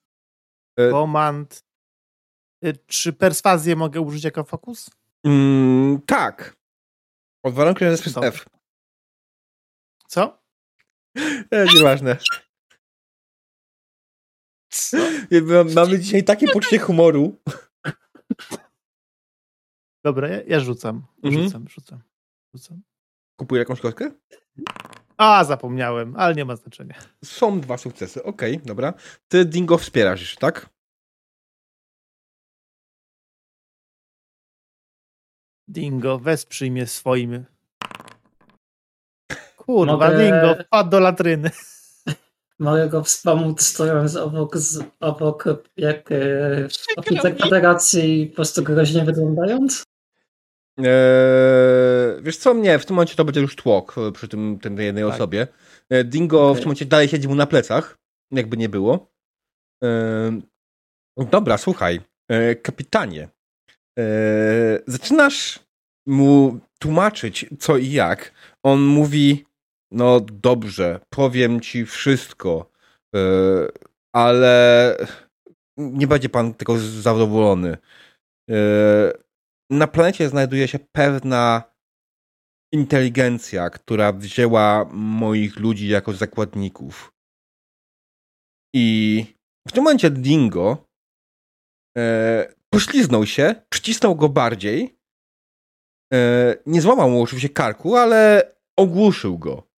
E, 0.79 0.91
Command. 0.91 1.65
Y, 2.65 2.79
Czy 2.87 3.13
perswazję 3.13 3.77
mogę 3.77 4.01
użyć 4.01 4.25
jako 4.25 4.45
fokus? 4.45 4.91
Mm, 5.27 6.03
tak. 6.07 6.57
Od 7.43 7.55
warunku 7.55 7.85
jest 7.85 8.03
przez. 8.03 8.17
F. 8.17 8.45
Co? 10.09 10.43
E, 11.51 11.65
nieważne. 11.75 12.17
Co? 14.71 14.97
Nie, 15.31 15.43
ma- 15.43 15.65
Mamy 15.75 15.99
dzisiaj 16.01 16.25
takie 16.25 16.47
poczucie 16.49 16.79
humoru. 16.79 17.41
Dobra, 20.05 20.29
ja, 20.29 20.43
ja 20.47 20.61
rzucam. 20.61 21.07
Mhm. 21.23 21.45
Rzucam, 21.45 21.69
rzucam. 21.69 22.03
Rzucam. 22.55 22.83
Kupuję 23.37 23.59
jakąś 23.59 23.81
kostkę? 23.81 24.11
A, 25.17 25.45
zapomniałem, 25.45 26.17
ale 26.17 26.35
nie 26.35 26.45
ma 26.45 26.57
znaczenia. 26.57 26.95
Są 27.25 27.61
dwa 27.61 27.79
sukcesy. 27.79 28.23
Okej, 28.23 28.61
dobra. 28.65 28.95
Ty 29.29 29.45
Dingo 29.45 29.79
wspierasz 29.79 30.21
już, 30.21 30.37
tak? 30.37 30.71
Dingo, 35.69 36.19
wesprzyj 36.19 36.71
mnie 36.71 36.87
swoim. 36.87 37.45
Kurwa, 39.57 39.93
Mogę- 39.97 40.19
Dingo, 40.19 40.65
wpadł 40.65 40.91
do 40.91 41.01
latryny. 41.01 41.51
Mogę 42.59 42.89
go 42.89 43.03
wspomóc 43.03 43.63
stojąc 43.63 44.17
obok, 44.17 44.57
z, 44.57 44.85
obok 45.01 45.45
jak 45.77 46.13
e, 46.13 46.69
mi. 47.11 47.39
federacji, 47.43 48.27
po 48.27 48.37
prostu 48.37 48.63
groźnie 48.63 49.05
wyglądając. 49.05 49.85
Eee, 50.79 52.23
wiesz 52.23 52.37
co, 52.37 52.55
nie, 52.55 52.79
w 52.79 52.87
tym 52.87 52.97
momencie 52.97 53.15
to 53.17 53.25
będzie 53.25 53.41
już 53.41 53.57
tłok 53.57 53.95
e, 53.99 54.13
przy 54.13 54.29
tym, 54.29 54.59
tym 54.59 54.77
tej 54.77 54.87
jednej 54.87 55.05
Tak. 55.05 55.15
osobie. 55.15 55.47
E, 55.91 56.05
Dingo 56.05 56.39
w 56.39 56.51
Okej. 56.51 56.63
tym 56.63 56.69
momencie 56.69 56.87
dalej 56.87 57.09
siedzi 57.09 57.29
mu 57.29 57.35
na 57.35 57.47
plecach, 57.47 57.99
jakby 58.31 58.57
nie 58.57 58.69
było. 58.69 59.13
Eee, 59.83 60.43
dobra, 61.31 61.59
słuchaj, 61.59 62.01
e, 62.31 62.55
kapitanie, 62.55 63.29
e, 63.99 64.05
zaczynasz 64.87 65.59
mu 66.07 66.59
tłumaczyć 66.79 67.47
co 67.59 67.77
i 67.77 67.91
jak. 67.93 68.33
On 68.63 68.81
mówi, 68.83 69.45
no 69.93 70.21
dobrze, 70.21 71.01
powiem 71.11 71.61
ci 71.61 71.87
wszystko, 71.87 72.71
ale 74.15 74.97
nie 75.77 76.07
będzie 76.07 76.29
pan 76.29 76.55
tego 76.55 76.79
zadowolony. 76.79 77.77
Na 79.75 79.87
planecie 79.87 80.29
znajduje 80.29 80.69
się 80.69 80.79
pewna 80.79 81.63
inteligencja, 82.73 83.71
która 83.71 84.13
wzięła 84.13 84.85
moich 84.93 85.57
ludzi 85.57 85.89
jako 85.89 86.13
zakładników. 86.13 87.13
I 88.75 89.27
w 89.69 89.73
tym 89.73 89.85
momencie 89.85 90.11
Dingo 90.11 90.89
e, 91.99 92.55
pośliznął 92.71 93.27
się, 93.27 93.55
przycisnął 93.69 94.17
go 94.17 94.29
bardziej. 94.29 94.99
E, 96.13 96.19
nie 96.67 96.81
złamał 96.81 97.11
mu 97.11 97.23
oczywiście 97.23 97.49
karku, 97.49 97.97
ale 97.97 98.53
ogłuszył 98.79 99.39
go. 99.39 99.69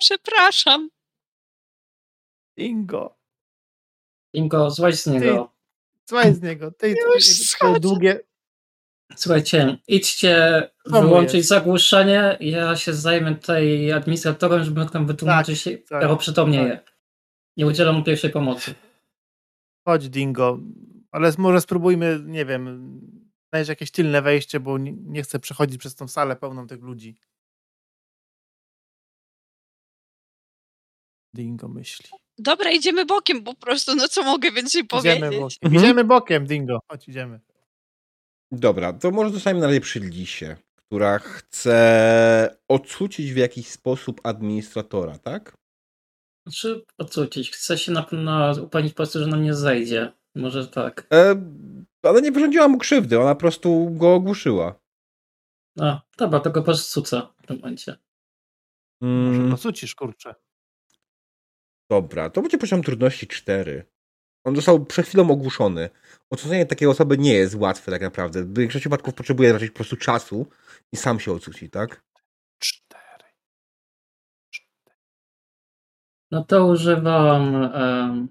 Przepraszam. 0.00 0.90
Dingo. 2.58 3.18
Ingo, 4.34 4.70
złaź 4.70 4.94
z 4.94 5.06
niego. 5.06 5.53
Słuchaj 6.08 6.34
z 6.34 6.42
niego. 6.42 6.70
Ty, 6.70 6.94
Już 7.14 7.58
to 7.58 7.80
długie. 7.80 8.20
Słuchajcie, 9.16 9.78
idźcie 9.88 10.62
Co 10.90 11.02
wyłączyć 11.02 11.34
jest? 11.34 11.48
zagłuszenie. 11.48 12.36
Ja 12.40 12.76
się 12.76 12.94
zajmę 12.94 13.34
tutaj 13.34 13.92
administratorem, 13.92 14.64
żeby 14.64 14.80
mógł 14.80 14.94
nam 14.94 15.06
wytłumaczyć, 15.06 15.64
tak. 15.64 16.02
jak 16.02 16.10
oprzytomnieje. 16.10 16.80
Nie 17.56 17.66
udzielam 17.66 17.96
mu 17.96 18.04
pierwszej 18.04 18.30
pomocy. 18.30 18.74
Chodź, 19.84 20.08
Dingo. 20.08 20.58
Ale 21.10 21.32
może 21.38 21.60
spróbujmy, 21.60 22.20
nie 22.24 22.44
wiem, 22.46 23.00
znaleźć 23.52 23.68
jakieś 23.68 23.90
tylne 23.90 24.22
wejście, 24.22 24.60
bo 24.60 24.78
nie, 24.78 24.92
nie 24.92 25.22
chcę 25.22 25.38
przechodzić 25.38 25.78
przez 25.78 25.94
tą 25.94 26.08
salę 26.08 26.36
pełną 26.36 26.66
tych 26.66 26.82
ludzi. 26.82 27.16
Dingo 31.34 31.68
myśli. 31.68 32.23
Dobra, 32.38 32.70
idziemy 32.70 33.04
bokiem 33.04 33.44
po 33.44 33.54
prostu, 33.54 33.94
no 33.94 34.08
co 34.08 34.22
mogę 34.22 34.52
więcej 34.52 34.82
Idziemy 34.82 35.20
powiedzieć? 35.20 35.40
bokiem. 35.40 35.58
Mhm. 35.62 35.84
Idziemy 35.84 36.04
bokiem, 36.04 36.46
Dingo. 36.46 36.78
Chodź, 36.90 37.08
idziemy. 37.08 37.40
Dobra, 38.52 38.92
to 38.92 39.10
może 39.10 39.30
zostajemy 39.30 39.60
na 39.74 39.80
przy 39.80 40.00
Lisie, 40.00 40.56
która 40.76 41.18
chce 41.18 42.56
odsucić 42.68 43.32
w 43.32 43.36
jakiś 43.36 43.68
sposób 43.68 44.20
administratora, 44.24 45.18
tak? 45.18 45.54
Znaczy, 46.46 46.84
odsucić. 46.98 47.50
Chcę 47.50 47.78
się 47.78 47.92
na 47.92 48.02
pewno 48.02 48.52
upewnić 48.62 48.92
po 48.92 48.96
prostu, 48.96 49.18
że 49.18 49.26
nam 49.26 49.42
nie 49.42 49.54
zejdzie. 49.54 50.12
Może 50.34 50.66
tak. 50.66 51.06
E, 51.12 51.42
ale 52.02 52.22
nie 52.22 52.32
wyrządziła 52.32 52.68
mu 52.68 52.78
krzywdy, 52.78 53.20
ona 53.20 53.34
po 53.34 53.40
prostu 53.40 53.90
go 53.90 54.14
ogłuszyła. 54.14 54.80
A, 55.80 56.00
dobra, 56.18 56.40
to 56.40 56.50
go 56.50 56.60
po 56.60 56.64
prostu 56.64 56.92
cuca 57.00 57.34
w 57.42 57.46
tym 57.46 57.56
momencie. 57.56 57.96
Może 59.00 59.40
Mm, 59.40 59.56
cucisz, 59.56 59.94
kurczę. 59.94 60.34
Dobra, 61.90 62.30
to 62.30 62.42
będzie 62.42 62.58
poziom 62.58 62.82
trudności 62.82 63.26
4. 63.26 63.86
On 64.44 64.56
został 64.56 64.84
przed 64.86 65.06
chwilą 65.06 65.30
ogłuszony. 65.30 65.90
Ocucenie 66.30 66.66
takiej 66.66 66.88
osoby 66.88 67.18
nie 67.18 67.34
jest 67.34 67.54
łatwe 67.54 67.92
tak 67.92 68.02
naprawdę. 68.02 68.44
W 68.44 68.58
większości 68.58 68.82
przypadków 68.82 69.14
potrzebuje 69.14 69.52
raczej 69.52 69.68
po 69.68 69.74
prostu 69.74 69.96
czasu 69.96 70.46
i 70.92 70.96
sam 70.96 71.20
się 71.20 71.32
ocuci, 71.32 71.70
tak? 71.70 72.04
Cztery. 72.58 73.24
No 76.30 76.44
to 76.44 76.66
używam 76.66 77.54
em, 77.74 78.28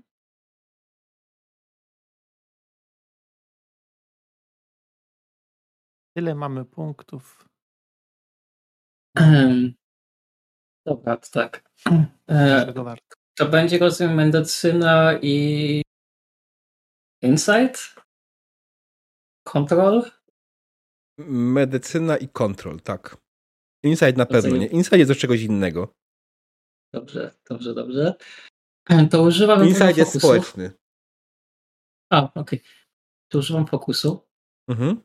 Tyle 6.15 6.35
mamy 6.35 6.65
punktów. 6.65 7.49
dobra, 10.85 11.17
to 11.17 11.29
tak. 11.31 11.63
E. 12.27 12.73
to 13.37 13.45
będzie 13.45 13.77
rozumiem 13.77 14.15
medycyna 14.15 15.19
i 15.21 15.81
insight? 17.21 17.95
Control? 19.43 20.11
Medycyna 21.27 22.17
i 22.17 22.27
kontrol, 22.27 22.81
tak. 22.81 23.17
Insight 23.83 24.17
na 24.17 24.25
pewno 24.25 24.57
nie. 24.57 24.67
Insight 24.67 24.97
jest 24.97 25.11
do 25.11 25.15
czegoś 25.15 25.41
innego. 25.41 25.93
Dobrze, 26.93 27.35
dobrze, 27.49 27.73
dobrze. 27.73 28.13
To 29.11 29.21
używam 29.21 29.67
Insight 29.67 29.97
jest 29.97 30.19
społeczny. 30.19 30.71
A, 32.11 32.33
okej. 32.33 32.61
To 33.31 33.39
używam 33.39 33.67
fokusu. 33.67 34.27
Mhm. 34.69 35.01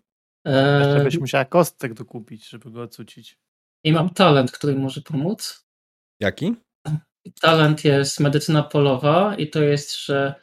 Jeszcze 0.47 1.05
byś 1.05 1.19
musiała 1.19 1.45
kostek 1.45 1.95
dokupić, 1.95 2.49
żeby 2.49 2.71
go 2.71 2.83
ocucić. 2.83 3.39
I 3.85 3.93
mam 3.93 4.11
talent, 4.11 4.53
który 4.53 4.75
może 4.75 5.01
pomóc. 5.01 5.67
Jaki? 6.21 6.55
Talent 7.41 7.85
jest 7.85 8.21
medycyna 8.21 8.63
polowa 8.63 9.37
i 9.37 9.51
to 9.51 9.63
jest, 9.63 10.05
że 10.05 10.35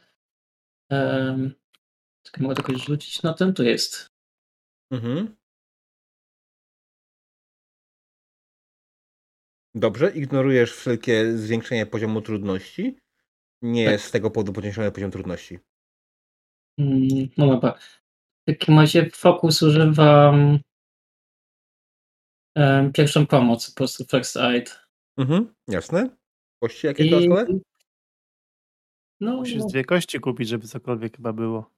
um, 0.91 1.55
czekaj, 2.25 2.43
mogę 2.43 2.55
jakoś 2.57 2.85
rzucić 2.85 3.23
na 3.23 3.33
ten, 3.33 3.53
tu 3.53 3.63
jest. 3.63 4.09
Mhm. 4.91 5.35
Dobrze, 9.75 10.11
ignorujesz 10.11 10.73
wszelkie 10.73 11.37
zwiększenie 11.37 11.85
poziomu 11.85 12.21
trudności. 12.21 12.97
Nie 13.61 13.85
Tak. 13.85 13.91
jest 13.93 14.05
z 14.05 14.11
tego 14.11 14.31
powodu 14.31 14.53
podniesiony 14.53 14.91
poziom 14.91 15.11
trudności. 15.11 15.59
Mm, 16.79 17.29
No 17.37 17.47
dobra. 17.47 17.79
W 18.41 18.45
takim 18.47 18.79
razie 18.79 19.09
fokus 19.09 19.63
używam 19.63 20.59
em, 22.55 22.91
pierwszą 22.93 23.27
pomoc, 23.27 23.69
po 23.71 23.75
prostu 23.75 24.05
first 24.05 24.37
aid. 24.37 24.79
Mhm, 25.17 25.55
jasne. 25.67 26.09
Kości 26.63 26.87
jakieś 26.87 27.07
I 27.07 27.09
dodatkowe? 27.09 27.47
no, 29.19 29.35
Musisz 29.37 29.59
no, 29.61 29.67
dwie 29.67 29.83
kości 29.85 30.19
kupić, 30.19 30.49
żeby 30.49 30.67
cokolwiek 30.67 31.15
chyba 31.17 31.33
było. 31.33 31.71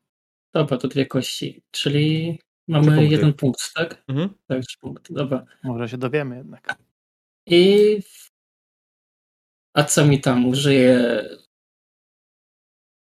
dobra, 0.53 0.77
to 0.77 0.87
dwie 0.87 1.05
kości, 1.05 1.61
czyli 1.71 2.39
mamy 2.67 3.05
jeden 3.07 3.33
punkt, 3.33 3.73
tak? 3.75 4.03
Mhm. 4.07 4.29
Tak, 4.47 4.61
trzy 4.65 4.77
punkty, 4.79 5.13
dobra. 5.13 5.45
Może 5.63 5.89
się 5.89 5.97
dowiemy 5.97 6.37
jednak. 6.37 6.75
I 7.45 7.99
a 9.73 9.83
co 9.83 10.05
mi 10.05 10.21
tam 10.21 10.45
użyje? 10.45 11.23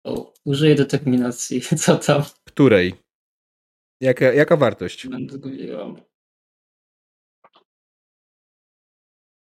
O, 0.03 0.33
użyję 0.45 0.75
determinacji. 0.75 1.61
Co 1.83 1.95
tam 1.97 2.23
Której? 2.43 2.93
Jaka, 4.01 4.25
jaka 4.33 4.57
wartość? 4.57 5.07
będę? 5.07 5.37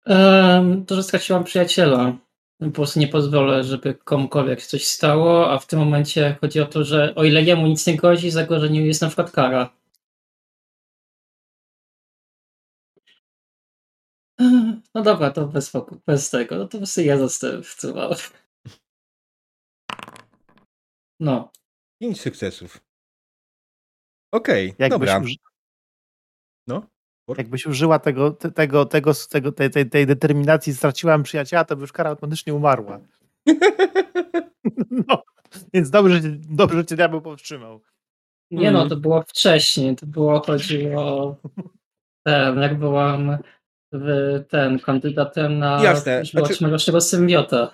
Um, 0.06 0.86
to, 0.86 0.96
że 0.96 1.04
straciłam 1.04 1.44
przyjaciela. 1.44 2.18
Po 2.60 2.72
prostu 2.72 3.00
nie 3.00 3.08
pozwolę, 3.08 3.64
żeby 3.64 3.94
komukolwiek 3.94 4.62
coś 4.62 4.88
stało, 4.88 5.52
a 5.52 5.60
w 5.60 5.68
tym 5.68 5.80
momencie 5.80 6.38
chodzi 6.42 6.60
o 6.60 6.66
to, 6.66 6.84
że 6.84 7.16
o 7.16 7.24
ile 7.24 7.42
jemu 7.42 7.68
nic 7.68 7.88
nie 7.88 7.98
grozi, 7.98 8.32
za 8.32 8.46
gorzeniu 8.46 8.86
jest 8.86 9.02
na 9.02 9.08
przykład 9.08 9.32
kara. 9.32 9.70
No 14.94 15.02
dobra, 15.02 15.32
to 15.32 15.48
bez, 15.48 15.72
bez 16.08 16.30
tego. 16.30 16.56
No 16.56 16.66
to 16.66 16.72
po 16.72 16.78
prostu 16.78 17.02
ja 17.02 17.18
zastępcowałem. 17.18 18.18
No, 21.20 21.52
Pięć 22.02 22.22
sukcesów. 22.22 22.82
Okej, 24.32 24.76
Jakbyś, 24.80 24.90
dobra. 24.90 25.22
No. 26.68 26.88
Jakbyś 27.38 27.66
użyła 27.66 28.00
tego, 28.00 28.32
te- 28.32 28.52
tego, 28.52 28.86
tego, 28.86 29.12
tego 29.30 29.52
tej, 29.52 29.70
tej, 29.70 29.90
tej 29.90 30.06
determinacji, 30.08 30.74
straciłam 30.74 31.24
przyjaciela, 31.24 31.66
to 31.66 31.76
by 31.76 31.82
już 31.82 31.92
kara 31.92 32.10
automatycznie 32.10 32.54
umarła. 32.54 33.00
No, 35.08 35.24
więc 35.74 35.90
dobrze, 35.90 36.22
że- 36.22 36.30
dobrze, 36.50 36.86
cię 36.86 36.96
diabeł 36.96 37.22
powstrzymał. 37.22 37.82
Nie 38.52 38.68
Mhm. 38.68 38.74
no, 38.84 38.90
to 38.96 39.02
było 39.02 39.22
wcześniej. 39.22 39.96
To 39.96 40.06
było, 40.06 40.42
chodziło 40.42 41.36
ten, 42.26 42.60
jak 42.60 42.80
byłam 42.80 43.38
w 43.94 44.08
ten 44.50 44.80
kandydatem 44.80 45.60
na 45.60 45.84
Jasne, 45.84 46.26
znaczy- 46.26 47.02
symbiota. 47.02 47.72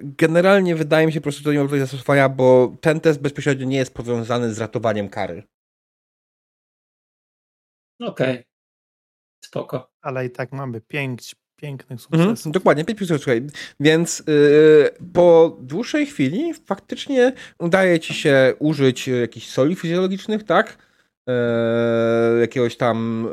Generalnie 0.00 0.76
wydaje 0.76 1.06
mi 1.06 1.12
się 1.12 1.20
po 1.20 1.22
prostu, 1.22 1.38
że 1.38 1.44
to 1.44 1.52
nie 1.52 1.58
ma 1.58 1.64
tutaj 1.64 1.80
zastosowania, 1.80 2.28
bo 2.28 2.76
ten 2.80 3.00
test 3.00 3.22
bezpośrednio 3.22 3.66
nie 3.66 3.76
jest 3.76 3.94
powiązany 3.94 4.54
z 4.54 4.58
ratowaniem 4.58 5.08
kary. 5.08 5.42
Okej. 8.00 8.44
Spoko. 9.44 9.90
Ale 10.02 10.26
i 10.26 10.30
tak 10.30 10.52
mamy 10.52 10.80
pięć 10.80 11.34
pięknych 11.56 12.00
Mhm, 12.12 12.30
sukcesów. 12.30 12.52
dokładnie, 12.52 12.84
5 12.84 12.98
sukcesów, 12.98 13.22
słuchaj. 13.22 13.46
Więc 13.80 14.22
yy, 14.26 14.90
po 15.12 15.56
dłuższej 15.60 16.06
chwili 16.06 16.54
faktycznie 16.54 17.32
udaje 17.58 18.00
ci 18.00 18.14
się 18.14 18.54
użyć 18.58 19.08
jakichś 19.08 19.48
soli 19.48 19.76
fizjologicznych, 19.76 20.44
tak? 20.44 20.78
Yy, 21.26 21.34
jakiegoś 22.40 22.76
tam 22.76 23.28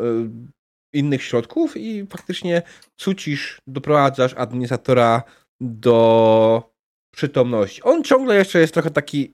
yy, 0.93 0.99
innych 0.99 1.23
środków 1.23 1.77
i 1.77 2.05
faktycznie 2.07 2.61
cucisz, 2.97 3.61
doprowadzasz 3.67 4.33
administratora 4.33 5.23
do 5.61 6.73
przytomności. 7.15 7.83
On 7.83 8.03
ciągle 8.03 8.35
jeszcze 8.35 8.59
jest 8.59 8.73
trochę 8.73 8.91
taki 8.91 9.33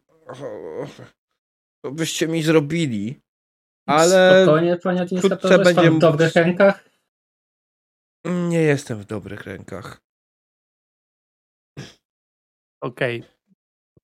co 1.85 1.92
byście 1.92 2.27
mi 2.27 2.43
zrobili, 2.43 3.19
ale 3.86 4.44
Spokojnie, 4.44 4.78
panie 4.78 5.02
administratorze, 5.02 5.53
jest 5.53 5.64
pan 5.64 5.76
będzie 5.76 5.92
w 5.92 6.00
dobrych 6.00 6.34
rękach. 6.34 6.90
nie 8.26 8.62
jestem 8.62 9.00
w 9.00 9.06
dobrych 9.06 9.44
rękach. 9.44 10.02
Okej. 12.82 13.24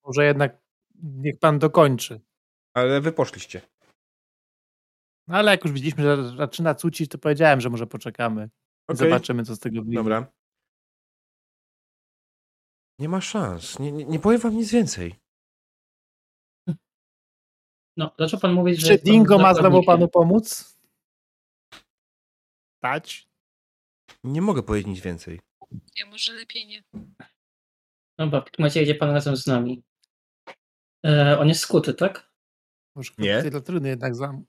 Może 0.03 0.25
jednak 0.25 0.57
niech 1.03 1.39
pan 1.39 1.59
dokończy. 1.59 2.21
Ale 2.73 3.01
wy 3.01 3.11
poszliście. 3.11 3.61
No 5.27 5.37
ale 5.37 5.51
jak 5.51 5.63
już 5.63 5.73
widzieliśmy, 5.73 6.03
że 6.03 6.37
zaczyna 6.37 6.75
cucić, 6.75 7.11
to 7.11 7.17
powiedziałem, 7.17 7.61
że 7.61 7.69
może 7.69 7.87
poczekamy. 7.87 8.49
Okej. 8.87 9.09
Zobaczymy, 9.09 9.43
co 9.43 9.55
z 9.55 9.59
tego 9.59 9.81
wyjdzie. 9.81 9.97
Dobra. 9.97 10.31
Nie 12.99 13.09
ma 13.09 13.21
szans. 13.21 13.79
Nie, 13.79 13.91
nie, 13.91 14.05
nie 14.05 14.19
powiem 14.19 14.39
wam 14.39 14.55
nic 14.55 14.71
więcej. 14.71 15.15
No, 17.99 18.11
zaczął 18.19 18.39
pan 18.39 18.53
mówić, 18.53 18.79
że. 18.79 18.87
Czy 18.87 18.91
jest 18.93 19.03
pan 19.03 19.13
Dingo 19.13 19.37
ma 19.37 19.53
znowu 19.53 19.83
panu 19.83 20.07
pomóc? 20.07 20.77
Stać? 22.77 23.29
Nie 24.23 24.41
mogę 24.41 24.63
powiedzieć 24.63 24.87
nic 24.87 24.99
więcej. 24.99 25.39
Ja 25.97 26.05
może 26.05 26.33
lepiej 26.33 26.67
nie. 26.67 26.83
Dobra, 28.17 28.41
w 28.41 28.45
takim 28.45 28.65
razie 28.65 28.79
jedzie 28.79 28.95
pan 28.95 29.09
razem 29.09 29.37
z 29.37 29.47
nami. 29.47 29.83
E, 31.05 31.39
on 31.39 31.47
jest 31.47 31.61
skuty, 31.61 31.93
tak? 31.93 32.31
Może 32.95 33.11
Nie. 33.17 33.39
w 33.39 33.41
tej 33.41 33.51
latryny 33.51 33.89
jednak 33.89 34.15
zam... 34.15 34.45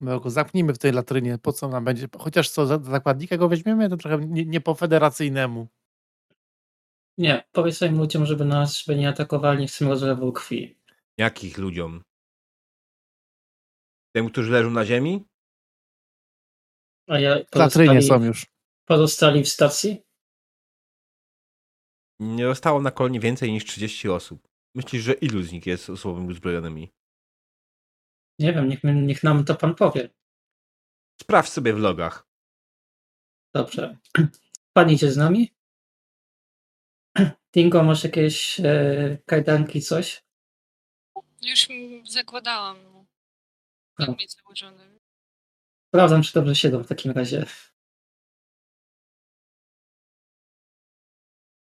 My 0.00 0.20
go 0.20 0.30
zamknijmy 0.30 0.74
w 0.74 0.78
tej 0.78 0.92
latrynie. 0.92 1.38
Po 1.38 1.52
co 1.52 1.68
nam 1.68 1.84
będzie? 1.84 2.08
Chociaż 2.18 2.50
co, 2.50 2.66
za 2.66 2.78
zakładnika 2.78 3.36
go 3.36 3.48
weźmiemy? 3.48 3.88
To 3.88 3.96
trochę 3.96 4.18
nie, 4.26 4.44
nie 4.44 4.60
po 4.60 4.74
federacyjnemu. 4.74 5.68
Nie, 7.18 7.44
powiedz 7.52 7.76
swoim 7.76 7.98
ludziom, 7.98 8.26
żeby 8.26 8.44
nas 8.44 8.78
żeby 8.78 8.98
nie 8.98 9.08
atakowali, 9.08 9.60
nie 9.60 9.66
chcemy 9.66 9.90
rozlewu 9.90 10.32
krwi. 10.32 10.83
Jakich 11.18 11.58
ludziom? 11.58 12.02
Tym, 14.16 14.30
którzy 14.30 14.52
leżą 14.52 14.70
na 14.70 14.84
ziemi? 14.86 15.24
A 17.08 17.18
ja 17.18 17.36
są 18.02 18.24
już. 18.24 18.46
pozostali 18.88 19.44
w 19.44 19.48
stacji? 19.48 20.02
Nie 22.20 22.44
zostało 22.44 22.82
na 22.82 22.90
kolonie 22.90 23.20
więcej 23.20 23.52
niż 23.52 23.64
30 23.64 24.08
osób. 24.08 24.48
Myślisz, 24.74 25.02
że 25.02 25.12
ilu 25.12 25.42
z 25.42 25.52
nich 25.52 25.66
jest 25.66 25.90
osobami 25.90 26.28
uzbrojonymi? 26.28 26.92
Nie 28.38 28.52
wiem, 28.52 28.68
niech, 28.68 28.84
niech 28.84 29.22
nam 29.22 29.44
to 29.44 29.54
pan 29.54 29.74
powie. 29.74 30.10
Sprawdź 31.20 31.48
sobie 31.48 31.72
w 31.72 31.78
logach. 31.78 32.28
Dobrze. 33.54 33.98
Pan 34.76 34.90
idzie 34.90 35.10
z 35.10 35.16
nami? 35.16 35.54
Dingo, 37.54 37.82
masz 37.82 38.04
jakieś 38.04 38.60
e, 38.60 39.18
kajdanki, 39.26 39.80
coś? 39.80 40.23
Już 41.44 41.68
zakładałam. 42.10 42.76
no. 42.82 43.04
A. 43.98 44.02
Jak 44.02 44.18
mieć 44.18 44.32
założone. 44.36 44.84
Sprawdzam, 45.88 46.22
czy 46.22 46.32
dobrze 46.34 46.54
siedzą 46.54 46.82
w 46.82 46.88
takim 46.88 47.12
razie. 47.12 47.46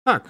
Tak. 0.06 0.28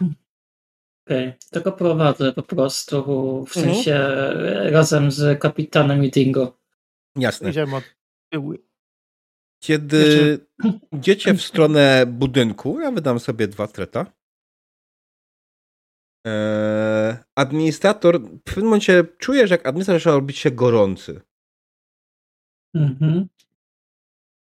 Okej, 1.06 1.32
to 1.50 1.60
go 1.60 1.72
prowadzę 1.72 2.32
po 2.32 2.42
prostu, 2.42 3.02
w 3.44 3.56
Mhm. 3.56 3.74
sensie 3.74 3.94
e, 3.94 4.70
razem 4.70 5.10
z 5.10 5.40
kapitanem 5.40 6.04
i 6.04 6.10
Dingo. 6.10 6.58
Jasne. 7.16 7.50
Idziemy 7.50 7.76
od 7.76 7.84
tyłu. 8.32 8.54
Kiedy 9.62 10.38
idziecie 10.92 11.34
w 11.34 11.42
stronę 11.42 12.06
budynku, 12.06 12.80
ja 12.80 12.90
wydam 12.90 13.20
sobie 13.20 13.48
dwa 13.48 13.66
treta. 13.66 14.12
Eee, 16.28 17.16
administrator, 17.34 18.20
w 18.20 18.42
pewnym 18.42 18.64
momencie 18.64 19.04
czujesz, 19.18 19.50
jak 19.50 19.66
administrator 19.66 20.00
zaczyna 20.00 20.14
robić 20.14 20.38
się 20.38 20.50
gorący. 20.50 21.20
Mhm. 22.74 23.28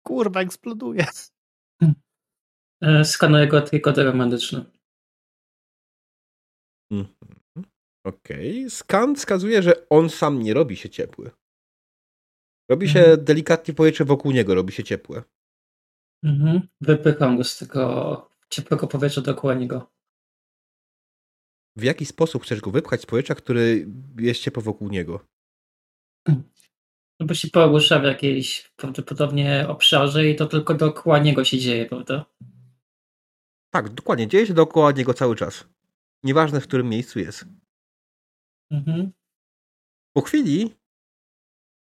Kurwa, 0.07 0.41
eksploduje. 0.41 1.07
E, 2.83 3.05
Skanuję 3.05 3.47
go 3.47 3.60
trikoderem 3.62 4.17
medycznym. 4.17 4.65
Mhm. 6.92 7.34
Okej. 8.05 8.70
Skan 8.70 9.15
wskazuje, 9.17 9.62
że 9.62 9.89
on 9.89 10.10
sam 10.10 10.42
nie 10.42 10.55
robi 10.55 10.76
się 10.76 10.91
ciepły. 10.91 11.31
Robi 12.70 12.89
się 12.89 12.99
Mhm. 13.00 13.25
delikatnie 13.25 13.75
powietrze 13.75 14.05
wokół 14.05 14.33
niego, 14.33 14.55
robi 14.55 14.73
się 14.73 14.84
ciepłe. 14.84 15.23
Mhm. 16.25 16.60
Wypycham 16.81 17.36
go 17.36 17.44
z 17.44 17.59
tego 17.59 18.31
ciepłego 18.50 18.86
powietrza 18.86 19.20
dookoła 19.20 19.55
niego. 19.55 19.91
W 21.76 21.82
jaki 21.82 22.07
sposób 22.07 22.42
chcesz 22.42 22.60
go 22.60 22.70
wypchać 22.70 23.02
z 23.02 23.07
powietrza, 23.07 23.34
który 23.34 23.86
jest 24.18 24.40
ciepło 24.40 24.62
wokół 24.62 24.89
niego? 24.89 25.26
No 27.20 27.26
bo 27.26 27.34
się 27.34 27.49
porusza 27.49 27.99
w 27.99 28.05
jakiejś 28.05 28.73
prawdopodobnie 28.76 29.68
obszarze 29.68 30.28
i 30.28 30.36
to 30.36 30.47
tylko 30.47 30.74
dookoła 30.74 31.18
niego 31.18 31.44
się 31.44 31.58
dzieje, 31.58 31.86
prawda? 31.86 32.26
Tak, 33.70 33.89
dokładnie. 33.89 34.28
Dzieje 34.28 34.47
się 34.47 34.55
dookoła 34.55 34.92
niego 34.92 35.15
cały 35.15 35.36
czas. 35.36 35.68
Nieważne, 36.24 36.60
w 36.60 36.66
którym 36.66 36.89
miejscu 36.89 37.18
jest. 37.18 37.44
Mhm. 38.70 39.12
Po 40.12 40.23
chwili 40.23 40.74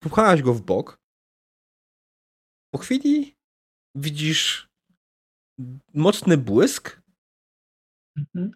popchałaś 0.02 0.42
go 0.42 0.54
w 0.54 0.62
bok. 0.62 1.00
Po 2.70 2.78
chwili 2.78 3.36
widzisz 3.94 4.68
mocny 5.94 6.36
błysk 6.36 7.02
Mhm. 8.16 8.50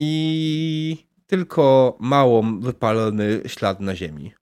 I 0.00 1.06
tylko 1.26 1.96
mało 2.00 2.42
wypalony 2.60 3.42
ślad 3.46 3.80
na 3.80 3.96
ziemi. 3.96 4.32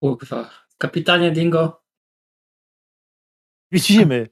Kurwa. 0.00 0.50
Kapitanie 0.78 1.30
Dingo, 1.30 1.82
Widzimy. 3.72 4.28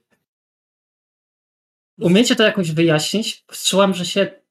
umiecie 1.99 2.35
to 2.35 2.43
jakoś 2.43 2.71
wyjaśnić? 2.71 3.45
Czułam, 3.51 3.93
że 3.93 4.05
się 4.05 4.41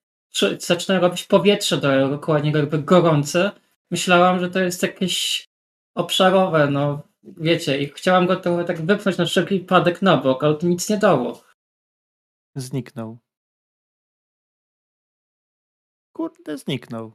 zaczyna 0.58 1.00
robić 1.00 1.24
powietrze 1.24 1.76
dookoła 1.76 2.38
niego 2.38 2.58
jakby 2.58 2.78
gorące. 2.78 3.50
Myślałam, 3.90 4.40
że 4.40 4.50
to 4.50 4.60
jest 4.60 4.82
jakieś 4.82 5.48
obszarowe, 5.94 6.70
no 6.70 7.02
wiecie, 7.22 7.82
i 7.82 7.86
chciałam 7.86 8.26
go 8.26 8.36
trochę 8.36 8.64
tak 8.64 8.86
wypchnąć 8.86 9.18
na 9.18 9.24
wszelki 9.24 9.60
wypadek 9.60 10.02
na 10.02 10.16
bok, 10.16 10.44
ale 10.44 10.54
to 10.54 10.66
nic 10.66 10.88
nie 10.88 10.98
dało. 10.98 11.44
Zniknął. 12.54 13.18
Kurde, 16.12 16.58
zniknął. 16.58 17.12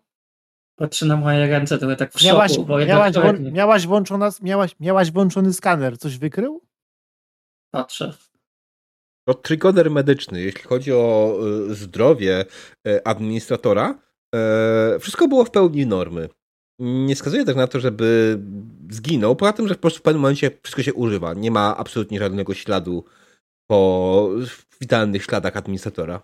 Patrzę 0.80 1.06
na 1.06 1.18
moje 1.18 1.48
ręce 1.48 1.78
trochę 1.78 1.96
tak 1.96 2.14
w 2.14 2.24
Miałaś, 2.24 2.52
szoku, 2.52 2.66
bo 2.66 2.78
miałaś, 2.86 3.14
włą- 3.14 3.52
miałaś, 3.52 3.88
włączona, 3.88 4.30
miałaś, 4.42 4.76
miałaś 4.80 5.12
włączony 5.12 5.54
skaner. 5.54 5.98
Coś 5.98 6.18
wykrył? 6.18 6.62
patrzę. 7.72 8.14
To 9.28 9.34
trigoder 9.34 9.92
medyczny, 9.92 10.42
jeśli 10.42 10.62
chodzi 10.64 10.94
o 10.94 11.38
y, 11.70 11.76
zdrowie 11.76 12.46
y, 12.88 13.04
administratora, 13.04 14.00
y, 14.96 15.00
wszystko 15.00 15.28
było 15.28 15.46
w 15.46 15.52
pełni 15.52 15.86
normy. 15.86 16.30
Nie 16.80 17.16
wskazuje 17.16 17.46
tak 17.46 17.56
na 17.56 17.68
to, 17.68 17.80
żeby 17.80 18.40
zginął, 18.90 19.36
poza 19.36 19.54
tym, 19.54 19.68
że 19.68 19.76
po 19.76 19.82
prostu 19.82 20.00
w 20.00 20.02
pewnym 20.02 20.22
momencie 20.22 20.52
wszystko 20.64 20.84
się 20.84 20.94
używa. 20.94 21.34
Nie 21.34 21.52
ma 21.52 21.78
absolutnie 21.78 22.20
żadnego 22.20 22.54
śladu 22.54 23.06
po 23.70 24.30
witalnych 24.82 25.24
śladach 25.24 25.58
administratora. 25.58 26.22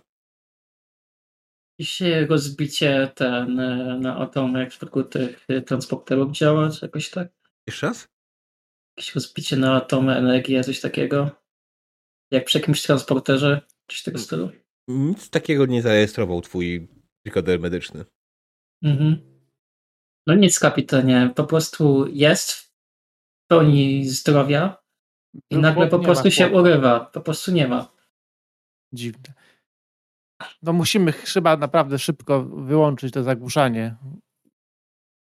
Jakieś 1.82 2.00
rozbicie 2.28 3.12
ten 3.14 3.60
e, 3.60 3.98
na 3.98 4.18
atomy, 4.18 4.60
jak 4.60 4.68
w 4.68 4.70
przypadku 4.70 5.04
tych 5.04 5.44
e, 5.48 5.62
transporterów 5.62 6.32
działa, 6.32 6.70
czy 6.70 6.84
jakoś 6.86 7.10
tak? 7.10 7.28
Jeszcze 7.66 7.86
raz? 7.86 8.08
Jakieś 8.96 9.14
rozbicie 9.14 9.56
na 9.56 9.74
atomy, 9.76 10.16
energię, 10.16 10.64
coś 10.64 10.80
takiego? 10.80 11.30
Jak 12.30 12.44
przy 12.44 12.58
jakimś 12.58 12.82
transporterze, 12.82 13.60
coś 13.90 14.02
tego 14.02 14.18
stylu? 14.18 14.50
Nic 14.88 15.30
takiego 15.30 15.66
nie 15.66 15.82
zarejestrował 15.82 16.40
twój 16.40 16.88
trigoder 17.24 17.60
medyczny. 17.60 18.04
Mhm. 18.82 19.16
No 20.26 20.34
nic, 20.34 20.58
kapitanie, 20.58 21.32
po 21.36 21.44
prostu 21.44 22.06
jest 22.08 22.52
w 22.52 22.72
pełni 23.50 24.08
zdrowia 24.08 24.82
i 25.50 25.54
No, 25.54 25.60
nagle 25.60 25.88
po 25.88 25.98
prostu 25.98 26.30
się 26.30 26.48
urywa. 26.48 27.00
Po 27.00 27.20
prostu 27.20 27.52
nie 27.52 27.68
ma. 27.68 27.92
Dziwne. 28.92 29.41
No 30.62 30.72
musimy 30.72 31.12
chyba 31.12 31.56
naprawdę 31.56 31.98
szybko 31.98 32.44
wyłączyć 32.44 33.12
to 33.12 33.22
zagłuszanie. 33.22 33.96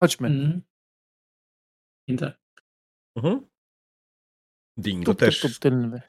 Chodźmy. 0.02 0.28
Mhm. 0.28 0.62
Idę. 2.08 2.32
Mhm. 3.16 3.46
Dingo 4.78 5.04
Tup, 5.04 5.18
tup, 5.20 5.28
też 5.28 5.40
tup, 5.40 5.58
tylny. 5.58 6.02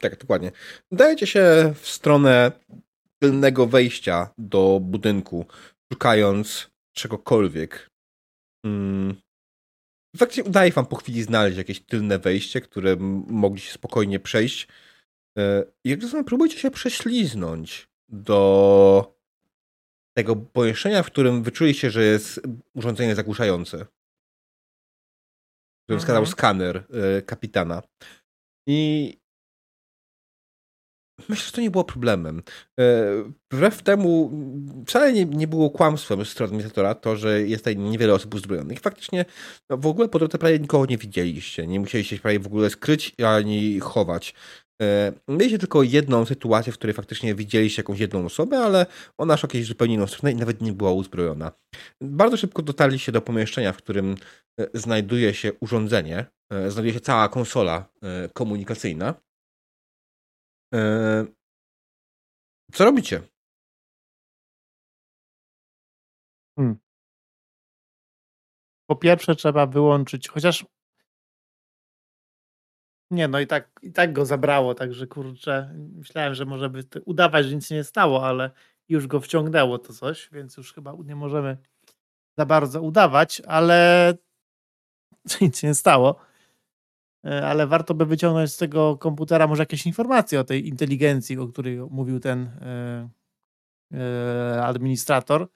Tak, 0.00 0.18
dokładnie. 0.18 0.52
Dajecie 0.92 1.26
się 1.26 1.74
w 1.74 1.88
stronę 1.88 2.52
tylnego 3.22 3.66
wejścia 3.66 4.34
do 4.38 4.80
budynku, 4.82 5.46
szukając 5.92 6.70
czegokolwiek. 6.96 7.90
Mm. 8.66 9.14
W 10.14 10.18
fakcie 10.18 10.44
udaje 10.44 10.72
wam 10.72 10.86
po 10.86 10.96
chwili 10.96 11.22
znaleźć 11.22 11.58
jakieś 11.58 11.80
tylne 11.80 12.18
wejście, 12.18 12.60
które 12.60 12.96
mogliście 13.26 13.72
spokojnie 13.72 14.20
przejść. 14.20 14.68
E, 15.38 15.64
I 15.84 15.90
jak 15.90 16.02
rozumiem, 16.02 16.24
próbujcie 16.24 16.58
się 16.58 16.70
prześliznąć 16.70 17.89
do 18.10 19.14
tego 20.16 20.36
pomieszczenia, 20.36 21.02
w 21.02 21.06
którym 21.06 21.42
wyczuliście, 21.42 21.90
że 21.90 22.04
jest 22.04 22.40
urządzenie 22.74 23.14
zagłuszające. 23.14 23.76
Którym 23.76 23.90
Mhm. 25.90 26.00
wskazał 26.00 26.26
skaner 26.26 26.76
e, 26.76 27.22
kapitana. 27.22 27.82
I 28.66 29.20
Myślę, 31.28 31.46
że 31.46 31.52
to 31.52 31.60
nie 31.60 31.70
było 31.70 31.84
problemem. 31.84 32.42
E, 32.80 32.84
Wbrew 33.50 33.82
temu 33.82 34.30
wcale 34.86 35.12
nie, 35.12 35.24
nie 35.24 35.48
było 35.48 35.70
kłamstwem 35.70 36.18
ze 36.18 36.24
strony 36.24 36.48
administratora 36.48 36.94
to, 36.94 37.16
że 37.16 37.42
jest 37.42 37.64
tutaj 37.64 37.76
niewiele 37.76 38.14
osób 38.14 38.34
uzbrojonych. 38.34 38.80
Faktycznie 38.80 39.24
no, 39.70 39.76
w 39.76 39.86
ogóle 39.86 40.08
po 40.08 40.18
drodze 40.18 40.38
prawie 40.38 40.58
nikogo 40.58 40.86
nie 40.86 40.98
widzieliście. 40.98 41.66
Nie 41.66 41.80
musieliście 41.80 42.16
się 42.16 42.22
prawie 42.22 42.40
w 42.40 42.46
ogóle 42.46 42.70
skryć 42.70 43.14
ani 43.24 43.80
chować. 43.80 44.34
E, 44.82 45.12
Mieliście 45.28 45.58
tylko 45.58 45.82
jedną 45.82 46.24
sytuację, 46.24 46.72
w 46.72 46.78
której 46.78 46.94
faktycznie 46.94 47.34
widzieliście 47.34 47.82
jakąś 47.82 48.00
jedną 48.00 48.24
osobę, 48.24 48.58
ale 48.58 48.86
ona 49.18 49.36
szła 49.36 49.46
jakieś 49.46 49.66
zupełnie 49.66 49.94
inną 49.94 50.06
i 50.32 50.34
nawet 50.34 50.60
nie 50.60 50.72
była 50.72 50.92
uzbrojona. 50.92 51.52
Bardzo 52.00 52.36
szybko 52.36 52.62
dotarliście 52.62 53.12
do 53.12 53.22
pomieszczenia, 53.22 53.72
w 53.72 53.76
którym 53.76 54.14
e, 54.60 54.66
znajduje 54.74 55.34
się 55.34 55.52
urządzenie, 55.52 56.26
e, 56.52 56.70
znajduje 56.70 56.94
się 56.94 57.00
cała 57.00 57.28
konsola 57.28 57.88
komunikacyjna. 58.34 59.14
Co 62.72 62.84
robicie? 62.84 63.22
Po 68.90 68.96
pierwsze 68.96 69.34
trzeba 69.34 69.66
wyłączyć, 69.66 70.28
chociaż 70.28 70.64
nie, 73.10 73.28
no 73.28 73.40
i 73.40 73.46
tak, 73.46 73.80
i 73.82 73.92
tak 73.92 74.12
go 74.12 74.26
zabrało, 74.26 74.74
także 74.74 75.06
kurczę, 75.06 75.74
myślałem, 75.94 76.34
że 76.34 76.44
może 76.44 76.70
by 76.70 76.84
udawać, 77.04 77.46
że 77.46 77.54
nic 77.54 77.70
nie 77.70 77.84
stało, 77.84 78.26
ale 78.26 78.50
już 78.88 79.06
go 79.06 79.20
wciągnęło 79.20 79.78
to 79.78 79.92
coś, 79.92 80.28
więc 80.32 80.56
już 80.56 80.72
chyba 80.74 80.94
nie 81.04 81.16
możemy 81.16 81.56
za 82.38 82.46
bardzo 82.46 82.82
udawać, 82.82 83.42
ale 83.46 84.14
nic 85.40 85.62
nie 85.62 85.74
stało. 85.74 86.16
E, 87.24 87.46
Ale 87.46 87.66
warto 87.66 87.94
by 87.94 88.06
wyciągnąć 88.06 88.52
z 88.52 88.56
tego 88.56 88.96
komputera 88.98 89.46
może 89.46 89.62
jakieś 89.62 89.86
informacje 89.86 90.40
o 90.40 90.44
tej 90.44 90.68
inteligencji, 90.68 91.38
o 91.38 91.48
której 91.48 91.78
mówił 91.90 92.20
ten 92.20 92.40
e, 92.42 93.08
e, 93.94 94.62
administrator. 94.64 95.48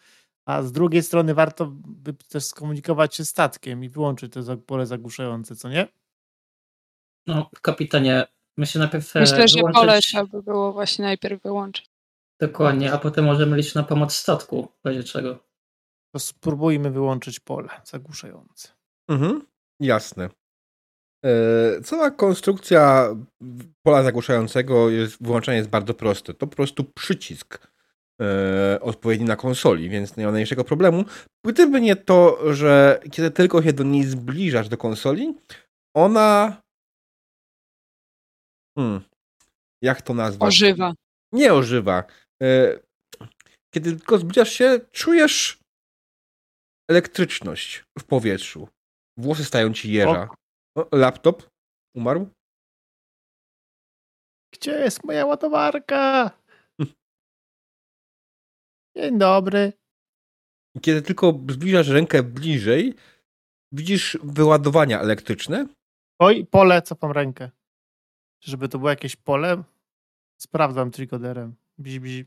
A 0.46 0.62
z 0.62 0.72
drugiej 0.72 1.02
strony 1.02 1.34
warto 1.34 1.66
by 1.72 2.14
też 2.14 2.44
skomunikować 2.44 3.14
się 3.14 3.24
statkiem 3.24 3.84
i 3.84 3.88
wyłączyć 3.88 4.32
to 4.32 4.56
pole 4.56 4.86
zagłuszające, 4.86 5.56
co 5.56 5.68
nie? 5.68 5.88
No, 7.26 7.50
kapitanie, 7.62 8.26
myślę 8.56 8.78
najpierw 8.78 9.16
e, 9.16 9.20
Myślę, 9.20 9.48
że 9.48 9.56
wyłączyć 9.56 9.80
pole 9.80 10.00
trzeba 10.00 10.26
by 10.26 10.42
było 10.42 10.72
właśnie 10.72 11.04
najpierw 11.04 11.42
wyłączyć. 11.42 11.86
dokładnie, 12.40 12.92
a 12.92 12.98
potem 12.98 13.24
możemy 13.24 13.56
liczyć 13.56 13.74
na 13.74 13.82
pomoc 13.82 14.14
statku, 14.14 14.68
w 14.84 14.86
razie 14.88 15.04
czego. 15.04 15.38
To 16.14 16.18
spróbujmy 16.18 16.90
wyłączyć 16.90 17.40
pole 17.40 17.68
zagłuszające. 17.84 18.68
Mhm, 19.10 19.42
jasne. 19.80 20.28
E, 21.24 21.30
Cała 21.84 22.10
konstrukcja 22.10 23.08
pola 23.82 24.02
zagłuszającego 24.02 24.90
jest, 24.90 25.16
włączanie 25.20 25.58
jest 25.58 25.70
bardzo 25.70 25.94
proste. 25.94 26.34
To 26.34 26.46
po 26.46 26.56
prostu 26.56 26.84
przycisk 26.84 27.68
e, 28.22 28.78
odpowiedni 28.80 29.26
na 29.26 29.36
konsoli, 29.36 29.88
więc 29.90 30.16
nie 30.16 30.24
ma 30.24 30.30
najmniejszego 30.30 30.64
problemu. 30.64 31.04
Gdyby 31.46 31.80
nie 31.80 31.96
to, 31.96 32.38
że 32.54 33.00
kiedy 33.12 33.30
tylko 33.30 33.62
się 33.62 33.72
do 33.72 33.84
niej 33.84 34.04
zbliżasz 34.04 34.68
do 34.68 34.76
konsoli, 34.76 35.34
ona. 35.96 36.63
Hmm, 38.78 39.00
jak 39.82 40.02
to 40.02 40.14
nazwać? 40.14 40.48
Ożywa. 40.48 40.94
Nie 41.32 41.54
ożywa. 41.54 42.04
E, 42.42 42.78
Kiedy 43.74 43.96
tylko 43.96 44.18
zbliżasz 44.18 44.52
się, 44.52 44.80
czujesz 44.92 45.58
elektryczność 46.90 47.84
w 47.98 48.04
powietrzu. 48.04 48.68
Włosy 49.18 49.44
stają 49.44 49.72
ci 49.72 49.92
jeża. 49.92 50.28
O, 50.78 50.88
laptop 50.96 51.50
umarł? 51.96 52.28
Gdzie 54.54 54.70
jest 54.72 55.04
moja 55.04 55.26
ładowarka? 55.26 56.30
Dzień 58.96 59.18
dobry. 59.18 59.72
Kiedy 60.82 61.02
tylko 61.02 61.32
zbliżasz 61.50 61.88
rękę 61.88 62.22
bliżej, 62.22 62.94
widzisz 63.72 64.18
wyładowania 64.22 65.00
elektryczne. 65.00 65.66
Oj, 66.20 66.46
pole, 66.46 66.82
cofam 66.82 67.12
rękę. 67.12 67.50
Żeby 68.44 68.68
to 68.68 68.78
było 68.78 68.90
jakieś 68.90 69.16
pole, 69.16 69.62
sprawdzam 70.36 70.90
trikoderem. 70.90 71.54
Bzi, 71.78 72.00
bzi. 72.00 72.24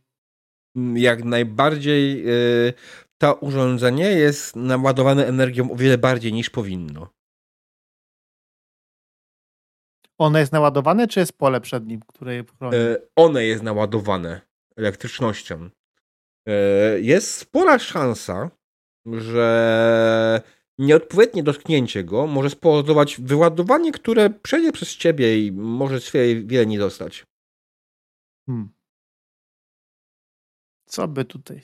Mm, 0.76 0.98
Jak 0.98 1.24
najbardziej 1.24 2.30
y, 2.68 2.74
to 3.18 3.34
urządzenie 3.36 4.06
jest 4.06 4.56
naładowane 4.56 5.28
energią 5.28 5.72
o 5.72 5.76
wiele 5.76 5.98
bardziej 5.98 6.34
niż 6.34 6.50
powinno. 6.50 7.10
Ono 10.18 10.40
jest 10.40 10.52
naładowane, 10.52 11.08
czy 11.08 11.20
jest 11.20 11.38
pole 11.38 11.62
przed 11.62 11.88
nim, 11.88 12.00
które 12.08 12.36
je 12.36 12.44
chroni? 12.58 12.76
E, 12.78 12.98
one 13.16 13.46
jest 13.46 13.64
naładowane 13.64 14.42
elektrycznością. 14.76 15.70
E, 16.48 16.54
Jest 17.00 17.32
spora 17.36 17.80
szansa, 17.80 18.50
że 19.06 20.42
nieodpowiednie 20.78 21.44
dotknięcie 21.44 22.04
go 22.04 22.28
może 22.28 22.50
spowodować 22.50 23.22
wyładowanie, 23.22 23.92
które 23.92 24.30
przejdzie 24.30 24.72
przez 24.72 24.96
ciebie 24.96 25.46
i 25.46 25.52
może 25.52 26.02
się 26.02 26.20
wiele 26.46 26.66
nie 26.66 26.80
dostać. 26.80 27.26
Hmm. 28.46 28.70
Co 30.86 31.08
by 31.08 31.26
tutaj? 31.26 31.62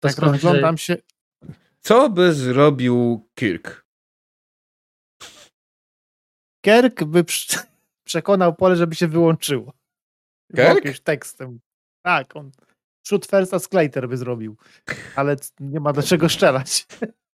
To 0.00 0.08
Tak 0.08 0.18
rozglądam 0.18 0.78
się. 0.78 0.96
Co 1.80 2.10
by 2.10 2.32
zrobił 2.32 3.28
Kirk? 3.34 3.86
Kerk 6.64 7.04
by 7.04 7.24
prze- 7.24 7.66
przekonał 8.08 8.54
pole, 8.54 8.76
żeby 8.76 8.94
się 8.94 9.08
wyłączyło. 9.08 9.72
Kirk? 10.56 10.74
Jakimś 10.74 11.00
tekstem. 11.00 11.60
Tak, 12.02 12.36
on 12.36 12.50
shoot 13.06 13.26
first 13.26 13.54
a 13.54 14.06
by 14.06 14.16
zrobił. 14.16 14.56
Ale 15.16 15.36
nie 15.60 15.80
ma 15.80 15.92
do 15.92 16.02
czego 16.02 16.28
strzelać. 16.28 16.86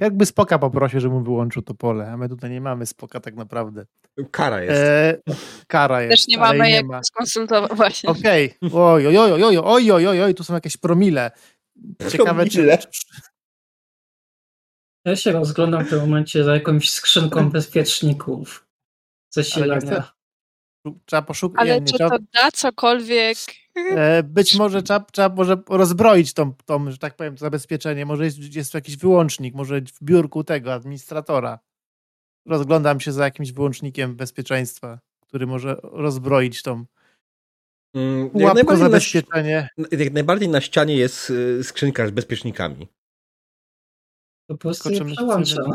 Jakby 0.00 0.26
Spoka 0.26 0.58
poprosił, 0.58 1.00
żeby 1.00 1.14
mu 1.14 1.22
wyłączył 1.22 1.62
to 1.62 1.74
pole, 1.74 2.10
a 2.10 2.16
my 2.16 2.28
tutaj 2.28 2.50
nie 2.50 2.60
mamy 2.60 2.86
Spoka 2.86 3.20
tak 3.20 3.34
naprawdę. 3.34 3.86
Kara 4.30 4.62
jest. 4.62 4.82
E, 4.82 5.18
kara 5.66 6.02
jest. 6.02 6.10
Też 6.10 6.28
nie 6.28 6.38
mamy 6.38 6.64
nie 6.64 6.70
jak 6.70 6.86
ma. 6.86 7.02
skonsultować. 7.02 8.04
Okej. 8.04 8.54
Okay. 8.60 8.82
Oj, 8.82 9.06
oj, 9.06 9.18
oj, 9.18 9.32
oj, 9.32 9.58
oj, 9.58 9.90
oj, 9.90 10.06
oj, 10.06 10.22
oj, 10.22 10.34
tu 10.34 10.44
są 10.44 10.54
jakieś 10.54 10.76
promile. 10.76 11.30
Ciekawe, 12.10 12.46
promile. 12.46 12.78
czy... 12.78 12.88
Ja 15.04 15.16
się 15.16 15.32
rozglądam 15.32 15.84
w 15.84 15.90
tym 15.90 16.00
momencie 16.00 16.44
za 16.44 16.54
jakąś 16.54 16.90
skrzynką 16.90 17.50
bezpieczników. 17.50 18.66
Zasilania. 19.30 20.12
Trzeba 21.04 21.22
poszukać. 21.22 21.60
Ale 21.60 21.82
czy 21.82 21.98
to 21.98 22.08
da 22.08 22.50
cokolwiek 22.52 23.36
e, 23.76 24.22
być 24.22 24.54
może 24.54 24.82
trzeba, 24.82 25.00
trzeba 25.12 25.28
może 25.34 25.62
rozbroić 25.68 26.32
tą, 26.34 26.52
tą, 26.64 26.90
że 26.90 26.98
tak 26.98 27.16
powiem, 27.16 27.34
to 27.34 27.40
zabezpieczenie. 27.40 28.06
Może 28.06 28.24
jest, 28.24 28.54
jest 28.56 28.72
tu 28.72 28.78
jakiś 28.78 28.96
wyłącznik, 28.96 29.54
może 29.54 29.80
w 29.80 30.02
biurku 30.04 30.44
tego 30.44 30.72
administratora. 30.74 31.58
Rozglądam 32.46 33.00
się 33.00 33.12
za 33.12 33.24
jakimś 33.24 33.52
wyłącznikiem 33.52 34.16
bezpieczeństwa, 34.16 34.98
który 35.20 35.46
może 35.46 35.76
rozbroić 35.82 36.62
tą 36.62 36.84
Mm, 37.94 38.22
Jak 38.22 38.32
pułapkę 38.32 38.54
najbardziej, 38.54 38.82
na, 38.82 38.88
zabezpieczenie. 38.90 39.68
jak 39.98 40.12
najbardziej 40.12 40.48
na 40.48 40.60
ścianie 40.60 40.96
jest 40.96 41.30
y, 41.30 41.64
skrzynka 41.64 42.06
z 42.06 42.10
bezpiecznikami. 42.10 42.88
Po 44.46 44.56
prostu 44.56 44.88
Skoczymy 44.88 45.12
przełączam. 45.12 45.64
sobie. 45.64 45.72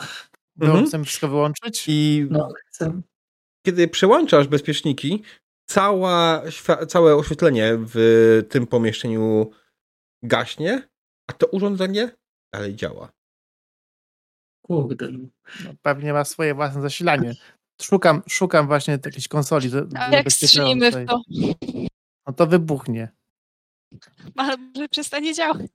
Mhm. 0.62 0.86
Chcemy 0.88 1.06
wszystko 1.06 1.28
wyłączyć? 1.28 1.84
I 1.88 2.28
No, 2.30 2.50
chcę. 2.68 3.02
kiedy 3.66 3.88
przełączasz 3.88 4.48
bezpieczniki, 4.48 5.24
cała, 5.72 6.44
całe 6.88 7.16
oświetlenie 7.16 7.78
w 7.78 7.96
tym 8.50 8.68
pomieszczeniu 8.68 9.52
gaśnie, 10.24 10.90
a 11.28 11.34
to 11.34 11.48
urządzenie 11.48 12.12
dalej 12.54 12.76
działa. 12.76 13.12
Kurde. 14.62 15.08
No, 15.64 15.74
pewnie 15.82 16.14
ma 16.14 16.26
swoje 16.26 16.56
własne 16.56 16.82
zasilanie. 16.82 17.34
Szukam, 17.82 18.22
szukam 18.30 18.68
właśnie 18.68 19.00
jakiejś 19.06 19.28
konsoli 19.28 19.70
A 19.96 20.16
jak 20.16 20.32
strzelimy 20.32 20.92
w 20.92 21.06
to? 21.08 21.22
No 22.28 22.34
to 22.34 22.48
wybuchnie. 22.48 23.10
Ale 24.36 24.58
może 24.58 24.90
przestanie 24.90 25.34
działać. 25.34 25.72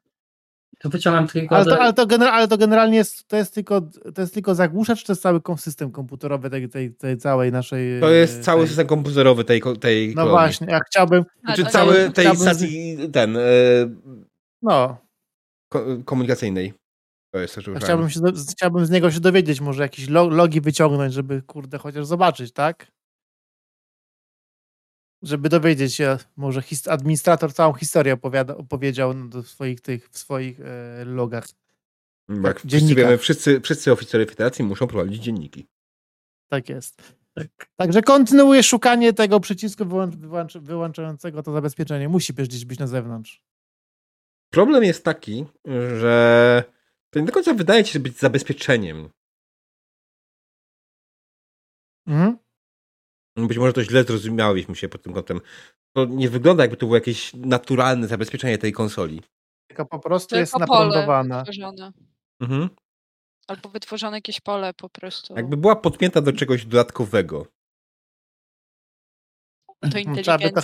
To 0.78 0.88
wyciągam 0.88 1.18
Ale 1.22 1.28
trójkodę. 1.28 1.64
to, 1.70 1.80
ale 1.80 1.92
to, 1.92 2.06
gener, 2.06 2.28
ale 2.28 2.48
to 2.48 2.58
generalnie 2.58 2.96
jest, 2.96 3.28
to 3.28 3.36
jest 3.36 3.54
tylko, 3.54 3.80
to 4.14 4.20
jest 4.20 4.34
tylko 4.34 4.54
zagłuszacz, 4.54 4.98
czy 5.00 5.06
to 5.06 5.12
jest 5.12 5.22
cały 5.22 5.40
system 5.56 5.90
komputerowy 5.90 6.50
tej, 6.50 6.68
tej, 6.68 6.94
tej 6.94 7.16
całej 7.18 7.52
naszej... 7.52 8.00
To 8.00 8.10
jest 8.10 8.38
e, 8.38 8.42
cały 8.42 8.60
tej, 8.60 8.68
system 8.68 8.86
komputerowy 8.86 9.44
tej, 9.44 9.62
tej 9.80 10.08
No 10.08 10.14
kolonii. 10.14 10.30
właśnie, 10.30 10.66
ja 10.70 10.80
chciałbym, 10.86 11.24
Czy 11.54 11.64
to 11.64 11.70
cały 11.70 11.94
tej 12.10 12.24
chciałbym 12.24 12.42
stacji 12.42 12.98
ten 13.12 13.36
e, 13.36 13.40
no, 14.62 14.96
ko- 15.68 15.84
komunikacyjnej. 16.04 16.74
To 17.34 17.40
jest 17.40 17.56
ja 17.56 17.60
używałem. 17.60 17.82
chciałbym, 17.84 18.10
się, 18.10 18.20
do- 18.20 18.32
chciałbym 18.50 18.86
z 18.86 18.90
niego 18.90 19.10
się 19.10 19.20
dowiedzieć, 19.20 19.60
może 19.60 19.82
jakieś 19.82 20.08
lo, 20.08 20.28
logi 20.28 20.60
wyciągnąć, 20.60 21.14
żeby 21.14 21.42
kurde 21.42 21.78
chociaż 21.78 22.06
zobaczyć, 22.06 22.52
tak? 22.52 22.86
Żeby 25.22 25.48
dowiedzieć 25.48 25.94
się, 25.94 26.18
może 26.36 26.62
his, 26.62 26.88
administrator 26.88 27.54
całą 27.54 27.74
historię 27.74 28.12
opowiada, 28.12 28.56
opowiedział 28.56 29.14
do 29.14 29.42
swoich 29.42 29.80
tych, 29.80 30.08
w 30.10 30.18
swoich 30.18 30.60
e, 30.60 31.04
logach. 31.04 31.46
Jak 32.44 32.60
wszyscy 32.60 32.94
wiemy, 32.94 33.18
wszyscy, 33.18 33.60
wszyscy 33.60 33.92
oficerowie 33.92 34.30
federacji 34.30 34.64
muszą 34.64 34.86
prowadzić 34.86 35.22
dzienniki. 35.22 35.66
Tak 36.48 36.68
jest. 36.68 37.16
Także 37.76 38.02
kontynuuję 38.02 38.62
szukanie 38.62 39.12
tego 39.12 39.40
przycisku 39.40 39.84
wyłącz, 39.84 40.14
wyłącz, 40.14 40.56
wyłączającego 40.56 41.42
to 41.42 41.52
zabezpieczenie. 41.52 42.08
Musi 42.08 42.34
gdzieś 42.34 42.64
być 42.64 42.78
na 42.78 42.86
zewnątrz. 42.86 43.42
Problem 44.50 44.84
jest 44.84 45.04
taki, 45.04 45.44
że 46.00 46.64
to 47.10 47.20
nie 47.20 47.26
do 47.26 47.32
końca 47.32 47.54
wydaje 47.54 47.84
ci 47.84 47.92
się 47.92 48.00
być 48.00 48.18
zabezpieczeniem. 48.18 49.08
Mhm. 52.06 52.38
Być 53.36 53.58
może 53.58 53.72
to 53.72 53.84
źle 53.84 54.04
zrozumiałyśmy 54.04 54.76
się 54.76 54.88
pod 54.88 55.02
tym 55.02 55.12
kątem. 55.12 55.40
To 55.96 56.04
nie 56.04 56.30
wygląda 56.30 56.62
jakby 56.64 56.76
to 56.76 56.86
było 56.86 56.96
jakieś 56.96 57.34
naturalne 57.34 58.08
zabezpieczenie 58.08 58.58
tej 58.58 58.72
konsoli. 58.72 59.22
Tylko 59.68 59.86
po 59.86 59.98
prostu 59.98 60.28
Tylko 60.28 60.40
jest 60.40 60.58
wytworzone. 60.58 61.92
Mhm. 62.40 62.68
Albo 63.48 63.68
wytworzone 63.68 64.16
jakieś 64.16 64.40
pole 64.40 64.74
po 64.74 64.88
prostu. 64.88 65.34
Jakby 65.36 65.56
była 65.56 65.76
podpięta 65.76 66.20
do 66.20 66.32
czegoś 66.32 66.66
dodatkowego. 66.66 67.46
To 69.80 69.88
Trzeba 69.88 69.98
by, 70.02 70.14
to, 70.14 70.20
inteligencja. 70.20 70.62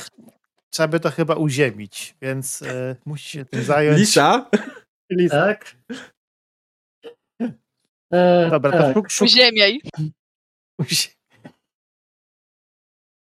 trzeba 0.70 0.88
by 0.88 1.00
to 1.00 1.10
chyba 1.10 1.34
uziemić, 1.34 2.14
więc 2.22 2.62
e, 2.62 2.96
musi 3.06 3.28
się 3.28 3.44
tym 3.44 3.62
zająć. 3.64 3.98
Lisa? 3.98 4.50
Lisa. 5.10 5.36
Tak? 5.46 5.76
E, 8.12 8.50
Dobra, 8.50 8.72
to 8.72 8.78
tak. 8.78 8.94
szuk, 8.94 9.10
szuk, 9.10 9.26
Uziemiaj. 9.26 9.80
uzi- 10.80 11.08
Em, 11.08 11.21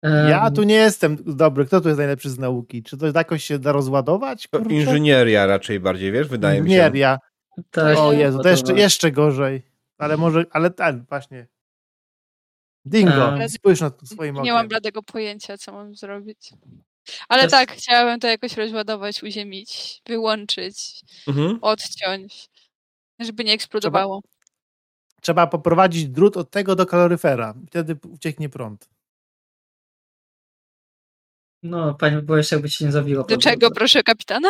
Ja 0.03 0.51
tu 0.51 0.63
nie 0.63 0.75
jestem 0.75 1.17
dobry. 1.27 1.67
Kto 1.67 1.81
tu 1.81 1.89
jest 1.89 1.99
najlepszy 1.99 2.31
z 2.31 2.39
nauki? 2.39 2.83
Czy 2.83 2.97
to 2.97 3.07
jakoś 3.15 3.45
się 3.45 3.59
da 3.59 3.73
rozładować? 3.73 4.49
To 4.51 4.59
kurczę? 4.59 4.75
inżynieria 4.75 5.47
raczej 5.47 5.81
bardziej, 5.81 6.13
wiesz? 6.13 6.29
Wydaje 6.29 6.61
mi 6.63 6.69
się. 6.71 6.75
Inżynieria. 6.75 7.19
tak, 7.71 7.99
O 7.99 8.13
Jezu, 8.13 8.39
to 8.39 8.49
jeszcze, 8.49 8.73
jeszcze 8.73 9.13
gorzej. 9.13 9.63
Ale 9.99 10.17
może, 10.17 10.45
ale 10.51 10.71
ten, 10.71 11.05
właśnie. 11.09 11.47
Dingo, 12.85 13.33
spójrz 13.49 13.81
na 13.81 13.91
to 13.91 14.07
swoim 14.07 14.35
Nie 14.35 14.51
mam 14.53 14.59
okiem. 14.61 14.69
bladego 14.69 15.03
pojęcia, 15.03 15.59
co 15.59 15.73
mam 15.73 15.95
zrobić. 15.95 16.51
Ale 17.29 17.43
Też- 17.43 17.51
tak, 17.51 17.73
chciałabym 17.73 18.21
to 18.21 18.27
jakoś 18.29 18.57
rozładować, 18.57 19.23
uziemić, 19.23 20.03
wyłączyć, 20.07 21.01
Mhm. 21.29 21.59
odciąć, 21.63 22.49
żeby 23.19 23.45
nie 23.45 23.53
eksplodowało. 23.53 24.23
Trzeba 25.21 25.47
poprowadzić 25.47 26.09
drut 26.09 26.37
od 26.37 26.51
tego 26.51 26.77
do 26.77 26.87
kaloryfera. 26.87 27.55
Wtedy 27.67 27.97
ucieknie 28.09 28.49
prąd. 28.49 28.89
No, 31.63 31.95
pani 31.95 32.23
byłeś 32.23 32.53
jakby 32.53 32.71
się 32.71 32.85
nie 32.85 32.93
zawiło. 32.93 33.25
Do 33.25 33.37
czego, 33.39 33.71
proszę 33.71 34.03
kapitana? 34.03 34.49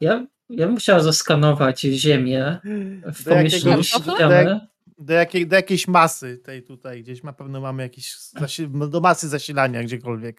Ja 0.00 0.26
ja 0.50 0.66
bym 0.66 0.76
chciał 0.76 1.00
zaskanować 1.00 1.80
ziemię 1.80 2.58
w 3.04 3.24
Do 3.24 3.30
pomieszczeniu 3.30 3.66
jakiegoś- 3.82 3.88
ściany. 3.88 4.60
Do, 4.98 5.14
jakiej, 5.14 5.46
do 5.46 5.56
jakiejś 5.56 5.88
masy 5.88 6.38
tej 6.38 6.62
tutaj, 6.62 7.02
gdzieś 7.02 7.22
na 7.22 7.32
pewno 7.32 7.60
mamy 7.60 7.82
jakieś, 7.82 8.14
zasi- 8.40 8.88
do 8.90 9.00
masy 9.00 9.28
zasilania 9.28 9.82
gdziekolwiek. 9.82 10.36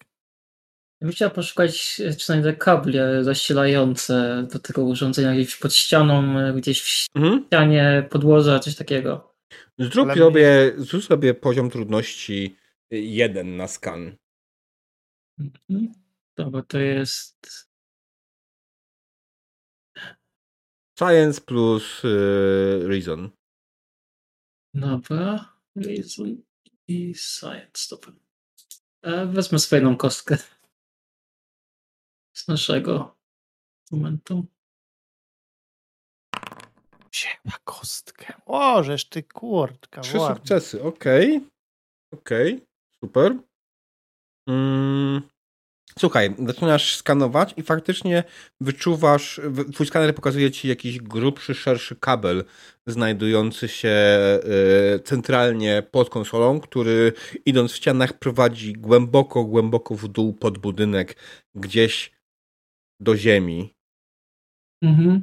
Ja 1.02 1.06
bym 1.08 1.12
chciał 1.12 1.32
poszukać, 1.32 2.02
e, 2.06 2.14
czy 2.14 2.26
znajdę 2.26 2.54
kable 2.54 3.24
zasilające 3.24 4.48
do 4.54 4.60
tego 4.60 4.84
urządzenia 4.84 5.34
gdzieś 5.34 5.56
pod 5.56 5.74
ścianą, 5.74 6.40
e, 6.40 6.54
gdzieś 6.54 6.82
w 6.84 7.08
Mhm. 7.16 7.44
ścianie, 7.46 8.08
podłoża, 8.10 8.60
coś 8.60 8.76
takiego. 8.76 9.36
Zrób 9.80 10.10
Ale 10.10 10.18
sobie, 10.22 10.74
zrób 10.78 11.04
sobie 11.04 11.34
poziom 11.34 11.70
trudności 11.70 12.56
jeden 13.02 13.58
na 13.58 13.68
skan. 13.68 14.18
Mhm. 15.40 15.92
Dobra, 16.36 16.62
to 16.62 16.80
jest 16.80 17.70
Science 21.00 21.42
plus 21.42 22.04
y, 22.06 22.88
Reason. 22.88 23.32
Dobra. 24.74 25.54
Reason 25.76 26.44
i 26.88 27.14
Science. 27.16 27.88
Dobra. 27.90 28.14
E, 29.02 29.26
Wezmę 29.26 29.60
swoją 29.60 29.98
kostkę 29.98 30.38
z 32.34 32.48
naszego 32.48 33.18
momentu. 33.92 34.46
Wzięła 37.12 37.58
kostkę. 37.64 38.34
O, 38.46 38.84
żeż 38.84 39.10
ty 39.10 39.24
kurtka. 39.24 40.02
Trzy 40.02 40.20
sukcesy, 40.20 40.84
okej. 40.84 41.50
Okej, 42.12 42.66
super. 43.06 43.38
Mm. 44.50 45.22
Słuchaj, 46.00 46.36
zaczynasz 46.48 46.96
skanować 46.96 47.54
i 47.58 47.64
faktycznie 47.64 48.24
wyczuwasz, 48.62 49.42
twój 49.74 49.88
skaner 49.88 50.16
pokazuje 50.16 50.52
ci 50.52 50.68
jakiś 50.68 51.00
grubszy, 51.00 51.56
szerszy 51.56 51.96
kabel 51.96 52.44
znajdujący 52.88 53.68
się 53.68 53.96
y, 54.96 55.00
centralnie 55.00 55.84
pod 55.92 56.10
konsolą, 56.10 56.60
który 56.60 57.14
idąc 57.46 57.72
w 57.72 57.76
ścianach 57.76 58.14
prowadzi 58.20 58.74
głęboko, 58.74 59.44
głęboko 59.44 59.96
w 59.96 60.08
dół 60.08 60.34
pod 60.34 60.58
budynek, 60.58 61.16
gdzieś 61.56 62.12
do 63.00 63.18
ziemi. 63.18 63.74
Mhm. 64.84 65.20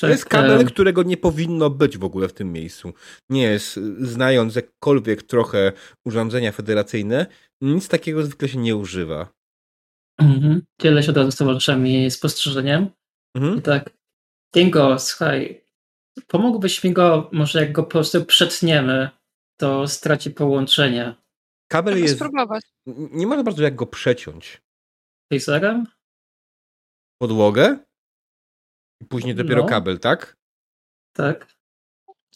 To 0.00 0.08
jest 0.08 0.24
kabel, 0.24 0.66
którego 0.66 1.02
nie 1.02 1.16
powinno 1.16 1.70
być 1.70 1.98
w 1.98 2.04
ogóle 2.04 2.28
w 2.28 2.32
tym 2.32 2.52
miejscu. 2.52 2.92
Nie 3.30 3.42
jest, 3.42 3.76
y, 3.76 4.06
znając 4.06 4.56
jakkolwiek 4.56 5.22
trochę 5.22 5.72
urządzenia 6.04 6.52
federacyjne, 6.52 7.26
nic 7.60 7.88
takiego 7.88 8.22
zwykle 8.22 8.48
się 8.48 8.58
nie 8.58 8.76
używa. 8.76 9.28
Mhm. 10.20 10.62
Dzielę 10.80 11.02
się 11.02 11.10
od 11.10 11.16
razu 11.16 11.32
z 11.32 11.36
towarzyszami 11.36 12.10
spostrzeżeniem. 12.10 12.90
Mhm. 13.36 13.58
I 13.58 13.62
tak, 13.62 13.90
Dingo, 14.54 14.98
słuchaj, 14.98 15.64
pomógłbyś 16.26 16.84
mi 16.84 16.92
go, 16.92 17.30
może 17.32 17.60
jak 17.60 17.72
go 17.72 17.82
po 17.82 17.90
prostu 17.90 18.24
przetniemy, 18.24 19.10
to 19.60 19.88
straci 19.88 20.30
połączenie. 20.30 21.14
Kabel 21.68 21.94
Trzeba 21.94 22.02
jest. 22.04 22.16
spróbować. 22.16 22.64
Nie 22.86 23.26
ma 23.26 23.36
za 23.36 23.42
bardzo 23.42 23.62
jak 23.62 23.76
go 23.76 23.86
przeciąć. 23.86 24.62
Taserem? 25.32 25.86
Podłogę 27.22 27.78
i 29.00 29.04
później 29.04 29.34
dopiero 29.34 29.62
No. 29.62 29.68
kabel, 29.68 29.98
tak? 29.98 30.36
Tak. 31.12 31.46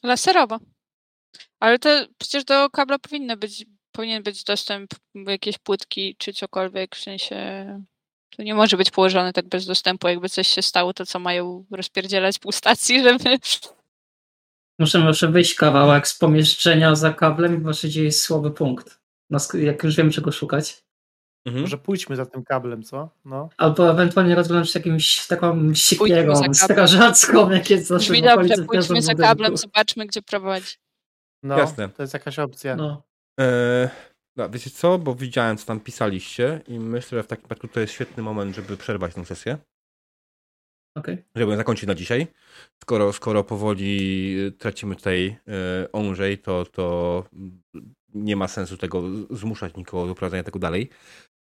Laserowo. 0.03 0.59
Ale 1.61 1.79
to 1.79 2.07
przecież 2.19 2.45
do 2.45 2.71
kabla 2.71 2.99
powinno 2.99 3.37
być, 3.37 3.67
powinien 3.93 4.23
być 4.23 4.45
dostęp 4.45 4.91
jakieś 5.15 5.59
płytki 5.59 6.17
czy 6.19 6.33
cokolwiek, 6.33 6.97
w 6.97 7.01
sensie 7.01 7.37
to 8.37 8.43
nie 8.43 8.55
może 8.55 8.77
być 8.77 8.91
położone 8.91 9.33
tak 9.33 9.49
bez 9.49 9.67
dostępu, 9.67 10.09
jakby 10.09 10.29
coś 10.29 10.49
się 10.49 10.63
stało, 10.63 10.95
to 10.95 11.07
co 11.07 11.19
mają 11.19 11.65
rozpierdzielać 11.71 12.39
pół 12.39 12.53
stacji, 12.53 13.03
żeby... 13.05 13.39
Muszę 14.79 14.99
może 14.99 15.29
wyjść 15.29 15.55
kawałek 15.55 16.09
z 16.09 16.19
pomieszczenia 16.19 16.95
za 16.95 17.13
kablem 17.13 17.57
i 17.57 17.61
właśnie 17.61 17.91
gdzie 17.91 18.05
jest 18.05 18.23
słaby 18.23 18.51
punkt. 18.51 19.01
Jak 19.55 19.85
już 19.85 19.97
wiem 19.97 20.11
czego 20.11 20.33
szukać. 20.33 20.83
Mhm. 21.47 21.63
Może 21.63 21.79
pójdźmy 21.79 22.17
za 22.17 22.27
tym 22.27 22.45
kablem, 22.45 22.83
co? 22.83 23.11
No. 23.25 23.49
Albo 23.57 23.91
ewentualnie 23.91 24.35
rozglądać 24.35 24.71
się 24.71 24.79
jakimś 24.79 25.27
taką 25.27 25.75
siekierą 25.75 26.35
za 26.35 26.41
kablem. 26.43 26.55
strażacką, 26.55 27.51
jak 27.51 27.71
jest 27.71 27.87
zawsze 27.87 28.13
Brzmi 28.13 28.23
dobrze, 28.23 28.55
pójdźmy 28.67 29.03
za 29.03 29.15
kablem, 29.15 29.57
zobaczmy 29.57 30.07
gdzie 30.07 30.23
prowadzi. 30.23 30.77
no 31.43 31.59
Jasne. 31.59 31.89
To 31.89 32.03
jest 32.03 32.15
jakaś 32.15 32.39
opcja. 32.39 32.77
No. 32.77 33.03
Eee, 33.39 33.89
no, 34.37 34.51
wiecie 34.51 34.71
co? 34.71 34.99
Bo 34.99 35.15
widziałem, 35.15 35.57
co 35.57 35.67
tam 35.67 35.81
pisaliście 35.81 36.61
i 36.69 36.79
myślę, 36.79 37.19
że 37.19 37.23
w 37.23 37.27
takim 37.27 37.43
przypadku 37.43 37.69
to 37.69 37.81
jest 37.81 37.93
świetny 37.93 38.23
moment, 38.23 38.57
żeby 38.57 38.77
przerwać 38.77 39.15
tę 39.15 39.25
sesję. 39.25 39.59
Okej. 40.97 41.25
żeby 41.37 41.51
ją 41.51 41.57
zakończyć 41.57 41.87
na 41.87 41.95
dzisiaj. 41.95 42.27
Skoro, 42.83 43.13
skoro 43.13 43.45
powoli 43.45 44.37
y, 44.39 44.53
tracimy 44.53 44.97
tutaj 44.97 45.37
y, 45.85 45.93
Onżej, 45.93 46.39
to, 46.39 46.65
to 46.65 47.25
nie 48.15 48.37
ma 48.37 48.49
sensu 48.49 48.77
tego 48.77 49.03
zmuszać 49.31 49.77
nikogo 49.77 50.07
do 50.07 50.15
prowadzenia 50.15 50.43
tego 50.43 50.59
dalej. 50.59 50.91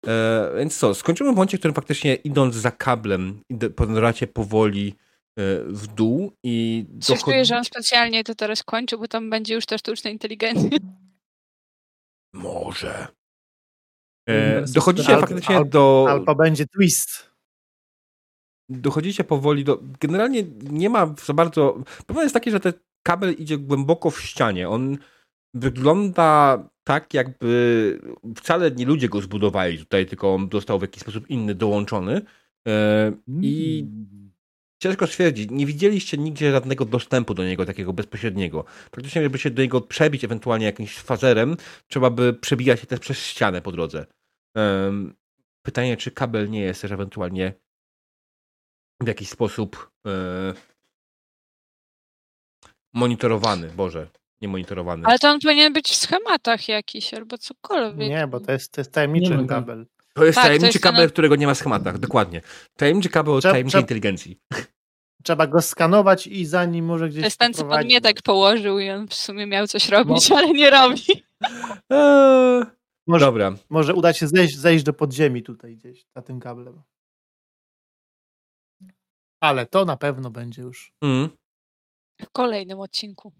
E, 0.06 0.50
więc 0.58 0.78
co, 0.78 0.94
skończymy 0.94 1.32
w 1.32 1.34
momencie, 1.34 1.56
w 1.56 1.60
którym 1.60 1.74
faktycznie 1.74 2.14
idąc 2.14 2.54
za 2.54 2.70
kablem, 2.70 3.40
podążacie 3.76 4.26
powoli 4.26 4.88
y, 4.88 5.64
w 5.66 5.86
dół 5.86 6.32
i 6.42 6.86
Coś 7.00 7.18
dochod- 7.18 7.24
czuję, 7.24 7.44
że 7.44 7.56
on 7.56 7.64
specjalnie 7.64 8.24
to 8.24 8.34
teraz 8.34 8.62
kończy, 8.62 8.98
bo 8.98 9.08
tam 9.08 9.30
będzie 9.30 9.54
już 9.54 9.66
ta 9.66 9.78
sztuczna 9.78 10.10
inteligencja. 10.10 10.78
Może. 12.34 13.06
E, 14.28 14.62
dochodzicie 14.62 15.18
faktycznie 15.20 15.64
do... 15.64 16.06
Albo 16.08 16.34
będzie 16.34 16.66
twist. 16.66 17.30
dochodzicie 18.68 19.24
powoli 19.24 19.64
do. 19.64 19.80
Generalnie 20.00 20.42
nie 20.70 20.90
ma 20.90 21.14
za 21.24 21.34
bardzo. 21.34 21.78
Problem 22.06 22.24
jest 22.24 22.34
taki, 22.34 22.50
że 22.50 22.60
ten 22.60 22.72
kabel 23.06 23.32
idzie 23.32 23.58
głęboko 23.58 24.10
w 24.10 24.20
ścianie. 24.20 24.68
On 24.68 24.98
wygląda 25.54 26.58
tak, 26.84 27.14
jakby 27.14 28.00
wcale 28.36 28.70
nie 28.70 28.86
ludzie 28.86 29.08
go 29.08 29.20
zbudowali 29.20 29.78
tutaj, 29.78 30.06
tylko 30.06 30.34
on 30.34 30.48
został 30.52 30.78
w 30.78 30.82
jakiś 30.82 31.02
sposób 31.02 31.30
inny 31.30 31.54
dołączony. 31.54 32.22
E, 32.68 33.12
I 33.42 33.86
ciężko 34.82 35.06
stwierdzić, 35.06 35.50
nie 35.50 35.66
widzieliście 35.66 36.18
nigdzie 36.18 36.52
żadnego 36.52 36.84
dostępu 36.84 37.34
do 37.34 37.44
niego 37.44 37.66
takiego 37.66 37.92
bezpośredniego. 37.92 38.64
Praktycznie, 38.90 39.22
żeby 39.22 39.38
się 39.38 39.50
do 39.50 39.62
niego 39.62 39.80
przebić, 39.80 40.24
ewentualnie 40.24 40.66
jakimś 40.66 40.98
fazerem, 40.98 41.56
trzeba 41.88 42.10
by 42.10 42.32
przebijać 42.32 42.80
się 42.80 42.86
też 42.86 43.00
przez 43.00 43.18
ścianę 43.18 43.62
po 43.62 43.72
drodze. 43.72 44.06
Em, 44.54 45.14
Pytanie, 45.66 45.96
czy 45.96 46.10
kabel 46.10 46.50
nie 46.50 46.60
jest 46.60 46.82
też 46.82 46.92
ewentualnie 46.92 47.54
w 49.00 49.06
jakiś 49.06 49.28
sposób 49.28 49.90
e, 50.06 50.54
monitorowany. 52.92 53.68
Boże, 53.68 54.08
nie 54.40 54.48
monitorowany. 54.48 55.06
Ale 55.06 55.18
to 55.18 55.30
on 55.30 55.40
powinien 55.40 55.72
być 55.72 55.88
w 55.90 55.94
schematach 55.94 56.68
jakiś 56.68 57.14
albo 57.14 57.38
cokolwiek. 57.38 58.08
Nie, 58.08 58.26
bo 58.26 58.40
to 58.40 58.52
jest, 58.52 58.72
to 58.72 58.80
jest 58.80 58.92
tajemniczy 58.92 59.36
Nie 59.36 59.46
kabel. 59.46 59.86
To 60.14 60.24
jest 60.24 60.34
Tak, 60.36 60.44
to 60.44 60.48
tajemniczy 60.48 60.72
jest 60.78 60.82
kabel, 60.82 61.00
ten- 61.00 61.10
którego 61.10 61.36
nie 61.36 61.46
ma 61.46 61.54
w 61.54 61.58
schematach. 61.58 61.98
Dokładnie. 61.98 62.40
Tajemniczy 62.76 63.08
kabel 63.08 63.34
od 63.34 63.40
Trzeba- 63.40 63.52
tajemniczej 63.52 63.70
trzeba- 63.78 63.80
inteligencji. 63.80 64.40
Trzeba 65.22 65.46
go 65.46 65.62
skanować 65.62 66.26
i 66.26 66.46
zanim 66.46 66.84
może 66.84 67.08
gdzieś 67.08 67.20
To 67.20 67.26
jest 67.26 67.38
ten, 67.38 67.54
co 67.54 67.64
podmietek 67.64 68.22
położył 68.22 68.78
i 68.78 68.90
on 68.90 69.08
w 69.08 69.14
sumie 69.14 69.46
miał 69.46 69.66
coś 69.66 69.88
robić, 69.88 70.30
No. 70.30 70.36
ale 70.36 70.48
nie 70.52 70.70
robi. 70.70 71.02
Eee, 71.90 72.64
Może, 73.06 73.24
dobra. 73.26 73.54
może 73.70 73.94
uda 73.94 74.12
się 74.12 74.28
zejść, 74.28 74.56
zejść 74.56 74.84
do 74.84 74.92
podziemi 74.92 75.42
tutaj 75.42 75.76
gdzieś 75.76 76.04
za 76.16 76.22
tym 76.22 76.40
kablem. 76.40 76.82
Ale 79.40 79.66
to 79.66 79.84
na 79.84 79.96
pewno 79.96 80.30
będzie 80.30 80.62
już. 80.62 80.92
Mm. 81.02 81.28
W 82.20 82.30
kolejnym 82.32 82.80
odcinku. 82.80 83.32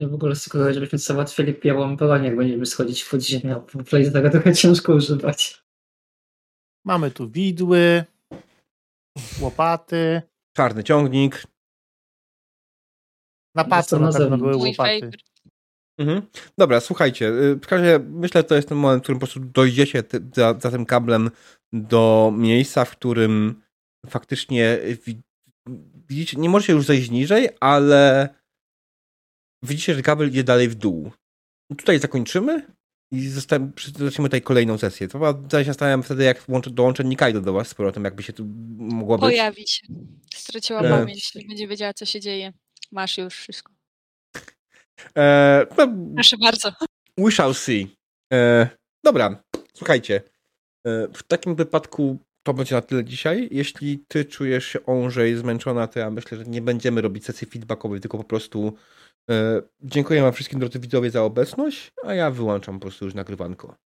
Ja 0.00 0.08
w 0.08 0.14
ogóle 0.14 0.36
sugeruję, 0.36 0.74
żebyśmy 0.74 0.98
załatwili 0.98 1.54
białą 1.54 1.96
broń, 1.96 2.24
jak 2.24 2.36
będziemy 2.36 2.66
schodzić 2.66 3.02
w 3.02 3.10
podziemia, 3.10 3.54
bo 3.74 3.82
Blaze 3.82 4.10
tego 4.12 4.30
trochę 4.30 4.54
ciężko 4.54 4.94
używać. 4.94 5.64
Mamy 6.86 7.10
tu 7.10 7.30
widły, 7.30 8.04
łopaty. 9.40 10.22
Czarny 10.56 10.84
ciągnik. 10.84 11.42
Na 13.54 13.64
pace 13.64 13.90
to 13.90 13.98
na 13.98 14.06
pewno 14.06 14.18
zewnątrz. 14.18 14.42
były 14.42 14.56
łopaty. 14.56 15.10
Mhm. 15.98 16.22
Dobra, 16.58 16.80
słuchajcie. 16.80 17.28
y, 17.28 17.54
W 17.56 17.66
każdym 17.66 17.86
razie 17.90 18.04
myślę, 18.08 18.38
że 18.40 18.44
to 18.44 18.54
jest 18.54 18.68
ten 18.68 18.78
moment, 18.78 19.02
w 19.02 19.04
którym 19.04 19.18
po 19.18 19.26
prostu 19.26 19.40
dojdziecie 19.40 20.02
ty, 20.02 20.20
za, 20.34 20.54
za 20.60 20.70
tym 20.70 20.86
kablem 20.86 21.30
do 21.72 22.32
miejsca, 22.36 22.84
w 22.84 22.90
którym 22.90 23.62
faktycznie 24.06 24.78
wi- 25.06 25.22
widzicie, 26.08 26.36
nie 26.40 26.48
możecie 26.48 26.72
już 26.72 26.86
zejść 26.86 27.10
niżej, 27.10 27.48
ale 27.60 28.28
widzicie, 29.62 29.94
że 29.94 30.02
kabel 30.02 30.28
idzie 30.28 30.44
dalej 30.44 30.68
w 30.68 30.74
dół. 30.74 31.12
Tutaj 31.76 31.98
zakończymy 31.98 32.66
i 33.12 33.28
zaczniemy 33.28 34.28
tutaj 34.28 34.42
kolejną 34.42 34.78
sesję. 34.78 35.08
To 35.08 35.36
ja 35.52 35.60
się 35.60 35.64
zastanawiam 35.64 36.02
wtedy, 36.02 36.24
jak 36.24 36.44
dołączę 36.70 37.04
Nikaido 37.04 37.40
do 37.40 37.52
was 37.52 37.68
z 37.68 37.74
powrotem, 37.74 38.04
jakby 38.04 38.22
się 38.22 38.32
tu 38.32 38.46
mogło 38.78 39.18
być. 39.18 39.30
Pojawi 39.30 39.68
się. 39.68 39.86
Straciła 40.34 40.80
E. 40.80 40.90
pamięć, 40.90 41.34
nie 41.34 41.44
będzie 41.48 41.68
wiedziała, 41.68 41.94
co 41.94 42.04
się 42.04 42.20
dzieje. 42.20 42.52
Masz 42.92 43.18
już 43.18 43.34
wszystko. 43.34 43.72
E, 45.16 45.66
no, 45.78 45.88
Proszę 46.14 46.36
bardzo. 46.38 46.72
We 47.18 47.30
shall 47.30 47.54
see. 47.54 47.96
E, 48.32 48.68
dobra, 49.04 49.42
słuchajcie. 49.74 50.22
E, 50.86 51.08
w 51.14 51.22
takim 51.22 51.54
wypadku 51.54 52.18
to 52.42 52.54
będzie 52.54 52.74
na 52.74 52.82
tyle 52.82 53.04
dzisiaj. 53.04 53.48
Jeśli 53.50 54.04
ty 54.08 54.24
czujesz 54.24 54.66
się 54.66 54.86
Onżej 54.86 55.36
zmęczona, 55.36 55.86
to 55.86 55.98
ja 55.98 56.10
myślę, 56.10 56.38
że 56.38 56.44
nie 56.44 56.62
będziemy 56.62 57.00
robić 57.00 57.24
sesji 57.24 57.46
feedbackowej, 57.46 58.00
tylko 58.00 58.18
po 58.18 58.24
prostu 58.24 58.76
dziękuję 59.80 60.22
wam 60.22 60.32
wszystkim 60.32 60.60
drodzy 60.60 60.78
widzowie 60.78 61.10
za 61.10 61.22
obecność, 61.22 61.92
a 62.04 62.14
ja 62.14 62.30
wyłączam 62.30 62.74
po 62.74 62.80
prostu 62.80 63.04
już 63.04 63.14
nagrywanko. 63.14 63.87